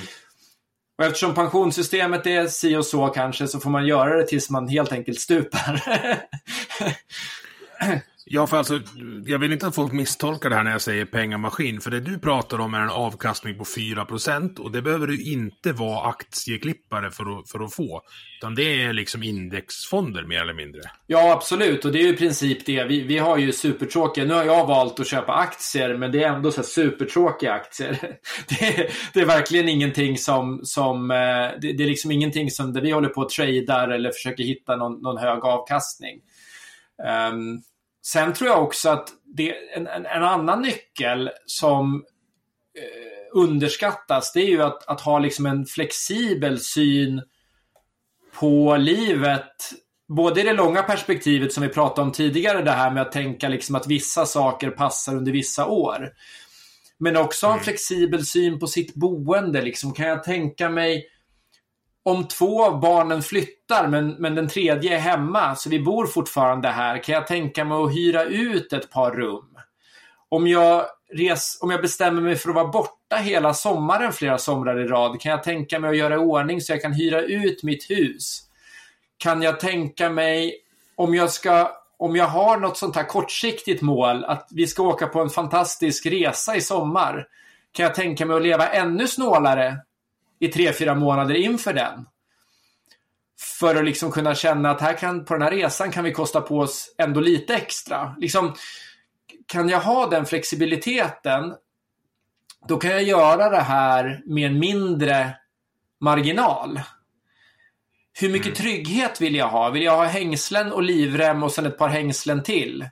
Och 0.98 1.06
eftersom 1.06 1.34
pensionssystemet 1.34 2.28
är 2.28 2.48
si 2.48 2.76
och 2.76 2.86
så 2.86 3.08
kanske 3.08 3.48
så 3.48 3.60
får 3.60 3.70
man 3.70 3.86
göra 3.86 4.18
det 4.18 4.28
tills 4.28 4.50
man 4.50 4.68
helt 4.68 4.92
enkelt 4.92 5.20
stupar. 5.20 5.82
Ja, 8.34 8.48
för 8.48 8.58
alltså, 8.58 8.80
jag 9.26 9.40
vill 9.40 9.54
inte 9.54 9.68
att 9.68 9.76
folk 9.76 9.94
misstolkar 9.94 10.50
det 10.50 10.56
här 10.56 10.64
när 10.64 10.72
jag 10.72 10.82
säger 10.82 11.06
pengamaskin. 11.06 11.82
För 11.82 11.92
det 11.92 12.00
du 12.00 12.20
pratar 12.20 12.60
om 12.60 12.74
är 12.74 12.80
en 12.80 12.90
avkastning 12.90 13.58
på 13.58 13.64
4% 13.64 14.60
och 14.60 14.72
det 14.72 14.82
behöver 14.82 15.08
du 15.08 15.24
inte 15.24 15.72
vara 15.72 16.10
aktieklippare 16.10 17.12
för 17.12 17.40
att, 17.40 17.50
för 17.50 17.64
att 17.64 17.74
få. 17.74 18.02
Utan 18.38 18.56
det 18.56 18.84
är 18.84 18.94
liksom 18.94 19.24
indexfonder 19.24 20.24
mer 20.24 20.42
eller 20.42 20.54
mindre. 20.54 20.82
Ja, 21.08 21.32
absolut. 21.32 21.86
Och 21.86 21.92
det 21.92 22.00
är 22.00 22.04
ju 22.04 22.14
i 22.14 22.18
princip 22.18 22.66
det. 22.66 22.84
Vi, 22.84 23.02
vi 23.02 23.18
har 23.18 23.38
ju 23.38 23.52
supertråkiga. 23.52 24.26
Nu 24.26 24.34
har 24.34 24.44
jag 24.44 24.68
valt 24.68 25.00
att 25.00 25.08
köpa 25.08 25.34
aktier, 25.34 25.98
men 25.98 26.12
det 26.12 26.24
är 26.24 26.34
ändå 26.34 26.52
så 26.52 26.64
supertråkiga 26.64 27.54
aktier. 27.54 27.98
Det 28.50 28.66
är, 28.66 28.92
det 29.14 29.20
är 29.20 29.26
verkligen 29.26 29.70
ingenting 29.70 30.18
som, 30.18 30.60
som 30.64 31.12
eh, 31.12 31.18
det, 31.62 31.74
det, 31.74 31.84
är 31.84 31.88
liksom 31.88 32.12
ingenting 32.12 32.52
som 32.52 32.74
där 32.74 32.82
vi 32.82 32.92
håller 32.92 33.10
på 33.10 33.22
och 33.22 33.30
tradar 33.30 33.90
eller 33.90 34.12
försöker 34.12 34.44
hitta 34.44 34.76
någon, 34.76 35.02
någon 35.02 35.18
hög 35.18 35.46
avkastning. 35.46 36.20
Um, 37.32 37.62
Sen 38.02 38.34
tror 38.34 38.49
jag 38.49 38.64
också 38.64 38.89
att 38.89 39.10
det, 39.36 39.54
en, 39.76 39.88
en, 39.88 40.06
en 40.06 40.24
annan 40.24 40.62
nyckel 40.62 41.30
som 41.45 41.95
eh, 42.78 43.22
underskattas, 43.34 44.34
det 44.34 44.39
är 44.39 44.47
ju 44.47 44.64
att, 44.64 44.88
att 44.88 45.02
ha 45.02 45.20
liksom 45.20 45.45
en 45.45 45.66
flexibel 45.66 46.60
syn 46.60 47.22
på 48.39 48.78
livet. 48.78 49.56
Både 50.08 50.41
i 50.41 50.43
det 50.43 50.54
långa 50.54 50.84
perspektivet 50.84 51.54
som 51.54 51.64
vi 51.64 51.70
pratade 51.70 52.02
om 52.02 52.12
tidigare, 52.12 52.62
det 52.62 52.72
här 52.72 52.91
med 52.91 53.02
att 53.02 53.12
tänka 53.12 53.49
liksom 53.49 53.76
att 53.76 53.88
vissa 53.88 54.26
saker 54.26 54.70
passar 54.70 55.16
under 55.16 55.32
vissa 55.32 55.66
år. 55.66 56.10
Men 56.97 57.18
också 57.18 57.45
mm. 57.45 57.58
en 57.58 57.64
flexibel 57.64 58.26
syn 58.26 58.60
på 58.60 58.68
sitt 58.68 58.93
boende. 58.93 59.62
Liksom. 59.62 59.93
Kan 59.93 60.08
jag 60.08 60.24
tänka 60.24 60.70
mig 60.70 61.06
om 62.04 62.28
två 62.28 62.66
av 62.66 62.80
barnen 62.80 63.22
flyttar 63.22 63.88
men, 63.88 64.10
men 64.10 64.36
den 64.36 64.47
tredje 64.47 64.95
är 64.95 64.99
hemma, 64.99 65.56
så 65.56 65.70
vi 65.70 65.80
bor 65.80 66.06
fortfarande 66.08 66.68
här, 66.68 67.04
kan 67.04 67.16
jag 67.16 67.28
tänka 67.28 67.66
mig 67.66 67.78
att 67.78 67.95
hyra 67.95 68.24
ut 68.24 68.74
ett 68.74 68.91
par 68.91 69.12
rum? 69.12 69.58
Om 70.30 70.47
jag, 70.47 70.86
res, 71.14 71.58
om 71.62 71.72
jag 71.72 71.82
bestämmer 71.82 72.22
mig 72.22 72.36
för 72.36 72.49
att 72.49 72.56
vara 72.56 72.68
borta 72.68 73.16
hela 73.16 73.54
sommaren 73.54 74.14
flera 74.14 74.38
somrar 74.38 74.80
i 74.80 74.88
rad, 74.88 75.22
kan 75.22 75.32
jag 75.32 75.43
tänka 75.43 75.80
mig 75.80 75.89
att 75.89 75.97
göra 75.97 76.14
i 76.16 76.18
ordning 76.18 76.62
så 76.62 76.74
jag 76.74 76.82
kan 76.82 76.93
hyra 76.93 77.22
ut 77.22 77.64
mitt 77.64 77.89
hus? 77.89 78.41
Kan 79.18 79.41
jag 79.41 79.60
tänka 79.60 80.10
mig, 80.10 80.56
om 80.95 81.16
jag 81.16 81.32
ska 81.32 81.72
om 81.97 82.16
jag 82.16 82.28
har 82.28 82.58
något 82.58 82.78
sånt 82.78 82.95
här 82.95 83.04
kortsiktigt 83.04 83.82
mål, 83.82 84.26
att 84.26 84.47
vi 84.52 84.68
ska 84.68 84.84
åka 84.84 85.08
på 85.08 85.22
en 85.22 85.30
fantastisk 85.30 86.06
resa 86.06 86.56
i 86.56 86.62
sommar, 86.62 87.28
kan 87.72 87.84
jag 87.84 87.95
tänka 87.95 88.26
mig 88.26 88.36
att 88.36 88.43
leva 88.43 88.68
ännu 88.68 89.08
snålare 89.08 89.78
i 90.42 90.48
tre, 90.48 90.74
fyra 90.74 90.96
månader 90.96 91.36
inför 91.36 91.74
den. 91.74 92.06
För 93.60 93.76
att 93.76 93.86
liksom 93.86 94.12
kunna 94.12 94.36
känna 94.36 94.70
att 94.70 94.82
här 94.82 94.94
kan, 94.94 95.26
på 95.26 95.34
den 95.34 95.42
här 95.42 95.52
resan 95.52 95.92
kan 95.92 96.04
vi 96.04 96.12
kosta 96.12 96.42
på 96.42 96.60
oss 96.60 96.96
ändå 96.98 97.20
lite 97.20 97.56
extra. 97.56 98.16
Liksom, 98.20 98.55
kan 99.46 99.70
jag 99.70 99.80
ha 99.80 100.08
den 100.08 100.26
flexibiliteten, 100.26 101.54
då 102.68 102.78
kan 102.78 102.92
jag 102.92 103.04
göra 103.04 103.50
det 103.50 103.62
här 103.62 104.22
med 104.26 104.51
en 104.51 104.59
mindre 104.59 105.38
marginal. 106.00 106.82
Hur 108.20 108.30
mycket 108.30 108.47
mm. 108.47 108.55
trygghet 108.55 109.22
vill 109.22 109.36
jag 109.36 109.47
ha? 109.47 109.70
Vill 109.70 109.84
jag 109.84 109.97
ha 109.97 110.05
hängslen 110.05 110.72
och 110.72 110.84
livrem 110.84 111.43
och 111.43 111.51
sen 111.51 111.66
ett 111.66 111.78
par 111.78 111.89
hängslen 111.89 112.43
till? 112.43 112.89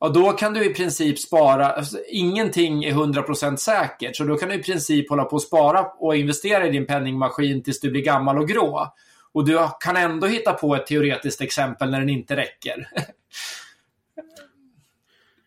Ja, 0.00 0.08
då 0.08 0.32
kan 0.32 0.54
du 0.54 0.64
i 0.64 0.74
princip 0.74 1.18
spara, 1.18 1.66
alltså, 1.66 1.98
ingenting 2.08 2.84
är 2.84 2.92
100% 2.92 3.56
säkert, 3.56 4.16
så 4.16 4.24
då 4.24 4.36
kan 4.36 4.48
du 4.48 4.54
i 4.54 4.62
princip 4.62 5.10
hålla 5.10 5.24
på 5.24 5.36
att 5.36 5.42
spara 5.42 5.86
och 5.98 6.16
investera 6.16 6.66
i 6.66 6.70
din 6.70 6.86
penningmaskin 6.86 7.62
tills 7.62 7.80
du 7.80 7.90
blir 7.90 8.02
gammal 8.02 8.38
och 8.38 8.48
grå. 8.48 8.92
Och 9.32 9.44
du 9.44 9.58
kan 9.80 9.96
ändå 9.96 10.26
hitta 10.26 10.52
på 10.52 10.74
ett 10.74 10.86
teoretiskt 10.86 11.40
exempel 11.40 11.90
när 11.90 12.00
den 12.00 12.08
inte 12.08 12.36
räcker. 12.36 12.88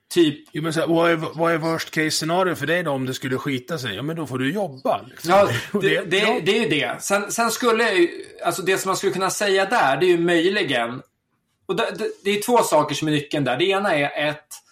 typ. 0.10 0.50
Jo, 0.52 0.64
men 0.64 0.74
så 0.74 0.80
här, 0.80 0.88
vad, 0.88 1.12
är, 1.12 1.16
vad 1.16 1.54
är 1.54 1.58
worst 1.58 1.92
case 1.92 2.12
scenario 2.12 2.56
för 2.56 2.68
dig 2.68 2.84
då 2.84 2.92
om 2.92 3.06
det 3.06 3.14
skulle 3.14 3.38
skita 3.38 3.78
sig? 3.78 3.96
Ja, 3.96 4.02
men 4.02 4.16
då 4.16 4.28
får 4.28 4.40
du 4.40 4.52
jobba. 4.52 5.02
Liksom. 5.10 5.32
Ja, 5.32 5.50
det, 5.82 6.02
det, 6.02 6.40
det, 6.46 6.58
är 6.58 6.64
ju 6.64 6.70
det. 6.70 7.02
Sen, 7.02 7.32
sen 7.32 7.52
skulle, 7.52 8.08
alltså 8.46 8.62
det 8.62 8.78
som 8.78 8.90
man 8.90 8.98
skulle 8.98 9.14
kunna 9.14 9.30
säga 9.30 9.66
där, 9.66 9.98
det 9.98 10.06
är 10.06 10.10
ju 10.10 10.20
möjligen 10.20 11.02
och 11.70 11.76
det, 11.76 11.96
det, 11.98 12.12
det, 12.24 12.32
är 12.32 12.41
två 12.41 12.58
saker 12.58 12.96
som 12.96 13.08
är 13.08 13.12
nyckeln 13.12 13.44
där. 13.44 13.58
Det 13.58 13.66
ena 13.66 13.96
är 13.96 14.30
att 14.30 14.64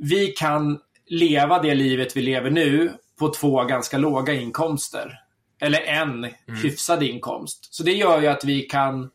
vi 0.00 0.26
kan 0.26 0.80
leva 1.06 1.62
det 1.62 1.74
livet 1.74 2.16
vi 2.16 2.22
lever 2.22 2.50
nu 2.50 2.92
på 3.18 3.34
två 3.34 3.64
ganska 3.64 3.98
låga 3.98 4.34
inkomster. 4.34 5.20
Eller 5.60 5.80
en 5.80 6.10
mm. 6.10 6.34
hyfsad 6.62 7.02
inkomst. 7.02 7.74
Så 7.74 7.82
det 7.82 7.92
gör 7.92 8.20
ju 8.20 8.26
att 8.26 8.44
vi 8.44 8.62
kan 8.62 9.10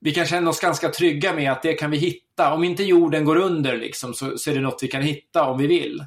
vi 0.00 0.14
kan 0.14 0.26
känna 0.26 0.50
oss 0.50 0.60
ganska 0.60 0.88
trygga 0.88 1.32
med 1.32 1.52
att 1.52 1.62
det 1.62 1.72
kan 1.72 1.90
vi 1.90 1.96
hitta. 1.96 2.54
Om 2.54 2.64
inte 2.64 2.84
jorden 2.84 3.24
går 3.24 3.36
under 3.36 3.76
liksom, 3.76 4.14
så, 4.14 4.38
så 4.38 4.50
är 4.50 4.54
det 4.54 4.60
något 4.60 4.82
vi 4.82 4.88
kan 4.88 5.02
hitta 5.02 5.44
om 5.44 5.58
vi 5.58 5.66
vill. 5.66 6.06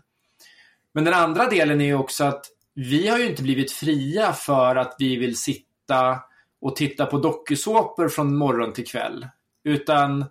Men 0.93 1.03
den 1.03 1.13
andra 1.13 1.49
delen 1.49 1.81
är 1.81 1.85
ju 1.85 1.97
också 1.97 2.23
att 2.23 2.45
vi 2.73 3.07
har 3.07 3.17
ju 3.17 3.25
inte 3.25 3.43
blivit 3.43 3.71
fria 3.71 4.33
för 4.33 4.75
att 4.75 4.95
vi 4.99 5.15
vill 5.15 5.37
sitta 5.37 6.19
och 6.61 6.75
titta 6.75 7.05
på 7.05 7.17
dokusåpor 7.17 8.09
från 8.09 8.37
morgon 8.37 8.73
till 8.73 8.87
kväll. 8.87 9.27
Utan 9.67 10.25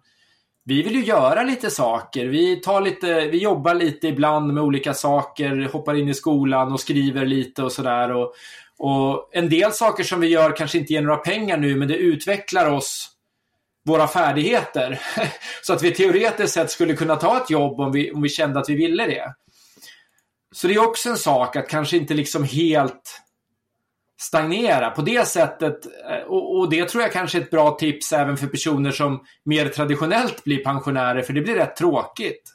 vi 0.64 0.82
vill 0.82 0.94
ju 0.94 1.04
göra 1.04 1.42
lite 1.42 1.70
saker. 1.70 2.26
Vi, 2.26 2.56
tar 2.56 2.80
lite, 2.80 3.26
vi 3.26 3.38
jobbar 3.38 3.74
lite 3.74 4.08
ibland 4.08 4.52
med 4.54 4.62
olika 4.62 4.94
saker, 4.94 5.68
hoppar 5.72 5.94
in 5.94 6.08
i 6.08 6.14
skolan 6.14 6.72
och 6.72 6.80
skriver 6.80 7.26
lite 7.26 7.62
och 7.62 7.72
sådär. 7.72 8.12
Och, 8.12 8.34
och 8.78 9.30
en 9.32 9.48
del 9.48 9.72
saker 9.72 10.04
som 10.04 10.20
vi 10.20 10.26
gör 10.26 10.56
kanske 10.56 10.78
inte 10.78 10.92
ger 10.92 11.02
några 11.02 11.16
pengar 11.16 11.56
nu, 11.56 11.76
men 11.76 11.88
det 11.88 11.96
utvecklar 11.96 12.70
oss 12.70 13.10
våra 13.84 14.08
färdigheter. 14.08 15.00
Så 15.62 15.72
att 15.72 15.82
vi 15.82 15.90
teoretiskt 15.90 16.54
sett 16.54 16.70
skulle 16.70 16.96
kunna 16.96 17.16
ta 17.16 17.36
ett 17.42 17.50
jobb 17.50 17.80
om 17.80 17.92
vi, 17.92 18.12
om 18.12 18.22
vi 18.22 18.28
kände 18.28 18.60
att 18.60 18.68
vi 18.68 18.74
ville 18.74 19.06
det. 19.06 19.34
Så 20.52 20.66
det 20.66 20.74
är 20.74 20.88
också 20.88 21.08
en 21.08 21.16
sak 21.16 21.56
att 21.56 21.68
kanske 21.68 21.96
inte 21.96 22.14
liksom 22.14 22.44
helt 22.44 23.22
stagnera 24.16 24.90
på 24.90 25.02
det 25.02 25.28
sättet. 25.28 25.86
Eh, 26.10 26.26
och, 26.26 26.58
och, 26.58 26.70
det 26.70 26.88
tror 26.88 27.02
jag 27.02 27.12
kanske 27.12 27.38
är 27.38 27.42
ett 27.42 27.50
bra 27.50 27.70
tips 27.70 28.12
även 28.12 28.36
för 28.36 28.46
personer 28.46 28.90
som 28.90 29.24
mer 29.44 29.68
traditionellt 29.68 30.44
blir 30.44 30.64
pensionärer, 30.64 31.22
för 31.22 31.32
det 31.32 31.40
blir 31.40 31.54
rätt 31.54 31.76
tråkigt. 31.76 32.52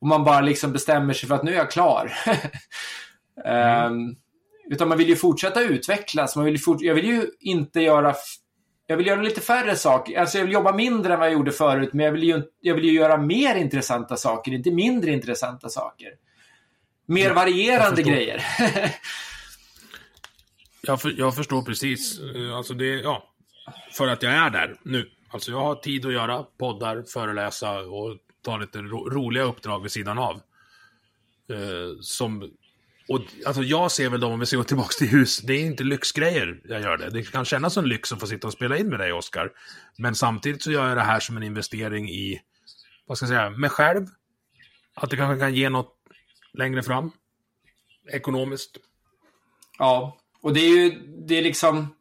Om 0.00 0.08
man 0.08 0.24
bara 0.24 0.40
liksom 0.40 0.72
bestämmer 0.72 1.14
sig 1.14 1.28
för 1.28 1.34
att 1.34 1.42
nu 1.42 1.52
är 1.52 1.56
jag 1.56 1.70
klar. 1.70 2.12
mm. 3.44 3.92
um, 3.92 4.16
utan 4.70 4.88
man 4.88 4.98
vill 4.98 5.08
ju 5.08 5.16
fortsätta 5.16 5.62
utvecklas. 5.62 6.36
Man 6.36 6.44
vill 6.44 6.60
fort 6.60 6.80
jag 6.80 6.94
vill 6.94 7.06
ju 7.06 7.26
inte 7.40 7.80
göra... 7.80 8.14
Jag 8.88 8.96
vill 8.96 9.06
göra 9.06 9.22
lite 9.22 9.40
färre 9.40 9.76
saker. 9.76 10.20
Alltså 10.20 10.38
jag 10.38 10.44
vill 10.44 10.54
jobba 10.54 10.72
mindre 10.72 11.12
än 11.12 11.18
vad 11.18 11.28
jag 11.28 11.32
gjorde 11.32 11.52
förut, 11.52 11.92
men 11.92 12.04
jag 12.06 12.12
vill 12.12 12.22
ju, 12.22 12.42
jag 12.60 12.74
vill 12.74 12.84
ju 12.84 12.92
göra 12.92 13.16
mer 13.16 13.54
intressanta 13.54 14.16
saker, 14.16 14.52
inte 14.52 14.70
mindre 14.70 15.10
intressanta 15.10 15.68
saker. 15.68 16.08
Mer 17.06 17.30
varierande 17.30 18.02
grejer. 18.02 18.44
Jag, 20.86 21.02
för, 21.02 21.14
jag 21.18 21.36
förstår 21.36 21.62
precis. 21.62 22.20
Eh, 22.20 22.56
alltså 22.56 22.74
det, 22.74 22.86
ja, 22.86 23.30
för 23.92 24.08
att 24.08 24.22
jag 24.22 24.32
är 24.32 24.50
där 24.50 24.80
nu. 24.82 25.10
Alltså 25.28 25.50
jag 25.50 25.60
har 25.60 25.74
tid 25.74 26.06
att 26.06 26.12
göra 26.12 26.42
poddar, 26.42 27.02
föreläsa 27.02 27.80
och 27.80 28.16
ta 28.42 28.56
lite 28.56 28.78
ro, 28.78 29.10
roliga 29.10 29.44
uppdrag 29.44 29.82
vid 29.82 29.92
sidan 29.92 30.18
av. 30.18 30.34
Eh, 31.50 32.00
som, 32.00 32.50
och 33.08 33.20
alltså 33.46 33.62
jag 33.62 33.92
ser 33.92 34.10
väl 34.10 34.20
dem, 34.20 34.32
om 34.32 34.40
vi 34.40 34.46
ska 34.46 34.56
gå 34.56 34.64
tillbaka 34.64 34.92
till 34.98 35.08
hus, 35.08 35.38
det 35.38 35.52
är 35.52 35.66
inte 35.66 35.84
lyxgrejer 35.84 36.60
jag 36.64 36.80
gör 36.80 36.96
det. 36.96 37.10
Det 37.10 37.22
kan 37.22 37.44
kännas 37.44 37.74
som 37.74 37.84
lyx 37.84 38.12
att 38.12 38.20
få 38.20 38.26
sitta 38.26 38.46
och 38.46 38.52
spela 38.52 38.78
in 38.78 38.88
med 38.88 38.98
dig, 38.98 39.12
Oskar. 39.12 39.52
Men 39.98 40.14
samtidigt 40.14 40.62
så 40.62 40.70
gör 40.70 40.88
jag 40.88 40.96
det 40.96 41.02
här 41.02 41.20
som 41.20 41.36
en 41.36 41.42
investering 41.42 42.08
i, 42.08 42.40
vad 43.06 43.18
ska 43.18 43.24
jag 43.26 43.30
säga, 43.30 43.50
mig 43.50 43.70
själv. 43.70 44.06
Att 44.94 45.10
det 45.10 45.16
kanske 45.16 45.40
kan 45.40 45.54
ge 45.54 45.68
något 45.68 45.94
längre 46.52 46.82
fram. 46.82 47.12
Ekonomiskt. 48.12 48.76
Ja, 49.78 50.18
och 50.46 50.52
det 50.52 50.60
är 50.60 50.68
ju, 50.68 50.90
det 51.26 51.38
är 51.38 51.42
liksom... 51.42 51.94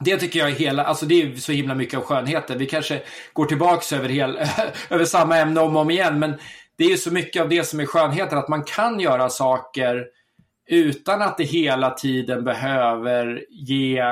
Det 0.00 0.16
tycker 0.16 0.38
jag 0.38 0.50
är 0.50 0.54
hela, 0.54 0.84
alltså 0.84 1.06
det 1.06 1.22
är 1.22 1.36
så 1.36 1.52
himla 1.52 1.74
mycket 1.74 1.98
av 1.98 2.04
skönheten. 2.04 2.58
Vi 2.58 2.66
kanske 2.66 3.02
går 3.32 3.44
tillbaks 3.44 3.92
över, 3.92 4.08
hel, 4.08 4.38
över 4.90 5.04
samma 5.04 5.36
ämne 5.36 5.60
om 5.60 5.76
och 5.76 5.82
om 5.82 5.90
igen, 5.90 6.18
men 6.18 6.34
det 6.76 6.84
är 6.84 6.88
ju 6.88 6.96
så 6.96 7.12
mycket 7.12 7.42
av 7.42 7.48
det 7.48 7.64
som 7.64 7.80
är 7.80 7.86
skönheten, 7.86 8.38
att 8.38 8.48
man 8.48 8.64
kan 8.64 9.00
göra 9.00 9.28
saker 9.28 10.06
utan 10.66 11.22
att 11.22 11.38
det 11.38 11.44
hela 11.44 11.90
tiden 11.90 12.44
behöver 12.44 13.44
ge... 13.50 14.02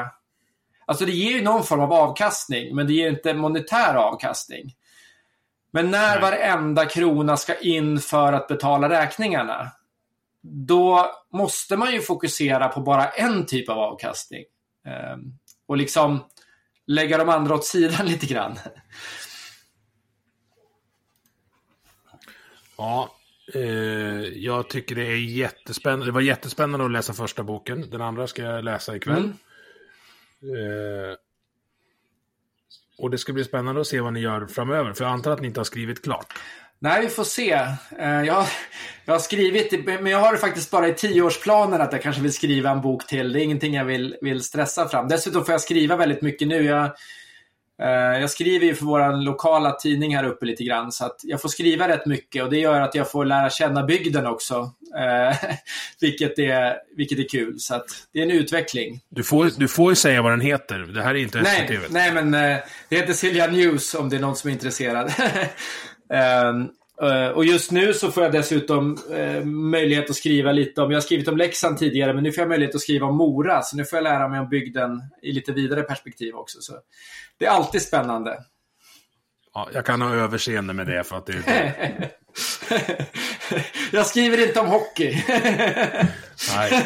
Alltså 0.87 1.05
det 1.05 1.13
ger 1.13 1.33
ju 1.33 1.43
någon 1.43 1.65
form 1.65 1.81
av 1.81 1.93
avkastning, 1.93 2.77
men 2.77 2.87
det 2.87 2.93
ger 2.93 3.11
inte 3.11 3.35
monetär 3.35 3.95
avkastning. 3.95 4.75
Men 5.71 5.91
när 5.91 6.21
Nej. 6.21 6.31
varenda 6.31 6.85
krona 6.85 7.37
ska 7.37 7.55
in 7.55 8.01
för 8.01 8.33
att 8.33 8.49
betala 8.49 8.89
räkningarna, 8.89 9.71
då 10.43 11.11
måste 11.33 11.77
man 11.77 11.93
ju 11.93 12.01
fokusera 12.01 12.69
på 12.69 12.81
bara 12.81 13.09
en 13.09 13.47
typ 13.47 13.69
av 13.69 13.79
avkastning. 13.79 14.45
Ehm, 14.87 15.21
och 15.67 15.77
liksom 15.77 16.25
lägga 16.87 17.19
de 17.19 17.29
andra 17.29 17.55
åt 17.55 17.65
sidan 17.65 18.07
lite 18.07 18.27
grann. 18.27 18.59
Ja, 22.77 23.15
eh, 23.55 23.63
jag 24.23 24.69
tycker 24.69 24.95
det 24.95 25.07
är 25.07 25.17
jättespännande. 25.17 26.07
Det 26.07 26.13
var 26.13 26.21
jättespännande 26.21 26.87
att 26.87 26.93
läsa 26.93 27.13
första 27.13 27.43
boken. 27.43 27.91
Den 27.91 28.01
andra 28.01 28.27
ska 28.27 28.43
jag 28.43 28.65
läsa 28.65 28.97
ikväll. 28.97 29.33
Mm. 30.43 30.55
Eh, 30.55 31.17
och 32.99 33.11
det 33.11 33.19
ska 33.19 33.33
bli 33.33 33.45
spännande 33.45 33.81
att 33.81 33.87
se 33.87 34.01
vad 34.01 34.13
ni 34.13 34.21
gör 34.21 34.47
framöver. 34.47 34.93
För 34.93 35.05
jag 35.05 35.13
antar 35.13 35.31
att 35.31 35.41
ni 35.41 35.47
inte 35.47 35.61
har 35.61 35.65
skrivit 35.65 36.05
klart. 36.05 36.35
Nej, 36.81 37.03
vi 37.03 37.09
får 37.09 37.25
se. 37.25 37.53
Eh, 37.99 38.09
jag, 38.09 38.47
jag 39.05 39.15
har 39.15 39.19
skrivit, 39.19 39.85
men 39.85 40.07
jag 40.07 40.19
har 40.19 40.33
det 40.33 40.39
faktiskt 40.39 40.71
bara 40.71 40.89
i 40.89 40.95
tioårsplanen 40.95 41.81
att 41.81 41.93
jag 41.93 42.03
kanske 42.03 42.23
vill 42.23 42.33
skriva 42.33 42.71
en 42.71 42.81
bok 42.81 43.07
till. 43.07 43.33
Det 43.33 43.41
är 43.41 43.45
ingenting 43.45 43.75
jag 43.75 43.85
vill, 43.85 44.17
vill 44.21 44.43
stressa 44.43 44.89
fram. 44.89 45.09
Dessutom 45.09 45.45
får 45.45 45.53
jag 45.53 45.61
skriva 45.61 45.97
väldigt 45.97 46.23
mycket 46.23 46.49
nu. 46.49 46.65
Jag, 46.65 46.85
eh, 47.83 48.21
jag 48.21 48.31
skriver 48.31 48.67
ju 48.67 48.75
för 48.75 48.85
vår 48.85 49.25
lokala 49.25 49.73
tidning 49.73 50.17
här 50.17 50.25
uppe 50.25 50.47
lite 50.47 50.65
grann, 50.65 50.93
så 50.93 51.05
att 51.05 51.21
jag 51.23 51.43
får 51.43 51.49
skriva 51.49 51.89
rätt 51.89 52.07
mycket 52.07 52.43
och 52.43 52.51
det 52.51 52.59
gör 52.59 52.81
att 52.81 52.95
jag 52.95 53.11
får 53.11 53.25
lära 53.25 53.51
känna 53.51 53.83
bygden 53.83 54.27
också. 54.27 54.73
Eh, 54.99 55.37
vilket, 56.01 56.39
är, 56.39 56.77
vilket 56.97 57.19
är 57.19 57.29
kul, 57.29 57.61
så 57.61 57.75
att 57.75 57.87
det 58.13 58.19
är 58.19 58.23
en 58.23 58.31
utveckling. 58.31 59.01
Du 59.09 59.25
får, 59.25 59.51
du 59.57 59.69
får 59.69 59.93
ju 59.93 59.97
säga 59.97 60.23
vad 60.23 60.33
den 60.33 60.41
heter. 60.41 60.79
Det 60.79 61.03
här 61.03 61.11
är 61.11 61.19
inte 61.19 61.45
SVT. 61.45 61.69
Nej, 61.69 61.81
nej 61.91 62.13
men 62.13 62.31
det 62.89 62.97
heter 62.97 63.13
Silja 63.13 63.47
News 63.47 63.95
om 63.95 64.09
det 64.09 64.17
är 64.17 64.21
någon 64.21 64.37
som 64.37 64.51
är 64.51 64.55
intresserad. 64.55 65.13
Um, 66.11 66.71
och 67.35 67.45
just 67.45 67.71
nu 67.71 67.95
så 67.95 68.13
får 68.13 68.23
jag 68.23 68.33
dessutom 68.33 68.99
uh, 69.13 69.45
möjlighet 69.45 70.11
att 70.11 70.17
skriva 70.17 70.53
lite 70.53 70.83
om, 70.83 70.91
jag 70.91 70.97
har 70.97 71.03
skrivit 71.03 71.29
om 71.29 71.37
Leksand 71.37 71.79
tidigare, 71.79 72.15
men 72.15 72.23
nu 72.23 72.33
får 72.33 72.43
jag 72.43 72.49
möjlighet 72.49 72.75
att 72.75 72.81
skriva 72.81 73.07
om 73.07 73.17
Mora. 73.17 73.63
Så 73.63 73.77
nu 73.77 73.85
får 73.85 73.97
jag 73.97 74.05
lära 74.05 74.29
mig 74.29 74.41
om 74.41 74.49
bygden 74.49 75.03
i 75.23 75.33
lite 75.33 75.53
vidare 75.53 75.83
perspektiv 75.83 76.35
också. 76.35 76.59
Så 76.61 76.73
det 77.39 77.47
är 77.47 77.51
alltid 77.51 77.83
spännande. 77.83 78.39
Ja, 79.55 79.69
jag 79.73 79.87
kan 79.87 80.03
ha 80.03 80.15
överseende 80.15 80.75
med 80.75 80.87
det 80.87 81.05
för 81.05 81.17
att 81.17 81.27
det 81.27 81.33
är... 81.47 82.11
jag 83.93 84.07
skriver 84.07 84.47
inte 84.47 84.61
om 84.61 84.67
hockey. 84.67 85.23
Nej, 86.57 86.85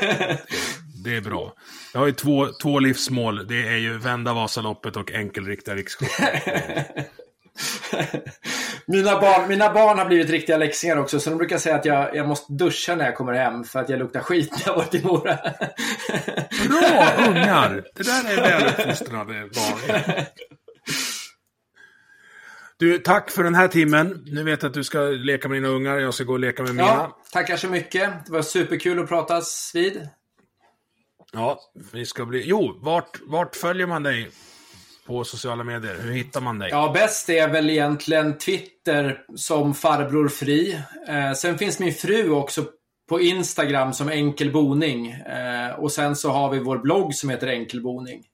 det 1.04 1.16
är 1.16 1.20
bra. 1.20 1.54
Jag 1.92 2.00
har 2.00 2.06
ju 2.06 2.12
två, 2.12 2.48
två 2.62 2.78
livsmål. 2.78 3.46
Det 3.46 3.68
är 3.68 3.76
ju 3.76 3.98
vända 3.98 4.34
Vasaloppet 4.34 4.96
och 4.96 5.12
enkelrikta 5.12 5.74
rikscupen. 5.74 6.26
mina, 8.86 9.20
barn, 9.20 9.48
mina 9.48 9.72
barn 9.72 9.98
har 9.98 10.06
blivit 10.06 10.30
riktiga 10.30 10.56
läxingar 10.56 10.96
också, 10.96 11.20
så 11.20 11.30
de 11.30 11.36
brukar 11.36 11.58
säga 11.58 11.76
att 11.76 11.84
jag, 11.84 12.16
jag 12.16 12.28
måste 12.28 12.52
duscha 12.52 12.94
när 12.94 13.04
jag 13.04 13.16
kommer 13.16 13.32
hem 13.32 13.64
för 13.64 13.80
att 13.80 13.88
jag 13.88 13.98
luktar 13.98 14.20
skit 14.20 14.50
när 14.50 14.62
jag 14.66 14.76
varit 14.76 14.94
i 14.94 15.04
Mora. 15.04 15.36
Bra 16.68 17.26
ungar! 17.28 17.84
Det 17.94 18.02
där 18.02 18.32
är 18.32 18.42
väluppfostrade 18.42 19.48
barn. 19.54 20.24
Du, 22.76 22.98
tack 22.98 23.30
för 23.30 23.44
den 23.44 23.54
här 23.54 23.68
timmen. 23.68 24.24
Nu 24.26 24.42
vet 24.42 24.62
jag 24.62 24.68
att 24.68 24.74
du 24.74 24.84
ska 24.84 24.98
leka 25.00 25.48
med 25.48 25.56
dina 25.56 25.68
ungar, 25.68 25.98
jag 25.98 26.14
ska 26.14 26.24
gå 26.24 26.32
och 26.32 26.38
leka 26.38 26.62
med 26.62 26.74
mina. 26.74 26.88
Ja, 26.88 27.18
tackar 27.32 27.56
så 27.56 27.68
mycket. 27.68 28.26
Det 28.26 28.32
var 28.32 28.42
superkul 28.42 28.98
att 28.98 29.08
pratas 29.08 29.70
vid. 29.74 30.08
Ja, 31.32 31.60
vi 31.92 32.06
ska 32.06 32.24
bli... 32.24 32.42
Jo, 32.46 32.78
vart, 32.82 33.20
vart 33.22 33.56
följer 33.56 33.86
man 33.86 34.02
dig? 34.02 34.30
På 35.12 35.24
sociala 35.24 35.64
medier? 35.64 35.96
Hur 36.00 36.12
hittar 36.12 36.40
man 36.40 36.58
dig? 36.58 36.70
Ja, 36.70 36.90
bäst 36.94 37.28
är 37.28 37.48
väl 37.48 37.70
egentligen 37.70 38.38
Twitter 38.38 39.24
som 39.36 39.74
farbror 39.74 40.28
Fri. 40.28 40.82
Eh, 41.08 41.32
sen 41.32 41.58
finns 41.58 41.78
min 41.78 41.94
fru 41.94 42.30
också 42.30 42.64
på 43.08 43.20
Instagram 43.20 43.92
som 43.92 44.08
Enkelboning. 44.08 45.10
Eh, 45.10 45.70
och 45.78 45.92
sen 45.92 46.16
så 46.16 46.30
har 46.30 46.50
vi 46.50 46.58
vår 46.58 46.78
blogg 46.78 47.14
som 47.14 47.30
heter 47.30 47.46
Enkelboning. 47.46 48.24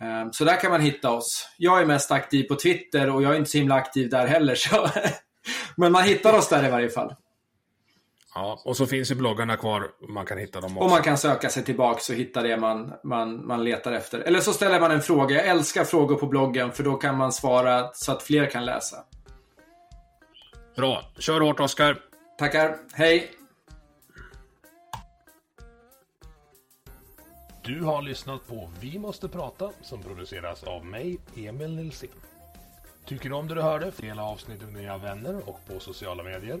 Eh, 0.00 0.30
så 0.32 0.44
där 0.44 0.60
kan 0.60 0.70
man 0.70 0.80
hitta 0.80 1.10
oss. 1.10 1.48
Jag 1.58 1.80
är 1.80 1.86
mest 1.86 2.10
aktiv 2.10 2.44
på 2.44 2.54
Twitter 2.54 3.10
och 3.10 3.22
jag 3.22 3.32
är 3.32 3.38
inte 3.38 3.50
så 3.50 3.58
himla 3.58 3.74
aktiv 3.74 4.10
där 4.10 4.26
heller. 4.26 4.54
Så 4.54 4.88
Men 5.76 5.92
man 5.92 6.04
hittar 6.04 6.38
oss 6.38 6.48
där 6.48 6.66
i 6.66 6.70
varje 6.70 6.90
fall. 6.90 7.14
Ja, 8.34 8.60
och 8.64 8.76
så 8.76 8.86
finns 8.86 9.10
ju 9.10 9.14
bloggarna 9.14 9.56
kvar. 9.56 9.90
Man 10.08 10.26
kan 10.26 10.38
hitta 10.38 10.60
dem 10.60 10.76
också. 10.76 10.84
Och 10.84 10.90
man 10.90 11.02
kan 11.02 11.18
söka 11.18 11.50
sig 11.50 11.64
tillbaka 11.64 12.12
och 12.12 12.18
hitta 12.18 12.42
det 12.42 12.56
man, 12.56 12.92
man, 13.04 13.46
man 13.46 13.64
letar 13.64 13.92
efter. 13.92 14.18
Eller 14.18 14.40
så 14.40 14.52
ställer 14.52 14.80
man 14.80 14.90
en 14.90 15.02
fråga. 15.02 15.36
Jag 15.36 15.46
älskar 15.46 15.84
frågor 15.84 16.16
på 16.16 16.26
bloggen 16.26 16.72
för 16.72 16.84
då 16.84 16.96
kan 16.96 17.16
man 17.16 17.32
svara 17.32 17.90
så 17.92 18.12
att 18.12 18.22
fler 18.22 18.46
kan 18.46 18.64
läsa. 18.64 18.96
Bra. 20.76 21.02
Kör 21.18 21.40
hårt 21.40 21.60
Oskar. 21.60 21.98
Tackar. 22.38 22.76
Hej. 22.92 23.30
Du 27.64 27.80
har 27.80 28.02
lyssnat 28.02 28.48
på 28.48 28.70
Vi 28.80 28.98
måste 28.98 29.28
prata 29.28 29.70
som 29.82 30.02
produceras 30.02 30.64
av 30.64 30.86
mig, 30.86 31.18
Emil 31.36 31.76
Nilsson. 31.76 32.08
Tycker 33.06 33.28
du 33.28 33.34
om 33.34 33.48
det 33.48 33.54
du 33.54 33.62
hörde? 33.62 33.92
Dela 33.96 34.22
avsnittet 34.22 34.68
med 34.68 34.82
dina 34.82 34.98
vänner 34.98 35.48
och 35.48 35.60
på 35.66 35.80
sociala 35.80 36.22
medier. 36.22 36.60